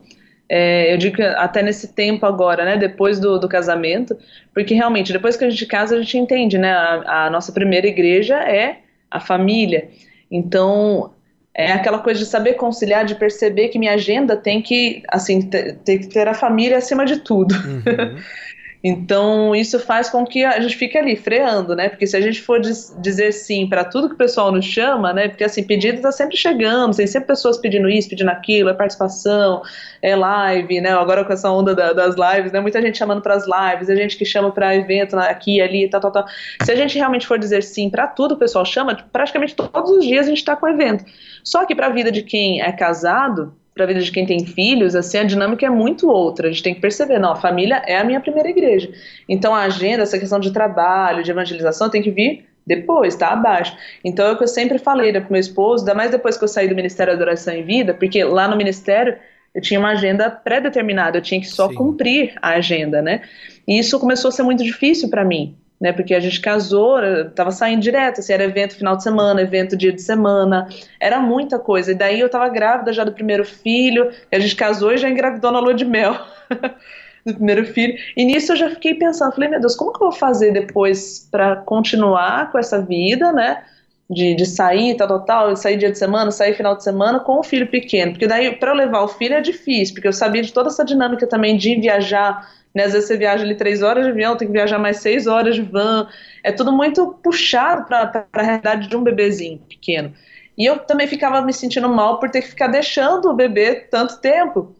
É, 0.47 0.91
eu 0.91 0.97
digo 0.97 1.21
até 1.37 1.61
nesse 1.61 1.89
tempo 1.89 2.25
agora, 2.25 2.65
né, 2.65 2.75
depois 2.75 3.19
do, 3.19 3.39
do, 3.39 3.47
casamento, 3.47 4.17
porque 4.51 4.73
realmente 4.73 5.13
depois 5.13 5.37
que 5.37 5.45
a 5.45 5.49
gente 5.49 5.63
casa 5.67 5.95
a 5.95 5.99
gente 5.99 6.17
entende, 6.17 6.57
né, 6.57 6.71
a, 6.71 7.27
a 7.27 7.29
nossa 7.29 7.51
primeira 7.51 7.85
igreja 7.85 8.35
é 8.37 8.79
a 9.11 9.19
família, 9.19 9.89
então 10.31 11.11
é 11.53 11.71
aquela 11.71 11.99
coisa 11.99 12.19
de 12.19 12.25
saber 12.25 12.53
conciliar, 12.53 13.05
de 13.05 13.15
perceber 13.15 13.67
que 13.67 13.77
minha 13.77 13.93
agenda 13.93 14.35
tem 14.37 14.61
que, 14.61 15.03
assim, 15.09 15.41
ter, 15.41 15.75
ter 15.79 15.99
que 15.99 16.07
ter 16.07 16.27
a 16.27 16.33
família 16.33 16.77
acima 16.77 17.05
de 17.05 17.17
tudo. 17.17 17.53
Uhum. 17.53 18.17
Então, 18.81 19.53
isso 19.53 19.77
faz 19.77 20.09
com 20.09 20.25
que 20.25 20.45
a 20.45 20.57
gente 20.61 20.77
fique 20.77 20.97
ali 20.97 21.17
freando, 21.17 21.75
né? 21.75 21.89
Porque 21.89 22.07
se 22.07 22.15
a 22.15 22.21
gente 22.21 22.41
for 22.41 22.61
diz, 22.61 22.95
dizer 23.01 23.33
sim 23.33 23.67
para 23.67 23.83
tudo 23.83 24.07
que 24.07 24.15
o 24.15 24.17
pessoal 24.17 24.53
nos 24.53 24.63
chama, 24.63 25.11
né? 25.11 25.27
Porque 25.27 25.43
assim, 25.43 25.63
pedido 25.63 25.97
está 25.97 26.13
sempre 26.13 26.37
chegando, 26.37 26.95
tem 26.95 27.05
sempre 27.05 27.27
pessoas 27.27 27.57
pedindo 27.57 27.89
isso, 27.89 28.07
pedindo 28.07 28.29
aquilo, 28.29 28.69
é 28.69 28.73
participação, 28.73 29.61
é 30.01 30.15
live, 30.15 30.79
né? 30.79 30.91
Agora 30.93 31.25
com 31.25 31.33
essa 31.33 31.51
onda 31.51 31.75
da, 31.75 31.91
das 31.91 32.15
lives, 32.15 32.53
né? 32.53 32.61
Muita 32.61 32.81
gente 32.81 32.97
chamando 32.97 33.21
para 33.21 33.35
as 33.35 33.43
lives, 33.45 33.89
a 33.89 33.95
gente 33.95 34.15
que 34.17 34.23
chama 34.23 34.49
para 34.49 34.73
evento 34.73 35.17
aqui, 35.17 35.59
ali, 35.59 35.89
tal, 35.89 35.99
tal, 35.99 36.11
tal. 36.11 36.25
Se 36.63 36.71
a 36.71 36.75
gente 36.75 36.97
realmente 36.97 37.27
for 37.27 37.37
dizer 37.37 37.63
sim 37.63 37.89
para 37.89 38.07
tudo, 38.07 38.35
o 38.35 38.37
pessoal 38.37 38.63
chama, 38.63 38.95
praticamente 39.11 39.55
todos 39.55 39.91
os 39.91 40.05
dias 40.05 40.25
a 40.25 40.29
gente 40.29 40.37
está 40.37 40.55
com 40.55 40.65
evento. 40.69 41.03
Só 41.43 41.65
que 41.65 41.75
para 41.75 41.87
a 41.87 41.89
vida 41.89 42.11
de 42.11 42.21
quem 42.21 42.61
é 42.61 42.71
casado, 42.71 43.53
para 43.79 43.85
a 43.85 43.87
vida 43.87 44.01
de 44.01 44.11
quem 44.11 44.25
tem 44.25 44.45
filhos, 44.45 44.93
assim, 44.93 45.17
a 45.17 45.23
dinâmica 45.23 45.65
é 45.65 45.69
muito 45.69 46.09
outra. 46.09 46.47
A 46.49 46.51
gente 46.51 46.61
tem 46.61 46.75
que 46.75 46.81
perceber, 46.81 47.17
não, 47.17 47.31
a 47.31 47.35
família 47.37 47.81
é 47.85 47.97
a 47.97 48.03
minha 48.03 48.19
primeira 48.19 48.49
igreja. 48.49 48.91
Então 49.27 49.55
a 49.55 49.61
agenda, 49.61 50.03
essa 50.03 50.19
questão 50.19 50.37
de 50.37 50.51
trabalho, 50.51 51.23
de 51.23 51.31
evangelização, 51.31 51.89
tem 51.89 52.01
que 52.01 52.11
vir 52.11 52.45
depois, 52.67 53.15
tá 53.15 53.29
abaixo. 53.29 53.75
Então 54.03 54.27
é 54.27 54.31
o 54.33 54.37
que 54.37 54.43
eu 54.43 54.49
sempre 54.49 54.77
falei 54.77 55.13
né, 55.13 55.21
pro 55.21 55.31
meu 55.31 55.39
esposo, 55.39 55.83
ainda 55.83 55.95
mais 55.95 56.11
depois 56.11 56.37
que 56.37 56.43
eu 56.43 56.47
saí 56.49 56.67
do 56.67 56.75
Ministério 56.75 57.13
da 57.13 57.15
Adoração 57.15 57.53
em 57.53 57.63
Vida, 57.63 57.93
porque 57.93 58.21
lá 58.21 58.49
no 58.49 58.57
Ministério 58.57 59.15
eu 59.55 59.61
tinha 59.61 59.79
uma 59.79 59.91
agenda 59.91 60.29
pré-determinada, 60.29 61.17
eu 61.17 61.21
tinha 61.21 61.39
que 61.39 61.47
só 61.47 61.69
Sim. 61.69 61.75
cumprir 61.75 62.33
a 62.41 62.49
agenda, 62.49 63.01
né? 63.01 63.21
E 63.65 63.79
isso 63.79 63.97
começou 63.97 64.27
a 64.27 64.31
ser 64.33 64.43
muito 64.43 64.61
difícil 64.61 65.09
para 65.09 65.23
mim, 65.23 65.55
né? 65.79 65.93
Porque 65.93 66.13
a 66.13 66.19
gente 66.19 66.41
casou, 66.41 66.97
tava 67.35 67.51
saindo 67.51 67.81
direto, 67.81 68.19
assim, 68.19 68.33
era 68.33 68.43
evento 68.43 68.75
final 68.75 68.97
de 68.97 69.03
semana, 69.03 69.41
evento 69.41 69.77
dia 69.77 69.93
de 69.93 70.01
semana, 70.01 70.67
era 70.99 71.19
muita 71.19 71.57
coisa. 71.57 71.91
E 71.91 71.95
daí 71.95 72.19
eu 72.19 72.29
tava 72.29 72.49
grávida 72.49 72.91
já 72.91 73.03
do 73.03 73.13
primeiro 73.13 73.45
filho, 73.45 74.11
a 74.31 74.39
gente 74.39 74.55
casou 74.55 74.93
e 74.93 74.97
já 74.97 75.09
engravidou 75.09 75.51
na 75.51 75.59
lua 75.59 75.73
de 75.73 75.85
mel. 75.85 76.15
do 77.25 77.33
primeiro 77.33 77.65
filho. 77.65 77.95
E 78.15 78.23
nisso 78.23 78.53
eu 78.53 78.55
já 78.55 78.69
fiquei 78.69 78.95
pensando, 78.95 79.33
falei, 79.33 79.49
meu 79.49 79.59
Deus, 79.59 79.75
como 79.75 79.91
que 79.91 80.01
eu 80.01 80.09
vou 80.09 80.17
fazer 80.17 80.51
depois 80.51 81.27
para 81.29 81.57
continuar 81.57 82.51
com 82.51 82.57
essa 82.57 82.81
vida, 82.81 83.31
né? 83.31 83.63
de, 84.09 84.33
de 84.33 84.45
sair, 84.45 84.95
tal, 84.97 85.07
tal, 85.07 85.25
tal, 85.25 85.55
sair 85.55 85.77
dia 85.77 85.91
de 85.91 85.97
semana, 85.97 86.31
sair 86.31 86.55
final 86.55 86.75
de 86.75 86.83
semana 86.83 87.19
com 87.19 87.39
o 87.39 87.43
filho 87.43 87.67
pequeno, 87.67 88.13
porque 88.13 88.25
daí 88.27 88.55
para 88.55 88.71
eu 88.71 88.75
levar 88.75 89.03
o 89.03 89.07
filho 89.07 89.35
é 89.35 89.41
difícil, 89.41 89.93
porque 89.93 90.07
eu 90.07 90.13
sabia 90.13 90.41
de 90.41 90.51
toda 90.51 90.69
essa 90.69 90.83
dinâmica 90.83 91.27
também 91.27 91.55
de 91.55 91.75
viajar, 91.75 92.49
né, 92.73 92.83
às 92.83 92.93
vezes 92.93 93.07
você 93.07 93.17
viaja 93.17 93.43
ali 93.43 93.55
três 93.55 93.81
horas 93.81 94.05
de 94.05 94.11
avião, 94.11 94.37
tem 94.37 94.47
que 94.47 94.53
viajar 94.53 94.77
mais 94.77 94.97
seis 94.97 95.27
horas 95.27 95.55
de 95.55 95.61
van, 95.61 96.07
é 96.43 96.51
tudo 96.51 96.71
muito 96.71 97.19
puxado 97.23 97.85
para 97.85 98.27
a 98.33 98.41
realidade 98.41 98.87
de 98.87 98.95
um 98.95 99.03
bebezinho 99.03 99.59
pequeno. 99.67 100.13
E 100.57 100.65
eu 100.65 100.77
também 100.79 101.07
ficava 101.07 101.41
me 101.41 101.53
sentindo 101.53 101.87
mal 101.87 102.19
por 102.19 102.29
ter 102.29 102.41
que 102.41 102.49
ficar 102.49 102.67
deixando 102.67 103.29
o 103.29 103.33
bebê 103.33 103.75
tanto 103.89 104.19
tempo. 104.19 104.75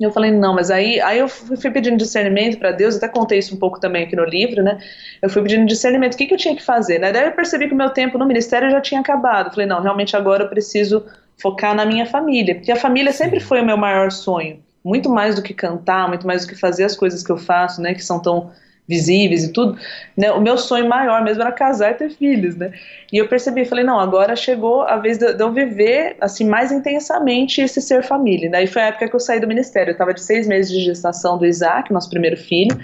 E 0.00 0.04
eu 0.04 0.12
falei, 0.12 0.30
não, 0.30 0.54
mas 0.54 0.70
aí, 0.70 1.00
aí 1.00 1.18
eu 1.18 1.28
fui 1.28 1.70
pedindo 1.70 1.96
discernimento 1.96 2.58
para 2.58 2.70
Deus, 2.70 2.96
até 2.96 3.08
contei 3.08 3.38
isso 3.38 3.54
um 3.54 3.58
pouco 3.58 3.80
também 3.80 4.04
aqui 4.04 4.14
no 4.14 4.24
livro, 4.24 4.62
né? 4.62 4.78
Eu 5.20 5.28
fui 5.28 5.42
pedindo 5.42 5.66
discernimento, 5.66 6.14
o 6.14 6.16
que, 6.16 6.26
que 6.26 6.34
eu 6.34 6.38
tinha 6.38 6.54
que 6.54 6.62
fazer, 6.62 7.00
né? 7.00 7.10
Daí 7.10 7.26
eu 7.26 7.32
percebi 7.32 7.66
que 7.66 7.74
o 7.74 7.76
meu 7.76 7.90
tempo 7.90 8.16
no 8.16 8.24
ministério 8.24 8.70
já 8.70 8.80
tinha 8.80 9.00
acabado. 9.00 9.50
falei, 9.50 9.66
não, 9.66 9.82
realmente 9.82 10.16
agora 10.16 10.44
eu 10.44 10.48
preciso 10.48 11.04
focar 11.36 11.74
na 11.74 11.84
minha 11.84 12.06
família, 12.06 12.54
porque 12.54 12.70
a 12.70 12.76
família 12.76 13.12
sempre 13.12 13.40
foi 13.40 13.60
o 13.60 13.66
meu 13.66 13.76
maior 13.76 14.10
sonho. 14.12 14.62
Muito 14.88 15.10
mais 15.10 15.34
do 15.34 15.42
que 15.42 15.52
cantar, 15.52 16.08
muito 16.08 16.26
mais 16.26 16.42
do 16.44 16.48
que 16.48 16.54
fazer 16.58 16.84
as 16.84 16.96
coisas 16.96 17.22
que 17.22 17.30
eu 17.30 17.36
faço, 17.36 17.80
né? 17.82 17.94
Que 17.94 18.02
são 18.02 18.20
tão 18.20 18.50
visíveis 18.88 19.44
e 19.44 19.52
tudo, 19.52 19.78
né, 20.16 20.32
o 20.32 20.40
meu 20.40 20.56
sonho 20.56 20.88
maior 20.88 21.22
mesmo 21.22 21.42
era 21.42 21.52
casar 21.52 21.90
e 21.90 21.94
ter 21.94 22.10
filhos, 22.10 22.56
né? 22.56 22.72
E 23.12 23.18
eu 23.18 23.28
percebi, 23.28 23.66
falei, 23.66 23.84
não, 23.84 24.00
agora 24.00 24.34
chegou 24.34 24.80
a 24.82 24.96
vez 24.96 25.18
de, 25.18 25.26
eu 25.38 25.52
viver, 25.52 26.16
assim, 26.20 26.48
mais 26.48 26.72
intensamente 26.72 27.60
esse 27.60 27.82
ser 27.82 28.02
família. 28.02 28.50
Daí 28.50 28.66
foi 28.66 28.80
a 28.80 28.86
época 28.86 29.08
que 29.08 29.14
eu 29.14 29.20
saí 29.20 29.38
do 29.38 29.46
ministério, 29.46 29.90
eu 29.90 29.92
estava 29.92 30.14
de 30.14 30.22
seis 30.22 30.48
meses 30.48 30.72
de 30.72 30.80
gestação 30.80 31.36
do 31.36 31.44
Isaac, 31.44 31.92
nosso 31.92 32.08
primeiro 32.08 32.38
filho, 32.38 32.78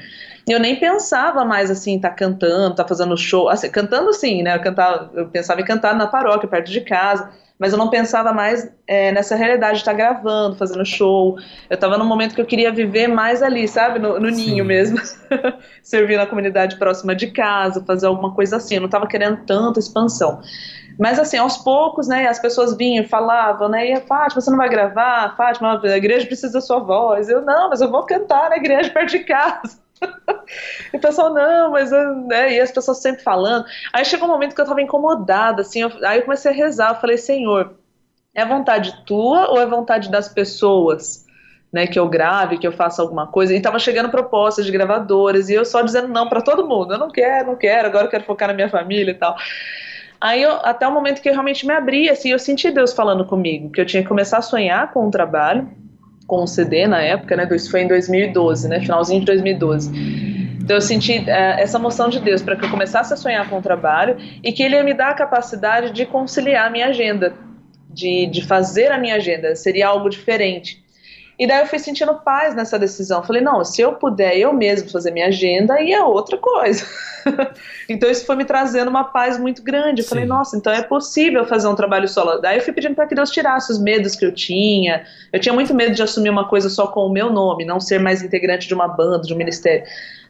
eu 0.52 0.60
nem 0.60 0.76
pensava 0.76 1.44
mais, 1.44 1.70
assim, 1.70 1.98
tá 1.98 2.10
cantando, 2.10 2.74
tá 2.74 2.86
fazendo 2.86 3.16
show, 3.16 3.48
assim, 3.48 3.70
cantando 3.70 4.12
sim, 4.12 4.42
né, 4.42 4.56
eu, 4.56 4.60
cantava, 4.60 5.10
eu 5.14 5.28
pensava 5.28 5.60
em 5.60 5.64
cantar 5.64 5.94
na 5.94 6.06
paróquia, 6.06 6.48
perto 6.48 6.70
de 6.70 6.80
casa, 6.82 7.30
mas 7.58 7.72
eu 7.72 7.78
não 7.78 7.88
pensava 7.88 8.32
mais 8.32 8.68
é, 8.86 9.12
nessa 9.12 9.36
realidade 9.36 9.74
de 9.74 9.78
estar 9.78 9.92
gravando, 9.92 10.56
fazendo 10.56 10.84
show. 10.84 11.38
Eu 11.70 11.76
estava 11.76 11.96
num 11.96 12.04
momento 12.04 12.34
que 12.34 12.40
eu 12.40 12.46
queria 12.46 12.72
viver 12.72 13.06
mais 13.06 13.42
ali, 13.42 13.68
sabe, 13.68 14.00
no, 14.00 14.18
no 14.18 14.28
ninho 14.28 14.64
mesmo, 14.64 14.98
servir 15.80 16.16
na 16.16 16.26
comunidade 16.26 16.76
próxima 16.76 17.14
de 17.14 17.28
casa, 17.28 17.84
fazer 17.86 18.06
alguma 18.06 18.34
coisa 18.34 18.56
assim. 18.56 18.74
Eu 18.74 18.80
não 18.80 18.86
estava 18.86 19.06
querendo 19.06 19.46
tanta 19.46 19.78
expansão. 19.78 20.42
Mas 20.98 21.18
assim, 21.18 21.36
aos 21.36 21.56
poucos, 21.56 22.08
né, 22.08 22.26
as 22.26 22.40
pessoas 22.40 22.76
vinham 22.76 23.04
e 23.04 23.08
falavam, 23.08 23.68
né, 23.68 23.90
e 23.90 24.00
Fátima, 24.00 24.40
você 24.40 24.50
não 24.50 24.58
vai 24.58 24.68
gravar? 24.68 25.36
Fátima, 25.36 25.80
a 25.82 25.96
igreja 25.96 26.26
precisa 26.26 26.52
da 26.52 26.60
sua 26.60 26.80
voz. 26.80 27.28
Eu, 27.28 27.40
não, 27.42 27.68
mas 27.68 27.80
eu 27.80 27.90
vou 27.90 28.04
cantar 28.04 28.50
na 28.50 28.56
igreja 28.56 28.90
perto 28.94 29.10
de 29.10 29.20
casa. 29.20 29.83
E 30.92 30.96
o 30.96 31.00
pessoal, 31.00 31.32
não, 31.32 31.70
mas. 31.70 31.90
Né? 31.90 32.54
E 32.54 32.60
as 32.60 32.70
pessoas 32.70 32.98
sempre 32.98 33.22
falando. 33.22 33.64
Aí 33.92 34.04
chegou 34.04 34.28
um 34.28 34.32
momento 34.32 34.54
que 34.54 34.60
eu 34.60 34.66
tava 34.66 34.82
incomodada, 34.82 35.62
assim. 35.62 35.82
Eu, 35.82 35.92
aí 36.04 36.18
eu 36.18 36.24
comecei 36.24 36.50
a 36.50 36.54
rezar. 36.54 36.90
Eu 36.90 37.00
falei, 37.00 37.16
Senhor, 37.16 37.74
é 38.34 38.44
vontade 38.44 39.04
tua 39.04 39.50
ou 39.50 39.60
é 39.60 39.66
vontade 39.66 40.10
das 40.10 40.28
pessoas? 40.28 41.24
Né, 41.72 41.88
que 41.88 41.98
eu 41.98 42.08
grave, 42.08 42.56
que 42.56 42.64
eu 42.64 42.70
faça 42.70 43.02
alguma 43.02 43.26
coisa, 43.26 43.52
e 43.52 43.60
tava 43.60 43.80
chegando 43.80 44.08
propostas 44.08 44.64
de 44.64 44.70
gravadoras, 44.70 45.48
e 45.48 45.54
eu 45.54 45.64
só 45.64 45.82
dizendo 45.82 46.06
não 46.06 46.28
para 46.28 46.40
todo 46.40 46.68
mundo, 46.68 46.94
eu 46.94 46.98
não 47.00 47.10
quero, 47.10 47.48
não 47.48 47.56
quero, 47.56 47.88
agora 47.88 48.04
eu 48.04 48.10
quero 48.10 48.22
focar 48.22 48.46
na 48.46 48.54
minha 48.54 48.68
família 48.68 49.10
e 49.10 49.14
tal. 49.14 49.34
Aí, 50.20 50.40
eu, 50.40 50.52
até 50.62 50.86
o 50.86 50.92
momento 50.92 51.20
que 51.20 51.28
eu 51.28 51.32
realmente 51.32 51.66
me 51.66 51.74
abri, 51.74 52.08
assim, 52.08 52.30
eu 52.30 52.38
senti 52.38 52.70
Deus 52.70 52.92
falando 52.92 53.26
comigo, 53.26 53.70
que 53.70 53.80
eu 53.80 53.84
tinha 53.84 54.02
que 54.02 54.08
começar 54.08 54.38
a 54.38 54.42
sonhar 54.42 54.92
com 54.92 55.06
o 55.06 55.10
trabalho, 55.10 55.68
com 56.26 56.42
o 56.42 56.46
CD 56.46 56.86
na 56.86 57.00
época, 57.00 57.36
né? 57.36 57.48
Isso 57.52 57.70
foi 57.70 57.82
em 57.82 57.88
2012, 57.88 58.68
né? 58.68 58.80
Finalzinho 58.80 59.20
de 59.20 59.26
2012. 59.26 60.34
Então 60.62 60.76
eu 60.76 60.80
senti 60.80 61.18
uh, 61.18 61.30
essa 61.58 61.78
moção 61.78 62.08
de 62.08 62.18
Deus 62.20 62.42
para 62.42 62.56
que 62.56 62.64
eu 62.64 62.70
começasse 62.70 63.12
a 63.12 63.16
sonhar 63.16 63.48
com 63.48 63.58
o 63.58 63.62
trabalho 63.62 64.16
e 64.42 64.52
que 64.52 64.62
Ele 64.62 64.76
ia 64.76 64.84
me 64.84 64.94
dar 64.94 65.10
a 65.10 65.14
capacidade 65.14 65.92
de 65.92 66.06
conciliar 66.06 66.66
a 66.66 66.70
minha 66.70 66.86
agenda, 66.86 67.34
de, 67.90 68.26
de 68.26 68.42
fazer 68.42 68.90
a 68.90 68.98
minha 68.98 69.16
agenda. 69.16 69.54
Seria 69.54 69.88
algo 69.88 70.08
diferente. 70.08 70.83
E 71.38 71.46
daí 71.46 71.60
eu 71.60 71.66
fui 71.66 71.78
sentindo 71.78 72.14
paz 72.14 72.54
nessa 72.54 72.78
decisão. 72.78 73.22
Falei, 73.22 73.42
não, 73.42 73.64
se 73.64 73.80
eu 73.80 73.94
puder 73.94 74.36
eu 74.38 74.52
mesmo 74.52 74.88
fazer 74.90 75.10
minha 75.10 75.26
agenda, 75.26 75.74
aí 75.74 75.92
é 75.92 76.02
outra 76.02 76.36
coisa. 76.36 76.84
então 77.88 78.08
isso 78.08 78.24
foi 78.24 78.36
me 78.36 78.44
trazendo 78.44 78.88
uma 78.88 79.04
paz 79.04 79.36
muito 79.36 79.62
grande. 79.62 80.00
Eu 80.00 80.04
Sim. 80.04 80.10
falei, 80.10 80.24
nossa, 80.26 80.56
então 80.56 80.72
é 80.72 80.82
possível 80.82 81.44
fazer 81.44 81.66
um 81.66 81.74
trabalho 81.74 82.06
solo. 82.06 82.38
Daí 82.40 82.58
eu 82.58 82.62
fui 82.62 82.72
pedindo 82.72 82.94
para 82.94 83.06
que 83.06 83.16
Deus 83.16 83.30
tirasse 83.30 83.72
os 83.72 83.80
medos 83.80 84.14
que 84.14 84.24
eu 84.24 84.32
tinha. 84.32 85.04
Eu 85.32 85.40
tinha 85.40 85.52
muito 85.52 85.74
medo 85.74 85.94
de 85.94 86.02
assumir 86.02 86.30
uma 86.30 86.48
coisa 86.48 86.68
só 86.68 86.86
com 86.86 87.00
o 87.00 87.12
meu 87.12 87.30
nome, 87.30 87.64
não 87.64 87.80
ser 87.80 87.98
mais 87.98 88.22
integrante 88.22 88.68
de 88.68 88.74
uma 88.74 88.86
banda, 88.86 89.26
de 89.26 89.34
um 89.34 89.36
ministério. 89.36 89.84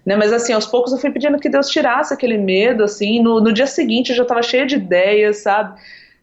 Né, 0.06 0.16
mas 0.16 0.34
assim, 0.34 0.52
aos 0.52 0.66
poucos 0.66 0.92
eu 0.92 0.98
fui 0.98 1.10
pedindo 1.10 1.38
que 1.38 1.48
Deus 1.48 1.68
tirasse 1.70 2.12
aquele 2.12 2.36
medo, 2.36 2.84
assim, 2.84 3.22
no, 3.22 3.40
no 3.40 3.50
dia 3.50 3.66
seguinte 3.66 4.10
eu 4.10 4.16
já 4.16 4.22
estava 4.22 4.42
cheia 4.42 4.66
de 4.66 4.74
ideias, 4.74 5.38
sabe? 5.38 5.80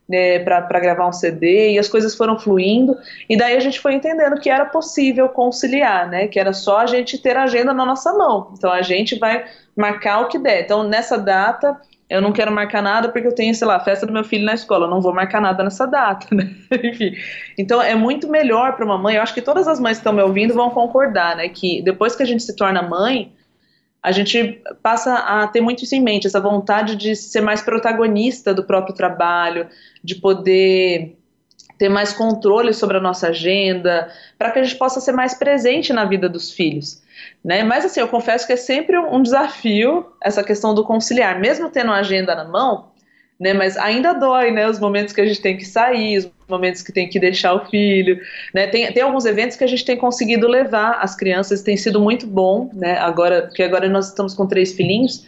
Né, 0.07 0.39
para 0.39 0.79
gravar 0.79 1.07
um 1.07 1.13
CD 1.13 1.71
e 1.71 1.79
as 1.79 1.87
coisas 1.87 2.15
foram 2.15 2.37
fluindo 2.37 2.97
e 3.29 3.37
daí 3.37 3.55
a 3.55 3.59
gente 3.59 3.79
foi 3.79 3.93
entendendo 3.93 4.39
que 4.39 4.49
era 4.49 4.65
possível 4.65 5.29
conciliar, 5.29 6.09
né, 6.09 6.27
que 6.27 6.39
era 6.39 6.53
só 6.53 6.79
a 6.79 6.85
gente 6.85 7.17
ter 7.17 7.37
a 7.37 7.43
agenda 7.43 7.73
na 7.73 7.85
nossa 7.85 8.11
mão. 8.13 8.51
Então 8.57 8.71
a 8.71 8.81
gente 8.81 9.17
vai 9.17 9.45
marcar 9.75 10.21
o 10.21 10.27
que 10.27 10.37
der. 10.37 10.61
Então 10.61 10.83
nessa 10.83 11.17
data 11.17 11.79
eu 12.09 12.21
não 12.21 12.33
quero 12.33 12.51
marcar 12.51 12.81
nada 12.81 13.07
porque 13.07 13.25
eu 13.25 13.33
tenho, 13.33 13.55
sei 13.55 13.65
lá, 13.65 13.79
festa 13.79 14.05
do 14.05 14.11
meu 14.11 14.25
filho 14.25 14.45
na 14.45 14.53
escola, 14.53 14.85
eu 14.85 14.89
não 14.89 14.99
vou 14.99 15.13
marcar 15.13 15.39
nada 15.39 15.63
nessa 15.63 15.87
data, 15.87 16.27
né? 16.35 16.53
Enfim. 16.83 17.13
Então 17.57 17.81
é 17.81 17.95
muito 17.95 18.29
melhor 18.29 18.75
para 18.75 18.83
uma 18.83 18.97
mãe, 18.97 19.15
eu 19.15 19.21
acho 19.21 19.33
que 19.33 19.41
todas 19.41 19.65
as 19.65 19.79
mães 19.79 19.97
que 19.97 20.01
estão 20.01 20.11
me 20.11 20.21
ouvindo 20.21 20.53
vão 20.53 20.69
concordar, 20.71 21.37
né, 21.37 21.47
que 21.47 21.81
depois 21.81 22.13
que 22.13 22.21
a 22.21 22.25
gente 22.25 22.43
se 22.43 22.53
torna 22.53 22.81
mãe, 22.81 23.31
a 24.03 24.11
gente 24.11 24.61
passa 24.81 25.13
a 25.13 25.47
ter 25.47 25.61
muito 25.61 25.83
isso 25.83 25.93
em 25.93 26.01
mente, 26.01 26.25
essa 26.25 26.39
vontade 26.39 26.95
de 26.95 27.15
ser 27.15 27.41
mais 27.41 27.61
protagonista 27.61 28.53
do 28.53 28.63
próprio 28.63 28.95
trabalho, 28.95 29.67
de 30.03 30.15
poder 30.15 31.17
ter 31.77 31.89
mais 31.89 32.13
controle 32.13 32.73
sobre 32.73 32.97
a 32.97 33.01
nossa 33.01 33.29
agenda, 33.29 34.11
para 34.37 34.51
que 34.51 34.59
a 34.59 34.63
gente 34.63 34.77
possa 34.77 34.99
ser 34.99 35.11
mais 35.11 35.33
presente 35.33 35.91
na 35.91 36.05
vida 36.05 36.29
dos 36.29 36.51
filhos. 36.51 37.01
Né? 37.43 37.63
Mas 37.63 37.85
assim, 37.85 37.99
eu 37.99 38.07
confesso 38.07 38.45
que 38.45 38.53
é 38.53 38.57
sempre 38.57 38.97
um 38.97 39.21
desafio 39.21 40.05
essa 40.21 40.43
questão 40.43 40.73
do 40.73 40.83
conciliar, 40.83 41.39
mesmo 41.39 41.69
tendo 41.69 41.91
a 41.91 41.97
agenda 41.97 42.35
na 42.35 42.45
mão, 42.45 42.90
né? 43.41 43.53
Mas 43.53 43.75
ainda 43.75 44.13
dói, 44.13 44.51
né? 44.51 44.69
Os 44.69 44.79
momentos 44.79 45.11
que 45.15 45.19
a 45.19 45.25
gente 45.25 45.41
tem 45.41 45.57
que 45.57 45.65
sair, 45.65 46.19
os 46.19 46.31
momentos 46.47 46.83
que 46.83 46.93
tem 46.93 47.09
que 47.09 47.19
deixar 47.19 47.55
o 47.55 47.65
filho, 47.65 48.19
né? 48.53 48.67
Tem, 48.67 48.93
tem 48.93 49.01
alguns 49.01 49.25
eventos 49.25 49.57
que 49.57 49.63
a 49.63 49.67
gente 49.67 49.83
tem 49.83 49.97
conseguido 49.97 50.47
levar 50.47 50.99
as 51.01 51.15
crianças, 51.15 51.63
tem 51.63 51.75
sido 51.75 51.99
muito 51.99 52.27
bom, 52.27 52.69
né? 52.71 52.99
Agora, 52.99 53.41
porque 53.41 53.63
agora 53.63 53.89
nós 53.89 54.09
estamos 54.09 54.35
com 54.35 54.45
três 54.45 54.73
filhinhos, 54.73 55.25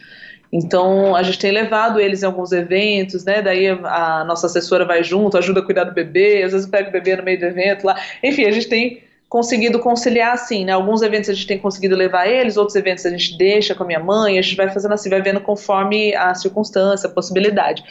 então 0.52 1.16
a 1.16 1.24
gente 1.24 1.40
tem 1.40 1.50
levado 1.50 1.98
eles 1.98 2.22
em 2.22 2.26
alguns 2.26 2.52
eventos, 2.52 3.24
né? 3.24 3.42
Daí 3.42 3.66
a 3.66 4.24
nossa 4.24 4.46
assessora 4.46 4.84
vai 4.84 5.02
junto, 5.02 5.36
ajuda 5.36 5.58
a 5.58 5.64
cuidar 5.64 5.82
do 5.82 5.92
bebê, 5.92 6.44
às 6.44 6.52
vezes 6.52 6.68
pega 6.68 6.90
o 6.90 6.92
bebê 6.92 7.16
no 7.16 7.24
meio 7.24 7.40
do 7.40 7.46
evento 7.46 7.84
lá. 7.84 8.00
Enfim, 8.22 8.44
a 8.44 8.52
gente 8.52 8.68
tem 8.68 9.02
conseguido 9.34 9.80
conciliar 9.80 10.32
assim, 10.32 10.64
né? 10.64 10.70
Alguns 10.70 11.02
eventos 11.02 11.28
a 11.28 11.32
gente 11.32 11.48
tem 11.48 11.58
conseguido 11.58 11.96
levar 11.96 12.28
eles, 12.28 12.56
outros 12.56 12.76
eventos 12.76 13.04
a 13.04 13.10
gente 13.10 13.36
deixa 13.36 13.74
com 13.74 13.82
a 13.82 13.86
minha 13.86 13.98
mãe, 13.98 14.38
a 14.38 14.42
gente 14.42 14.54
vai 14.54 14.70
fazendo 14.70 14.94
assim, 14.94 15.10
vai 15.10 15.20
vendo 15.20 15.40
conforme 15.40 16.14
a 16.14 16.32
circunstância, 16.36 17.08
a 17.08 17.12
possibilidade. 17.12 17.82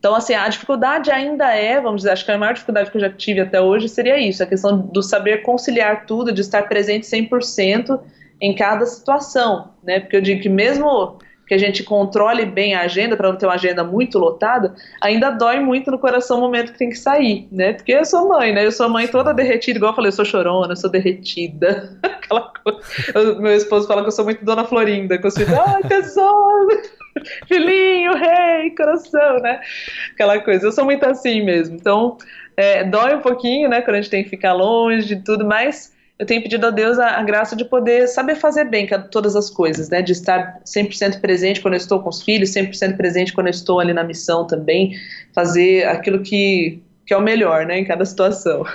Então, 0.00 0.16
assim, 0.16 0.34
a 0.34 0.48
dificuldade 0.48 1.08
ainda 1.08 1.54
é, 1.54 1.80
vamos 1.80 2.00
dizer, 2.00 2.10
acho 2.10 2.24
que 2.24 2.32
a 2.32 2.36
maior 2.36 2.54
dificuldade 2.54 2.90
que 2.90 2.96
eu 2.96 3.02
já 3.02 3.08
tive 3.08 3.38
até 3.38 3.60
hoje 3.60 3.88
seria 3.88 4.18
isso, 4.18 4.42
a 4.42 4.46
questão 4.46 4.76
do 4.78 5.00
saber 5.00 5.42
conciliar 5.42 6.06
tudo, 6.06 6.32
de 6.32 6.40
estar 6.40 6.68
presente 6.68 7.06
100% 7.06 8.00
em 8.40 8.52
cada 8.52 8.84
situação, 8.84 9.70
né? 9.84 10.00
Porque 10.00 10.16
eu 10.16 10.20
digo 10.20 10.42
que 10.42 10.48
mesmo 10.48 11.20
que 11.50 11.54
a 11.54 11.58
gente 11.58 11.82
controle 11.82 12.46
bem 12.46 12.76
a 12.76 12.82
agenda 12.82 13.16
para 13.16 13.28
não 13.28 13.36
ter 13.36 13.44
uma 13.44 13.56
agenda 13.56 13.82
muito 13.82 14.20
lotada, 14.20 14.72
ainda 15.02 15.30
dói 15.30 15.58
muito 15.58 15.90
no 15.90 15.98
coração 15.98 16.38
o 16.38 16.40
momento 16.42 16.70
que 16.70 16.78
tem 16.78 16.90
que 16.90 16.96
sair, 16.96 17.48
né? 17.50 17.72
Porque 17.72 17.90
eu 17.90 18.04
sou 18.04 18.28
mãe, 18.28 18.52
né? 18.52 18.64
Eu 18.64 18.70
sou 18.70 18.88
mãe 18.88 19.08
toda 19.08 19.34
derretida, 19.34 19.76
igual 19.76 19.90
eu 19.90 19.96
falei, 19.96 20.10
eu 20.10 20.12
sou 20.12 20.24
chorona, 20.24 20.74
eu 20.74 20.76
sou 20.76 20.88
derretida. 20.88 21.98
Aquela 22.04 22.52
coisa. 22.62 23.34
meu 23.40 23.52
esposo 23.52 23.88
fala 23.88 24.02
que 24.02 24.06
eu 24.06 24.12
sou 24.12 24.24
muito 24.24 24.44
dona 24.44 24.64
Florinda, 24.64 25.18
que 25.18 25.26
eu 25.26 25.30
sou, 25.32 25.44
ai, 25.44 25.82
tesouro, 25.88 26.82
filhinho, 27.48 28.14
rei, 28.14 28.70
coração, 28.76 29.40
né? 29.40 29.60
Aquela 30.12 30.38
coisa. 30.38 30.64
Eu 30.64 30.70
sou 30.70 30.84
muito 30.84 31.04
assim 31.04 31.42
mesmo. 31.42 31.74
Então, 31.74 32.16
é, 32.56 32.84
dói 32.84 33.16
um 33.16 33.22
pouquinho, 33.22 33.68
né, 33.68 33.82
quando 33.82 33.96
a 33.96 34.00
gente 34.00 34.10
tem 34.10 34.22
que 34.22 34.30
ficar 34.30 34.52
longe 34.52 35.04
de 35.04 35.16
tudo, 35.24 35.44
mas 35.44 35.92
eu 36.20 36.26
tenho 36.26 36.42
pedido 36.42 36.66
a 36.66 36.70
Deus 36.70 36.98
a, 36.98 37.18
a, 37.18 37.22
graça 37.22 37.56
de 37.56 37.64
poder 37.64 38.06
saber 38.06 38.36
fazer 38.36 38.64
bem 38.64 38.86
todas 39.10 39.34
as 39.34 39.48
coisas, 39.48 39.88
né? 39.88 40.02
De 40.02 40.12
estar 40.12 40.60
100% 40.66 41.18
presente 41.18 41.62
quando 41.62 41.72
eu 41.72 41.78
estou 41.78 41.98
com 42.02 42.10
os 42.10 42.20
filhos, 42.20 42.50
100% 42.50 42.94
presente 42.98 43.32
quando 43.32 43.46
eu 43.46 43.52
estou 43.52 43.80
ali 43.80 43.94
na 43.94 44.04
missão 44.04 44.46
também, 44.46 44.94
fazer 45.34 45.88
aquilo 45.88 46.20
que, 46.20 46.82
que 47.06 47.14
é 47.14 47.16
o 47.16 47.22
melhor, 47.22 47.64
né? 47.64 47.78
Em 47.78 47.86
cada 47.86 48.04
situação. 48.04 48.66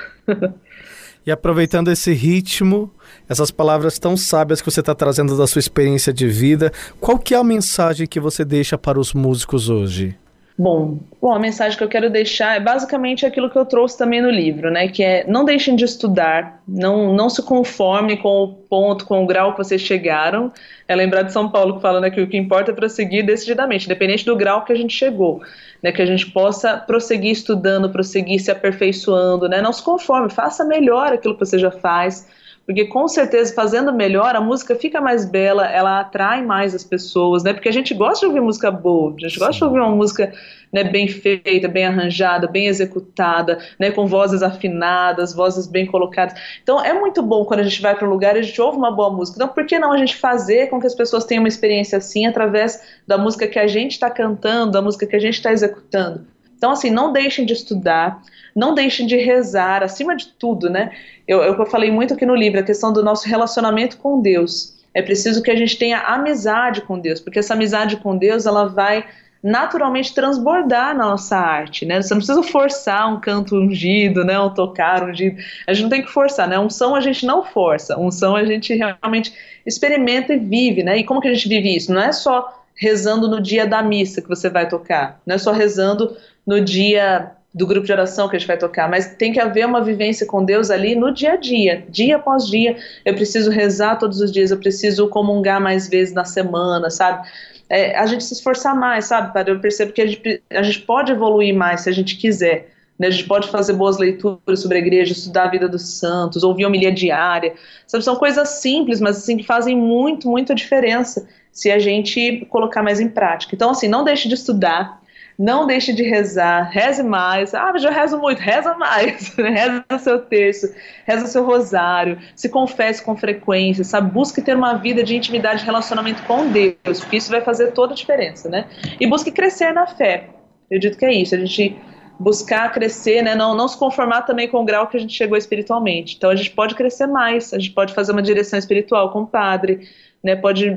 e 1.23 1.29
aproveitando 1.29 1.91
esse 1.91 2.13
ritmo, 2.13 2.91
essas 3.29 3.51
palavras 3.51 3.99
tão 3.99 4.17
sábias 4.17 4.59
que 4.59 4.71
você 4.71 4.79
está 4.79 4.95
trazendo 4.95 5.37
da 5.37 5.45
sua 5.45 5.59
experiência 5.59 6.11
de 6.11 6.27
vida, 6.27 6.73
qual 6.99 7.19
que 7.19 7.35
é 7.35 7.37
a 7.37 7.43
mensagem 7.43 8.07
que 8.07 8.19
você 8.19 8.43
deixa 8.43 8.75
para 8.75 8.99
os 8.99 9.13
músicos 9.13 9.69
hoje? 9.69 10.17
Bom, 10.57 10.99
bom, 11.21 11.33
a 11.33 11.39
mensagem 11.39 11.77
que 11.77 11.83
eu 11.83 11.89
quero 11.89 12.09
deixar 12.09 12.55
é 12.55 12.61
basicamente 12.61 13.25
aquilo 13.25 13.49
que 13.49 13.57
eu 13.57 13.65
trouxe 13.65 13.97
também 13.97 14.21
no 14.21 14.29
livro, 14.29 14.71
né? 14.71 14.87
Que 14.87 15.03
é 15.03 15.25
não 15.27 15.43
deixem 15.43 15.75
de 15.75 15.83
estudar, 15.83 16.63
não, 16.65 17.13
não 17.13 17.29
se 17.29 17.43
conforme 17.43 18.15
com 18.15 18.43
o 18.43 18.53
ponto, 18.53 19.05
com 19.05 19.21
o 19.21 19.27
grau 19.27 19.51
que 19.51 19.57
vocês 19.57 19.81
chegaram. 19.81 20.53
É 20.87 20.95
lembrar 20.95 21.23
de 21.23 21.33
São 21.33 21.49
Paulo 21.49 21.75
que 21.75 21.81
fala 21.81 21.99
né, 21.99 22.09
que 22.09 22.21
o 22.21 22.27
que 22.27 22.37
importa 22.37 22.71
é 22.71 22.73
prosseguir 22.73 23.25
decididamente, 23.25 23.85
independente 23.85 24.23
do 24.23 24.33
grau 24.33 24.63
que 24.63 24.71
a 24.71 24.77
gente 24.77 24.93
chegou, 24.93 25.41
né? 25.83 25.91
Que 25.91 26.01
a 26.01 26.05
gente 26.05 26.31
possa 26.31 26.77
prosseguir 26.77 27.31
estudando, 27.31 27.89
prosseguir 27.89 28.39
se 28.39 28.49
aperfeiçoando, 28.49 29.49
né? 29.49 29.61
Não 29.61 29.73
se 29.73 29.83
conforme, 29.83 30.29
faça 30.29 30.63
melhor 30.63 31.11
aquilo 31.11 31.33
que 31.33 31.45
você 31.45 31.59
já 31.59 31.71
faz 31.71 32.29
porque 32.65 32.85
com 32.85 33.07
certeza 33.07 33.53
fazendo 33.53 33.93
melhor 33.93 34.35
a 34.35 34.41
música 34.41 34.75
fica 34.75 34.99
mais 34.99 35.23
bela, 35.23 35.67
ela 35.67 35.99
atrai 35.99 36.43
mais 36.43 36.73
as 36.73 36.83
pessoas, 36.83 37.43
né? 37.43 37.53
Porque 37.53 37.69
a 37.69 37.71
gente 37.71 37.93
gosta 37.93 38.21
de 38.21 38.25
ouvir 38.25 38.41
música 38.41 38.71
boa, 38.71 39.13
a 39.15 39.19
gente 39.19 39.33
Sim. 39.33 39.39
gosta 39.39 39.53
de 39.53 39.63
ouvir 39.63 39.79
uma 39.79 39.95
música 39.95 40.33
né, 40.73 40.83
bem 40.83 41.07
feita, 41.07 41.67
bem 41.67 41.85
arranjada, 41.85 42.47
bem 42.47 42.67
executada, 42.67 43.59
né, 43.79 43.91
com 43.91 44.07
vozes 44.07 44.41
afinadas, 44.41 45.33
vozes 45.33 45.67
bem 45.67 45.85
colocadas. 45.85 46.37
Então 46.63 46.83
é 46.83 46.91
muito 46.93 47.21
bom 47.21 47.45
quando 47.45 47.59
a 47.59 47.63
gente 47.63 47.81
vai 47.81 47.95
para 47.95 48.07
um 48.07 48.09
lugar 48.09 48.35
e 48.35 48.39
a 48.39 48.41
gente 48.41 48.59
ouve 48.59 48.77
uma 48.77 48.91
boa 48.91 49.11
música. 49.11 49.37
Então 49.37 49.53
por 49.53 49.65
que 49.65 49.77
não 49.77 49.91
a 49.91 49.97
gente 49.97 50.15
fazer 50.15 50.67
com 50.67 50.79
que 50.79 50.87
as 50.87 50.95
pessoas 50.95 51.23
tenham 51.23 51.43
uma 51.43 51.47
experiência 51.47 51.99
assim 51.99 52.25
através 52.25 52.81
da 53.07 53.17
música 53.17 53.47
que 53.47 53.59
a 53.59 53.67
gente 53.67 53.91
está 53.91 54.09
cantando, 54.09 54.71
da 54.71 54.81
música 54.81 55.05
que 55.05 55.15
a 55.15 55.19
gente 55.19 55.35
está 55.35 55.51
executando? 55.51 56.34
Então 56.65 56.73
assim, 56.73 56.89
não 56.89 57.13
deixem 57.13 57.45
de 57.45 57.53
estudar, 57.53 58.23
não 58.55 58.73
deixem 58.73 59.05
de 59.05 59.15
rezar, 59.17 59.83
acima 59.83 60.15
de 60.15 60.29
tudo, 60.29 60.67
né? 60.67 60.89
Eu, 61.27 61.43
eu 61.43 61.65
falei 61.67 61.91
muito 61.91 62.15
aqui 62.15 62.25
no 62.25 62.33
livro, 62.33 62.59
a 62.59 62.63
questão 62.63 62.91
do 62.91 63.03
nosso 63.03 63.29
relacionamento 63.29 63.97
com 63.97 64.19
Deus. 64.19 64.75
É 64.91 64.99
preciso 64.99 65.43
que 65.43 65.51
a 65.51 65.55
gente 65.55 65.77
tenha 65.77 65.99
amizade 65.99 66.81
com 66.81 66.97
Deus, 66.97 67.19
porque 67.19 67.37
essa 67.37 67.53
amizade 67.53 67.97
com 67.97 68.17
Deus, 68.17 68.47
ela 68.47 68.65
vai 68.65 69.05
naturalmente 69.43 70.11
transbordar 70.11 70.97
na 70.97 71.05
nossa 71.05 71.37
arte, 71.37 71.85
né? 71.85 72.01
Você 72.01 72.15
não 72.15 72.19
precisa 72.19 72.41
forçar 72.41 73.13
um 73.13 73.19
canto 73.19 73.55
ungido, 73.55 74.25
né? 74.25 74.39
Um 74.39 74.51
tocar 74.51 75.07
ungido. 75.07 75.37
A 75.67 75.73
gente 75.73 75.83
não 75.83 75.89
tem 75.91 76.01
que 76.01 76.09
forçar, 76.09 76.47
né? 76.47 76.57
Som 76.71 76.95
a 76.95 76.99
gente 76.99 77.27
não 77.27 77.43
força, 77.43 77.95
som 78.11 78.35
a 78.35 78.43
gente 78.43 78.73
realmente 78.73 79.31
experimenta 79.67 80.33
e 80.33 80.39
vive, 80.39 80.81
né? 80.81 80.97
E 80.97 81.03
como 81.03 81.21
que 81.21 81.27
a 81.27 81.33
gente 81.35 81.47
vive 81.47 81.75
isso? 81.75 81.93
Não 81.93 82.01
é 82.01 82.11
só 82.11 82.64
rezando 82.75 83.27
no 83.27 83.41
dia 83.41 83.65
da 83.65 83.81
missa 83.81 84.21
que 84.21 84.27
você 84.27 84.49
vai 84.49 84.67
tocar, 84.67 85.21
não 85.25 85.35
é 85.35 85.37
só 85.37 85.51
rezando 85.51 86.15
no 86.45 86.61
dia 86.61 87.31
do 87.55 87.65
grupo 87.65 87.85
de 87.85 87.93
oração 87.93 88.27
que 88.27 88.35
a 88.35 88.39
gente 88.39 88.47
vai 88.47 88.57
tocar, 88.57 88.89
mas 88.89 89.15
tem 89.15 89.31
que 89.31 89.39
haver 89.39 89.65
uma 89.65 89.81
vivência 89.81 90.25
com 90.25 90.43
Deus 90.43 90.69
ali 90.69 90.93
no 90.93 91.09
dia 91.13 91.33
a 91.33 91.35
dia, 91.37 91.85
dia 91.87 92.17
após 92.17 92.45
dia. 92.45 92.75
Eu 93.05 93.13
preciso 93.13 93.49
rezar 93.49 93.95
todos 93.95 94.19
os 94.19 94.29
dias, 94.29 94.51
eu 94.51 94.57
preciso 94.57 95.07
comungar 95.07 95.61
mais 95.61 95.87
vezes 95.87 96.13
na 96.13 96.25
semana, 96.25 96.89
sabe? 96.89 97.25
É, 97.69 97.97
a 97.97 98.05
gente 98.07 98.25
se 98.25 98.33
esforçar 98.33 98.75
mais, 98.75 99.05
sabe, 99.05 99.33
Padre? 99.33 99.53
Eu 99.53 99.59
percebo 99.61 99.93
que 99.93 100.01
a 100.01 100.05
gente, 100.05 100.43
a 100.49 100.63
gente 100.63 100.81
pode 100.81 101.13
evoluir 101.13 101.55
mais 101.55 101.81
se 101.81 101.89
a 101.89 101.93
gente 101.93 102.17
quiser. 102.17 102.71
Né? 102.99 103.07
A 103.07 103.09
gente 103.09 103.23
pode 103.23 103.47
fazer 103.47 103.71
boas 103.71 103.97
leituras 103.97 104.59
sobre 104.59 104.77
a 104.77 104.81
igreja, 104.81 105.13
estudar 105.13 105.45
a 105.45 105.49
vida 105.49 105.69
dos 105.69 105.97
santos, 105.97 106.43
ouvir 106.43 106.65
homilia 106.65 106.91
diária. 106.91 107.53
Sabe? 107.87 108.03
São 108.03 108.17
coisas 108.17 108.49
simples, 108.49 108.99
mas 108.99 109.17
assim, 109.17 109.37
que 109.37 109.45
fazem 109.45 109.77
muito, 109.77 110.29
muita 110.29 110.53
diferença 110.53 111.25
se 111.55 111.71
a 111.71 111.79
gente 111.79 112.45
colocar 112.49 112.83
mais 112.83 112.99
em 112.99 113.07
prática. 113.07 113.55
Então, 113.55 113.69
assim, 113.69 113.87
não 113.87 114.03
deixe 114.03 114.27
de 114.27 114.35
estudar, 114.35 115.01
não 115.39 115.65
deixe 115.65 115.93
de 115.93 116.03
rezar, 116.03 116.69
reze 116.69 117.01
mais. 117.01 117.55
Ah, 117.55 117.71
mas 117.71 117.81
eu 117.85 117.93
rezo 117.93 118.17
muito, 118.19 118.39
reza 118.39 118.73
mais. 118.75 119.33
reza 119.39 119.85
o 119.89 119.97
seu 119.97 120.19
terço, 120.19 120.75
reza 121.07 121.23
o 121.23 121.27
seu 121.29 121.45
rosário, 121.45 122.19
se 122.35 122.49
confesse 122.49 123.01
com 123.01 123.15
frequência, 123.15 123.85
sabe? 123.85 124.11
Busque 124.11 124.41
ter 124.41 124.55
uma 124.55 124.73
vida 124.73 125.01
de 125.01 125.15
intimidade 125.15 125.63
e 125.63 125.65
relacionamento 125.65 126.23
com 126.23 126.45
Deus, 126.49 126.99
porque 126.99 127.15
isso 127.15 127.31
vai 127.31 127.39
fazer 127.39 127.71
toda 127.71 127.93
a 127.93 127.95
diferença, 127.95 128.49
né? 128.49 128.65
E 128.99 129.07
busque 129.07 129.31
crescer 129.31 129.73
na 129.73 129.87
fé. 129.87 130.27
Eu 130.69 130.77
acredito 130.77 130.97
que 130.97 131.05
é 131.05 131.13
isso, 131.13 131.35
a 131.35 131.37
gente 131.37 131.77
buscar 132.19 132.71
crescer, 132.71 133.21
né? 133.21 133.33
Não, 133.33 133.55
não 133.55 133.67
se 133.67 133.77
conformar 133.77 134.23
também 134.23 134.49
com 134.49 134.61
o 134.61 134.65
grau 134.65 134.87
que 134.87 134.97
a 134.97 134.99
gente 134.99 135.13
chegou 135.13 135.37
espiritualmente. 135.37 136.15
Então 136.17 136.29
a 136.29 136.35
gente 136.35 136.51
pode 136.51 136.75
crescer 136.75 137.07
mais, 137.07 137.53
a 137.53 137.59
gente 137.59 137.71
pode 137.71 137.93
fazer 137.93 138.11
uma 138.11 138.21
direção 138.21 138.57
espiritual 138.59 139.11
com 139.11 139.21
o 139.21 139.27
padre, 139.27 139.87
né, 140.25 140.35
pode, 140.35 140.75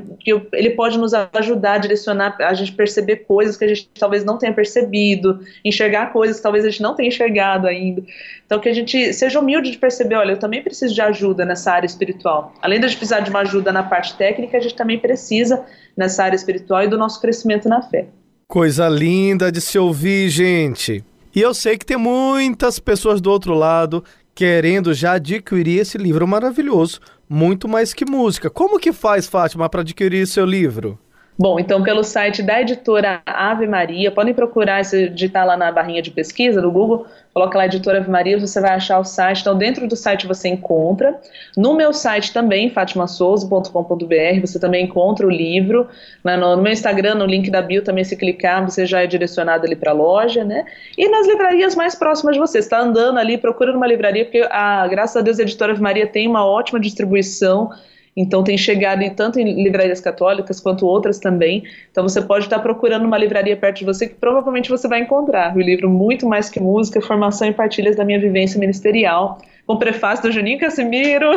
ele 0.53 0.69
pode 0.69 0.95
nos 0.95 1.11
ajudar 1.11 1.73
a 1.73 1.77
direcionar, 1.79 2.37
a 2.39 2.53
gente 2.53 2.71
perceber 2.71 3.25
coisas 3.27 3.57
que 3.57 3.65
a 3.65 3.67
gente 3.67 3.89
talvez 3.99 4.23
não 4.23 4.37
tenha 4.37 4.53
percebido, 4.53 5.39
enxergar 5.65 6.13
coisas 6.13 6.37
que 6.37 6.43
talvez 6.43 6.63
a 6.63 6.69
gente 6.69 6.83
não 6.83 6.93
tenha 6.93 7.07
enxergado 7.07 7.65
ainda. 7.65 8.03
Então, 8.45 8.59
que 8.59 8.69
a 8.69 8.73
gente 8.73 9.11
seja 9.11 9.39
humilde 9.39 9.71
de 9.71 9.79
perceber, 9.79 10.13
olha, 10.13 10.33
eu 10.33 10.37
também 10.37 10.61
preciso 10.61 10.93
de 10.93 11.01
ajuda 11.01 11.45
nessa 11.45 11.71
área 11.71 11.87
espiritual. 11.87 12.53
Além 12.61 12.79
de 12.79 12.85
a 12.85 12.89
gente 12.89 12.99
precisar 12.99 13.21
de 13.21 13.31
uma 13.31 13.39
ajuda 13.39 13.71
na 13.71 13.81
parte 13.81 14.15
técnica, 14.17 14.55
a 14.55 14.61
gente 14.61 14.75
também 14.75 14.99
precisa 14.99 15.65
nessa 15.97 16.23
área 16.23 16.35
espiritual 16.35 16.83
e 16.83 16.87
do 16.87 16.95
nosso 16.95 17.19
crescimento 17.19 17.67
na 17.67 17.81
fé. 17.81 18.05
Coisa 18.47 18.87
linda 18.87 19.51
de 19.51 19.61
se 19.61 19.79
ouvir, 19.79 20.29
gente. 20.29 21.03
E 21.35 21.41
eu 21.41 21.55
sei 21.55 21.75
que 21.75 21.85
tem 21.87 21.97
muitas 21.97 22.77
pessoas 22.77 23.19
do 23.19 23.31
outro 23.31 23.55
lado 23.55 24.03
querendo 24.35 24.93
já 24.93 25.13
adquirir 25.13 25.79
esse 25.79 25.97
livro 25.97 26.25
maravilhoso, 26.27 27.01
muito 27.29 27.67
mais 27.67 27.93
que 27.93 28.05
música. 28.05 28.49
Como 28.49 28.79
que 28.79 28.91
faz, 28.91 29.27
Fátima, 29.27 29.69
para 29.69 29.81
adquirir 29.81 30.25
seu 30.25 30.45
livro? 30.45 30.97
Bom, 31.41 31.57
então 31.57 31.81
pelo 31.81 32.03
site 32.03 32.43
da 32.43 32.59
editora 32.59 33.21
Ave 33.25 33.65
Maria, 33.65 34.11
podem 34.11 34.33
procurar, 34.33 34.83
se 34.83 35.07
digitar 35.07 35.47
lá 35.47 35.55
na 35.55 35.71
barrinha 35.71 36.01
de 36.01 36.11
pesquisa 36.11 36.61
do 36.61 36.69
Google, 36.69 37.05
coloca 37.33 37.57
lá 37.57 37.65
editora 37.65 37.99
Ave 37.99 38.11
Maria, 38.11 38.37
você 38.37 38.59
vai 38.59 38.71
achar 38.71 38.99
o 38.99 39.05
site. 39.05 39.39
Então 39.39 39.57
dentro 39.57 39.87
do 39.87 39.95
site 39.95 40.27
você 40.27 40.49
encontra. 40.49 41.17
No 41.55 41.73
meu 41.75 41.93
site 41.93 42.33
também, 42.33 42.69
fatimasouza.com.br, 42.69 44.41
você 44.41 44.59
também 44.59 44.83
encontra 44.83 45.25
o 45.25 45.29
livro. 45.29 45.87
No, 46.25 46.57
meu 46.57 46.73
Instagram, 46.73 47.15
no 47.15 47.25
link 47.25 47.49
da 47.49 47.61
bio 47.61 47.81
também, 47.85 48.03
se 48.03 48.17
clicar, 48.17 48.69
você 48.69 48.85
já 48.85 49.01
é 49.01 49.07
direcionado 49.07 49.65
ali 49.65 49.77
para 49.77 49.91
a 49.91 49.93
loja, 49.93 50.43
né? 50.43 50.65
E 50.97 51.07
nas 51.07 51.25
livrarias 51.25 51.73
mais 51.73 51.95
próximas 51.95 52.35
de 52.35 52.39
você. 52.41 52.59
está 52.59 52.81
andando 52.81 53.17
ali, 53.17 53.37
procura 53.37 53.71
numa 53.71 53.87
livraria, 53.87 54.25
porque 54.25 54.45
a, 54.51 54.85
graças 54.89 55.15
a 55.15 55.21
Deus 55.21 55.39
a 55.39 55.43
editora 55.43 55.71
Ave 55.71 55.81
Maria 55.81 56.05
tem 56.05 56.27
uma 56.27 56.45
ótima 56.45 56.81
distribuição 56.81 57.69
então 58.21 58.43
tem 58.43 58.57
chegado 58.57 59.01
em, 59.01 59.09
tanto 59.09 59.39
em 59.39 59.63
livrarias 59.63 60.01
católicas 60.01 60.59
quanto 60.59 60.85
outras 60.85 61.19
também. 61.19 61.63
Então 61.89 62.03
você 62.03 62.21
pode 62.21 62.45
estar 62.45 62.59
procurando 62.59 63.05
uma 63.05 63.17
livraria 63.17 63.55
perto 63.55 63.77
de 63.77 63.85
você 63.85 64.07
que 64.07 64.15
provavelmente 64.15 64.69
você 64.69 64.87
vai 64.87 64.99
encontrar 64.99 65.55
o 65.55 65.61
livro 65.61 65.89
Muito 65.89 66.27
Mais 66.27 66.49
Que 66.49 66.59
Música, 66.59 66.99
Formação 67.01 67.47
e 67.47 67.53
Partilhas 67.53 67.95
da 67.95 68.03
Minha 68.03 68.19
Vivência 68.19 68.59
Ministerial, 68.59 69.39
com 69.65 69.77
prefácio 69.77 70.23
do 70.23 70.31
Juninho 70.33 70.59
Casimiro. 70.59 71.31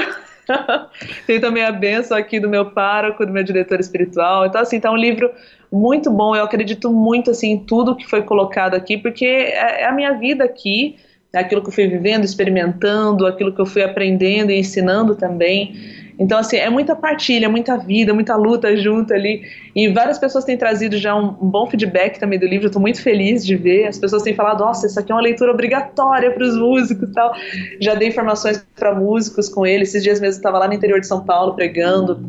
tem 1.24 1.40
também 1.40 1.64
a 1.64 1.70
benção 1.70 2.16
aqui 2.16 2.40
do 2.40 2.48
meu 2.48 2.70
pároco, 2.72 3.24
do 3.24 3.32
meu 3.32 3.44
diretor 3.44 3.78
espiritual. 3.78 4.46
Então, 4.46 4.60
assim, 4.60 4.80
tá 4.80 4.90
um 4.90 4.96
livro 4.96 5.30
muito 5.70 6.10
bom. 6.10 6.34
Eu 6.34 6.42
acredito 6.42 6.90
muito, 6.90 7.30
assim, 7.30 7.52
em 7.52 7.58
tudo 7.60 7.94
que 7.94 8.08
foi 8.08 8.22
colocado 8.22 8.74
aqui, 8.74 8.98
porque 8.98 9.24
é, 9.24 9.82
é 9.82 9.86
a 9.86 9.92
minha 9.92 10.14
vida 10.14 10.42
aqui, 10.42 10.96
é 11.32 11.38
aquilo 11.38 11.62
que 11.62 11.68
eu 11.68 11.72
fui 11.72 11.86
vivendo, 11.86 12.24
experimentando, 12.24 13.24
aquilo 13.26 13.54
que 13.54 13.60
eu 13.60 13.66
fui 13.66 13.82
aprendendo 13.82 14.50
e 14.50 14.58
ensinando 14.58 15.14
também. 15.14 16.01
Então, 16.18 16.38
assim, 16.38 16.56
é 16.56 16.68
muita 16.68 16.94
partilha, 16.94 17.48
muita 17.48 17.76
vida, 17.76 18.12
muita 18.12 18.36
luta 18.36 18.76
junto 18.76 19.12
ali. 19.12 19.42
E 19.74 19.88
várias 19.88 20.18
pessoas 20.18 20.44
têm 20.44 20.56
trazido 20.56 20.96
já 20.96 21.14
um, 21.14 21.28
um 21.40 21.50
bom 21.50 21.66
feedback 21.66 22.18
também 22.18 22.38
do 22.38 22.46
livro, 22.46 22.66
eu 22.66 22.68
estou 22.68 22.82
muito 22.82 23.02
feliz 23.02 23.44
de 23.44 23.56
ver. 23.56 23.86
As 23.86 23.98
pessoas 23.98 24.22
têm 24.22 24.34
falado, 24.34 24.60
nossa, 24.60 24.86
isso 24.86 24.98
aqui 24.98 25.10
é 25.10 25.14
uma 25.14 25.22
leitura 25.22 25.52
obrigatória 25.52 26.30
para 26.30 26.44
os 26.44 26.56
músicos 26.56 27.08
e 27.08 27.12
tal. 27.12 27.34
Já 27.80 27.94
dei 27.94 28.08
informações 28.08 28.64
para 28.76 28.94
músicos 28.94 29.48
com 29.48 29.66
ele. 29.66 29.82
Esses 29.82 30.02
dias 30.02 30.20
mesmo 30.20 30.34
eu 30.34 30.38
estava 30.38 30.58
lá 30.58 30.68
no 30.68 30.74
interior 30.74 31.00
de 31.00 31.06
São 31.06 31.24
Paulo 31.24 31.54
pregando 31.54 32.20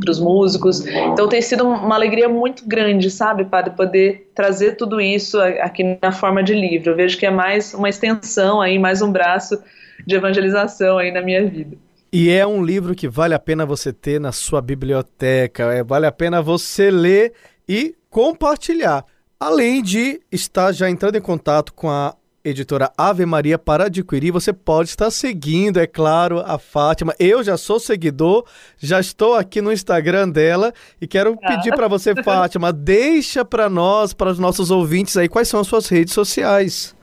para 0.00 0.10
os 0.10 0.20
músicos. 0.20 0.86
Então 0.86 1.28
tem 1.28 1.42
sido 1.42 1.66
uma 1.66 1.94
alegria 1.94 2.28
muito 2.28 2.66
grande, 2.66 3.10
sabe, 3.10 3.44
para 3.44 3.70
poder 3.70 4.30
trazer 4.34 4.76
tudo 4.76 5.00
isso 5.00 5.38
aqui 5.40 5.98
na 6.00 6.12
forma 6.12 6.42
de 6.42 6.54
livro. 6.54 6.90
Eu 6.90 6.96
vejo 6.96 7.18
que 7.18 7.26
é 7.26 7.30
mais 7.30 7.74
uma 7.74 7.88
extensão 7.88 8.60
aí, 8.60 8.78
mais 8.78 9.02
um 9.02 9.10
braço 9.10 9.62
de 10.06 10.14
evangelização 10.14 10.98
aí 10.98 11.10
na 11.10 11.20
minha 11.20 11.44
vida. 11.46 11.76
E 12.10 12.30
é 12.30 12.46
um 12.46 12.64
livro 12.64 12.94
que 12.94 13.06
vale 13.06 13.34
a 13.34 13.38
pena 13.38 13.66
você 13.66 13.92
ter 13.92 14.18
na 14.18 14.32
sua 14.32 14.62
biblioteca, 14.62 15.64
é, 15.64 15.84
vale 15.84 16.06
a 16.06 16.12
pena 16.12 16.40
você 16.40 16.90
ler 16.90 17.34
e 17.68 17.94
compartilhar. 18.08 19.04
Além 19.38 19.82
de 19.82 20.20
estar 20.32 20.72
já 20.72 20.88
entrando 20.88 21.16
em 21.16 21.20
contato 21.20 21.72
com 21.74 21.90
a 21.90 22.14
editora 22.42 22.90
Ave 22.96 23.26
Maria 23.26 23.58
para 23.58 23.84
adquirir, 23.84 24.30
você 24.30 24.54
pode 24.54 24.88
estar 24.88 25.10
seguindo, 25.10 25.78
é 25.78 25.86
claro, 25.86 26.40
a 26.40 26.58
Fátima. 26.58 27.14
Eu 27.18 27.44
já 27.44 27.58
sou 27.58 27.78
seguidor, 27.78 28.46
já 28.78 28.98
estou 28.98 29.34
aqui 29.34 29.60
no 29.60 29.70
Instagram 29.70 30.30
dela 30.30 30.72
e 30.98 31.06
quero 31.06 31.38
ah. 31.42 31.46
pedir 31.46 31.74
para 31.74 31.88
você, 31.88 32.14
Fátima, 32.24 32.72
deixa 32.72 33.44
para 33.44 33.68
nós, 33.68 34.14
para 34.14 34.30
os 34.30 34.38
nossos 34.38 34.70
ouvintes 34.70 35.14
aí, 35.18 35.28
quais 35.28 35.46
são 35.46 35.60
as 35.60 35.66
suas 35.66 35.88
redes 35.88 36.14
sociais. 36.14 36.96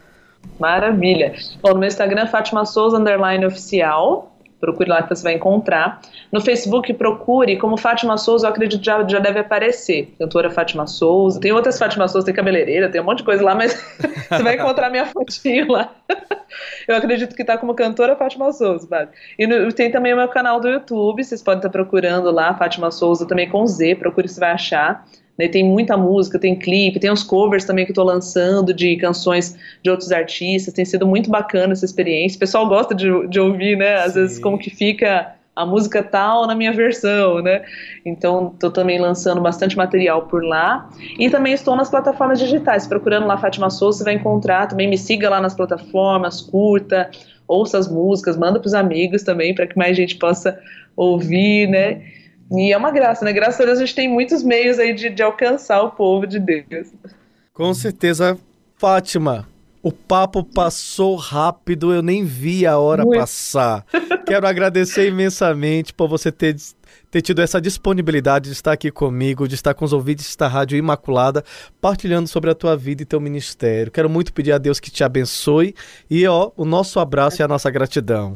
Maravilha. 0.60 1.36
Bom, 1.62 1.74
no 1.74 1.80
meu 1.80 1.88
Instagram 1.88 2.26
Fátima 2.26 2.66
Souza, 2.66 2.98
underline 2.98 3.46
oficial 3.46 4.35
procure 4.60 4.90
lá 4.90 5.04
que 5.04 5.10
você 5.10 5.24
vai 5.24 5.34
encontrar. 5.34 6.02
No 6.32 6.42
Facebook, 6.42 6.94
procure, 6.94 7.58
como 7.58 7.78
Fátima 7.78 8.18
Souza, 8.18 8.48
eu 8.48 8.52
acredito 8.52 8.80
que 8.80 8.86
já, 8.86 9.08
já 9.08 9.20
deve 9.20 9.40
aparecer. 9.40 10.14
Cantora 10.18 10.50
Fátima 10.50 10.88
Souza. 10.88 11.40
Tem 11.40 11.52
outras 11.52 11.78
Fátima 11.78 12.08
Souza, 12.08 12.26
tem 12.26 12.34
cabeleireira, 12.34 12.90
tem 12.90 13.02
um 13.02 13.04
monte 13.04 13.20
de 13.20 13.24
coisa 13.24 13.44
lá, 13.44 13.56
mas 13.56 13.74
você 14.30 14.44
vai 14.44 14.56
encontrar 14.56 14.90
minha 14.90 15.06
fotinho 15.06 15.72
lá. 15.72 15.94
eu 16.88 16.96
acredito 16.96 17.36
que 17.36 17.42
está 17.42 17.58
como 17.58 17.74
cantora 17.74 18.16
Fátima 18.16 18.52
Souza, 18.52 18.88
sabe? 18.88 19.12
E 19.38 19.46
no, 19.46 19.72
tem 19.72 19.92
também 19.92 20.14
o 20.14 20.18
meu 20.18 20.28
canal 20.28 20.60
do 20.60 20.70
YouTube, 20.70 21.24
vocês 21.24 21.42
podem 21.42 21.60
estar 21.60 21.70
procurando 21.70 22.32
lá, 22.32 22.54
Fátima 22.54 22.92
Souza 22.92 23.28
também 23.28 23.50
com 23.50 23.66
Z, 23.66 23.96
procure 23.96 24.28
se 24.28 24.40
vai 24.40 24.52
achar. 24.52 25.06
Né? 25.38 25.48
Tem 25.48 25.64
muita 25.64 25.98
música, 25.98 26.40
tem 26.40 26.56
clipe, 26.56 27.00
tem 27.00 27.12
os 27.12 27.24
covers 27.24 27.66
também 27.66 27.86
que 27.86 27.92
eu 27.92 27.96
tô 27.96 28.04
lançando 28.04 28.74
de 28.74 28.96
canções 28.98 29.58
de 29.84 29.90
outros 29.90 30.12
artistas. 30.12 30.74
Tem 30.74 30.86
sido 30.86 31.06
muito 31.06 31.30
bacana 31.30 31.74
essa 31.74 31.86
experiência. 31.86 32.38
O 32.38 32.40
pessoal 32.40 32.68
gosta 32.68 32.96
de, 32.96 33.28
de 33.28 33.40
ouvir, 33.40 33.78
né? 33.78 33.96
Às 33.96 34.14
Sim. 34.14 34.22
vezes 34.22 34.40
como 34.40 34.58
que 34.58 34.70
fica 34.70 35.36
a 35.56 35.66
música 35.66 36.04
tal 36.04 36.46
na 36.46 36.54
minha 36.54 36.74
versão, 36.74 37.42
né? 37.42 37.64
Então, 38.06 38.52
estou 38.54 38.70
também 38.70 39.00
lançando 39.00 39.40
bastante 39.40 39.78
material 39.78 40.24
por 40.24 40.44
lá. 40.44 40.90
E 41.18 41.30
também 41.30 41.54
estou 41.54 41.76
nas 41.76 41.90
plataformas 41.90 42.40
digitais, 42.40 42.86
procurando 42.86 43.26
lá 43.26 43.38
Fátima 43.38 43.70
Souza, 43.70 44.00
você 44.00 44.04
vai 44.04 44.14
encontrar. 44.16 44.68
Também 44.68 44.88
me 44.88 44.98
siga 44.98 45.30
lá 45.30 45.40
nas 45.40 45.56
plataformas, 45.56 46.42
curta, 46.42 47.10
ouça 47.48 47.78
as 47.78 47.90
músicas, 47.90 48.36
manda 48.36 48.60
para 48.60 48.68
os 48.68 48.74
amigos 48.74 49.24
também, 49.24 49.56
para 49.56 49.66
que 49.66 49.78
mais 49.78 49.96
gente 49.96 50.18
possa 50.18 50.60
ouvir, 50.96 51.68
né? 51.70 52.02
E 52.52 52.72
é 52.72 52.78
uma 52.78 52.92
graça, 52.92 53.26
né? 53.26 53.34
Graças 53.34 53.60
a 53.60 53.66
Deus 53.66 53.78
a 53.80 53.86
gente 53.86 53.96
tem 53.96 54.08
muitos 54.08 54.44
meios 54.44 54.78
aí 54.80 54.94
de, 54.94 55.10
de 55.10 55.24
alcançar 55.24 55.82
o 55.82 55.92
povo 55.92 56.28
de 56.28 56.40
Deus. 56.40 56.94
Com 57.54 57.74
certeza, 57.74 58.38
Fátima, 58.78 59.48
o 59.86 59.92
papo 59.92 60.44
passou 60.44 61.16
rápido, 61.16 61.94
eu 61.94 62.02
nem 62.02 62.26
vi 62.26 62.66
a 62.66 62.78
hora 62.78 63.04
Muito. 63.04 63.20
passar. 63.20 63.86
Quero 64.26 64.48
agradecer 64.48 65.08
imensamente 65.08 65.94
por 65.94 66.08
você 66.08 66.32
ter, 66.32 66.56
ter 67.12 67.22
tido 67.22 67.40
essa 67.40 67.62
disponibilidade 67.62 68.50
de 68.50 68.54
estar 68.54 68.72
aqui 68.72 68.90
comigo, 68.90 69.48
de 69.48 69.54
estar 69.54 69.76
com 69.76 69.86
os 69.86 69.94
ouvintes 69.94 70.36
da 70.36 70.48
Rádio 70.48 70.76
Imaculada, 70.76 71.44
partilhando 71.80 72.28
sobre 72.28 72.50
a 72.50 72.56
tua 72.56 72.76
vida 72.76 73.04
e 73.04 73.06
teu 73.06 73.20
ministério. 73.20 73.92
Quero 73.92 74.10
muito 74.10 74.34
pedir 74.34 74.54
a 74.54 74.58
Deus 74.58 74.80
que 74.80 74.90
te 74.90 75.04
abençoe 75.04 75.76
e 76.10 76.28
ó, 76.28 76.50
o 76.58 76.66
nosso 76.66 77.00
abraço 77.00 77.42
e 77.42 77.44
a 77.44 77.48
nossa 77.48 77.70
gratidão. 77.70 78.36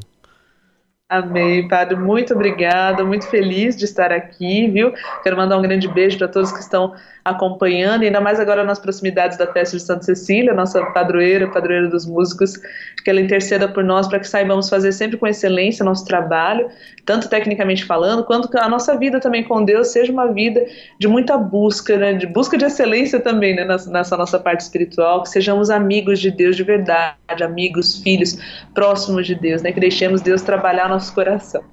Amém, 1.09 1.67
Padre. 1.67 1.95
Muito 1.95 2.35
obrigada, 2.35 3.03
muito 3.03 3.27
feliz 3.27 3.75
de 3.75 3.83
estar 3.85 4.11
aqui, 4.11 4.67
viu? 4.69 4.93
Quero 5.23 5.35
mandar 5.35 5.57
um 5.57 5.61
grande 5.61 5.87
beijo 5.87 6.19
para 6.19 6.27
todos 6.27 6.51
que 6.51 6.59
estão 6.59 6.93
acompanhando, 7.29 8.03
ainda 8.03 8.19
mais 8.19 8.39
agora 8.39 8.63
nas 8.63 8.79
proximidades 8.79 9.37
da 9.37 9.51
festa 9.51 9.77
de 9.77 9.83
Santa 9.83 10.03
Cecília, 10.03 10.53
nossa 10.53 10.83
padroeira, 10.87 11.49
padroeira 11.49 11.87
dos 11.87 12.05
músicos, 12.05 12.57
que 13.03 13.09
ela 13.09 13.21
interceda 13.21 13.67
por 13.67 13.83
nós 13.83 14.07
para 14.07 14.19
que 14.19 14.27
saibamos 14.27 14.69
fazer 14.69 14.91
sempre 14.91 15.17
com 15.17 15.27
excelência 15.27 15.85
nosso 15.85 16.05
trabalho, 16.05 16.69
tanto 17.05 17.29
tecnicamente 17.29 17.85
falando, 17.85 18.23
quanto 18.23 18.49
que 18.49 18.57
a 18.57 18.67
nossa 18.67 18.97
vida 18.97 19.19
também 19.19 19.43
com 19.43 19.63
Deus 19.63 19.87
seja 19.89 20.11
uma 20.11 20.31
vida 20.31 20.65
de 20.99 21.07
muita 21.07 21.37
busca, 21.37 21.97
né, 21.97 22.13
de 22.13 22.27
busca 22.27 22.57
de 22.57 22.65
excelência 22.65 23.19
também, 23.19 23.55
né, 23.55 23.65
nessa 23.65 24.17
nossa 24.17 24.39
parte 24.39 24.61
espiritual, 24.61 25.23
que 25.23 25.29
sejamos 25.29 25.69
amigos 25.69 26.19
de 26.19 26.31
Deus 26.31 26.55
de 26.55 26.63
verdade, 26.63 27.43
amigos, 27.43 28.01
filhos, 28.01 28.37
próximos 28.73 29.25
de 29.25 29.35
Deus, 29.35 29.61
né, 29.61 29.71
que 29.71 29.79
deixemos 29.79 30.21
Deus 30.21 30.41
trabalhar 30.41 30.89
nosso 30.89 31.13
coração. 31.13 31.63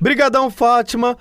Brigadão, 0.00 0.50
Fátima. 0.50 1.16